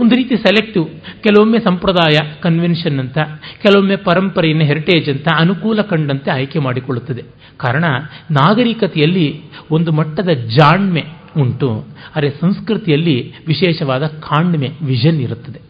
ಒಂದು 0.00 0.14
ರೀತಿ 0.14 0.36
ಸೆಲೆಕ್ಟಿವ್ 0.36 0.88
ಕೆಲವೊಮ್ಮೆ 1.22 1.58
ಸಂಪ್ರದಾಯ 1.58 2.18
ಕನ್ವೆನ್ಷನ್ 2.40 2.98
ಅಂತ, 2.98 3.18
ಕೆಲವೊಮ್ಮೆ 3.62 3.96
ಪರಂಪರೆಯನ್ನು 3.96 4.64
ಹೆರಿಟೇಜ್ 4.64 5.08
ಅಂತ, 5.08 5.28
ಅನುಕೂಲ 5.38 5.80
ಕಂಡಂತೆ 5.80 6.30
ಆಯ್ಕೆ 6.30 6.58
ಮಾಡಿಕೊಳ್ಳುತ್ತದೆ. 6.58 7.24
ಕಾರಣ, 7.56 7.84
ನಾಗರಿಕತೆಯಲ್ಲಿ 8.30 9.40
ಒಂದು 9.70 9.92
ಮಟ್ಟದ 9.92 10.28
ಜಾಣ್ಮೆ 10.28 11.04
ಉಂಟು. 11.36 11.84
ಆದರೆ 12.16 12.30
ಸಂಸ್ಕೃತಿಯಲ್ಲಿ 12.30 13.32
ವಿಶೇಷವಾದ 13.46 14.06
ಕಾಣ್ಮೆ 14.06 14.70
ವಿಷನ್ 14.82 15.20
ಇರುತ್ತದೆ. 15.20 15.60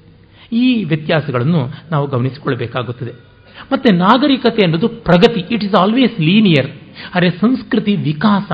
ಈ 0.52 0.84
ವ್ಯತ್ಯಾಸಗಳನ್ನು 0.84 1.68
ನಾವು 1.90 2.06
ಗಮನಿಸಿಕೊಳ್ಳಬೇಕಾಗುತ್ತದೆ. 2.06 3.25
ಮತ್ತೆ 3.72 3.96
ನಾಗರಿಕತೆ 3.96 4.62
ಅನ್ನೋದು 4.64 4.88
ಪ್ರಗತಿ. 4.88 5.44
ಇಟ್ 5.50 5.64
ಈಸ್ 5.64 5.74
ಆಲ್ವೇಸ್ 5.74 6.20
ಲೀನಿಯರ್ 6.20 6.70
ಅರೆ 7.14 7.30
ಸಂಸ್ಕೃತಿ 7.30 7.96
ವಿಕಾಸ. 7.96 8.52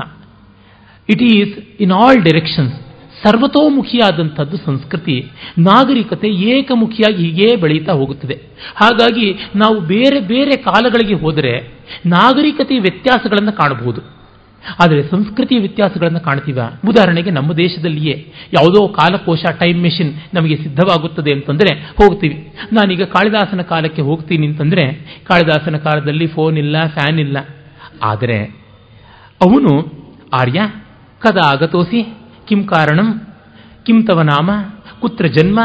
It 1.09 1.21
is 1.21 1.81
in 1.81 1.91
all 1.91 2.23
directions 2.23 2.73
ಸರ್ವತೋಮುಖಿಯಾದಂಥದ್ದು 3.23 4.57
ಸಂಸ್ಕೃತಿ. 4.57 5.31
ನಾಗರಿಕತೆ 5.57 6.27
ಏಕಮುಖಿಯಾಗಿ 6.27 7.23
ಹೀಗೆ 7.23 7.55
ಬೆಳೀತಾ 7.55 7.93
ಹೋಗುತ್ತದೆ. 7.93 8.41
ಹಾಗಾಗಿ 8.75 9.33
ನಾವು 9.55 9.79
ಬೇರೆ 9.79 10.19
ಬೇರೆ 10.19 10.51
ಕಾಲಗಳಿಗೆ 10.51 11.13
ಹೋದರೆ 11.13 11.73
ನಾಗರಿಕತೆ 12.05 12.79
ವ್ಯತ್ಯಾಸಗಳನ್ನು 12.79 13.51
ಕಾಣಬಹುದು. 13.51 14.22
ಆದರೆ 14.79 15.07
ಸಂಸ್ಕೃತಿಯ 15.09 15.59
ವ್ಯತ್ಯಾಸಗಳನ್ನು 15.59 16.19
ಕಾಣ್ತೀವ? 16.19 16.59
ಉದಾಹರಣೆಗೆ 16.89 17.31
ನಮ್ಮ 17.31 17.53
ದೇಶದಲ್ಲಿಯೇ 17.53 18.31
ಯಾವುದೋ 18.53 18.87
ಕಾಲಕೋಶ 18.87 19.43
ಟೈಮ್ 19.59 19.81
ಮೆಷಿನ್ 19.81 20.13
ನಮಗೆ 20.33 20.55
ಸಿದ್ಧವಾಗುತ್ತದೆ 20.55 21.31
ಅಂತಂದರೆ 21.31 21.75
ಹೋಗ್ತೀವಿ. 21.79 22.53
ನಾನೀಗ 22.73 23.03
ಕಾಳಿದಾಸನ 23.03 23.61
ಕಾಲಕ್ಕೆ 23.61 24.01
ಹೋಗ್ತೀನಿ 24.01 24.47
ಅಂತಂದರೆ 24.47 24.93
ಕಾಳಿದಾಸನ 25.23 25.77
ಕಾಲದಲ್ಲಿ 25.77 26.27
ಫೋನ್ 26.27 26.57
ಇಲ್ಲ 26.57 26.87
ಫ್ಯಾನ್ 26.87 27.19
ಇಲ್ಲ. 27.19 27.37
ಆದರೆ 28.03 28.39
ಅವನು 29.41 29.73
ಆರ್ಯ, 30.33 30.59
ಕದ 31.19 31.37
ಆಗತೋಸಿ, 31.45 32.01
ಕಿಂ 32.47 32.63
ಕಾರಣಂ, 32.63 33.21
ಕಿಂ 33.85 34.03
ತವ 34.03 34.21
ನಾಮ, 34.21 34.51
ಕುತ್ರ 34.99 35.25
ಜನ್ಮ, 35.25 35.59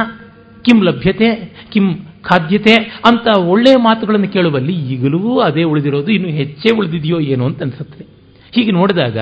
ಕಿಂ 0.64 0.82
ಲಭ್ಯತೆ, 0.82 1.54
ಕಿಂ 1.70 1.94
ಖಾದ್ಯತೆ 2.22 2.74
ಅಂತ 3.06 3.38
ಒಳ್ಳೆಯ 3.38 3.74
ಮಾತುಗಳನ್ನು 3.76 4.28
ಕೇಳುವಲ್ಲಿ 4.28 4.72
ಈಗಲೂ 4.72 5.38
ಅದೇ 5.38 5.62
ಉಳಿದಿರೋದು, 5.62 6.10
ಇನ್ನು 6.12 6.28
ಹೆಚ್ಚೇ 6.28 6.76
ಉಳಿದಿದೆಯೋ 6.76 7.20
ಏನೋ 7.20 7.44
ಅಂತ 7.44 7.62
ಅನಿಸುತ್ತದೆ 7.62 8.17
ಹೀಗೆ 8.52 8.70
ನೋಡಿದಾಗ 8.70 9.18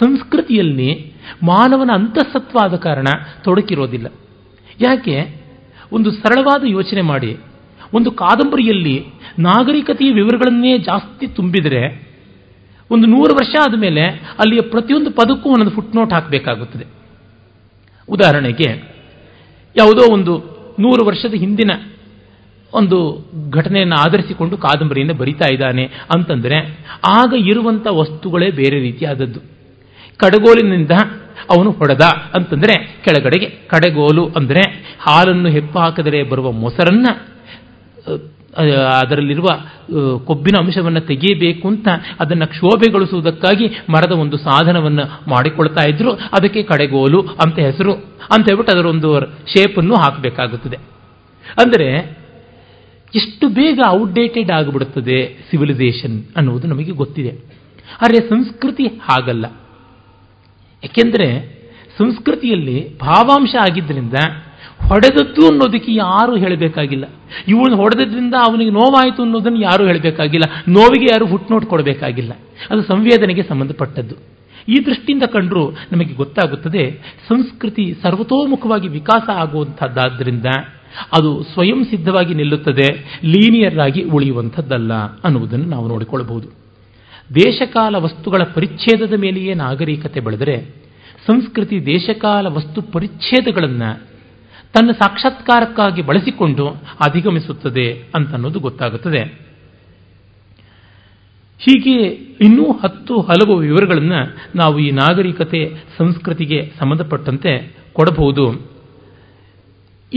ಸಂಸ್ಕೃತಿಯಲ್ಲಿ 0.00 1.12
ಮಾನವನ 1.42 1.90
ಅಂತಃಸತ್ವ 1.94 2.58
ಆದ 2.62 2.74
ಕಾರಣ 2.76 3.04
ತೊಡಕಿರೋದಿಲ್ಲ. 3.44 4.06
ಯಾಕೆ? 4.80 5.46
ಒಂದು 5.92 6.10
ಸರಳವಾದ 6.10 6.62
ಯೋಚನೆ 6.66 7.02
ಮಾಡಿ. 7.02 7.36
ಒಂದು 7.94 8.10
ಕಾದಂಬರಿಯಲ್ಲಿ 8.10 9.06
ನಾಗರಿಕತೆಯ 9.38 10.12
ವಿವರಗಳನ್ನೇ 10.12 10.78
ಜಾಸ್ತಿ 10.78 11.26
ತುಂಬಿದರೆ 11.26 12.08
ಒಂದು 12.90 13.06
ನೂರು 13.06 13.34
ವರ್ಷ 13.34 13.54
ಆದಮೇಲೆ 13.68 14.00
ಅಲ್ಲಿಯ 14.10 14.60
ಪ್ರತಿಯೊಂದು 14.60 15.10
ಪದಕ್ಕೂ 15.10 15.48
ಒಂದೊಂದು 15.48 15.70
ಫುಟ್ನೋಟ್ 15.70 16.12
ಹಾಕಬೇಕಾಗುತ್ತದೆ. 16.12 16.84
ಉದಾಹರಣೆಗೆ 18.08 18.96
ಯಾವುದೋ 19.76 20.14
ಒಂದು 20.14 20.56
ನೂರು 20.80 21.06
ವರ್ಷದ 21.06 21.34
ಹಿಂದಿನ 21.34 21.70
ಒಂದು 22.76 22.98
ಘಟನೆಯನ್ನು 23.50 23.96
ಆಧರಿಸಿಕೊಂಡು 24.04 24.56
ಕಾದಂಬರಿಯನ್ನು 24.56 25.14
ಬರಿತಾ 25.14 25.48
ಇದ್ದಾನೆ 25.52 25.84
ಅಂತಂದರೆ 26.16 26.58
ಆಗ 27.18 27.32
ಇರುವಂಥ 27.50 27.86
ವಸ್ತುಗಳೇ 28.00 28.48
ಬೇರೆ 28.60 28.78
ರೀತಿಯಾದದ್ದು. 28.80 29.40
ಕಡಗೋಲಿನಿಂದ 30.20 30.94
ಅವನು 31.54 31.70
ಹೊಡೆದ 31.70 32.04
ಅಂತಂದರೆ 32.36 32.74
ಕೆಳಗಡೆಗೆ 33.04 33.48
ಕಡೆಗೋಲು 33.72 34.24
ಅಂದರೆ 34.38 34.62
ಹಾಲನ್ನು 35.06 35.48
ಹೆಪ್ಪು 35.56 35.78
ಹಾಕಿದರೆ 35.78 36.20
ಬರುವ 36.30 36.50
ಮೊಸರನ್ನು 36.62 37.12
ಅದರಲ್ಲಿರುವ 38.98 39.48
ಕೊಬ್ಬಿನ 40.28 40.56
ಅಂಶವನ್ನು 40.62 41.00
ತೆಗೆಯಬೇಕು 41.10 41.66
ಅಂತ 41.68 41.88
ಅದನ್ನು 42.20 42.46
ಕ್ಷೋಭೆಗೊಳಿಸುವುದಕ್ಕಾಗಿ 42.52 43.66
ಮರದ 43.92 44.14
ಒಂದು 44.22 44.36
ಸಾಧನವನ್ನು 44.44 45.04
ಮಾಡಿಕೊಳ್ತಾ 45.30 45.82
ಇದ್ರು. 45.90 46.12
ಅದಕ್ಕೆ 46.36 46.62
ಕಡೆಗೋಲು 46.62 47.20
ಅಂತ 47.44 47.56
ಹೆಸರು 47.66 47.92
ಅಂತ 48.32 48.44
ಹೇಳ್ಬಿಟ್ಟು 48.48 48.72
ಅದರ 48.74 48.86
ಒಂದು 48.94 49.10
ಶೇಪನ್ನು 49.54 49.94
ಹಾಕಬೇಕಾಗುತ್ತದೆ. 50.02 50.78
ಅಂದರೆ 51.44 51.88
ಎಷ್ಟು 53.16 53.48
ಬೇಗ 53.48 53.80
ಔಟ್ಡೇಟೆಡ್ 53.88 54.50
ಆಗಿಬಿಡುತ್ತದೆ 54.50 55.46
ಸಿವಿಲೈಸೇಷನ್ 55.50 56.24
ಅನ್ನುವುದು 56.36 56.68
ನಮಗೆ 56.68 56.90
ಗೊತ್ತಿದೆ. 56.90 57.30
ಆದರೆ 58.02 58.28
ಸಂಸ್ಕೃತಿ 58.28 58.86
ಹಾಗಲ್ಲ. 58.86 59.46
ಏಕೆಂದರೆ 60.84 61.56
ಸಂಸ್ಕೃತಿಯಲ್ಲಿ 61.98 62.98
ಭಾವಾಂಶ 62.98 63.54
ಆಗಿದ್ದರಿಂದ 63.60 64.12
ಹೊಡೆದದ್ದು 64.88 65.48
ಅನ್ನೋದಕ್ಕೆ 65.48 65.94
ಯಾರು 65.94 66.36
ಹೇಳಬೇಕಾಗಿಲ್ಲ. 66.36 67.04
ಇವನು 67.48 67.76
ಹೊಡೆದದ್ರಿಂದ 67.76 68.34
ಅವನಿಗೆ 68.34 68.70
ನೋವಾಯಿತು 68.70 69.22
ಅನ್ನೋದನ್ನು 69.22 69.60
ಯಾರು 69.60 69.86
ಹೇಳಬೇಕಾಗಿಲ್ಲ. 69.86 70.44
ನೋವಿಗೆ 70.68 71.04
ಯಾರು 71.04 71.26
ಫುಟ್ನೋಟ್ 71.26 71.66
ಕೊಡಬೇಕಾಗಿಲ್ಲ. 71.66 72.32
ಅದು 72.70 72.82
ಸಂವೇದನೆಗೆ 72.82 73.42
ಸಂಬಂಧಪಟ್ಟದ್ದು. 73.42 74.14
ಈ 74.68 74.84
ದೃಷ್ಟಿಯಿಂದ 74.84 75.22
ಕಂಡರೂ 75.32 75.70
ನಮಗೆ 75.70 76.14
ಗೊತ್ತಾಗುತ್ತದೆ 76.14 76.98
ಸಂಸ್ಕೃತಿ 77.28 77.94
ಸರ್ವತೋಮುಖವಾಗಿ 78.02 78.88
ವಿಕಾಸ 78.88 79.30
ಆಗುವಂಥದ್ದಾದ್ದರಿಂದ 79.30 80.46
ಅದು 81.18 81.42
ಸ್ವಯಂ 81.42 81.84
ಸಿದ್ಧವಾಗಿ 81.84 82.34
ನಿಲ್ಲುತ್ತದೆ, 82.34 83.20
ಲೀನಿಯರ್ 83.24 83.78
ಆಗಿ 83.78 84.02
ಉಳಿಯುವಂಥದ್ದಲ್ಲ 84.02 84.94
ಅನ್ನುವುದನ್ನು 84.94 85.64
ನಾವು 85.64 85.88
ನೋಡಿಕೊಳ್ಳಬಹುದು. 85.88 86.48
ದೇಶಕಾಲ 87.34 87.96
ವಸ್ತುಗಳ 87.96 88.42
ಪರಿಚ್ಛೇದದ 88.54 89.12
ಮೇಲೆಯೇ 89.16 89.54
ನಾಗರಿಕತೆ 89.54 90.20
ಬೆಳೆದರೆ, 90.20 90.86
ಸಂಸ್ಕೃತಿ 91.26 91.86
ದೇಶಕಾಲ 91.86 92.46
ವಸ್ತು 92.46 92.82
ಪರಿಚ್ಛೇದಗಳನ್ನು 92.82 94.06
ತನ್ನ 94.72 94.90
ಸಾಕ್ಷಾತ್ಕಾರಕ್ಕಾಗಿ 94.90 96.02
ಬಳಸಿಕೊಂಡು 96.02 96.68
ಅಧಿಗಮಿಸುತ್ತದೆ 97.06 98.04
ಅಂತನ್ನೋದು 98.14 98.60
ಗೊತ್ತಾಗುತ್ತದೆ. 98.60 99.46
ಹೀಗೆ 101.58 102.02
ಇನ್ನೂ 102.46 102.72
ಹತ್ತು 102.72 103.20
ಹಲವು 103.20 103.56
ವಿವರಗಳನ್ನು 103.56 104.36
ನಾವು 104.54 104.78
ಈ 104.78 104.90
ನಾಗರಿಕತೆ, 104.90 105.72
ಸಂಸ್ಕೃತಿಗೆ 105.98 106.72
ಸಂಬಂಧಪಟ್ಟಂತೆ 106.78 107.76
ಕೊಡಬಹುದು. 107.92 108.75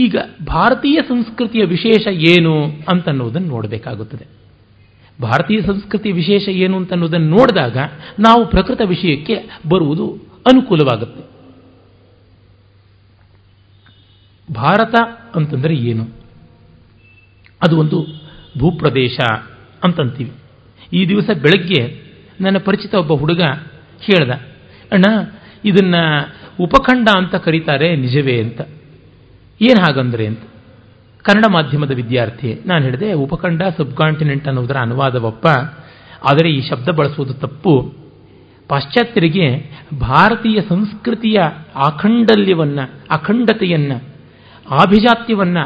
ಈಗ 0.00 0.16
ಭಾರತೀಯ 0.46 0.98
ಸಂಸ್ಕೃತಿಯ 1.08 1.64
ವಿಶೇಷ 1.64 2.06
ಏನು 2.06 2.64
ಅಂತನ್ನುವುದನ್ನು 2.88 3.48
ನೋಡಬೇಕಾಗುತ್ತದೆ. 3.48 4.26
ಭಾರತೀಯ 5.22 5.62
ಸಂಸ್ಕೃತಿ 5.62 6.12
ವಿಶೇಷ 6.12 6.48
ಏನು 6.48 6.76
ಅಂತನ್ನುವುದನ್ನು 6.76 7.28
ನೋಡಿದಾಗ 7.28 7.76
ನಾವು 8.18 8.46
ಪ್ರಕೃತ 8.46 8.80
ವಿಷಯಕ್ಕೆ 8.84 9.34
ಬರುವುದು 9.68 10.18
ಅನುಕೂಲವಾಗುತ್ತೆ. 10.46 11.30
ಭಾರತ 14.54 14.94
ಅಂತಂದರೆ 15.34 15.74
ಏನು? 15.74 16.08
ಅದು 17.62 17.78
ಒಂದು 17.78 18.06
ಭೂಪ್ರದೇಶ 18.58 19.20
ಅಂತಂತೀವಿ. 19.84 20.32
ಈ 20.92 21.08
ದಿವಸ 21.08 21.30
ಬೆಳಗ್ಗೆ 21.30 22.02
ನನ್ನ 22.40 22.58
ಪರಿಚಿತ 22.58 22.94
ಒಬ್ಬ 22.94 23.12
ಹುಡುಗ 23.12 23.40
ಹೇಳ್ದ, 24.00 24.30
ಅಣ್ಣ, 24.92 25.04
ಇದನ್ನ 25.64 25.94
ಉಪಖಂಡ 26.60 27.08
ಅಂತ 27.16 27.34
ಕರೀತಾರೆ 27.34 27.96
ನಿಜವೇ 27.96 28.40
ಅಂತ. 28.40 28.60
ಏನು 29.60 29.82
ಹಾಗಂದ್ರೆ 29.82 30.26
ಅಂತ. 30.26 30.40
ಕನ್ನಡ 31.22 31.44
ಮಾಧ್ಯಮದ 31.52 31.90
ವಿದ್ಯಾರ್ಥಿ, 31.90 32.62
ನಾನು 32.66 32.84
ಹೇಳಿದೆ, 32.84 33.12
ಉಪಖಂಡ, 33.12 33.62
ಸಬ್ಕಾಂಟಿನೆಂಟ್ 33.76 34.48
ಅನ್ನೋದರ 34.48 34.76
ಅನುವಾದವಪ್ಪ. 34.76 35.46
ಆದರೆ 36.30 36.50
ಈ 36.50 36.68
ಶಬ್ದ 36.68 36.88
ಬಳಸುವುದು 36.88 37.34
ತಪ್ಪು. 37.34 37.94
ಪಾಶ್ಚಾತ್ಯರಿಗೆ 38.68 39.70
ಭಾರತೀಯ 40.00 40.60
ಸಂಸ್ಕೃತಿಯ 40.68 41.38
ಅಖಂಡಲ್ಯವನ್ನು 41.76 42.90
ಅಖಂಡತೆಯನ್ನು, 43.10 44.04
ಆಭಿಜಾತ್ಯವನ್ನ 44.70 45.58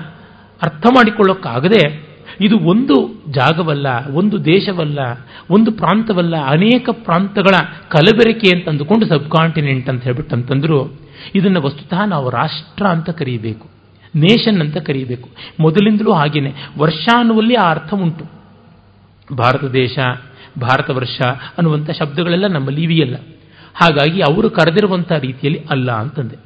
ಅರ್ಥ 0.63 0.87
ಮಾಡಿಕೊಳ್ಳೋಕ್ಕಾಗದೆ 0.87 2.15
ಇದು 2.41 2.59
ಒಂದು 2.59 3.25
ಜಾಗವಲ್ಲ, 3.31 3.87
ಒಂದು 4.15 4.45
ದೇಶವಲ್ಲ, 4.45 4.99
ಒಂದು 5.51 5.73
ಪ್ರಾಂತವಲ್ಲ, 5.73 6.37
ಅನೇಕ 6.45 6.89
ಪ್ರಾಂತಗಳ 6.93 7.57
ಕಲಬೆರಕೆ 7.89 8.57
ಅಂತ 8.57 8.69
ಅಂದುಕೊಂಡು 8.69 9.07
ಸಬ್ 9.07 9.31
ಕಾಂಟಿನೆಂಟ್ 9.31 9.89
ಅಂತ 9.89 10.03
ಹೇಳ್ಬಿಟ್ಟು 10.03 10.37
ಅಂತಂದ್ರು. 10.37 11.01
ಇದನ್ನು 11.35 11.63
ವಸ್ತುತಃ 11.63 12.05
ನಾವು 12.05 12.31
ರಾಷ್ಟ್ರ 12.31 12.87
ಅಂತ 12.87 13.11
ಕರೀಬೇಕು. 13.11 13.74
ನೇಷನ್ 14.17 14.61
ಅಂತ 14.61 14.77
ಕರೀಬೇಕು. 14.77 15.29
ಮೊದಲಿಂದಲೂ 15.61 16.13
ಹಾಗೇನೆ. 16.13 16.55
ವರ್ಷ 16.79 17.09
ಅನ್ನುವಲ್ಲಿ 17.19 17.55
ಆ 17.55 17.71
ಅರ್ಥ 17.71 17.95
ಉಂಟು. 17.95 18.25
ಭಾರತ 19.35 19.65
ದೇಶ, 19.65 19.99
ಭಾರತ 20.61 20.91
ವರ್ಷ 20.91 21.21
ಅನ್ನುವಂಥ 21.27 21.91
ಶಬ್ದಗಳೆಲ್ಲ 21.91 22.47
ನಮ್ಮಲ್ಲಿ 22.47 22.83
ಇವೆಯಲ್ಲ. 22.83 23.17
ಹಾಗಾಗಿ 23.75 24.21
ಅವರು 24.21 24.51
ಕರೆದಿರುವಂಥ 24.51 25.13
ರೀತಿಯಲ್ಲಿ 25.13 25.61
ಅಲ್ಲ 25.71 25.93
ಅಂತಂದೆ. 25.93 26.37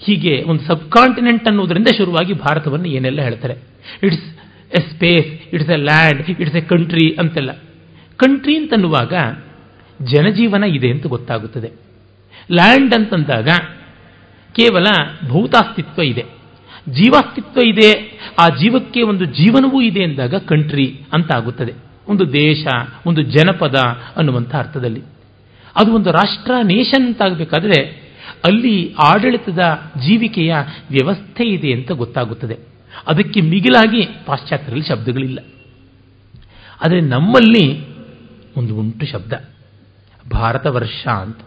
ಹೀಗೆ 0.00 0.44
ಒಂದು 0.46 0.62
ಸಬ್ 0.62 0.90
ಕಾಂಟಿನೆಂಟ್ 0.90 1.48
ಅನ್ನೋದರಿಂದ 1.48 1.88
ಶುರುವಾಗಿ 1.96 2.32
ಭಾರತವನ್ನು 2.32 2.88
ಏನೆಲ್ಲ 2.88 3.20
ಹೇಳ್ತಾರೆ. 3.20 3.54
It's 4.02 4.20
a 4.76 4.78
space 4.78 5.54
it's 5.54 5.70
a 5.70 5.76
land 5.76 6.40
it's 6.40 6.56
a 6.56 6.60
country 6.60 7.16
ಅಂತೆಲ್ಲ. 7.20 7.52
ಕಂಟ್ರಿ 8.16 8.56
ಅಂತನ್ನುವಾಗ 8.56 9.12
ಜನಜೀವನ 10.02 10.64
ಇದೆ 10.64 10.90
ಅಂತ 10.90 11.06
ಗೊತ್ತಾಗುತ್ತದೆ. 11.06 11.72
ಲ್ಯಾಂಡ್ 12.52 12.94
ಅಂತಂದಾಗ 12.94 13.48
ಕೇವಲ 14.52 14.84
ಭೌತಾಸ್ತಿತ್ವ 15.28 16.02
ಇದೆ. 16.02 16.24
ಜೀವಾಸ್ತಿತ್ವ 16.88 17.60
ಇದೆ, 17.66 18.18
ಆ 18.38 18.48
ಜೀವಕ್ಕೆ 18.48 19.02
ಒಂದು 19.02 19.24
ಜೀವನವೂ 19.24 19.80
ಇದೆ 19.82 20.00
ಎಂದಾಗ 20.00 20.34
ಕಂಟ್ರಿ 20.34 21.00
ಅಂತ 21.12 21.34
ಆಗುತ್ತದೆ 21.34 21.74
ಒಂದು 22.08 22.32
ದೇಶ, 22.32 22.66
ಒಂದು 23.06 23.22
ಜನಪದ 23.22 23.74
ಅನ್ನುವಂಥ 24.16 24.54
ಅರ್ಥದಲ್ಲಿ. 24.54 25.02
ಅದು 25.76 25.94
ಒಂದು 25.94 26.12
ರಾಷ್ಟ್ರ, 26.12 26.54
ನೇಷನ್ 26.62 27.06
ಅಂತಾಗಬೇಕಾದ್ರೆ 27.06 28.04
ಅಲ್ಲಿ 28.44 28.94
ಆಡಳಿತದ 28.94 29.58
ಜೀವಿಕೆಯ 30.06 30.54
ವ್ಯವಸ್ಥೆ 30.90 31.44
ಇದೆ 31.44 31.72
ಅಂತ 31.72 31.92
ಗೊತ್ತಾಗುತ್ತದೆ. 31.92 32.58
ಅದಕ್ಕೆ 33.06 33.40
ಮಿಗಿಲಾಗಿ 33.40 34.08
ಪಾಶ್ಚಾತ್ಯರಲ್ಲಿ 34.26 34.86
ಶಬ್ದಗಳಿಲ್ಲ. 34.86 35.38
ಆದರೆ 36.84 37.00
ನಮ್ಮಲ್ಲಿ 37.00 37.84
ಒಂದು 38.56 38.76
ಉಂಟು 38.76 39.06
ಶಬ್ದ. 39.06 39.32
ಭಾರತ 40.32 40.66
ವರ್ಷ 40.66 41.06
ಅಂತ. 41.06 41.38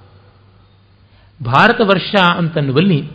ಭಾರತ 1.44 1.82
ವರ್ಷ 1.84 2.16
ಅಂತನ್ನುವಲ್ಲಿ 2.38 3.10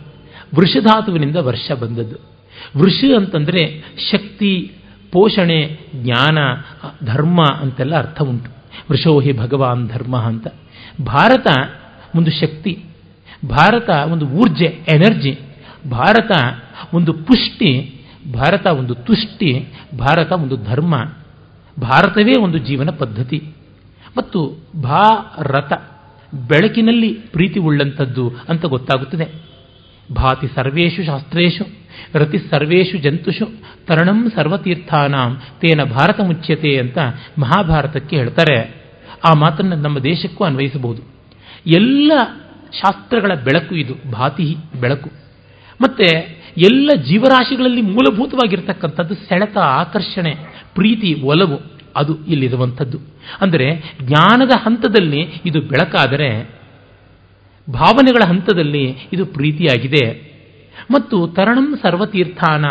ವೃಷಧಾತುವಿನಿಂದ 0.55 1.35
ವರ್ಷ 1.35 1.71
ಬಂದದ್ದು. 1.71 2.15
ವೃಷ 2.77 3.03
ಅಂತಂದರೆ 3.17 3.83
ಶಕ್ತಿ, 4.11 4.71
ಪೋಷಣೆ, 5.11 5.79
ಜ್ಞಾನ, 5.95 6.37
ಧರ್ಮ 7.05 7.43
ಅಂತೆಲ್ಲ 7.61 7.95
ಅರ್ಥ 7.95 8.21
ಉಂಟು. 8.21 8.49
ವೃಷೋಹಿ 8.91 9.37
ಭಗವಾನ್ 9.37 9.89
ಧರ್ಮ 9.89 10.17
ಅಂತ. 10.17 10.47
ಭಾರತ 11.05 11.47
ಒಂದು 12.15 12.31
ಶಕ್ತಿ, 12.31 12.83
ಭಾರತ 13.49 13.89
ಒಂದು 13.89 14.27
ಊರ್ಜೆ, 14.27 14.65
ಎನರ್ಜಿ, 14.65 15.39
ಭಾರತ 15.89 16.31
ಒಂದು 16.93 17.13
ಪುಷ್ಟಿ, 17.13 18.01
ಭಾರತ 18.33 18.65
ಒಂದು 18.65 18.95
ತುಷ್ಟಿ, 18.95 19.67
ಭಾರತ 19.97 20.31
ಒಂದು 20.31 20.57
ಧರ್ಮ, 20.57 20.95
ಭಾರತವೇ 21.81 22.41
ಒಂದು 22.41 22.57
ಜೀವನ 22.57 22.89
ಪದ್ಧತಿ. 22.89 23.43
ಮತ್ತು 24.17 24.57
ಭಾರತ 24.81 25.73
ಬೆಳಕಿನಲ್ಲಿ 26.47 27.13
ಪ್ರೀತಿ 27.13 27.59
ಉಳ್ಳಂಥದ್ದು 27.59 28.31
ಅಂತ 28.49 28.65
ಗೊತ್ತಾಗುತ್ತದೆ. 28.65 29.52
ಭಾತಿ 30.11 30.47
ಸರ್ವೇಷು 30.55 31.05
ಶಾಸ್ತ್ರೇಷು 31.05 31.83
ರತಿ 32.15 32.37
ಸರ್ವೇಷು 32.37 32.97
ಜಂತುಷು, 32.97 33.45
ತರಣಂ 33.87 34.31
ಸರ್ವತೀರ್ಥಾನಾಂ, 34.35 35.41
ತೇನ 35.61 35.83
ಭಾರತ 35.83 36.19
ಮುಚ್ಯತೆ 36.19 36.77
ಅಂತ 36.77 36.97
ಮಹಾಭಾರತಕ್ಕೆ 37.39 38.15
ಹೇಳ್ತಾರೆ. 38.15 38.83
ಆ 39.25 39.33
ಮಾತನ್ನು 39.33 39.75
ನಮ್ಮ 39.75 39.99
ದೇಶಕ್ಕೂ 39.99 40.43
ಅನ್ವಯಿಸಬಹುದು. 40.43 41.01
ಎಲ್ಲ 41.67 42.11
ಶಾಸ್ತ್ರಗಳ 42.71 43.31
ಬೆಳಕು 43.33 43.75
ಇದು, 43.75 44.11
ಭಾತಿ 44.11 44.55
ಬೆಳಕು. 44.81 45.09
ಮತ್ತೆ 45.81 46.33
ಎಲ್ಲ 46.57 46.89
ಜೀವರಾಶಿಗಳಲ್ಲಿ 47.05 47.81
ಮೂಲಭೂತವಾಗಿರ್ತಕ್ಕಂಥದ್ದು 47.81 49.15
ಸೆಳೆತ, 49.15 49.57
ಆಕರ್ಷಣೆ, 49.57 50.35
ಪ್ರೀತಿ, 50.75 51.13
ಒಲವು, 51.13 51.61
ಅದು 51.95 52.25
ಇಲ್ಲಿರುವಂಥದ್ದು. 52.25 52.97
ಅಂದರೆ 53.41 53.95
ಜ್ಞಾನದ 54.01 54.51
ಹಂತದಲ್ಲಿ 54.63 55.19
ಇದು 55.45 55.61
ಬೆಳಕಾದರೆ 55.61 56.62
ಭಾವನೆಗಳ 57.71 58.27
ಹಂತದಲ್ಲಿ 58.27 58.95
ಇದು 59.13 59.25
ಪ್ರೀತಿಯಾಗಿದೆ. 59.25 60.33
ಮತ್ತು 60.91 61.27
ತರಣಂ 61.27 61.79
ಸರ್ವತೀರ್ಥಾನ. 61.81 62.65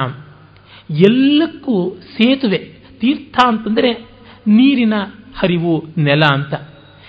ಎಲ್ಲಕ್ಕೂ 0.91 1.91
ಸೇತುವೆ, 1.91 2.59
ತೀರ್ಥ 3.01 3.39
ಅಂತಂದರೆ 3.47 3.93
ನೀರಿನ 4.47 4.95
ಹರಿವು, 5.39 5.85
ನೆಲ 5.99 6.21
ಅಂತ. 6.33 6.55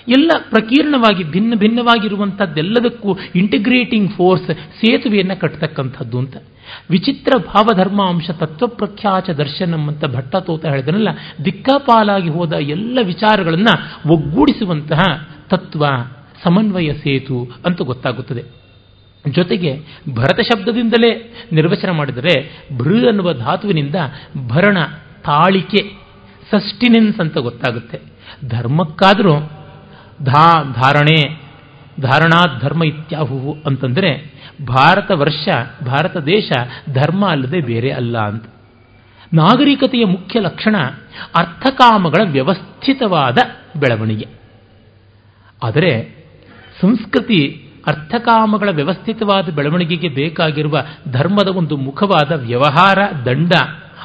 ಎಲ್ಲ 0.08 0.32
ಪ್ರಕೀರ್ಣವಾಗಿ 0.50 1.24
ಭಿನ್ನ 1.24 1.54
ಭಿನ್ನವಾಗಿರುವಂಥದ್ದೆಲ್ಲದಕ್ಕೂ 1.56 3.18
ಇಂಟಿಗ್ರೇಟಿಂಗ್ 3.36 4.12
ಫೋರ್ಸ್ 4.12 4.46
ಸೇತುವೆಯನ್ನು 4.52 5.40
ಕಟ್ಟತಕ್ಕಂಥದ್ದು 5.40 6.20
ಅಂತ. 6.20 6.38
ವಿಚಿತ್ರ 6.90 7.32
ಭಾವಧರ್ಮ 7.38 8.02
ಅಂಶ 8.04 8.30
ತತ್ವಪ್ರಖ್ಯಾಚ 8.30 9.30
ದರ್ಶನಂ 9.30 9.88
ಅಂತ 9.88 10.06
ಭಟ್ಟ 10.06 10.36
ತೋತ 10.36 10.66
ಹೇಳಿದನಲ್ಲ, 10.66 11.10
ದಿಕ್ಕಾಪಾಲಾಗಿ 11.46 12.30
ಹೋದ 12.30 12.54
ಎಲ್ಲ 12.54 13.00
ವಿಚಾರಗಳನ್ನು 13.06 14.12
ಒಗ್ಗೂಡಿಸುವಂತಹ 14.14 15.04
ತತ್ವ. 15.50 15.86
ಸಮನ್ವಯ 16.44 16.94
ಸೇತು 16.94 17.48
ಅಂತ 17.66 17.82
ಗೊತ್ತಾಗುತ್ತದೆ. 17.82 18.44
ಜೊತೆಗೆ 19.28 19.80
ಭರತ 20.14 20.40
ಶಬ್ದದಿಂದಲೇ 20.40 21.34
ನಿರ್ವಚನ 21.52 21.90
ಮಾಡಿದರೆ 21.90 22.66
ಭೃ 22.78 23.08
ಅನ್ನುವ 23.08 23.34
ಧಾತುವಿನಿಂದ 23.34 23.96
ಭರಣ, 24.48 24.78
ತಾಳಿಕೆ 25.24 25.94
ಸಸ್ಟಿನೆನ್ಸ್ 26.52 27.20
ಅಂತ 27.20 27.38
ಗೊತ್ತಾಗುತ್ತೆ. 27.38 28.02
ಧರ್ಮಕ್ಕಾದರೂ 28.50 29.40
ಧಾ, 30.24 30.64
ಧಾರಣೆ, 30.64 31.42
ಧಾರಣಾ 32.02 32.60
ಧರ್ಮ 32.60 32.84
ಇತ್ಯಾಹುವು 32.84 33.58
ಅಂತಂದರೆ 33.66 34.34
ಭಾರತ 34.68 35.12
ವರ್ಷ, 35.12 35.48
ಭಾರತ 35.86 36.18
ದೇಶ 36.18 36.52
ಧರ್ಮ 36.94 37.28
ಅಲ್ಲದೆ 37.28 37.60
ಬೇರೆ 37.60 37.92
ಅಲ್ಲ 37.92 38.18
ಅಂತ. 38.18 38.46
ನಾಗರಿಕತೆಯ 39.34 40.06
ಮುಖ್ಯ 40.06 40.40
ಲಕ್ಷಣ 40.40 40.78
ಅರ್ಥಕಾಮಗಳ 41.36 42.22
ವ್ಯವಸ್ಥಿತವಾದ 42.32 43.38
ಬೆಳವಣಿಗೆ. 43.80 44.28
ಆದರೆ 45.64 46.23
ಸಂಸ್ಕೃತಿ 46.84 47.40
ಅರ್ಥಕಾಮಗಳ 47.88 48.70
ವ್ಯವಸ್ಥಿತವಾದ 48.70 49.50
ಬೆಳವಣಿಗೆಗೆ 49.50 50.10
ಬೇಕಾಗಿರುವ 50.10 50.78
ಧರ್ಮದ 51.12 51.48
ಒಂದು 51.48 51.78
ಮುಖವಾದ 51.78 52.32
ವ್ಯವಹಾರ 52.32 53.00
ದಂಡ. 53.26 53.52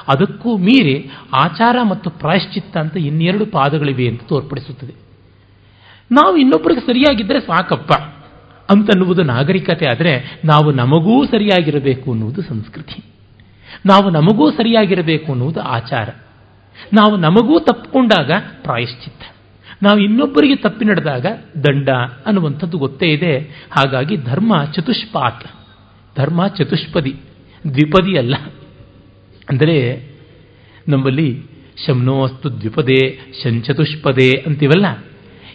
ಅದಕ್ಕೂ 0.09 0.56
ಮೀರಿ 0.56 1.10
ಆಚಾರ 1.34 1.76
ಮತ್ತು 1.90 2.10
ಪ್ರಾಯಶ್ಚಿತ್ತ 2.10 2.76
ಅಂತ 2.76 2.96
ಇನ್ನೆರಡು 2.96 3.46
ಪಾದಗಳಿವೆ 3.46 4.09
ಅಂತ 4.09 4.22
ತೋರ್ಪಡಿಸುತ್ತದೆ. 4.28 4.94
ನಾವು 6.12 6.36
ಇನ್ನೊಬ್ಬರಿಗೆ 6.36 6.80
ಸರಿಯಾಗಿದ್ದರೆ 6.80 7.40
ಸಾಕಪ್ಪ 7.40 7.92
ಅಂತನ್ನುವುದು 8.72 9.22
ನಾಗರಿಕತೆ, 9.22 9.86
ಆದರೆ 9.86 10.40
ನಾವು 10.44 10.72
ನಮಗೂ 10.72 11.26
ಸರಿಯಾಗಿರಬೇಕು 11.26 12.12
ಅನ್ನುವುದು 12.12 12.42
ಸಂಸ್ಕೃತಿ. 12.42 13.05
ನಾವು 13.86 14.10
ನಮಗೂ 14.10 14.50
ಸರಿಯಾಗಿರಬೇಕು 14.50 15.32
ಅನ್ನುವುದು 15.32 15.60
ಆಚಾರ. 15.60 16.09
ನಾವು 16.92 17.16
ನಮಗೂ 17.16 17.59
ತಪ್ಪಿಕೊಂಡಾಗ 17.60 18.30
ಪ್ರಾಯಶ್ಚಿತ್ತ. 18.62 19.38
ನಾವು 19.82 19.98
ಇನ್ನೊಬ್ಬರಿಗೆ 19.98 20.56
ತಪ್ಪಿ 20.56 20.84
ನಡೆದಾಗ 20.84 21.26
ದಂಡ 21.64 21.88
ಅನ್ನುವಂಥದ್ದು 22.26 22.78
ಗೊತ್ತೇ 22.78 23.06
ಇದೆ. 23.06 23.38
ಹಾಗಾಗಿ 23.70 24.16
ಧರ್ಮ 24.16 24.64
ಚತುಷ್ಪಾತ್. 24.64 25.46
ಧರ್ಮ 26.16 26.46
ಚತುಷ್ಪದಿ. 26.46 27.14
ದ್ವಿಪದಿ 27.74 28.18
ಅಲ್ಲ. 28.18 28.34
ಅಂದರೆ 29.50 30.09
ನಮ್ಮಲ್ಲಿ 30.88 31.42
ಶಮ್ನೋಸ್ತು 31.86 32.60
ದ್ವಿಪದೇ, 32.60 33.18
ಶಂಚತುಷ್ಪದೇ 33.42 34.42
ಅಂತಿವಲ್ಲ. 34.46 35.05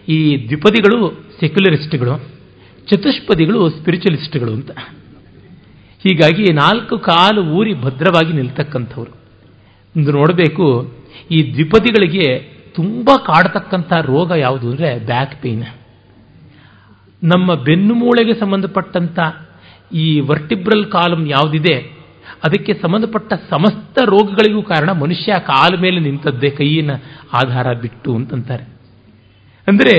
ಈ 0.07 0.47
ದ್ವಿಪದಿಗಳು 0.47 1.25
ಸೆಕ್ಯುಲರಿಸ್ಟ್ಗಳು 1.39 2.17
ಚತುಷ್ಪದಿಗಳು 2.91 3.69
ಸ್ಪಿರಿಚುಲಿಸ್ಟ್ಗಳು 3.69 4.53
ಅಂತ. 4.53 4.71
ಹೀಗಾಗಿ 6.03 6.43
ನಾಲ್ಕು 6.43 6.99
ಕಾಲು 6.99 7.43
ಊರಿ 7.43 7.73
ಭದ್ರವಾಗಿ 7.73 8.33
ನಿಲ್ತಕ್ಕಂಥವ್ರು. 8.33 9.11
ಒಂದು 9.97 10.11
ನೋಡಬೇಕು, 10.11 10.93
ಈ 11.31 11.53
ದ್ವಿಪದಿಗಳಿಗೆ 11.53 12.52
ತುಂಬ 12.75 13.09
ಕಾಡತಕ್ಕಂಥ 13.27 13.91
ರೋಗ 14.11 14.31
ಯಾವುದು 14.45 14.67
ಅಂದರೆ 14.71 14.89
ಬ್ಯಾಕ್ 15.05 15.35
ಪೇನ್ 15.41 15.65
ನಮ್ಮ 17.21 17.53
ಬೆನ್ನು 17.67 17.93
ಮೂಳೆಗೆ 17.95 18.33
ಸಂಬಂಧಪಟ್ಟಂಥ 18.33 19.19
ಈ 20.03 20.05
ವರ್ಟಿಬ್ರಲ್ 20.19 20.85
ಕಾಲಮ್ 20.91 21.25
ಯಾವುದಿದೆ, 21.27 21.75
ಅದಕ್ಕೆ 22.43 22.73
ಸಂಬಂಧಪಟ್ಟ 22.73 23.33
ಸಮಸ್ತ 23.49 23.97
ರೋಗಗಳಿಗೂ 24.11 24.61
ಕಾರಣ 24.61 24.91
ಮನುಷ್ಯ 24.91 25.33
ಕಾಲ 25.47 25.71
ಮೇಲೆ 25.81 25.99
ನಿಂತದ್ದೇ 25.99 26.49
ಕೈಯಿನ 26.49 26.91
ಆಧಾರ 27.33 27.67
ಬಿಟ್ಟು 27.73 28.11
ಅಂತಂತಾರೆ. 28.15 28.65
ಅಂದರೆ 29.67 29.95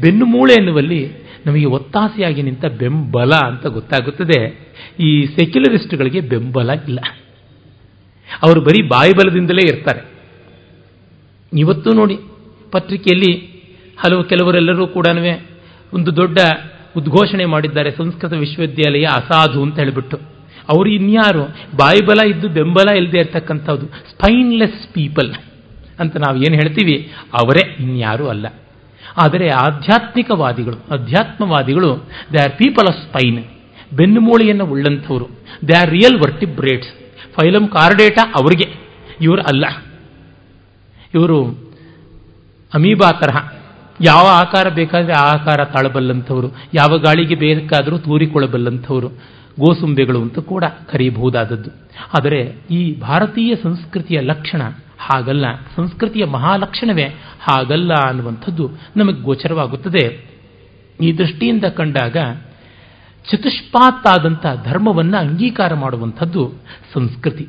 ಬೆನ್ನು 0.00 0.26
ಮೂಳೆ 0.26 0.54
ಎನ್ನುವಲ್ಲಿ 0.54 1.00
ನಮಗೆ 1.46 1.66
ಒತ್ತಾಸೆಯಾಗಿ 1.78 2.42
ನಿಂತ 2.42 2.64
ಬೆಂಬಲ 2.64 3.32
ಅಂತ 3.48 3.66
ಗೊತ್ತಾಗುತ್ತದೆ. 3.66 4.40
ಈ 5.00 5.10
ಸೆಕ್ಯುಲರಿಸ್ಟ್ಗಳಿಗೆ 5.26 6.20
ಬೆಂಬಲ 6.32 6.70
ಇಲ್ಲ. 6.88 7.00
ಅವರು 8.28 8.60
ಬರೀ 8.60 8.80
ಬಾಯಿಬಲದಿಂದಲೇ 8.88 9.64
ಇರ್ತಾರೆ. 9.66 10.02
ಇವತ್ತು 11.54 11.92
ನೋಡಿ 11.92 12.18
ಪತ್ರಿಕೆಯಲ್ಲಿ 12.72 13.54
ಹಲವು 13.98 14.24
ಕೆಲವರೆಲ್ಲರೂ 14.24 14.86
ಕೂಡ 14.86 15.06
ಒಂದು 15.94 16.16
ದೊಡ್ಡ 16.16 16.38
ಉದ್ಘೋಷಣೆ 16.96 17.44
ಮಾಡಿದ್ದಾರೆ 17.44 17.90
ಸಂಸ್ಕೃತ 17.90 18.32
ವಿಶ್ವವಿದ್ಯಾಲಯ 18.32 19.04
ಅಸಾಧು 19.04 19.62
ಅಂತ 19.62 19.78
ಹೇಳಿಬಿಟ್ಟು. 19.78 20.16
ಅವರು 20.68 20.90
ಇನ್ಯಾರು? 20.90 21.44
ಬಾಯಿಬಲ 21.76 22.30
ಇದ್ದು 22.30 22.48
ಬೆಂಬಲ 22.48 22.90
ಇಲ್ಲದೆ 22.96 23.18
ಇರತಕ್ಕಂಥದ್ದು 23.18 23.86
ಸ್ಪೈನ್ಲೆಸ್ 23.86 24.92
ಪೀಪಲ್ 24.92 25.34
ಅಂತ 26.00 26.16
ನಾವು 26.16 26.36
ಏನು 26.36 26.54
ಹೇಳ್ತೀವಿ? 26.54 27.12
ಅವರೇ 27.34 27.76
ಇನ್ಯಾರೂ 27.80 28.26
ಅಲ್ಲ. 28.26 28.46
ಆದರೆ 29.22 29.48
ಆಧ್ಯಾತ್ಮಿಕವಾದಿಗಳು, 29.48 30.76
ಅಧ್ಯಾತ್ಮವಾದಿಗಳು 30.90 32.08
they 32.32 32.42
are 32.42 32.52
people 32.52 32.88
of 32.88 33.08
spine 33.08 33.44
ಬೆನ್ನುಮೂಳೆಯನ್ನು 33.96 34.66
ಉಳ್ಳಂಥವರು. 34.66 35.28
They 35.68 35.78
are 35.80 35.90
real 35.90 36.16
vertebrates 36.16 36.88
phylum 37.34 37.68
Chordata 37.68 38.32
ಅವರಿಗೆ. 38.36 38.76
ಇವರು 39.20 39.42
ಅಲ್ಲ. 39.42 39.64
ಇವರು 41.14 41.44
ಅಮೀಬಾ 42.74 43.10
ತರಹ. 43.10 43.52
ಯಾವ 44.00 44.26
ಆಕಾರ 44.26 44.68
ಬೇಕಾದರೆ 44.68 45.12
ಆ 45.12 45.22
ಆಕಾರ 45.22 45.64
ತಾಳಬಲ್ಲಂಥವರು. 45.64 46.48
ಯಾವ 46.74 46.98
ಗಾಳಿಗೆ 46.98 47.34
ಬೇಕಾದರೂ 47.34 47.98
ತೂರಿಕೊಳ್ಳಬಲ್ಲಂಥವರು. 47.98 49.08
ಗೋಸುಂಬೆಗಳು 49.60 50.22
ಅಂತ 50.22 50.38
ಕೂಡ 50.38 50.64
ಕರೆಯಬಹುದಾದದ್ದು 50.64 51.70
ಆದರೆ 52.14 52.56
ಈ 52.70 53.00
ಭಾರತೀಯ 53.00 53.56
ಸಂಸ್ಕೃತಿಯ 53.62 54.20
ಲಕ್ಷಣ 54.20 54.62
ಹಾಗಲ್ಲ. 54.98 55.44
ಸಂಸ್ಕೃತಿಯ 55.76 56.24
ಮಹಾಲಕ್ಷಣವೇ 56.24 57.04
ಹಾಗಲ್ಲ 57.40 57.92
ಅನ್ನುವಂಥದ್ದು 57.92 58.70
ನಮಗೆ 58.96 59.20
ಗೋಚರವಾಗುತ್ತದೆ. 59.20 60.34
ಈ 61.02 61.18
ದೃಷ್ಟಿಯಿಂದ 61.18 61.64
ಕಂಡಾಗ 61.64 62.16
ಚತುಷ್ಪಾತ್ತಾದಂಥ 63.30 64.46
ಧರ್ಮವನ್ನು 64.64 65.16
ಅಂಗೀಕಾರ 65.16 65.74
ಮಾಡುವಂಥದ್ದು 65.74 66.52
ಸಂಸ್ಕೃತಿ. 66.94 67.48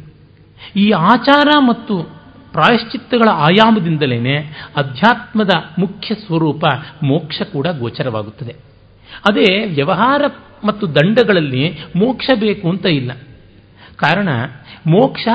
ಈ 0.75 0.89
ಆಚಾರ 0.89 1.47
ಮತ್ತು 1.59 2.14
ಪ್ರಾಯಶ್ಚಿತ್ತಗಳ 2.55 3.29
ಆಯಾಮದಿಂದಲೇ 3.31 4.37
ಅಧ್ಯಾತ್ಮದ 4.75 5.49
ಮುಖ್ಯ 5.79 6.15
ಸ್ವರೂಪ 6.15 6.63
ಮೋಕ್ಷ 7.03 7.41
ಕೂಡ 7.41 7.67
ಗೋಚರವಾಗುತ್ತದೆ. 7.67 8.55
ಅದೇ 9.29 9.65
ವ್ಯವಹಾರ 9.65 10.21
ಮತ್ತು 10.65 10.95
ದಂಡಗಳಲ್ಲಿ 10.95 11.79
ಮೋಕ್ಷ 11.95 12.29
ಬೇಕು 12.39 12.69
ಅಂತ 12.69 12.85
ಇಲ್ಲ. 12.85 13.11
ಕಾರಣ 13.95 14.29
ಮೋಕ್ಷ 14.87 15.27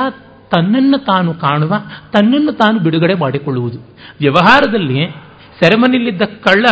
ತನ್ನನ್ನು 0.51 0.99
ತಾನು 0.99 1.35
ಕಾಣುವ, 1.35 1.75
ತನ್ನನ್ನು 2.13 2.53
ತಾನು 2.53 2.79
ಬಿಡುಗಡೆ 2.79 3.15
ಮಾಡಿಕೊಳ್ಳುವುದು. 3.15 3.79
ವ್ಯವಹಾರದಲ್ಲಿ 4.21 5.11
ಸೆರೆಮನಿಲಿದ್ದ 5.63 6.23
ಕಳ್ಳ 6.23 6.67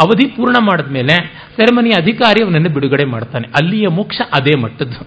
ಅವಧಿ 0.00 0.28
ಪೂರ್ಣ 0.28 0.56
ಮಾಡಿದ 0.60 0.86
ಮೇಲೆ 0.86 1.16
ಸೆರೆಮನಿ 1.56 1.90
ಅಧಿಕಾರಿ 1.90 2.44
ಅವನನ್ನು 2.44 2.68
ಬಿಡುಗಡೆ 2.68 3.04
ಮಾಡ್ತಾನೆ. 3.04 3.48
ಅಲ್ಲಿಯ 3.48 3.88
ಮೋಕ್ಷ 3.88 4.20
ಅದೇ 4.32 4.60
ಮಟ್ಟದ್ದು. 4.60 5.00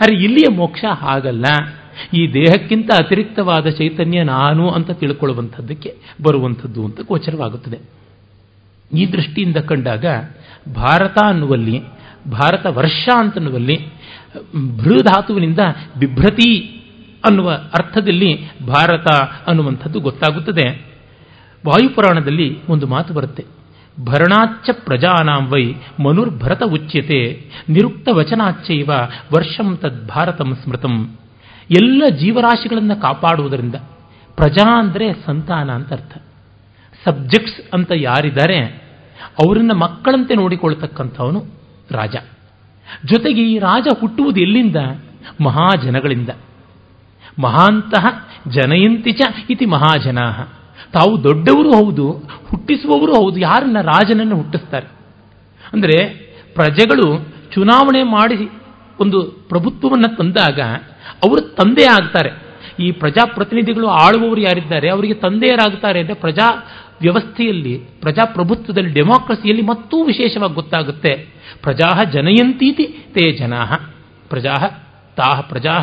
ಆದರೆ 0.00 0.16
ಇಲ್ಲಿಯ 0.16 0.56
ಮೋಕ್ಷ 0.56 0.84
ಹಾಗಲ್ಲ. 0.84 1.44
ಈ 2.12 2.32
ದೇಹಕ್ಕಿಂತ 2.32 2.90
ಅತಿರಿಕ್ತವಾದ 2.98 3.66
ಚೈತನ್ಯ 3.66 4.22
ನಾನು 4.22 4.70
ಅಂತ 4.70 4.90
ತಿಳ್ಕೊಳ್ಳುವಂಥದ್ದಕ್ಕೆ 4.90 5.96
ಬರುವಂಥದ್ದು 6.22 6.84
ಅಂತ 6.84 7.00
ಗೋಚರವಾಗುತ್ತದೆ. 7.00 7.78
ಈ 8.96 9.12
ದೃಷ್ಟಿಯಿಂದ 9.12 9.56
ಕಂಡಾಗ 9.56 10.04
ಭಾರತ 10.74 11.18
ಅನ್ನುವಲ್ಲಿ, 11.26 11.80
ಭಾರತ 12.30 12.66
ವರ್ಷ 12.66 13.08
ಅಂತನ್ನುವಲ್ಲಿ 13.18 13.86
ಭೃಧಾತುವಿನಿಂದ 14.76 15.58
ಬಿಭ್ರತಿ 15.98 16.80
ಅನ್ನುವ 17.24 17.50
ಅರ್ಥದಲ್ಲಿ 17.50 18.58
ಭಾರತ 18.66 19.06
ಅನ್ನುವಂಥದ್ದು 19.46 20.00
ಗೊತ್ತಾಗುತ್ತದೆ. 20.00 20.94
ವಾಯುಪುರಾಣದಲ್ಲಿ 21.66 22.66
ಒಂದು 22.68 22.86
ಮಾತು 22.86 23.14
ಬರುತ್ತೆ. 23.14 23.44
ಭರಣಾಚ್ಚ 24.04 24.70
ಪ್ರಜಾನಾಂ 24.70 25.46
ವೈ 25.46 25.74
ಮನುರ್ಭರತ 26.02 26.62
ಉಚ್ಯತೆ, 26.62 27.50
ನಿರುಕ್ತ 27.68 28.08
ವಚನಾಚ್ಚೈವ 28.12 28.90
ವರ್ಷಂ 29.36 29.76
ತದ್ 29.76 30.08
ಭಾರತಂ 30.08 30.54
ಸ್ಮೃತಂ. 30.62 31.16
ಎಲ್ಲ 31.70 32.02
ಜೀವರಾಶಿಗಳನ್ನು 32.08 33.00
ಕಾಪಾಡುವುದರಿಂದ 33.00 33.74
ಪ್ರಜಾ 34.36 34.78
ಅಂದರೆ 34.78 35.12
ಸಂತಾನ 35.12 35.70
ಅಂತ 35.70 35.92
ಅರ್ಥ. 35.92 36.16
ಸಬ್ಜೆಕ್ಟ್ಸ್ 37.04 37.74
ಅಂತ 37.74 37.92
ಯಾರಿದ್ದಾರೆ 37.96 38.58
ಅವರನ್ನ 39.44 39.72
ಮಕ್ಕಳಂತೆ 39.72 40.34
ನೋಡಿಕೊಳ್ತಕ್ಕಂಥವನು 40.34 41.40
ರಾಜ. 41.90 42.16
ಜೊತೆಗೆ 43.12 43.42
ಈ 43.42 43.58
ರಾಜ 43.58 43.86
ಹುಟ್ಟುವುದು 44.00 44.40
ಎಲ್ಲಿಂದ? 44.40 44.76
ಮಹಾಜನಗಳಿಂದ. 45.40 46.28
ಮಹಾಂತಹ 47.42 48.06
ಜನಯಂತಿಚ 48.50 49.20
ಇತಿ 49.50 49.66
ಮಹಾಜನಾ 49.66 50.54
ತಾವು 50.92 51.24
ದೊಡ್ಡವರು 51.24 51.84
ಹೌದು, 51.84 52.12
ಹುಟ್ಟಿಸುವವರು 52.50 53.12
ಹೌದು, 53.12 53.40
ಯಾರನ್ನ 53.40 53.80
ರಾಜನನ್ನು 53.80 54.36
ಹುಟ್ಟಿಸ್ತಾರೆ? 54.36 54.86
ಅಂದರೆ 55.72 55.96
ಪ್ರಜೆಗಳು 56.54 57.26
ಚುನಾವಣೆ 57.54 58.02
ಮಾಡಿ 58.02 58.50
ಒಂದು 59.00 59.22
ಪ್ರಭುತ್ವವನ್ನು 59.22 60.16
ತಂದಾಗ 60.16 60.60
ಅವರು 61.22 61.40
ತಂದೆ 61.40 61.84
ಆಗ್ತಾರೆ. 61.84 62.30
ಈ 62.78 62.92
ಪ್ರಜಾಪ್ರತಿನಿಧಿಗಳು 62.92 63.88
ಆಳುವವರು 63.88 64.40
ಯಾರಿದ್ದಾರೆ? 64.40 64.90
ಅವರಿಗೆ 64.90 65.14
ತಂದೆಯರಾಗ್ತಾರೆ 65.14 66.00
ಅಂದರೆ 66.00 66.14
ಪ್ರಜಾ 66.14 66.66
ವ್ಯವಸ್ಥೆಯಲ್ಲಿ 67.00 67.78
ಪ್ರಜಾಪ್ರಭುತ್ವದಲ್ಲಿ 68.00 68.90
ಡೆಮಾಕ್ರಸಿಯಲ್ಲಿ 68.90 69.62
ಮತ್ತೂ 69.62 70.04
ವಿಶೇಷವಾಗಿ 70.04 70.54
ಗೊತ್ತಾಗುತ್ತೆ. 70.54 71.28
ಪ್ರಜಾ 71.62 72.04
ಜನಯಂತೀತಿ 72.04 72.84
ತೇ 72.84 73.32
ಜನಾ 73.32 73.92
ಪ್ರಜಾ 74.28 74.54
ತಾಹ 75.16 75.40
ಪ್ರಜಾ 75.40 75.78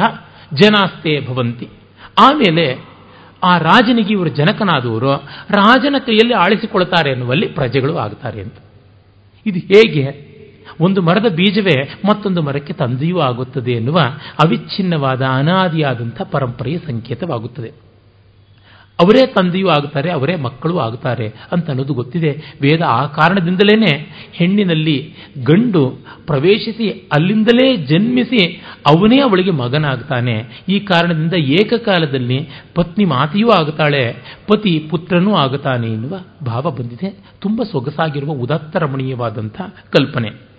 ಜನಾಸ್ತೇ 0.53 1.25
ಭವಂತಿ. 1.25 1.67
ಆಮೇಲೆ 2.19 2.91
ಆ 3.43 3.57
ರಾಜನಿಗೆ 3.57 4.13
ಇವರು 4.13 4.29
ಜನಕನಾದವರು, 4.29 5.11
ರಾಜನ 5.49 5.95
ಕೈಯಲ್ಲಿ 6.05 6.33
ಆಳಿಸಿಕೊಳ್ತಾರೆ 6.33 7.11
ಎನ್ನುವಲ್ಲಿ 7.11 7.47
ಪ್ರಜೆಗಳು 7.47 7.97
ಆಗ್ತಾರೆ 7.97 8.41
ಅಂತ. 8.41 8.53
ಇದು 9.45 9.59
ಹೇಗೆ? 9.59 10.30
ಒಂದು 10.81 11.01
ಮರದ 11.01 11.25
ಬೀಜವೇ 11.35 11.93
ಮತ್ತೊಂದು 12.09 12.41
ಮರಕ್ಕೆ 12.41 12.73
ತಂದೆಯೂ 12.73 13.19
ಆಗುತ್ತದೆ 13.19 13.71
ಎನ್ನುವ 13.71 13.99
ಅವಿಚ್ಛಿನ್ನವಾದ 14.43 15.21
ಅನಾದಿಯಾದಂಥ 15.21 16.21
ಪರಂಪರೆಯ 16.21 16.77
ಸಂಕೇತವಾಗುತ್ತದೆ. 16.77 17.91
ಅವರೇ 18.99 19.27
ತಂದೆಯೂ 19.27 19.69
ಆಗುತ್ತಾರೆ 19.69 20.11
ಅವರೇ 20.11 20.35
ಮಕ್ಕಳು 20.35 20.79
ಆಗುತ್ತಾರೆ 20.79 21.33
ಅಂತ 21.51 21.69
ಅನ್ನೋದು 21.69 21.93
ಗೊತ್ತಿದೆ. 21.93 22.31
ವೇದ 22.61 22.81
ಆ 22.87 23.05
ಕಾರಣದಿಂದಲೇ 23.05 24.09
ಹೆಣ್ಣಿನಲ್ಲಿ 24.33 25.15
ಗಂಡು 25.43 25.89
ಪ್ರವೇಶಿಸಿ 26.25 26.89
ಅಲ್ಲಿಂದಲೇ 26.89 27.75
ಜನ್ಮಿಸಿ 27.75 28.63
ಅವನೇ 28.87 29.19
ಅವಳಿಗೆ 29.19 29.51
ಮಗನಾಗ್ತಾನೆ. 29.51 30.65
ಈ 30.69 30.79
ಕಾರಣದಿಂದ 30.79 31.33
ಏಕಕಾಲದಲ್ಲಿ 31.33 32.49
ಪತ್ನಿ 32.75 33.05
ಮಾತೆಯೂ 33.05 33.49
ಆಗುತ್ತಾಳೆ 33.49 34.13
ಪತಿ 34.47 34.79
ಪುತ್ರನೂ 34.89 35.35
ಆಗುತ್ತಾನೆ 35.35 35.87
ಎನ್ನುವ 35.87 36.19
ಭಾವ 36.45 36.71
ಬಂದಿದೆ. 36.71 37.15
ತುಂಬ 37.41 37.63
ಸೊಗಸಾಗಿರುವ 37.63 38.31
ಉದಾತ್ತ 38.31 38.75
ರಮಣೀಯವಾದಂಥ 38.75 39.61
ಕಲ್ಪನೆ. 39.89 40.50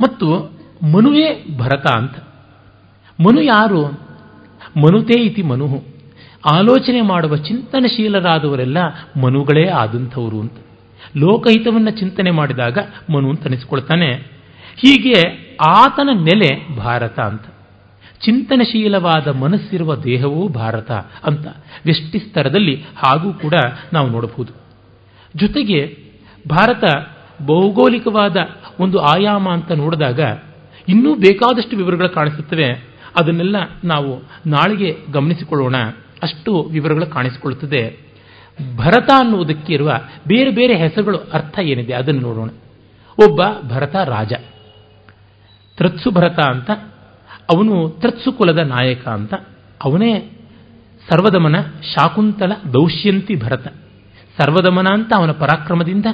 ಮತ್ತು 0.00 0.52
ಮನುವೇ 0.92 1.46
ಭರತ 1.56 1.86
ಅಂತ. 1.86 2.16
ಮನು 3.26 3.42
ಯಾರು? 3.42 3.86
ಮನುತೇ 4.76 5.22
ಇತಿ 5.22 5.42
ಮನು 5.42 5.84
ಆಲೋಚನೆ 6.52 7.00
ಮಾಡುವ 7.00 7.36
ಚಿಂತನಶೀಲರಾದವರೆಲ್ಲ 7.36 8.76
ಮನುಗಳೇ 9.20 9.68
ಆದಂಥವರು 9.68 10.40
ಅಂತ. 10.40 10.52
ಲೋಕಹಿತವನ್ನು 11.16 11.90
ಚಿಂತನೆ 11.90 12.30
ಮಾಡಿದಾಗ 12.30 12.78
ಮನು 13.12 13.30
ಅಂತ 13.30 13.44
ಅನಿಸ್ಕೊಳ್ತಾನೆ. 13.44 14.12
ಹೀಗೆ 14.76 15.46
ಆತನ 15.66 16.08
ನೆಲೆ 16.14 16.76
ಭಾರತ 16.76 17.20
ಅಂತ. 17.20 17.42
ಚಿಂತನಶೀಲವಾದ 18.24 19.28
ಮನಸ್ಸಿರುವ 19.28 19.96
ದೇಹವೂ 19.96 20.48
ಭಾರತ 20.48 20.90
ಅಂತ. 21.24 21.46
ವ್ಯಷ್ಟಿ 21.84 22.18
ಸ್ತರದಲ್ಲಿ 22.18 22.84
ಹಾಗೂ 22.96 23.32
ಕೂಡ 23.32 23.54
ನಾವು 23.92 24.08
ನೋಡಬಹುದು. 24.08 24.52
ಜೊತೆಗೆ 25.36 25.98
ಭಾರತ 26.48 26.84
ಭೌಗೋಳಿಕವಾದ 27.42 28.36
ಒಂದು 28.80 28.98
ಆಯಾಮ 28.98 29.48
ಅಂತ 29.48 29.72
ನೋಡಿದಾಗ 29.72 30.20
ಇನ್ನೂ 30.88 31.14
ಬೇಕಾದಷ್ಟು 31.14 31.76
ವಿವರಗಳು 31.76 32.08
ಕಾಣಿಸುತ್ತವೆ. 32.08 32.96
ಅದನ್ನೆಲ್ಲ 33.20 33.56
ನಾವು 33.84 34.22
ನಾಳೆಗೆ 34.46 34.98
ಗಮನಿಸಿಕೊಳ್ಳೋಣ. 35.12 35.76
ಅಷ್ಟು 36.22 36.62
ವಿವರಗಳು 36.62 37.06
ಕಾಣಿಸಿಕೊಳ್ಳುತ್ತದೆ. 37.06 38.06
ಭರತ 38.76 39.10
ಅನ್ನುವುದಕ್ಕೆ 39.18 39.74
ಇರುವ 39.74 39.92
ಬೇರೆ 40.28 40.50
ಬೇರೆ 40.50 40.76
ಹೆಸರುಗಳು 40.76 41.18
ಅರ್ಥ 41.18 41.58
ಏನಿದೆ 41.58 41.92
ಅದನ್ನು 41.92 42.20
ನೋಡೋಣ. 42.20 42.48
ಒಬ್ಬ 43.26 43.42
ಭರತ 43.68 43.96
ರಾಜ. 43.96 44.32
ತ್ರತ್ಸು 45.76 46.10
ಭರತ 46.10 46.40
ಅಂತ, 46.40 46.70
ಅವನು 47.56 47.88
ತ್ರತ್ಸು 47.88 48.32
ಕುಲದ 48.32 48.58
ನಾಯಕ 48.58 49.08
ಅಂತ, 49.08 49.34
ಅವನೇ 49.84 50.32
ಸರ್ವದಮನ 51.10 51.60
ಶಾಕುಂತಲ 51.94 52.52
ದೌಶ್ಯಂತಿ 52.72 53.36
ಭರತ. 53.36 53.74
ಸರ್ವದಮನ 54.38 54.86
ಅಂತ 54.86 55.12
ಅವನ 55.16 55.30
ಪರಾಕ್ರಮದಿಂದ 55.30 56.06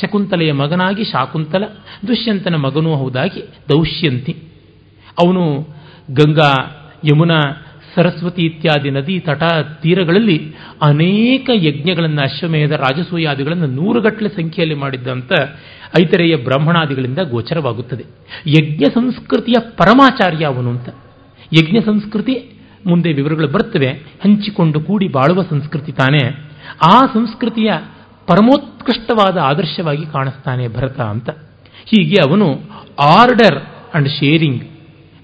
ಶಕುಂತಲೆಯ 0.00 0.52
ಮಗನಾಗಿ 0.52 1.04
ಶಾಕುಂತಲ, 1.04 1.64
ದುಷ್ಯಂತನ 2.08 2.54
ಮಗನೂ 2.54 2.94
ಹೌದಾಗಿ 2.94 3.42
ದೌಶ್ಯಂತಿ 3.68 4.36
ಅವನು 5.24 5.68
ಗಂಗಾ, 6.10 6.54
ಯಮುನಾ, 7.04 7.40
ಸರಸ್ವತಿ 7.94 8.42
ಇತ್ಯಾದಿ 8.42 8.90
ನದಿ 8.90 9.20
ತಟ 9.20 9.42
ತೀರಗಳಲ್ಲಿ 9.82 10.54
ಅನೇಕ 10.82 11.50
ಯಜ್ಞಗಳನ್ನು 11.54 12.22
ಅಶ್ವಮೇಧ, 12.22 12.72
ರಾಜಸೂಯಾದಿಗಳನ್ನು 12.72 13.66
ನೂರುಗಟ್ಟಲೆ 13.66 14.28
ಸಂಖ್ಯೆಯಲ್ಲಿ 14.28 14.74
ಮಾಡಿದ್ದಂಥ 14.74 15.32
ಐತರೆಯ 16.00 16.36
ಬ್ರಾಹ್ಮಣಾದಿಗಳಿಂದ 16.36 17.18
ಗೋಚರವಾಗುತ್ತದೆ. 17.18 18.04
ಯಜ್ಞ 18.46 18.84
ಸಂಸ್ಕೃತಿಯ 18.94 19.60
ಪರಮಾಚಾರ್ಯ 19.60 20.44
ಅವನು 20.44 20.70
ಅಂತ. 20.70 20.88
ಯಜ್ಞ 21.60 21.76
ಸಂಸ್ಕೃತಿ 21.86 22.50
ಮುಂದೆ 22.86 23.12
ವಿವರಗಳು 23.12 23.48
ಬರ್ತವೆ. 23.48 23.88
ಹಂಚಿಕೊಂಡು 24.24 24.80
ಕೂಡಿ 24.80 25.08
ಬಾಳುವ 25.08 25.42
ಸಂಸ್ಕೃತಿ 25.42 25.92
ತಾನೇ. 25.92 26.47
ಆ 26.86 27.00
ಸಂಸ್ಕೃತಿಯ 27.14 27.72
ಪರಮೋತ್ಕೃಷ್ಟವಾದ 28.26 29.36
ಆದರ್ಶವಾಗಿ 29.36 30.06
ಕಾಣಿಸ್ತಾನೆ 30.06 30.68
ಭರತ 30.68 31.00
ಅಂತ. 31.00 31.30
ಹೀಗೆ 31.84 32.30
ಅವನು 32.30 32.46
ಆರ್ಡರ್ 33.18 33.58
ಅಂಡ್ 33.94 34.08
ಶೇರಿಂಗ್, 34.08 34.64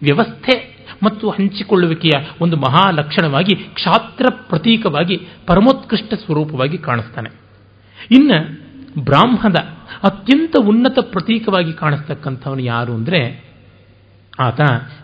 ವ್ಯವಸ್ಥೆ 0.02 0.74
ಮತ್ತು 1.02 1.30
ಹಂಚಿಕೊಳ್ಳುವಿಕೆಯ 1.30 2.26
ಒಂದು 2.40 2.56
ಮಹಾಲಕ್ಷಣವಾಗಿ 2.56 3.54
ಕ್ಷಾತ್ರ 3.56 4.26
ಪ್ರತೀಕವಾಗಿ, 4.48 5.16
ಪರಮೋತ್ಕೃಷ್ಟ 5.46 6.14
ಸ್ವರೂಪವಾಗಿ 6.14 6.78
ಕಾಣಿಸ್ತಾನೆ. 6.78 7.30
ಇನ್ನು 8.10 8.38
ಬ್ರಾಹ್ಮದ 9.04 9.56
ಅತ್ಯಂತ 10.02 10.56
ಉನ್ನತ 10.60 10.98
ಪ್ರತೀಕವಾಗಿ 11.02 11.72
ಕಾಣಿಸ್ತಕ್ಕಂಥವನು 11.72 12.62
ಯಾರು 12.62 12.92
ಅಂದರೆ, 12.94 13.44
ಆತ 14.40 14.60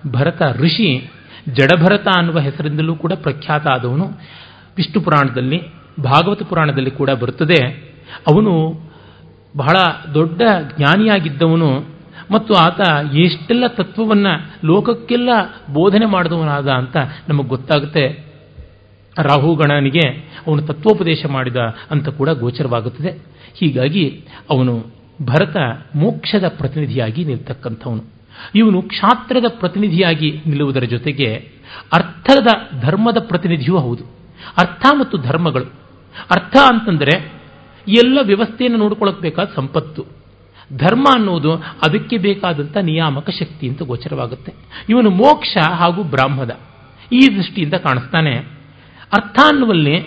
ಭರತ 0.07 0.43
ಋಷಿ 0.57 1.11
ಜಡಭರತ 1.49 2.07
ಅನ್ನುವ 2.17 2.39
ಹೆಸರಿಂದಲೂ 2.39 2.95
ಕೂಡ 2.95 3.13
ಪ್ರಖ್ಯಾತ 3.13 3.67
ಆದವನು. 3.67 4.07
ವಿಷ್ಣು 4.77 5.01
ಪುರಾಣದಲ್ಲಿ 5.01 5.80
ಭಾಗವತ 6.03 6.43
ಪುರಾಣದಲ್ಲಿ 6.43 6.91
ಕೂಡ 6.91 7.11
ಬರುತ್ತದೆ. 7.11 7.91
ಅವನು 8.27 8.81
ಬಹಳ 9.57 9.77
ದೊಡ್ಡ 10.15 10.43
ಜ್ಞಾನಿಯಾಗಿದ್ದವನು 10.77 12.01
ಮತ್ತು 12.31 12.55
ಆತ 12.55 12.81
ಎಷ್ಟೆಲ್ಲ 13.15 13.67
ತತ್ವವನ್ನು 13.67 14.67
ಲೋಕಕ್ಕೆಲ್ಲ 14.67 15.29
ಬೋಧನೆ 15.73 16.07
ಮಾಡಿದವನಾದ 16.07 16.69
ಅಂತ 16.69 16.97
ನಮಗೆ 17.29 17.49
ಗೊತ್ತಾಗುತ್ತೆ. 17.49 18.25
ರಾಹುಗಣನಿಗೆ 19.19 20.09
ಅವನು 20.47 20.63
ತತ್ವೋಪದೇಶ 20.63 21.27
ಮಾಡಿದ 21.27 21.57
ಅಂತ 21.91 22.09
ಕೂಡ 22.09 22.29
ಗೋಚರವಾಗುತ್ತದೆ. 22.29 23.11
ಹೀಗಾಗಿ 23.55 24.25
ಅವನು 24.51 24.87
ಭರತ 25.23 25.57
ಮೋಕ್ಷದ 25.95 26.49
ಪ್ರತಿನಿಧಿಯಾಗಿ 26.49 27.25
ನಿಲ್ತಕ್ಕಂಥವನು. 27.25 28.05
ಇವನು 28.55 28.83
ಕ್ಷಾತ್ರದ 28.83 29.45
ಪ್ರತಿನಿಧಿಯಾಗಿ 29.49 30.43
ನಿಲ್ಲುವುದರ 30.47 30.81
ಜೊತೆಗೆ 30.81 31.35
ಅರ್ಥದ 31.93 32.47
ಧರ್ಮದ 32.81 33.19
ಪ್ರತಿನಿಧಿಯೂ 33.19 33.79
ಹೌದು. 33.79 34.05
ಅರ್ಥ 34.59 34.87
ಮತ್ತು 34.99 35.19
ಧರ್ಮಗಳು 35.19 35.80
ಅರ್ಥ 36.31 36.57
ಅಂತಂದರೆ 36.73 37.33
ಎಲ್ಲ 37.89 38.19
ವ್ಯವಸ್ಥೆಯನ್ನು 38.23 38.79
ನೋಡ್ಕೊಳ್ಳೋಕೆ 38.79 39.21
ಬೇಕಾದ 39.21 39.49
ಸಂಪತ್ತು. 39.55 40.05
ಧರ್ಮ 40.77 41.05
ಅನ್ನೋದು 41.15 41.53
ಅದಕ್ಕೆ 41.55 42.19
ಬೇಕಾದಂಥ 42.19 42.77
ನಿಯಾಮಕ 42.77 43.31
ಶಕ್ತಿ 43.31 43.69
ಅಂತ 43.69 43.83
ಗೋಚರವಾಗುತ್ತೆ. 43.83 44.53
ಇವನು 44.89 45.11
ಮೋಕ್ಷ 45.11 45.59
ಹಾಗೂ 45.71 46.03
ಬ್ರಾಹ್ಮದ 46.03 46.61
ಈ 47.13 47.21
ದೃಷ್ಟಿಯಿಂದ 47.37 47.75
ಕಾಣಿಸ್ತಾನೆ. 47.75 48.37
ಅರ್ಥ 49.13 49.39
ಅನ್ನುವಲ್ಲಿ 49.53 50.07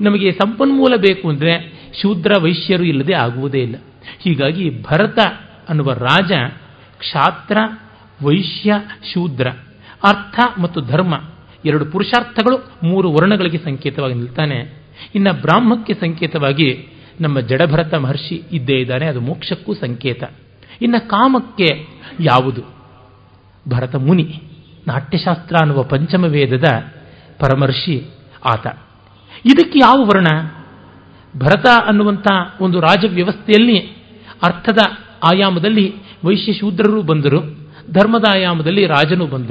ನಮಗೆ 0.00 0.32
ಸಂಪನ್ಮೂಲ 0.32 0.96
ಬೇಕು 0.96 1.28
ಅಂದರೆ 1.28 1.72
ಶೂದ್ರ 2.02 2.32
ವೈಶ್ಯರು 2.42 2.84
ಇಲ್ಲದೆ 2.84 3.14
ಆಗುವುದೇ 3.14 3.58
ಇಲ್ಲ. 3.58 3.76
ಹೀಗಾಗಿ 4.18 4.82
ಭರತ 4.82 5.18
ಅನ್ನುವ 5.68 5.92
ರಾಜ 5.92 6.32
ಕ್ಷಾತ್ರ, 6.98 7.58
ವೈಶ್ಯ, 8.22 8.74
ಶೂದ್ರ, 9.12 9.48
ಅರ್ಥ 10.04 10.60
ಮತ್ತು 10.60 10.80
ಧರ್ಮ 10.80 11.14
ಎರಡು 11.64 11.84
ಪುರುಷಾರ್ಥಗಳು 11.86 12.70
ಮೂರು 12.82 13.12
ವರ್ಣಗಳಿಗೆ 13.12 13.58
ಸಂಕೇತವಾಗಿ 13.58 14.14
ನಿಲ್ತಾನೆ. 14.14 14.83
ಇನ್ನು 15.14 15.40
ಬ್ರಾಹ್ಮಕ್ಕೆ 15.40 15.94
ಸಂಕೇತವಾಗಿ 15.94 16.88
ನಮ್ಮ 17.20 17.40
ಜಡಭರತ 17.40 17.94
ಮಹರ್ಷಿ 17.94 18.42
ಇದ್ದೇ 18.52 18.74
ಇದ್ದಾನೆ, 18.74 19.06
ಅದು 19.06 19.20
ಮೋಕ್ಷಕ್ಕೂ 19.20 19.74
ಸಂಕೇತ. 19.74 20.22
ಇನ್ನು 20.82 21.08
ಕಾಮಕ್ಕೆ 21.08 21.86
ಯಾವುದು? 22.20 22.62
ಭರತ 23.68 23.94
ಮುನಿ, 23.96 24.42
ನಾಟ್ಯಶಾಸ್ತ್ರ 24.86 25.56
ಅನ್ನುವ 25.56 25.82
ಪಂಚಮ 25.82 26.24
ವೇದದ 26.24 26.64
ಪರಮರ್ಷಿ 27.38 28.04
ಆತ. 28.44 28.66
ಇದಕ್ಕೆ 29.44 29.78
ಯಾವ 29.78 30.04
ವರ್ಣ? 30.04 30.26
ಭರತ 31.38 31.66
ಅನ್ನುವಂಥ 31.86 32.26
ಒಂದು 32.60 32.80
ರಾಜ 32.80 33.04
ವ್ಯವಸ್ಥೆಯಲ್ಲಿ 33.08 33.78
ಅರ್ಥದ 34.42 34.78
ಆಯಾಮದಲ್ಲಿ 35.32 35.94
ವೈಶ್ಯ 36.24 36.52
ಶೂದ್ರರು 36.52 37.02
ಬಂದರು, 37.02 37.70
ಧರ್ಮದ 37.92 38.24
ಆಯಾಮದಲ್ಲಿ 38.34 38.86
ರಾಜನು 38.86 39.26
ಬಂದ, 39.26 39.50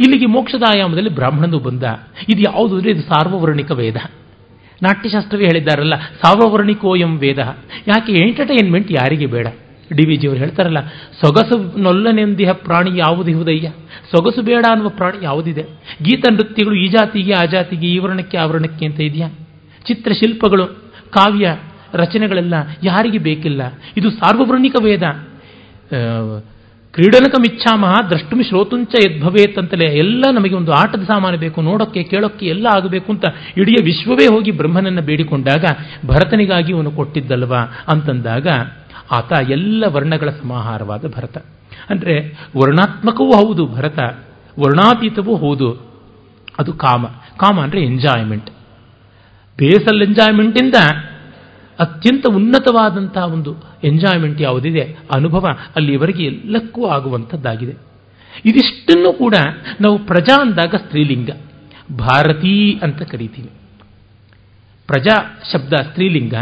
ಇಲ್ಲಿಗೆ 0.00 0.26
ಮೋಕ್ಷದ 0.26 0.62
ಆಯಾಮದಲ್ಲಿ 0.74 1.10
ಬ್ರಾಹ್ಮಣನು 1.10 1.58
ಬಂದ. 1.58 1.82
ಇದು 2.28 2.42
ಯಾವುದು 2.42 2.74
ಅಂದರೆ 2.74 2.90
ಇದು 2.90 3.02
ಸಾರ್ವವರ್ಣಿಕ 3.02 3.70
ವೇದ. 3.70 3.96
ನಾಟ್ಯಶಾಸ್ತ್ರವೇ 4.82 5.44
ಹೇಳಿದ್ದಾರಲ್ಲ, 5.44 5.96
ಸಾರ್ವವರ್ಣಿಕೋಯಂ 5.96 7.18
ವೇದ. 7.18 7.38
ಯಾಕೆ 7.86 8.12
ಎಂಟರ್ಟೈನ್ಮೆಂಟ್ 8.12 8.92
ಯಾರಿಗೆ 8.92 9.26
ಬೇಡ? 9.26 9.46
ಡಿ 9.96 10.04
ವಿ 10.06 10.16
ಜಿಯವರು 10.16 10.38
ಹೇಳ್ತಾರಲ್ಲ, 10.38 10.80
ಸೊಗಸು 11.20 11.78
ನೊಲ್ಲನೆಂದಿಹ 11.78 12.50
ಪ್ರಾಣಿ 12.52 12.98
ಯಾವುದು 12.98 13.30
ಇವುದಯ್ಯ 13.30 13.68
ಸೊಗಸು 14.10 14.42
ಬೇಡ 14.42 14.64
ಅನ್ನುವ 14.70 14.88
ಪ್ರಾಣಿ 14.88 15.18
ಯಾವುದಿದೆ? 15.24 15.62
ಗೀತ 16.02 16.24
ನೃತ್ಯಗಳು 16.32 16.74
ಈ 16.74 16.88
ಜಾತಿಗೆ, 16.88 17.32
ಆ 17.32 17.44
ಜಾತಿಗೆ 17.44 17.86
ಈ 17.86 17.98
ವರ್ಣಕ್ಕೆ 17.98 18.38
ಆ 18.38 18.44
ವರ್ಣಕ್ಕೆ 18.44 18.86
ಅಂತ 18.86 19.00
ಇದೆಯಾ? 19.00 19.28
ಚಿತ್ರಶಿಲ್ಪಗಳು, 19.86 20.66
ಕಾವ್ಯ, 21.10 21.56
ರಚನೆಗಳೆಲ್ಲ 21.94 22.54
ಯಾರಿಗೆ 22.82 23.18
ಬೇಕಿಲ್ಲ? 23.18 23.62
ಇದು 23.96 24.10
ಸಾರ್ವವರ್ಣಿಕ 24.10 24.76
ವೇದ. 24.82 25.04
ಕ್ರೀಡನಕಮಿಚ್ಛಾಮಹ 26.94 27.94
ದ್ರಷ್ಟುಮಿ 28.10 28.44
ಶ್ರೋತುಂಚ 28.44 28.94
ಯದ್ಭವೇತ್ 29.06 29.58
ಅಂತಲೇ 29.58 29.86
ಎಲ್ಲ 29.98 30.24
ನಮಗೆ 30.34 30.54
ಒಂದು 30.54 30.72
ಆಟದ 30.72 31.02
ಸಾಮಾನು 31.02 31.38
ಬೇಕು, 31.38 31.62
ನೋಡೋಕ್ಕೆ, 31.62 32.02
ಕೇಳೋಕ್ಕೆ 32.02 32.46
ಎಲ್ಲ 32.46 32.66
ಆಗಬೇಕು 32.74 33.12
ಅಂತ 33.12 33.24
ಇಡೀ 33.56 33.74
ವಿಶ್ವವೇ 33.84 34.26
ಹೋಗಿ 34.26 34.50
ಬ್ರಹ್ಮನನ್ನು 34.50 35.02
ಬೇಡಿಕೊಂಡಾಗ 35.02 35.64
ಭರತನಿಗಾಗಿ 36.06 36.72
ಅವನು 36.72 36.90
ಕೊಟ್ಟಿದ್ದಲ್ವಾ 36.90 37.60
ಅಂತಂದಾಗ 37.88 38.48
ಆತ 39.10 39.32
ಎಲ್ಲ 39.50 39.84
ವರ್ಣಗಳ 39.88 40.30
ಸಮಾಹಾರವಾದ 40.30 41.04
ಭರತ. 41.08 41.36
ಅಂದರೆ 41.90 42.14
ವರ್ಣಾತ್ಮಕವೂ 42.58 43.32
ಹೌದು 43.32 43.66
ಭರತ, 43.66 43.98
ವರ್ಣಾತೀತವೂ 44.60 45.36
ಹೌದು. 45.36 45.68
ಅದು 46.58 46.72
ಕಾಮ. 46.72 47.06
ಕಾಮ 47.36 47.60
ಅಂದರೆ 47.60 47.80
ಎಂಜಾಯ್ಮೆಂಟ್ 47.82 48.50
ಬೇಸಲ್ 49.58 50.02
ಎಂಜಾಯ್ಮೆಂಟಿಂದ 50.02 50.74
ಅತ್ಯಂತ 51.78 52.26
ಉನ್ನತವಾದಂತಹ 52.34 53.24
ಒಂದು 53.24 53.56
ಎಂಜಾಯ್ಮೆಂಟ್ 53.84 54.40
ಯಾವುದಿದೆ, 54.40 54.96
ಅನುಭವ 55.14 55.46
ಅಲ್ಲಿವರೆಗೆ 55.76 56.24
ಎಲ್ಲಕ್ಕೂ 56.24 56.86
ಆಗುವಂಥದ್ದಾಗಿದೆ. 56.86 57.74
ಇದಿಷ್ಟನ್ನು 58.44 59.12
ಕೂಡ 59.12 59.34
ನಾವು 59.80 59.98
ಪ್ರಜಾ 59.98 60.40
ಅಂದಾಗ 60.40 60.74
ಸ್ತ್ರೀಲಿಂಗ, 60.74 61.30
ಭಾರತೀ 61.98 62.80
ಅಂತ 62.82 63.02
ಕರಿತೀವಿ. 63.02 63.50
ಪ್ರಜಾ 64.86 65.40
ಶಬ್ದ 65.52 65.72
ಸ್ತ್ರೀಲಿಂಗ, 65.72 66.34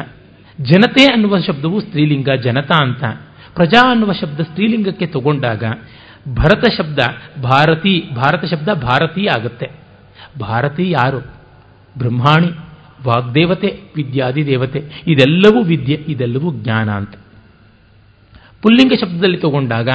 ಜನತೆ 0.61 1.13
ಅನ್ನುವ 1.13 1.39
ಶಬ್ದವು 1.39 1.81
ಸ್ತ್ರೀಲಿಂಗ, 1.81 2.29
ಜನತಾ 2.31 2.85
ಅಂತ. 2.85 3.05
ಪ್ರಜಾ 3.55 3.91
ಅನ್ನುವ 3.91 4.13
ಶಬ್ದ 4.13 4.41
ಸ್ತ್ರೀಲಿಂಗಕ್ಕೆ 4.41 5.07
ತಗೊಂಡಾಗ 5.07 5.65
ಭರತ 6.35 6.65
ಶಬ್ದ 6.79 6.99
ಭಾರತೀ, 7.43 8.05
ಭಾರತ 8.17 8.45
ಶಬ್ದ 8.45 8.69
ಭಾರತೀ 8.69 9.27
ಆಗುತ್ತೆ. 9.27 9.71
ಭಾರತೀ 10.41 10.91
ಯಾರು? 10.91 11.19
ಬ್ರಹ್ಮಾಣಿ. 11.99 12.66
ವಾಗ್ದೇವತೆ 13.05 13.81
ವಿದ್ಯಾದಿ 13.97 14.47
ದೇವತೆ 14.47 14.85
ಇದೆಲ್ಲವೂ 15.07 15.63
ವಿದ್ಯೆ, 15.63 16.05
ಇದೆಲ್ಲವೂ 16.09 16.53
ಜ್ಞಾನ 16.53 16.91
ಅಂತ. 16.91 17.11
ಪುಲ್ಲಿಂಗ 18.63 18.93
ಶಬ್ದದಲ್ಲಿ 19.01 19.37
ತಗೊಂಡಾಗ 19.37 19.89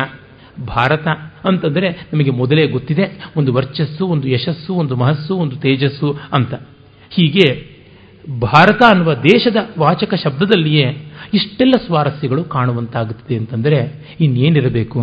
ಭಾರತ 0.68 1.08
ಅಂತಂದರೆ 1.48 2.08
ನಮಗೆ 2.14 2.30
ಮೊದಲೇ 2.30 2.68
ಗೊತ್ತಿದೆ, 2.68 3.26
ಒಂದು 3.38 3.54
ವರ್ಚಸ್ಸು, 3.54 4.08
ಒಂದು 4.08 4.28
ಯಶಸ್ಸು, 4.28 4.74
ಒಂದು 4.74 4.96
ಮಹಸ್ಸು, 4.96 5.36
ಒಂದು 5.36 5.56
ತೇಜಸ್ಸು 5.56 6.20
ಅಂತ. 6.34 6.54
ಹೀಗೆ 7.10 7.72
ಭಾರತ 8.42 8.82
ಅನ್ನುವ 8.90 9.14
ದೇಶದ 9.14 9.56
ವಾಚಕ 9.80 10.14
ಶಬ್ದದಲ್ಲಿಯೇ 10.14 11.12
ಇಷ್ಟೆಲ್ಲ 11.34 11.74
ಸ್ವಾರಸ್ಯಗಳು 11.86 12.44
ಕಾಣುವಂತಾಗುತ್ತದೆ 12.44 13.38
ಅಂತಂದರೆ 13.38 13.78
ಇನ್ನೇನಿರಬೇಕು? 14.20 15.02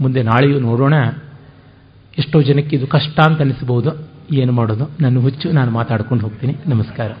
ಮುಂದೆ 0.00 0.22
ನಾಳೆಯೂ 0.22 0.60
ನೋಡೋಣ. 0.60 0.94
ಎಷ್ಟೋ 2.18 2.42
ಜನಕ್ಕೆ 2.42 2.76
ಇದು 2.76 2.86
ಕಷ್ಟ 2.86 3.20
ಅಂತ 3.20 3.40
ಅನಿಸಬಹುದು 3.40 3.90
ಏನು 4.32 4.52
ಮಾಡೋದು? 4.52 4.90
ನನ್ನ 5.00 5.18
ಹುಚ್ಚು, 5.18 5.52
ನಾನು 5.52 5.70
ಮಾತಾಡ್ಕೊಂಡು 5.70 6.24
ಹೋಗ್ತೀನಿ. 6.24 6.56
ನಮಸ್ಕಾರ. 6.66 7.12